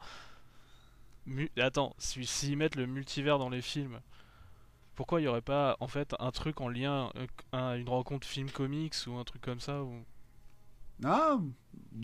Attends, 1.58 1.96
si- 1.98 2.26
s'ils 2.26 2.58
mettent 2.58 2.76
le 2.76 2.86
multivers 2.88 3.40
dans 3.40 3.50
les 3.50 3.62
films, 3.62 4.00
pourquoi 4.96 5.22
il 5.22 5.26
y 5.26 5.28
aurait 5.28 5.42
pas 5.42 5.78
en 5.80 5.88
fait 5.88 6.16
un 6.20 6.32
truc 6.32 6.62
en 6.62 6.70
lien, 6.70 7.12
euh, 7.16 7.28
un- 7.52 7.76
une 7.78 7.90
rencontre 7.90 8.28
film 8.28 8.50
comics 8.52 8.96
ou 9.08 9.14
un 9.16 9.24
truc 9.24 9.42
comme 9.42 9.60
ça 9.60 9.84
ou... 9.84 9.94
Ah, 11.04 11.38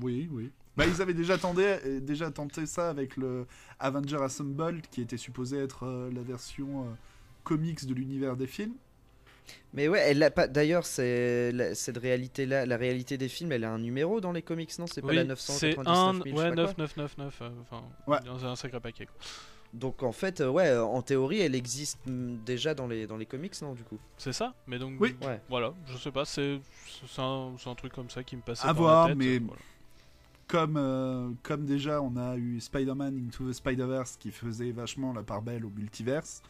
oui, 0.01 0.27
oui. 0.31 0.51
Bah, 0.75 0.85
ils 0.85 1.01
avaient 1.01 1.13
déjà 1.13 1.37
tenté, 1.37 1.77
euh, 1.85 2.29
tenté 2.31 2.65
ça 2.65 2.89
avec 2.89 3.17
le 3.17 3.47
Avenger 3.79 4.21
Assembled, 4.21 4.87
qui 4.89 5.01
était 5.01 5.17
supposé 5.17 5.57
être 5.57 5.83
euh, 5.85 6.11
la 6.11 6.21
version 6.23 6.83
euh, 6.83 6.93
comics 7.43 7.85
de 7.85 7.93
l'univers 7.93 8.35
des 8.35 8.47
films. 8.47 8.75
Mais 9.73 9.87
ouais, 9.87 9.99
elle 9.99 10.21
a 10.23 10.31
pas. 10.31 10.47
D'ailleurs, 10.47 10.85
cette 10.85 11.97
réalité-là, 11.97 12.65
la 12.65 12.77
réalité 12.77 13.17
des 13.17 13.29
films, 13.29 13.51
elle 13.53 13.63
a 13.63 13.71
un 13.71 13.79
numéro 13.79 14.19
dans 14.21 14.31
les 14.31 14.41
comics, 14.41 14.71
non? 14.79 14.87
C'est 14.87 15.01
pas 15.01 15.07
Oui, 15.09 15.15
la 15.15 15.35
c'est 15.35 15.75
999 15.77 15.87
un 15.87 16.13
000, 16.13 16.23
je 16.25 16.29
sais 16.29 16.35
ouais 16.35 16.49
pas 16.49 16.55
quoi 16.55 16.73
9999 16.73 17.39
euh, 17.41 17.49
enfin 17.61 17.83
Ouais. 18.07 18.19
dans 18.25 18.45
un 18.45 18.55
sacré 18.55 18.79
paquet 18.79 19.05
quoi. 19.05 19.15
Donc 19.73 20.03
en 20.03 20.11
fait, 20.11 20.41
euh, 20.41 20.49
ouais, 20.49 20.67
euh, 20.67 20.83
en 20.83 21.01
théorie, 21.01 21.39
elle 21.39 21.55
existe 21.55 21.99
mm, 22.05 22.37
déjà 22.45 22.73
dans 22.73 22.87
les 22.87 23.07
dans 23.07 23.15
les 23.15 23.25
comics, 23.25 23.53
non 23.61 23.73
Du 23.73 23.83
coup? 23.83 23.97
C'est 24.17 24.33
ça 24.33 24.53
Mais 24.67 24.77
donc 24.77 24.95
Oui. 24.99 25.15
Ouais. 25.21 25.39
voilà, 25.47 25.73
je 25.85 25.97
sais 25.97 26.11
pas, 26.11 26.25
c'est 26.25 26.59
c'est 27.07 27.21
un, 27.21 27.53
un 27.65 27.75
truc 27.75 27.93
comme 27.93 28.09
ça 28.09 28.21
qui 28.23 28.35
me 28.35 28.41
passait 28.41 28.63
À 28.63 28.73
par 28.73 28.75
voir, 28.75 29.07
la 29.07 29.13
tête. 29.15 29.17
mais- 29.19 29.39
voilà. 29.39 29.61
Comme, 30.47 30.75
euh, 30.75 31.29
comme 31.43 31.65
déjà, 31.65 32.01
on 32.01 32.17
a 32.17 32.35
eu 32.35 32.59
Spider-Man 32.59 33.17
Into 33.27 33.49
the 33.49 33.53
Spider-Verse 33.53 34.17
qui 34.17 34.31
faisait 34.31 34.71
vachement 34.73 35.13
la 35.13 35.23
part 35.23 35.41
belle 35.41 35.63
au 35.63 35.69
multiverse. 35.69 36.41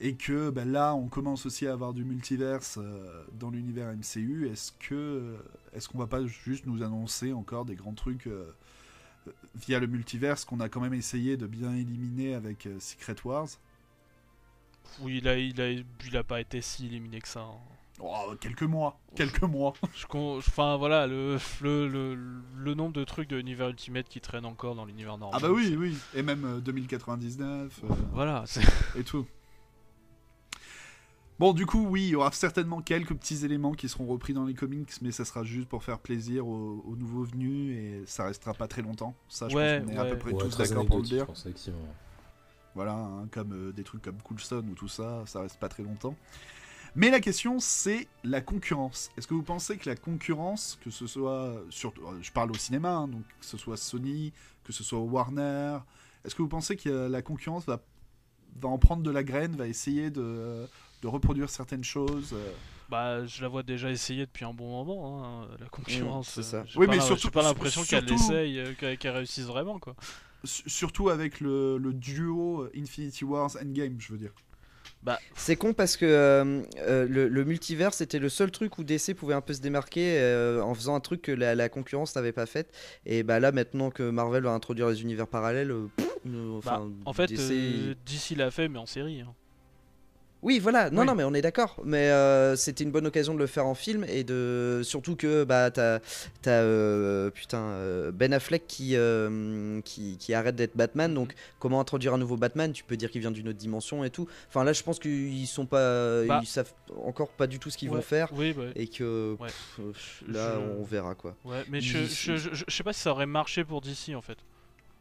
Et 0.00 0.14
que 0.14 0.50
bah, 0.50 0.64
là, 0.66 0.94
on 0.94 1.08
commence 1.08 1.46
aussi 1.46 1.66
à 1.66 1.72
avoir 1.72 1.94
du 1.94 2.04
multiverse 2.04 2.78
euh, 2.78 3.24
dans 3.32 3.48
l'univers 3.50 3.88
MCU. 3.94 4.46
Est-ce 4.48 4.72
que 4.78 5.36
est-ce 5.72 5.88
qu'on 5.88 5.98
va 5.98 6.06
pas 6.06 6.26
juste 6.26 6.66
nous 6.66 6.82
annoncer 6.82 7.32
encore 7.32 7.64
des 7.64 7.76
grands 7.76 7.94
trucs 7.94 8.26
euh, 8.26 8.52
via 9.54 9.78
le 9.80 9.86
multiverse 9.86 10.44
qu'on 10.44 10.60
a 10.60 10.68
quand 10.68 10.80
même 10.80 10.92
essayé 10.94 11.36
de 11.38 11.46
bien 11.46 11.74
éliminer 11.74 12.34
avec 12.34 12.66
euh, 12.66 12.78
Secret 12.78 13.16
Wars? 13.24 13.48
Oui, 15.00 15.18
il 15.18 15.28
a, 15.28 15.38
il, 15.38 15.60
a, 15.60 15.70
il 15.70 16.16
a 16.16 16.22
pas 16.24 16.40
été 16.40 16.60
si 16.60 16.86
éliminé 16.86 17.20
que 17.20 17.28
ça. 17.28 17.40
hein. 17.40 17.54
Oh, 17.98 18.34
quelques 18.38 18.62
mois, 18.62 18.98
quelques 19.14 19.42
mois. 19.42 19.72
Je 19.94 20.04
Enfin 20.14 20.76
voilà, 20.76 21.06
le, 21.06 21.38
le, 21.62 21.88
le, 21.88 22.14
le 22.54 22.74
nombre 22.74 22.92
de 22.92 23.04
trucs 23.04 23.28
de 23.30 23.36
l'univers 23.36 23.68
Ultimate 23.70 24.06
qui 24.06 24.20
traînent 24.20 24.44
encore 24.44 24.74
dans 24.74 24.84
l'univers 24.84 25.16
normal. 25.16 25.40
Ah 25.42 25.46
bah 25.46 25.50
oui, 25.52 25.74
oui. 25.78 25.96
Et 26.14 26.22
même 26.22 26.44
euh, 26.44 26.60
2099 26.60 27.80
euh, 27.82 27.86
Voilà, 28.12 28.44
c'est- 28.46 28.60
et 28.98 29.02
tout. 29.02 29.26
Bon, 31.38 31.52
du 31.52 31.66
coup, 31.66 31.86
oui, 31.86 32.04
il 32.04 32.08
y 32.10 32.16
aura 32.16 32.32
certainement 32.32 32.80
quelques 32.80 33.14
petits 33.14 33.44
éléments 33.44 33.72
qui 33.72 33.88
seront 33.90 34.06
repris 34.06 34.32
dans 34.32 34.46
les 34.46 34.54
comics, 34.54 34.90
mais 35.02 35.10
ça 35.12 35.24
sera 35.26 35.44
juste 35.44 35.68
pour 35.68 35.84
faire 35.84 35.98
plaisir 35.98 36.46
aux, 36.46 36.82
aux 36.86 36.96
nouveaux 36.96 37.24
venus 37.24 37.76
et 37.76 38.02
ça 38.06 38.24
restera 38.24 38.54
pas 38.54 38.68
très 38.68 38.80
longtemps. 38.80 39.14
Ça, 39.28 39.48
je 39.50 39.56
Ouais, 39.56 39.80
pense 39.80 39.90
qu'on 39.90 39.94
est 39.94 39.98
à 39.98 40.04
peu 40.06 40.18
près 40.18 40.32
Ouais, 40.32 40.38
tous 40.44 40.56
d'accord 40.56 40.86
pour 40.86 40.96
le 40.98 41.02
dire. 41.02 41.26
pense. 41.26 41.46
Voilà, 42.74 42.94
hein, 42.94 43.28
comme 43.30 43.52
euh, 43.52 43.72
des 43.72 43.84
trucs 43.84 44.02
comme 44.02 44.20
Coulson 44.22 44.64
ou 44.70 44.74
tout 44.74 44.88
ça, 44.88 45.24
ça 45.26 45.40
reste 45.40 45.58
pas 45.58 45.68
très 45.68 45.82
longtemps. 45.82 46.14
Mais 46.94 47.10
la 47.10 47.20
question, 47.20 47.58
c'est 47.58 48.06
la 48.24 48.40
concurrence. 48.40 49.10
Est-ce 49.16 49.26
que 49.26 49.34
vous 49.34 49.42
pensez 49.42 49.76
que 49.76 49.88
la 49.88 49.96
concurrence, 49.96 50.78
que 50.82 50.90
ce 50.90 51.06
soit, 51.06 51.32
euh, 51.32 51.64
je 52.22 52.32
parle 52.32 52.50
au 52.50 52.54
cinéma, 52.54 52.92
hein, 52.92 53.08
donc 53.08 53.22
que 53.40 53.44
ce 53.46 53.58
soit 53.58 53.76
Sony, 53.76 54.32
que 54.64 54.72
ce 54.72 54.82
soit 54.82 54.98
Warner, 55.00 55.78
est-ce 56.24 56.34
que 56.34 56.40
vous 56.42 56.48
pensez 56.48 56.76
que 56.76 56.88
euh, 56.88 57.08
la 57.08 57.20
concurrence 57.22 57.66
va, 57.66 57.82
va 58.60 58.68
en 58.68 58.78
prendre 58.78 59.02
de 59.02 59.10
la 59.10 59.22
graine, 59.22 59.54
va 59.56 59.68
essayer 59.68 60.10
de, 60.10 60.66
de 61.02 61.08
reproduire 61.08 61.48
certaines 61.50 61.84
choses 61.84 62.30
euh, 62.32 62.50
bah, 62.88 63.26
je 63.26 63.42
la 63.42 63.48
vois 63.48 63.62
déjà 63.64 63.90
essayer 63.90 64.26
depuis 64.26 64.44
un 64.44 64.52
bon 64.54 64.68
moment, 64.70 65.24
hein, 65.42 65.48
la 65.58 65.66
concurrence. 65.66 66.28
c'est 66.30 66.42
ça. 66.44 66.58
euh, 66.58 66.64
Oui, 66.76 66.86
pas 66.86 66.94
mais 66.94 67.00
surtout- 67.00 67.30
pas 67.32 67.42
l'impression 67.42 67.82
qu'elle 67.82 68.10
essaye, 68.12 68.60
euh, 68.60 68.96
qu'elle 68.96 69.10
réussisse 69.16 69.46
vraiment 69.46 69.78
quoi. 69.80 69.96
su- 70.44 70.62
Surtout 70.70 71.08
avec 71.10 71.40
le, 71.40 71.78
le 71.78 71.92
duo 71.92 72.68
Infinity 72.76 73.24
Wars 73.24 73.50
Endgame, 73.60 73.96
je 73.98 74.12
veux 74.12 74.18
dire. 74.18 74.32
C'est 75.36 75.54
con 75.56 75.72
parce 75.72 75.96
que 75.96 76.04
euh, 76.04 76.62
euh, 76.78 77.06
le, 77.08 77.28
le 77.28 77.44
multivers 77.44 77.94
c'était 77.94 78.18
le 78.18 78.28
seul 78.28 78.50
truc 78.50 78.78
où 78.78 78.82
DC 78.84 79.14
pouvait 79.14 79.34
un 79.34 79.40
peu 79.40 79.52
se 79.52 79.60
démarquer 79.60 80.18
euh, 80.18 80.60
en 80.62 80.74
faisant 80.74 80.94
un 80.96 81.00
truc 81.00 81.22
que 81.22 81.30
la, 81.32 81.54
la 81.54 81.68
concurrence 81.68 82.14
n'avait 82.16 82.32
pas 82.32 82.46
fait. 82.46 82.72
Et 83.04 83.22
bah 83.22 83.38
là 83.38 83.52
maintenant 83.52 83.90
que 83.90 84.08
Marvel 84.10 84.42
va 84.44 84.50
introduire 84.52 84.88
les 84.88 85.02
univers 85.02 85.28
parallèles, 85.28 85.72
pff, 85.96 86.08
Bah, 86.24 86.40
enfin, 86.56 86.90
en 87.04 87.12
fait, 87.12 87.26
DC... 87.28 87.40
euh, 87.52 87.94
DC 88.04 88.36
l'a 88.36 88.50
fait, 88.50 88.68
mais 88.68 88.78
en 88.80 88.86
série. 88.86 89.20
hein. 89.20 89.32
Oui, 90.42 90.58
voilà. 90.60 90.90
Non, 90.90 91.00
Oui. 91.00 91.06
non, 91.08 91.14
mais 91.14 91.24
on 91.24 91.34
est 91.34 91.42
d'accord. 91.42 91.76
Mais 91.84 92.10
euh, 92.10 92.54
c'était 92.56 92.84
une 92.84 92.90
bonne 92.90 93.06
occasion 93.06 93.34
de 93.34 93.38
le 93.38 93.46
faire 93.46 93.66
en 93.66 93.74
film 93.74 94.04
et 94.08 94.22
de 94.22 94.82
surtout 94.84 95.16
que 95.16 95.44
bah 95.44 95.70
t'as 95.70 95.98
t'as 96.42 96.60
euh, 96.62 97.30
putain 97.30 97.58
euh, 97.58 98.12
Ben 98.12 98.32
Affleck 98.32 98.66
qui, 98.66 98.96
qui 99.84 100.16
qui 100.18 100.34
arrête 100.34 100.54
d'être 100.54 100.76
Batman. 100.76 101.12
Donc 101.12 101.34
comment 101.58 101.80
introduire 101.80 102.14
un 102.14 102.18
nouveau 102.18 102.36
Batman? 102.36 102.72
Tu 102.72 102.84
peux 102.84 102.96
dire 102.96 103.10
qu'il 103.10 103.22
vient 103.22 103.30
d'une 103.30 103.48
autre 103.48 103.58
dimension 103.58 104.04
et 104.04 104.10
tout. 104.10 104.28
Enfin 104.48 104.62
là, 104.62 104.72
je 104.72 104.82
pense 104.82 104.98
qu'ils 104.98 105.46
sont 105.46 105.66
pas, 105.66 106.24
Bah. 106.26 106.40
ils 106.42 106.46
savent 106.46 106.72
encore 107.04 107.30
pas 107.30 107.46
du 107.46 107.58
tout 107.58 107.70
ce 107.70 107.78
qu'ils 107.78 107.88
Ouais, 107.90 107.96
vont 107.96 108.02
faire 108.02 108.28
Oui, 108.34 108.52
bah, 108.52 108.64
et 108.76 108.86
que 108.88 109.36
Ouais. 109.40 109.48
pff, 109.48 110.22
là 110.28 110.54
Je- 110.54 110.80
on 110.80 110.84
verra 110.84 111.14
quoi. 111.14 111.34
ouais, 111.44 111.64
mais 111.70 111.80
je, 111.80 112.04
je, 112.04 112.64
sais 112.68 112.82
pas 112.84 112.92
si 112.92 113.00
ça 113.00 113.10
aurait 113.10 113.26
marché 113.26 113.64
pour 113.64 113.80
DC 113.80 114.14
en 114.14 114.22
fait. 114.22 114.38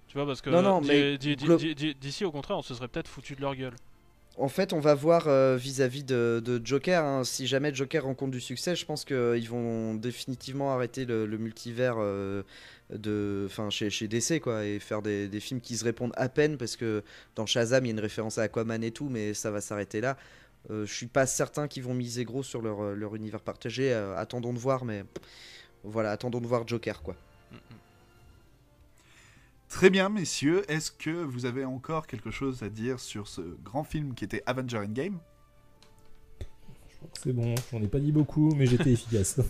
Tu 0.07 0.17
vois, 0.17 0.25
parce 0.25 0.41
que 0.41 0.49
Non, 0.49 0.61
non, 0.61 0.81
mais 0.81 1.17
DC 1.17 2.23
au 2.23 2.31
contraire, 2.31 2.57
on 2.57 2.61
se 2.61 2.73
serait 2.73 2.87
peut-être 2.87 3.07
foutu 3.09 3.35
de 3.35 3.41
leur 3.41 3.53
gueule. 3.55 3.73
En 4.37 4.49
fait, 4.49 4.73
on 4.73 4.79
va 4.81 4.95
voir 4.95 5.27
euh, 5.27 5.55
vis-à-vis 5.55 6.03
de, 6.03 6.61
Joker. 6.63 7.03
Hein. 7.03 7.23
si 7.23 7.47
jamais 7.47 7.73
Joker 7.73 8.03
rencontre 8.03 8.31
du 8.31 8.41
succès, 8.41 8.75
je 8.75 8.85
pense 8.85 9.05
qu'ils 9.05 9.49
vont 9.49 9.95
définitivement 9.95 10.73
arrêter 10.73 11.05
le, 11.05 11.25
multivers 11.37 11.95
euh, 11.99 12.43
de, 12.89 13.47
chez, 13.69 14.07
DC 14.09 14.41
quoi, 14.41 14.65
et 14.65 14.79
faire 14.79 15.01
des, 15.01 15.39
films 15.39 15.61
qui 15.61 15.77
se 15.77 15.85
répondent 15.85 16.13
à 16.17 16.27
peine 16.27 16.57
parce 16.57 16.75
que 16.75 17.01
dans 17.35 17.45
Shazam, 17.45 17.85
il 17.85 17.87
y 17.87 17.91
a 17.91 17.93
une 17.93 17.99
référence 18.01 18.37
à 18.37 18.43
Aquaman 18.43 18.83
et 18.83 18.91
tout, 18.91 19.07
mais 19.09 19.33
ça 19.33 19.51
va 19.51 19.61
s'arrêter 19.61 20.01
là. 20.01 20.17
Euh, 20.69 20.85
je 20.85 20.93
suis 20.93 21.07
pas 21.07 21.27
certain 21.27 21.69
qu'ils 21.69 21.83
vont 21.83 21.93
miser 21.93 22.25
gros 22.25 22.43
sur 22.43 22.61
leur, 22.61 22.93
leur 22.93 23.15
univers 23.15 23.41
partagé. 23.41 23.93
attendons 23.93 24.51
de 24.51 24.59
voir, 24.59 24.83
mais 24.83 25.05
voilà, 25.83 26.11
attendons 26.11 26.41
de 26.41 26.47
voir 26.47 26.67
Joker 26.67 27.01
quoi. 27.03 27.15
Mm, 27.51 27.55
mm. 27.55 27.84
Très 29.69 29.89
bien, 29.89 30.09
messieurs. 30.09 30.69
Est-ce 30.71 30.91
que 30.91 31.09
vous 31.09 31.45
avez 31.45 31.65
encore 31.65 32.07
quelque 32.07 32.31
chose 32.31 32.63
à 32.63 32.69
dire 32.69 32.99
sur 32.99 33.27
ce 33.27 33.41
grand 33.63 33.83
film 33.83 34.13
qui 34.13 34.23
était 34.23 34.43
Avenger 34.45 34.77
Endgame? 34.77 35.19
Je 36.89 36.95
crois 36.97 37.09
que 37.13 37.19
c'est 37.21 37.33
bon. 37.33 37.55
J'en 37.71 37.81
ai 37.81 37.87
pas 37.87 37.99
dit 37.99 38.11
beaucoup, 38.11 38.53
mais 38.55 38.65
j'étais 38.65 38.91
efficace. 38.91 39.39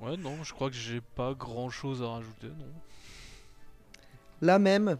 Ouais, 0.00 0.16
non, 0.16 0.44
je 0.44 0.52
crois 0.52 0.70
que 0.70 0.76
j'ai 0.76 1.00
pas 1.00 1.34
grand 1.34 1.70
chose 1.70 2.02
à 2.02 2.06
rajouter, 2.08 2.46
non. 2.46 2.72
La 4.40 4.60
même. 4.60 4.96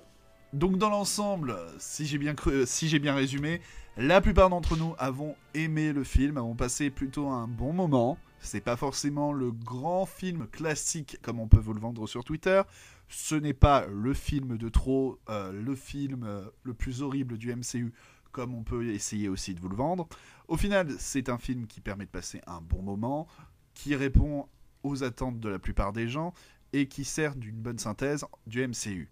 Donc, 0.52 0.76
dans 0.76 0.90
l'ensemble, 0.90 1.56
si 1.78 2.04
j'ai 2.04 2.18
bien, 2.18 2.34
si 2.64 2.88
j'ai 2.88 2.98
bien 2.98 3.14
résumé, 3.14 3.60
la 3.96 4.20
plupart 4.20 4.50
d'entre 4.50 4.76
nous 4.76 4.94
avons 4.98 5.36
aimé 5.54 5.92
le 5.92 6.02
film, 6.02 6.36
avons 6.36 6.56
passé 6.56 6.90
plutôt 6.90 7.28
un 7.28 7.46
bon 7.46 7.72
moment. 7.72 8.18
C'est 8.40 8.60
pas 8.60 8.76
forcément 8.76 9.32
le 9.32 9.50
grand 9.50 10.06
film 10.06 10.46
classique 10.46 11.18
comme 11.22 11.40
on 11.40 11.48
peut 11.48 11.58
vous 11.58 11.74
le 11.74 11.80
vendre 11.80 12.06
sur 12.06 12.24
Twitter. 12.24 12.62
Ce 13.08 13.34
n'est 13.34 13.54
pas 13.54 13.86
le 13.86 14.14
film 14.14 14.58
de 14.58 14.68
trop, 14.68 15.18
euh, 15.28 15.52
le 15.52 15.74
film 15.74 16.24
euh, 16.24 16.44
le 16.62 16.74
plus 16.74 17.02
horrible 17.02 17.38
du 17.38 17.54
MCU 17.54 17.92
comme 18.32 18.54
on 18.54 18.62
peut 18.62 18.92
essayer 18.92 19.28
aussi 19.28 19.54
de 19.54 19.60
vous 19.60 19.68
le 19.68 19.76
vendre. 19.76 20.08
Au 20.46 20.56
final, 20.56 20.94
c'est 20.98 21.28
un 21.28 21.38
film 21.38 21.66
qui 21.66 21.80
permet 21.80 22.04
de 22.04 22.10
passer 22.10 22.40
un 22.46 22.60
bon 22.60 22.82
moment, 22.82 23.26
qui 23.74 23.94
répond 23.94 24.46
aux 24.82 25.02
attentes 25.02 25.40
de 25.40 25.48
la 25.48 25.58
plupart 25.58 25.92
des 25.92 26.08
gens 26.08 26.32
et 26.72 26.86
qui 26.86 27.04
sert 27.04 27.34
d'une 27.34 27.56
bonne 27.56 27.78
synthèse 27.78 28.24
du 28.46 28.66
MCU. 28.66 29.10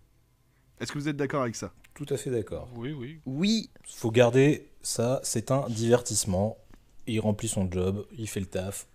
Est-ce 0.79 0.93
que 0.93 0.99
vous 0.99 1.09
êtes 1.09 1.17
d'accord 1.17 1.43
avec 1.43 1.57
ça? 1.57 1.73
Tout 1.95 2.07
à 2.11 2.17
fait 2.17 2.31
d'accord. 2.31 2.69
Oui, 2.77 2.93
oui. 2.93 3.21
Oui. 3.25 3.71
Faut 3.85 4.11
garder 4.11 4.69
ça, 4.83 5.21
c'est 5.23 5.51
un 5.51 5.67
divertissement. 5.69 6.59
Il 7.07 7.21
remplit 7.21 7.49
son 7.49 7.71
job, 7.71 8.07
il 8.19 8.29
fait 8.29 8.41
le 8.41 8.47
taf, 8.47 8.87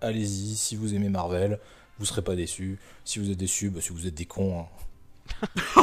allez-y, 0.00 0.56
si 0.56 0.76
vous 0.76 0.94
aimez 0.94 1.08
Marvel, 1.08 1.58
vous 1.98 2.04
serez 2.04 2.22
pas 2.22 2.36
déçus. 2.36 2.78
Si 3.04 3.18
vous 3.18 3.30
êtes 3.30 3.38
déçus, 3.38 3.70
bah, 3.70 3.80
si 3.80 3.90
vous 3.90 4.06
êtes 4.06 4.14
des 4.14 4.26
cons. 4.26 4.60
Hein. 4.60 4.66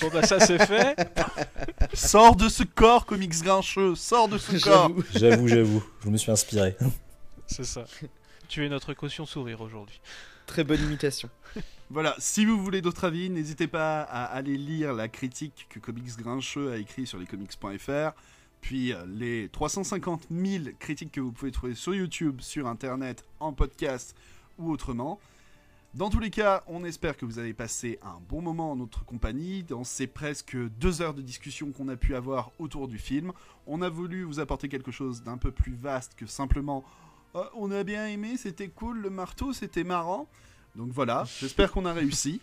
bon 0.00 0.08
bah 0.12 0.22
ça 0.22 0.38
c'est 0.38 0.64
fait. 0.64 0.96
Sors 1.92 2.36
de 2.36 2.48
ce 2.48 2.62
corps, 2.62 3.04
comics 3.04 3.42
grincheux, 3.42 3.94
sors 3.96 4.28
de 4.28 4.38
ce 4.38 4.62
corps. 4.62 4.92
J'avoue, 5.14 5.48
j'avoue, 5.48 5.82
je 6.04 6.08
me 6.08 6.16
suis 6.16 6.30
inspiré. 6.30 6.76
C'est 7.46 7.64
ça. 7.64 7.84
Tu 8.48 8.64
es 8.64 8.68
notre 8.68 8.94
caution 8.94 9.26
sourire 9.26 9.60
aujourd'hui. 9.60 10.00
Très 10.46 10.64
bonne 10.64 10.82
imitation. 10.82 11.28
Voilà, 11.92 12.14
si 12.20 12.44
vous 12.44 12.62
voulez 12.62 12.82
d'autres 12.82 13.02
avis, 13.02 13.30
n'hésitez 13.30 13.66
pas 13.66 14.02
à 14.02 14.22
aller 14.26 14.56
lire 14.56 14.92
la 14.92 15.08
critique 15.08 15.66
que 15.68 15.80
Comics 15.80 16.16
Grincheux 16.16 16.70
a 16.70 16.76
écrit 16.76 17.04
sur 17.04 17.18
lescomics.fr 17.18 18.12
puis 18.60 18.92
euh, 18.92 19.04
les 19.06 19.48
350 19.48 20.26
000 20.30 20.64
critiques 20.78 21.12
que 21.12 21.20
vous 21.20 21.32
pouvez 21.32 21.50
trouver 21.50 21.74
sur 21.74 21.94
YouTube, 21.94 22.40
sur 22.40 22.66
Internet, 22.66 23.24
en 23.40 23.52
podcast 23.52 24.16
ou 24.58 24.70
autrement. 24.70 25.18
Dans 25.94 26.08
tous 26.08 26.20
les 26.20 26.30
cas, 26.30 26.62
on 26.68 26.84
espère 26.84 27.16
que 27.16 27.24
vous 27.24 27.40
avez 27.40 27.52
passé 27.52 27.98
un 28.02 28.20
bon 28.28 28.42
moment 28.42 28.72
en 28.72 28.76
notre 28.76 29.04
compagnie 29.04 29.64
dans 29.64 29.82
ces 29.82 30.06
presque 30.06 30.56
deux 30.78 31.02
heures 31.02 31.14
de 31.14 31.22
discussion 31.22 31.72
qu'on 31.72 31.88
a 31.88 31.96
pu 31.96 32.14
avoir 32.14 32.52
autour 32.60 32.86
du 32.86 32.96
film. 32.96 33.32
On 33.66 33.82
a 33.82 33.88
voulu 33.88 34.22
vous 34.22 34.38
apporter 34.38 34.68
quelque 34.68 34.92
chose 34.92 35.24
d'un 35.24 35.36
peu 35.36 35.50
plus 35.50 35.72
vaste 35.72 36.14
que 36.14 36.26
simplement 36.26 36.84
oh, 37.34 37.44
on 37.54 37.72
a 37.72 37.82
bien 37.82 38.06
aimé, 38.06 38.36
c'était 38.36 38.68
cool, 38.68 39.00
le 39.00 39.10
marteau, 39.10 39.52
c'était 39.52 39.82
marrant. 39.82 40.28
Donc 40.76 40.90
voilà, 40.92 41.24
j'espère 41.40 41.72
qu'on 41.72 41.84
a 41.86 41.92
réussi. 41.92 42.40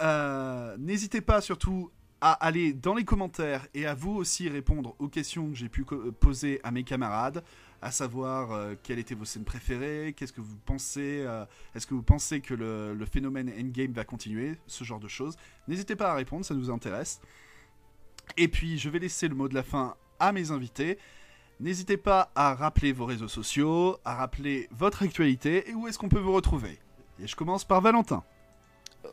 Euh, 0.00 0.76
n'hésitez 0.78 1.20
pas 1.20 1.40
surtout 1.40 1.92
à 2.22 2.34
aller 2.34 2.72
dans 2.72 2.94
les 2.94 3.04
commentaires 3.04 3.66
et 3.74 3.84
à 3.84 3.94
vous 3.94 4.12
aussi 4.12 4.48
répondre 4.48 4.94
aux 5.00 5.08
questions 5.08 5.48
que 5.48 5.56
j'ai 5.56 5.68
pu 5.68 5.84
poser 6.20 6.60
à 6.62 6.70
mes 6.70 6.84
camarades, 6.84 7.42
à 7.82 7.90
savoir 7.90 8.52
euh, 8.52 8.74
quelles 8.80 9.00
étaient 9.00 9.16
vos 9.16 9.24
scènes 9.24 9.44
préférées, 9.44 10.14
qu'est-ce 10.16 10.32
que 10.32 10.40
vous 10.40 10.56
pensez, 10.64 11.24
euh, 11.26 11.44
est-ce 11.74 11.84
que 11.84 11.94
vous 11.94 12.02
pensez 12.04 12.40
que 12.40 12.54
le, 12.54 12.94
le, 12.94 13.06
phénomène 13.06 13.52
Endgame 13.58 13.92
va 13.92 14.04
continuer, 14.04 14.56
ce 14.68 14.84
genre 14.84 15.00
de 15.00 15.08
choses. 15.08 15.36
N'hésitez 15.66 15.96
pas 15.96 16.12
à 16.12 16.14
répondre, 16.14 16.44
ça 16.44 16.54
nous 16.54 16.70
intéresse. 16.70 17.20
Et 18.36 18.46
puis 18.46 18.78
je 18.78 18.88
vais 18.88 19.00
laisser 19.00 19.26
le 19.26 19.34
mot 19.34 19.48
de 19.48 19.54
la 19.54 19.64
fin 19.64 19.96
à 20.20 20.30
mes 20.30 20.52
invités. 20.52 20.98
N'hésitez 21.58 21.96
pas 21.96 22.30
à 22.36 22.54
rappeler 22.54 22.92
vos 22.92 23.04
réseaux 23.04 23.26
sociaux, 23.26 23.98
à 24.04 24.14
rappeler 24.14 24.68
votre 24.70 25.02
actualité 25.02 25.68
et 25.68 25.74
où 25.74 25.88
est-ce 25.88 25.98
qu'on 25.98 26.08
peut 26.08 26.20
vous 26.20 26.32
retrouver. 26.32 26.78
Et 27.18 27.26
je 27.26 27.34
commence 27.34 27.64
par 27.64 27.80
Valentin. 27.80 28.22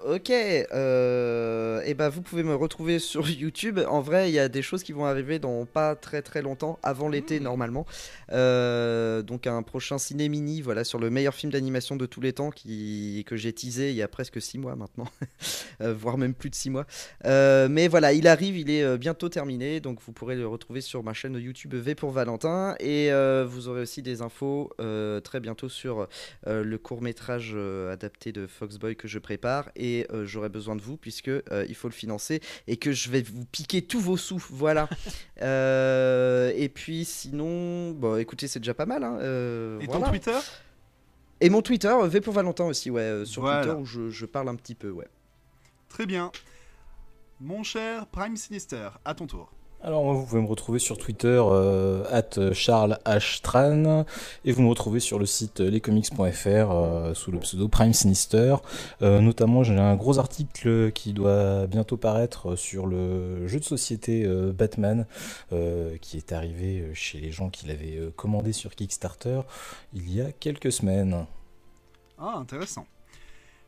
Ok, 0.06 0.30
euh, 0.30 1.82
et 1.84 1.96
ben 1.96 2.10
vous 2.10 2.22
pouvez 2.22 2.44
me 2.44 2.54
retrouver 2.54 3.00
sur 3.00 3.28
YouTube. 3.30 3.80
En 3.88 4.02
vrai, 4.02 4.30
il 4.30 4.34
y 4.34 4.40
a 4.40 4.48
des 4.48 4.62
choses 4.62 4.84
qui 4.84 4.92
vont 4.92 5.06
arriver 5.06 5.40
dans 5.40 5.66
pas 5.66 5.96
très 5.96 6.22
très 6.22 6.44
longtemps, 6.44 6.78
avant 6.84 7.10
l'été 7.10 7.40
mmh. 7.40 7.44
normalement. 7.44 7.88
Euh, 8.32 9.24
donc 9.24 9.48
un 9.48 9.64
prochain 9.64 9.98
ciné 9.98 10.30
mini, 10.30 10.62
voilà, 10.62 10.84
sur 10.84 11.00
le 11.00 11.10
meilleur 11.10 11.34
film 11.34 11.52
d'animation 11.52 11.96
de 11.96 12.06
tous 12.06 12.22
les 12.22 12.34
temps, 12.34 12.52
qui 12.52 13.26
que 13.26 13.36
j'ai 13.36 13.52
teasé 13.52 13.90
il 13.90 13.96
y 13.96 14.04
a 14.04 14.08
presque 14.08 14.40
6 14.40 14.60
mois 14.60 14.76
maintenant, 14.76 15.08
euh, 15.82 15.94
voire 15.94 16.20
même 16.20 16.36
plus 16.36 16.52
de 16.52 16.56
6 16.56 16.70
mois. 16.70 16.86
Mais 17.24 17.88
voilà, 17.88 18.14
il 18.14 18.28
arrive, 18.28 18.58
il 18.58 18.70
est 18.70 18.98
bientôt 18.98 19.28
terminé, 19.28 19.80
donc 19.80 20.00
vous 20.06 20.12
pourrez 20.12 20.36
le 20.36 20.48
retrouver 20.48 20.82
sur 20.82 21.04
ma 21.04 21.14
chaîne 21.14 21.34
YouTube 21.36 21.74
V 21.74 21.96
pour 21.96 22.12
Valentin, 22.12 22.76
et 22.80 23.10
vous 23.48 23.68
aurez 23.68 23.82
aussi 23.82 24.04
des 24.04 24.22
infos 24.22 24.72
très 25.24 25.40
bientôt 25.40 25.70
sur 25.70 26.08
le 26.46 26.78
court 26.78 27.02
métrage 27.02 27.58
adapté 27.92 28.32
de 28.32 28.46
Foxboy 28.46 28.96
que 28.96 29.08
je 29.08 29.18
prépare 29.18 29.70
et 29.80 30.06
euh, 30.12 30.26
j'aurai 30.26 30.50
besoin 30.50 30.76
de 30.76 30.82
vous 30.82 30.98
puisque 30.98 31.30
euh, 31.30 31.66
il 31.68 31.76
faut 31.76 31.88
le 31.88 31.94
financer 31.94 32.42
et 32.68 32.78
que 32.78 32.92
je 32.92 33.10
vais 33.10 33.22
vous 33.22 33.46
piquer 33.46 33.82
tous 33.82 34.00
vos 34.00 34.18
sous. 34.18 34.44
Voilà. 34.50 34.88
Euh, 35.42 36.52
et 36.56 36.68
puis 36.68 37.06
sinon, 37.06 37.92
bon, 37.92 38.18
écoutez, 38.18 38.50
c'est 38.50 38.60
déjà 38.60 38.74
pas 38.74 38.86
mal. 38.86 39.06
Hein, 39.06 39.80
et 39.80 39.88
ton 39.88 40.02
Twitter? 40.02 40.38
Et 41.40 41.50
mon 41.50 41.62
Twitter, 41.62 41.96
V 42.04 42.20
pour 42.20 42.34
Valentin 42.34 42.66
aussi, 42.66 42.90
ouais, 42.90 43.24
sur 43.24 43.44
Twitter 43.44 43.72
où 43.72 43.86
je, 43.86 44.10
je 44.10 44.26
parle 44.26 44.50
un 44.50 44.56
petit 44.56 44.76
peu, 44.76 44.90
ouais. 44.90 45.08
Très 45.88 46.06
bien. 46.06 46.34
Mon 47.40 47.64
cher 47.64 48.06
Prime 48.08 48.36
Sinister, 48.36 48.90
à 49.06 49.14
ton 49.14 49.28
tour. 49.28 49.50
Alors 49.82 50.04
moi, 50.04 50.14
vous 50.14 50.26
pouvez 50.26 50.42
me 50.42 50.48
retrouver 50.48 50.78
sur 50.78 50.98
Twitter 50.98 51.42
euh, 51.42 52.04
at 52.12 52.54
Charles 52.54 53.00
H. 53.06 53.42
Tran 53.42 54.06
et 54.44 54.52
vous 54.52 54.62
me 54.62 54.68
retrouvez 54.68 55.00
sur 55.00 55.20
le 55.20 55.26
site 55.26 55.62
lescomics.fr 55.62 56.48
euh, 56.48 57.14
sous 57.14 57.32
le 57.32 57.40
pseudo 57.40 57.70
Prime 57.70 57.94
Sinister. 57.94 58.58
Euh, 59.02 59.22
notamment, 59.22 59.64
j'ai 59.64 59.78
un 59.78 59.96
gros 59.96 60.20
article 60.20 60.92
qui 60.92 61.14
doit 61.14 61.66
bientôt 61.68 61.96
paraître 61.96 62.58
sur 62.58 62.88
le 62.88 63.48
jeu 63.48 63.60
de 63.60 63.64
société 63.64 64.28
Batman 64.54 65.06
qui 66.02 66.18
est 66.18 66.34
arrivé 66.34 66.92
chez 66.94 67.20
les 67.20 67.32
gens 67.32 67.50
qui 67.50 67.68
l'avaient 67.68 68.12
commandé 68.16 68.52
sur 68.52 68.76
Kickstarter 68.76 69.42
il 69.94 70.14
y 70.14 70.22
a 70.22 70.32
quelques 70.34 70.74
semaines. 70.74 71.26
Ah, 72.18 72.36
intéressant. 72.36 72.86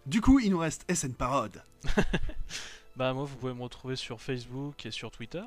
Du 0.05 0.19
coup, 0.19 0.39
il 0.39 0.51
nous 0.51 0.59
reste 0.59 0.85
SN 0.93 1.13
Parode. 1.13 1.63
bah 2.97 3.13
moi, 3.13 3.23
vous 3.23 3.35
pouvez 3.37 3.53
me 3.53 3.63
retrouver 3.63 3.95
sur 3.95 4.19
Facebook 4.19 4.85
et 4.85 4.91
sur 4.91 5.09
Twitter. 5.09 5.43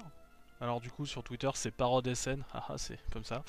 Alors 0.60 0.80
du 0.80 0.90
coup 0.90 1.06
sur 1.06 1.22
Twitter 1.22 1.50
c'est 1.54 1.70
parode 1.70 2.12
SN, 2.14 2.42
haha 2.52 2.74
c'est 2.78 2.98
comme 3.12 3.24
ça. 3.24 3.42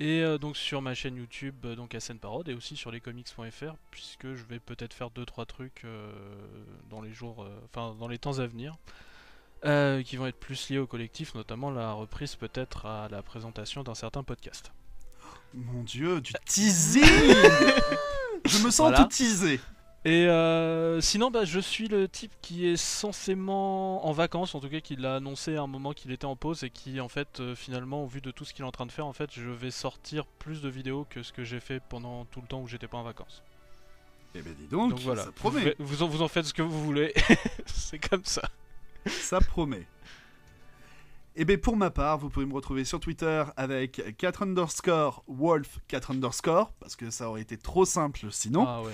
Et 0.00 0.22
euh, 0.22 0.38
donc 0.38 0.56
sur 0.56 0.82
ma 0.82 0.94
chaîne 0.94 1.16
YouTube 1.16 1.54
euh, 1.64 1.76
donc 1.76 1.94
SN 1.98 2.18
Parode 2.18 2.48
et 2.48 2.54
aussi 2.54 2.76
sur 2.76 2.90
lescomics.fr 2.90 3.74
puisque 3.90 4.34
je 4.34 4.44
vais 4.44 4.58
peut-être 4.58 4.92
faire 4.92 5.10
2-3 5.10 5.46
trucs 5.46 5.82
euh, 5.84 6.12
dans 6.90 7.00
les 7.00 7.12
jours, 7.12 7.46
enfin 7.66 7.94
dans 7.98 8.08
les 8.08 8.18
temps 8.18 8.38
à 8.40 8.46
venir. 8.46 8.76
qui 10.04 10.16
vont 10.16 10.26
être 10.26 10.38
plus 10.38 10.68
liés 10.70 10.78
au 10.78 10.86
collectif, 10.86 11.34
notamment 11.34 11.70
la 11.70 11.92
reprise 11.92 12.34
peut-être 12.34 12.86
à 12.86 13.08
la 13.08 13.22
présentation 13.22 13.82
d'un 13.82 13.94
certain 13.94 14.24
podcast. 14.24 14.72
Mon 15.54 15.84
dieu, 15.84 16.20
du 16.20 16.32
teasing 16.44 17.04
Je 18.44 18.62
me 18.64 18.70
sens 18.70 18.92
tout 18.94 19.04
teasé 19.04 19.60
et 20.04 20.26
euh, 20.28 21.00
sinon, 21.00 21.30
bah, 21.30 21.46
je 21.46 21.58
suis 21.58 21.88
le 21.88 22.08
type 22.08 22.32
qui 22.42 22.66
est 22.66 22.76
censément 22.76 24.06
en 24.06 24.12
vacances, 24.12 24.54
en 24.54 24.60
tout 24.60 24.68
cas 24.68 24.80
qui 24.80 24.96
l'a 24.96 25.16
annoncé 25.16 25.56
à 25.56 25.62
un 25.62 25.66
moment 25.66 25.94
qu'il 25.94 26.12
était 26.12 26.26
en 26.26 26.36
pause 26.36 26.62
et 26.62 26.68
qui, 26.68 27.00
en 27.00 27.08
fait, 27.08 27.40
euh, 27.40 27.54
finalement, 27.54 28.04
au 28.04 28.06
vu 28.06 28.20
de 28.20 28.30
tout 28.30 28.44
ce 28.44 28.52
qu'il 28.52 28.64
est 28.64 28.68
en 28.68 28.72
train 28.72 28.84
de 28.84 28.92
faire, 28.92 29.06
en 29.06 29.14
fait, 29.14 29.30
je 29.32 29.48
vais 29.48 29.70
sortir 29.70 30.26
plus 30.26 30.60
de 30.60 30.68
vidéos 30.68 31.06
que 31.08 31.22
ce 31.22 31.32
que 31.32 31.42
j'ai 31.42 31.58
fait 31.58 31.80
pendant 31.88 32.26
tout 32.26 32.42
le 32.42 32.46
temps 32.46 32.60
où 32.60 32.68
j'étais 32.68 32.86
pas 32.86 32.98
en 32.98 33.02
vacances. 33.02 33.42
Eh 34.34 34.42
ben 34.42 34.52
dis 34.52 34.66
donc, 34.66 34.98
voilà. 34.98 35.24
ça 35.24 35.32
promet. 35.32 35.74
Vous, 35.78 36.02
en, 36.02 36.08
vous 36.08 36.20
en 36.20 36.28
faites 36.28 36.46
ce 36.46 36.54
que 36.54 36.62
vous 36.62 36.82
voulez, 36.82 37.14
c'est 37.66 38.00
comme 38.00 38.24
ça. 38.24 38.42
Ça 39.06 39.40
promet. 39.40 39.86
Eh 41.36 41.44
bien 41.44 41.56
pour 41.56 41.76
ma 41.76 41.90
part, 41.90 42.18
vous 42.18 42.30
pouvez 42.30 42.46
me 42.46 42.54
retrouver 42.54 42.84
sur 42.84 43.00
Twitter 43.00 43.44
avec 43.56 44.16
4 44.18 44.42
underscore 44.42 45.24
wolf 45.28 45.78
4 45.88 46.12
underscore, 46.12 46.72
parce 46.78 46.94
que 46.94 47.10
ça 47.10 47.28
aurait 47.28 47.42
été 47.42 47.56
trop 47.56 47.84
simple 47.84 48.26
sinon. 48.30 48.66
Ah 48.66 48.82
ouais. 48.82 48.92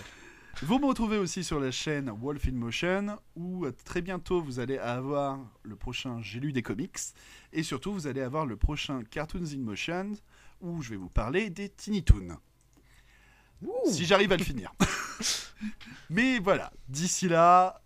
Vous 0.63 0.79
me 0.79 0.85
retrouvez 0.85 1.17
aussi 1.17 1.43
sur 1.43 1.59
la 1.59 1.71
chaîne 1.71 2.11
Wolf 2.11 2.47
in 2.47 2.53
Motion 2.53 3.19
où 3.35 3.65
euh, 3.65 3.73
très 3.87 4.03
bientôt 4.03 4.43
vous 4.43 4.61
allez 4.61 4.77
avoir 4.77 5.39
le 5.63 5.75
prochain 5.75 6.21
J'ai 6.21 6.39
lu 6.39 6.53
des 6.53 6.61
comics 6.61 6.99
et 7.55 7.63
surtout 7.63 7.95
vous 7.95 8.07
allez 8.07 8.21
avoir 8.21 8.45
le 8.45 8.57
prochain 8.57 9.03
Cartoons 9.11 9.55
in 9.55 9.61
Motion 9.61 10.13
où 10.61 10.83
je 10.83 10.91
vais 10.91 10.97
vous 10.97 11.09
parler 11.09 11.49
des 11.49 11.71
Tiny 11.71 12.03
Toons. 12.05 12.37
Si 13.87 14.05
j'arrive 14.05 14.33
à 14.33 14.37
le 14.37 14.45
finir. 14.45 14.75
Mais 16.11 16.39
voilà, 16.39 16.71
d'ici 16.91 17.27
là, 17.27 17.81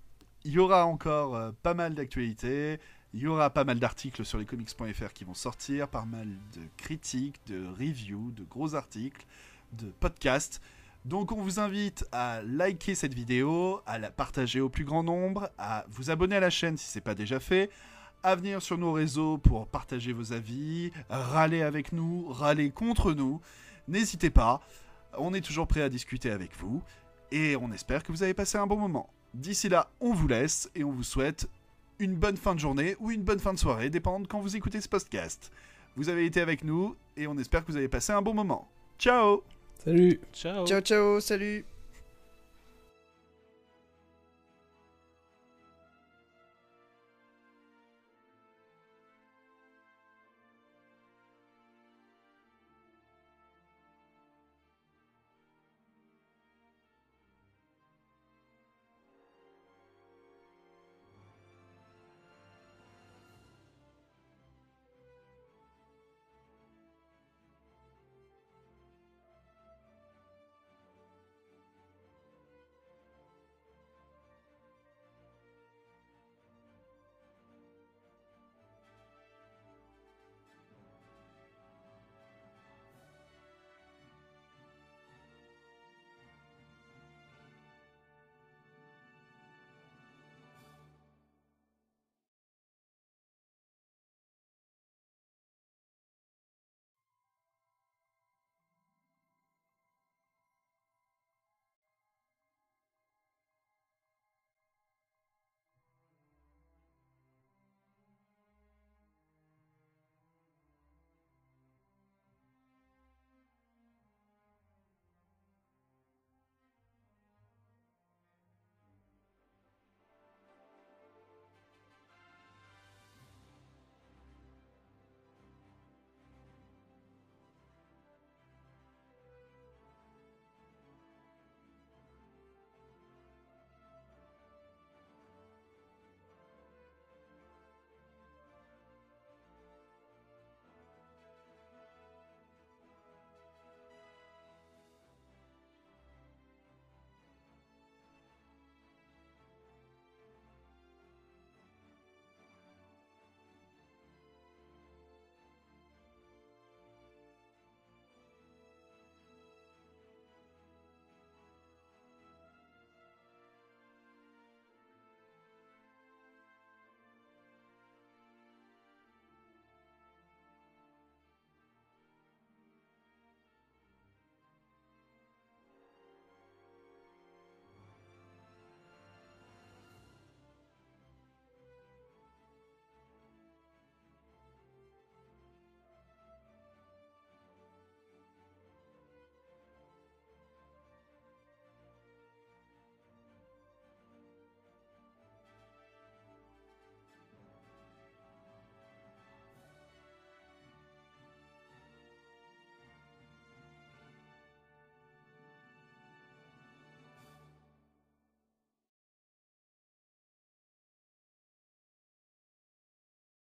il 0.44 0.51
y 0.51 0.59
aura 0.59 0.84
encore 0.84 1.36
euh, 1.36 1.52
pas 1.62 1.74
mal 1.74 1.94
d'actualités, 1.94 2.80
il 3.12 3.20
y 3.20 3.28
aura 3.28 3.51
pas 3.51 3.62
mal 3.62 3.78
d'articles 3.78 4.24
sur 4.24 4.38
lescomics.fr 4.38 5.12
qui 5.12 5.22
vont 5.22 5.34
sortir, 5.34 5.86
pas 5.86 6.05
mal 6.05 6.26
de 6.26 6.62
critiques, 6.76 7.40
de 7.46 7.68
reviews, 7.68 8.32
de 8.32 8.42
gros 8.42 8.74
articles, 8.74 9.24
de 9.72 9.86
podcasts. 10.01 10.60
Donc 11.05 11.32
on 11.32 11.36
vous 11.36 11.60
invite 11.60 12.06
à 12.12 12.40
liker 12.43 12.94
cette 12.94 13.12
vidéo, 13.12 13.82
à 13.86 13.98
la 13.98 14.10
partager 14.10 14.60
au 14.60 14.70
plus 14.70 14.85
grand 14.85 15.02
nombre, 15.02 15.51
à 15.59 15.85
vous 15.90 16.10
abonner 16.10 16.36
à 16.36 16.40
la 16.40 16.51
chaîne 16.51 16.78
si 16.78 16.86
ce 16.86 16.98
n'est 16.98 17.02
pas 17.02 17.14
déjà 17.14 17.40
fait, 17.40 17.70
à 18.22 18.35
venir 18.35 18.62
sur 18.62 18.78
nos 18.78 18.93
réseaux 18.93 19.36
pour 19.36 19.66
partager 19.66 20.14
vos 20.14 20.32
avis, 20.32 20.93
râler 21.10 21.60
avec 21.60 21.93
nous, 21.93 22.26
râler 22.32 22.70
contre 22.70 23.12
nous. 23.12 23.43
N'hésitez 23.86 24.31
pas, 24.31 24.62
on 25.18 25.35
est 25.35 25.43
toujours 25.43 25.66
prêt 25.66 25.82
à 25.82 25.90
discuter 25.90 26.31
avec 26.31 26.56
vous 26.56 26.82
et 27.31 27.55
on 27.56 27.70
espère 27.70 28.02
que 28.02 28.10
vous 28.10 28.22
avez 28.22 28.35
passé 28.35 28.56
un 28.56 28.66
bon 28.66 28.78
moment. 28.78 29.10
D'ici 29.35 29.68
là, 29.68 29.90
on 30.01 30.14
vous 30.14 30.28
laisse 30.28 30.70
et 30.74 30.85
on 30.85 30.93
vous 30.93 31.02
souhaite 31.02 31.48
une 31.98 32.16
bonne 32.16 32.39
fin 32.39 32.55
de 32.55 32.60
journée 32.60 32.97
ou 32.98 33.10
une 33.10 33.22
bonne 33.22 33.40
fin 33.40 33.52
de 33.52 33.59
soirée, 33.59 33.90
dépendant 33.90 34.20
de 34.20 34.26
quand 34.26 34.40
vous 34.40 34.56
écoutez 34.56 34.81
ce 34.81 34.89
podcast. 34.89 35.52
Vous 35.97 36.09
avez 36.09 36.24
été 36.24 36.40
avec 36.40 36.64
nous 36.64 36.97
et 37.16 37.26
on 37.26 37.36
espère 37.36 37.62
que 37.64 37.70
vous 37.70 37.76
avez 37.76 37.89
passé 37.89 38.12
un 38.12 38.22
bon 38.22 38.32
moment. 38.32 38.68
Ciao 38.98 39.43
Salut. 39.82 40.20
Ciao. 40.32 40.66
Ciao, 40.66 40.80
ciao, 40.80 41.20
salut 41.20 41.64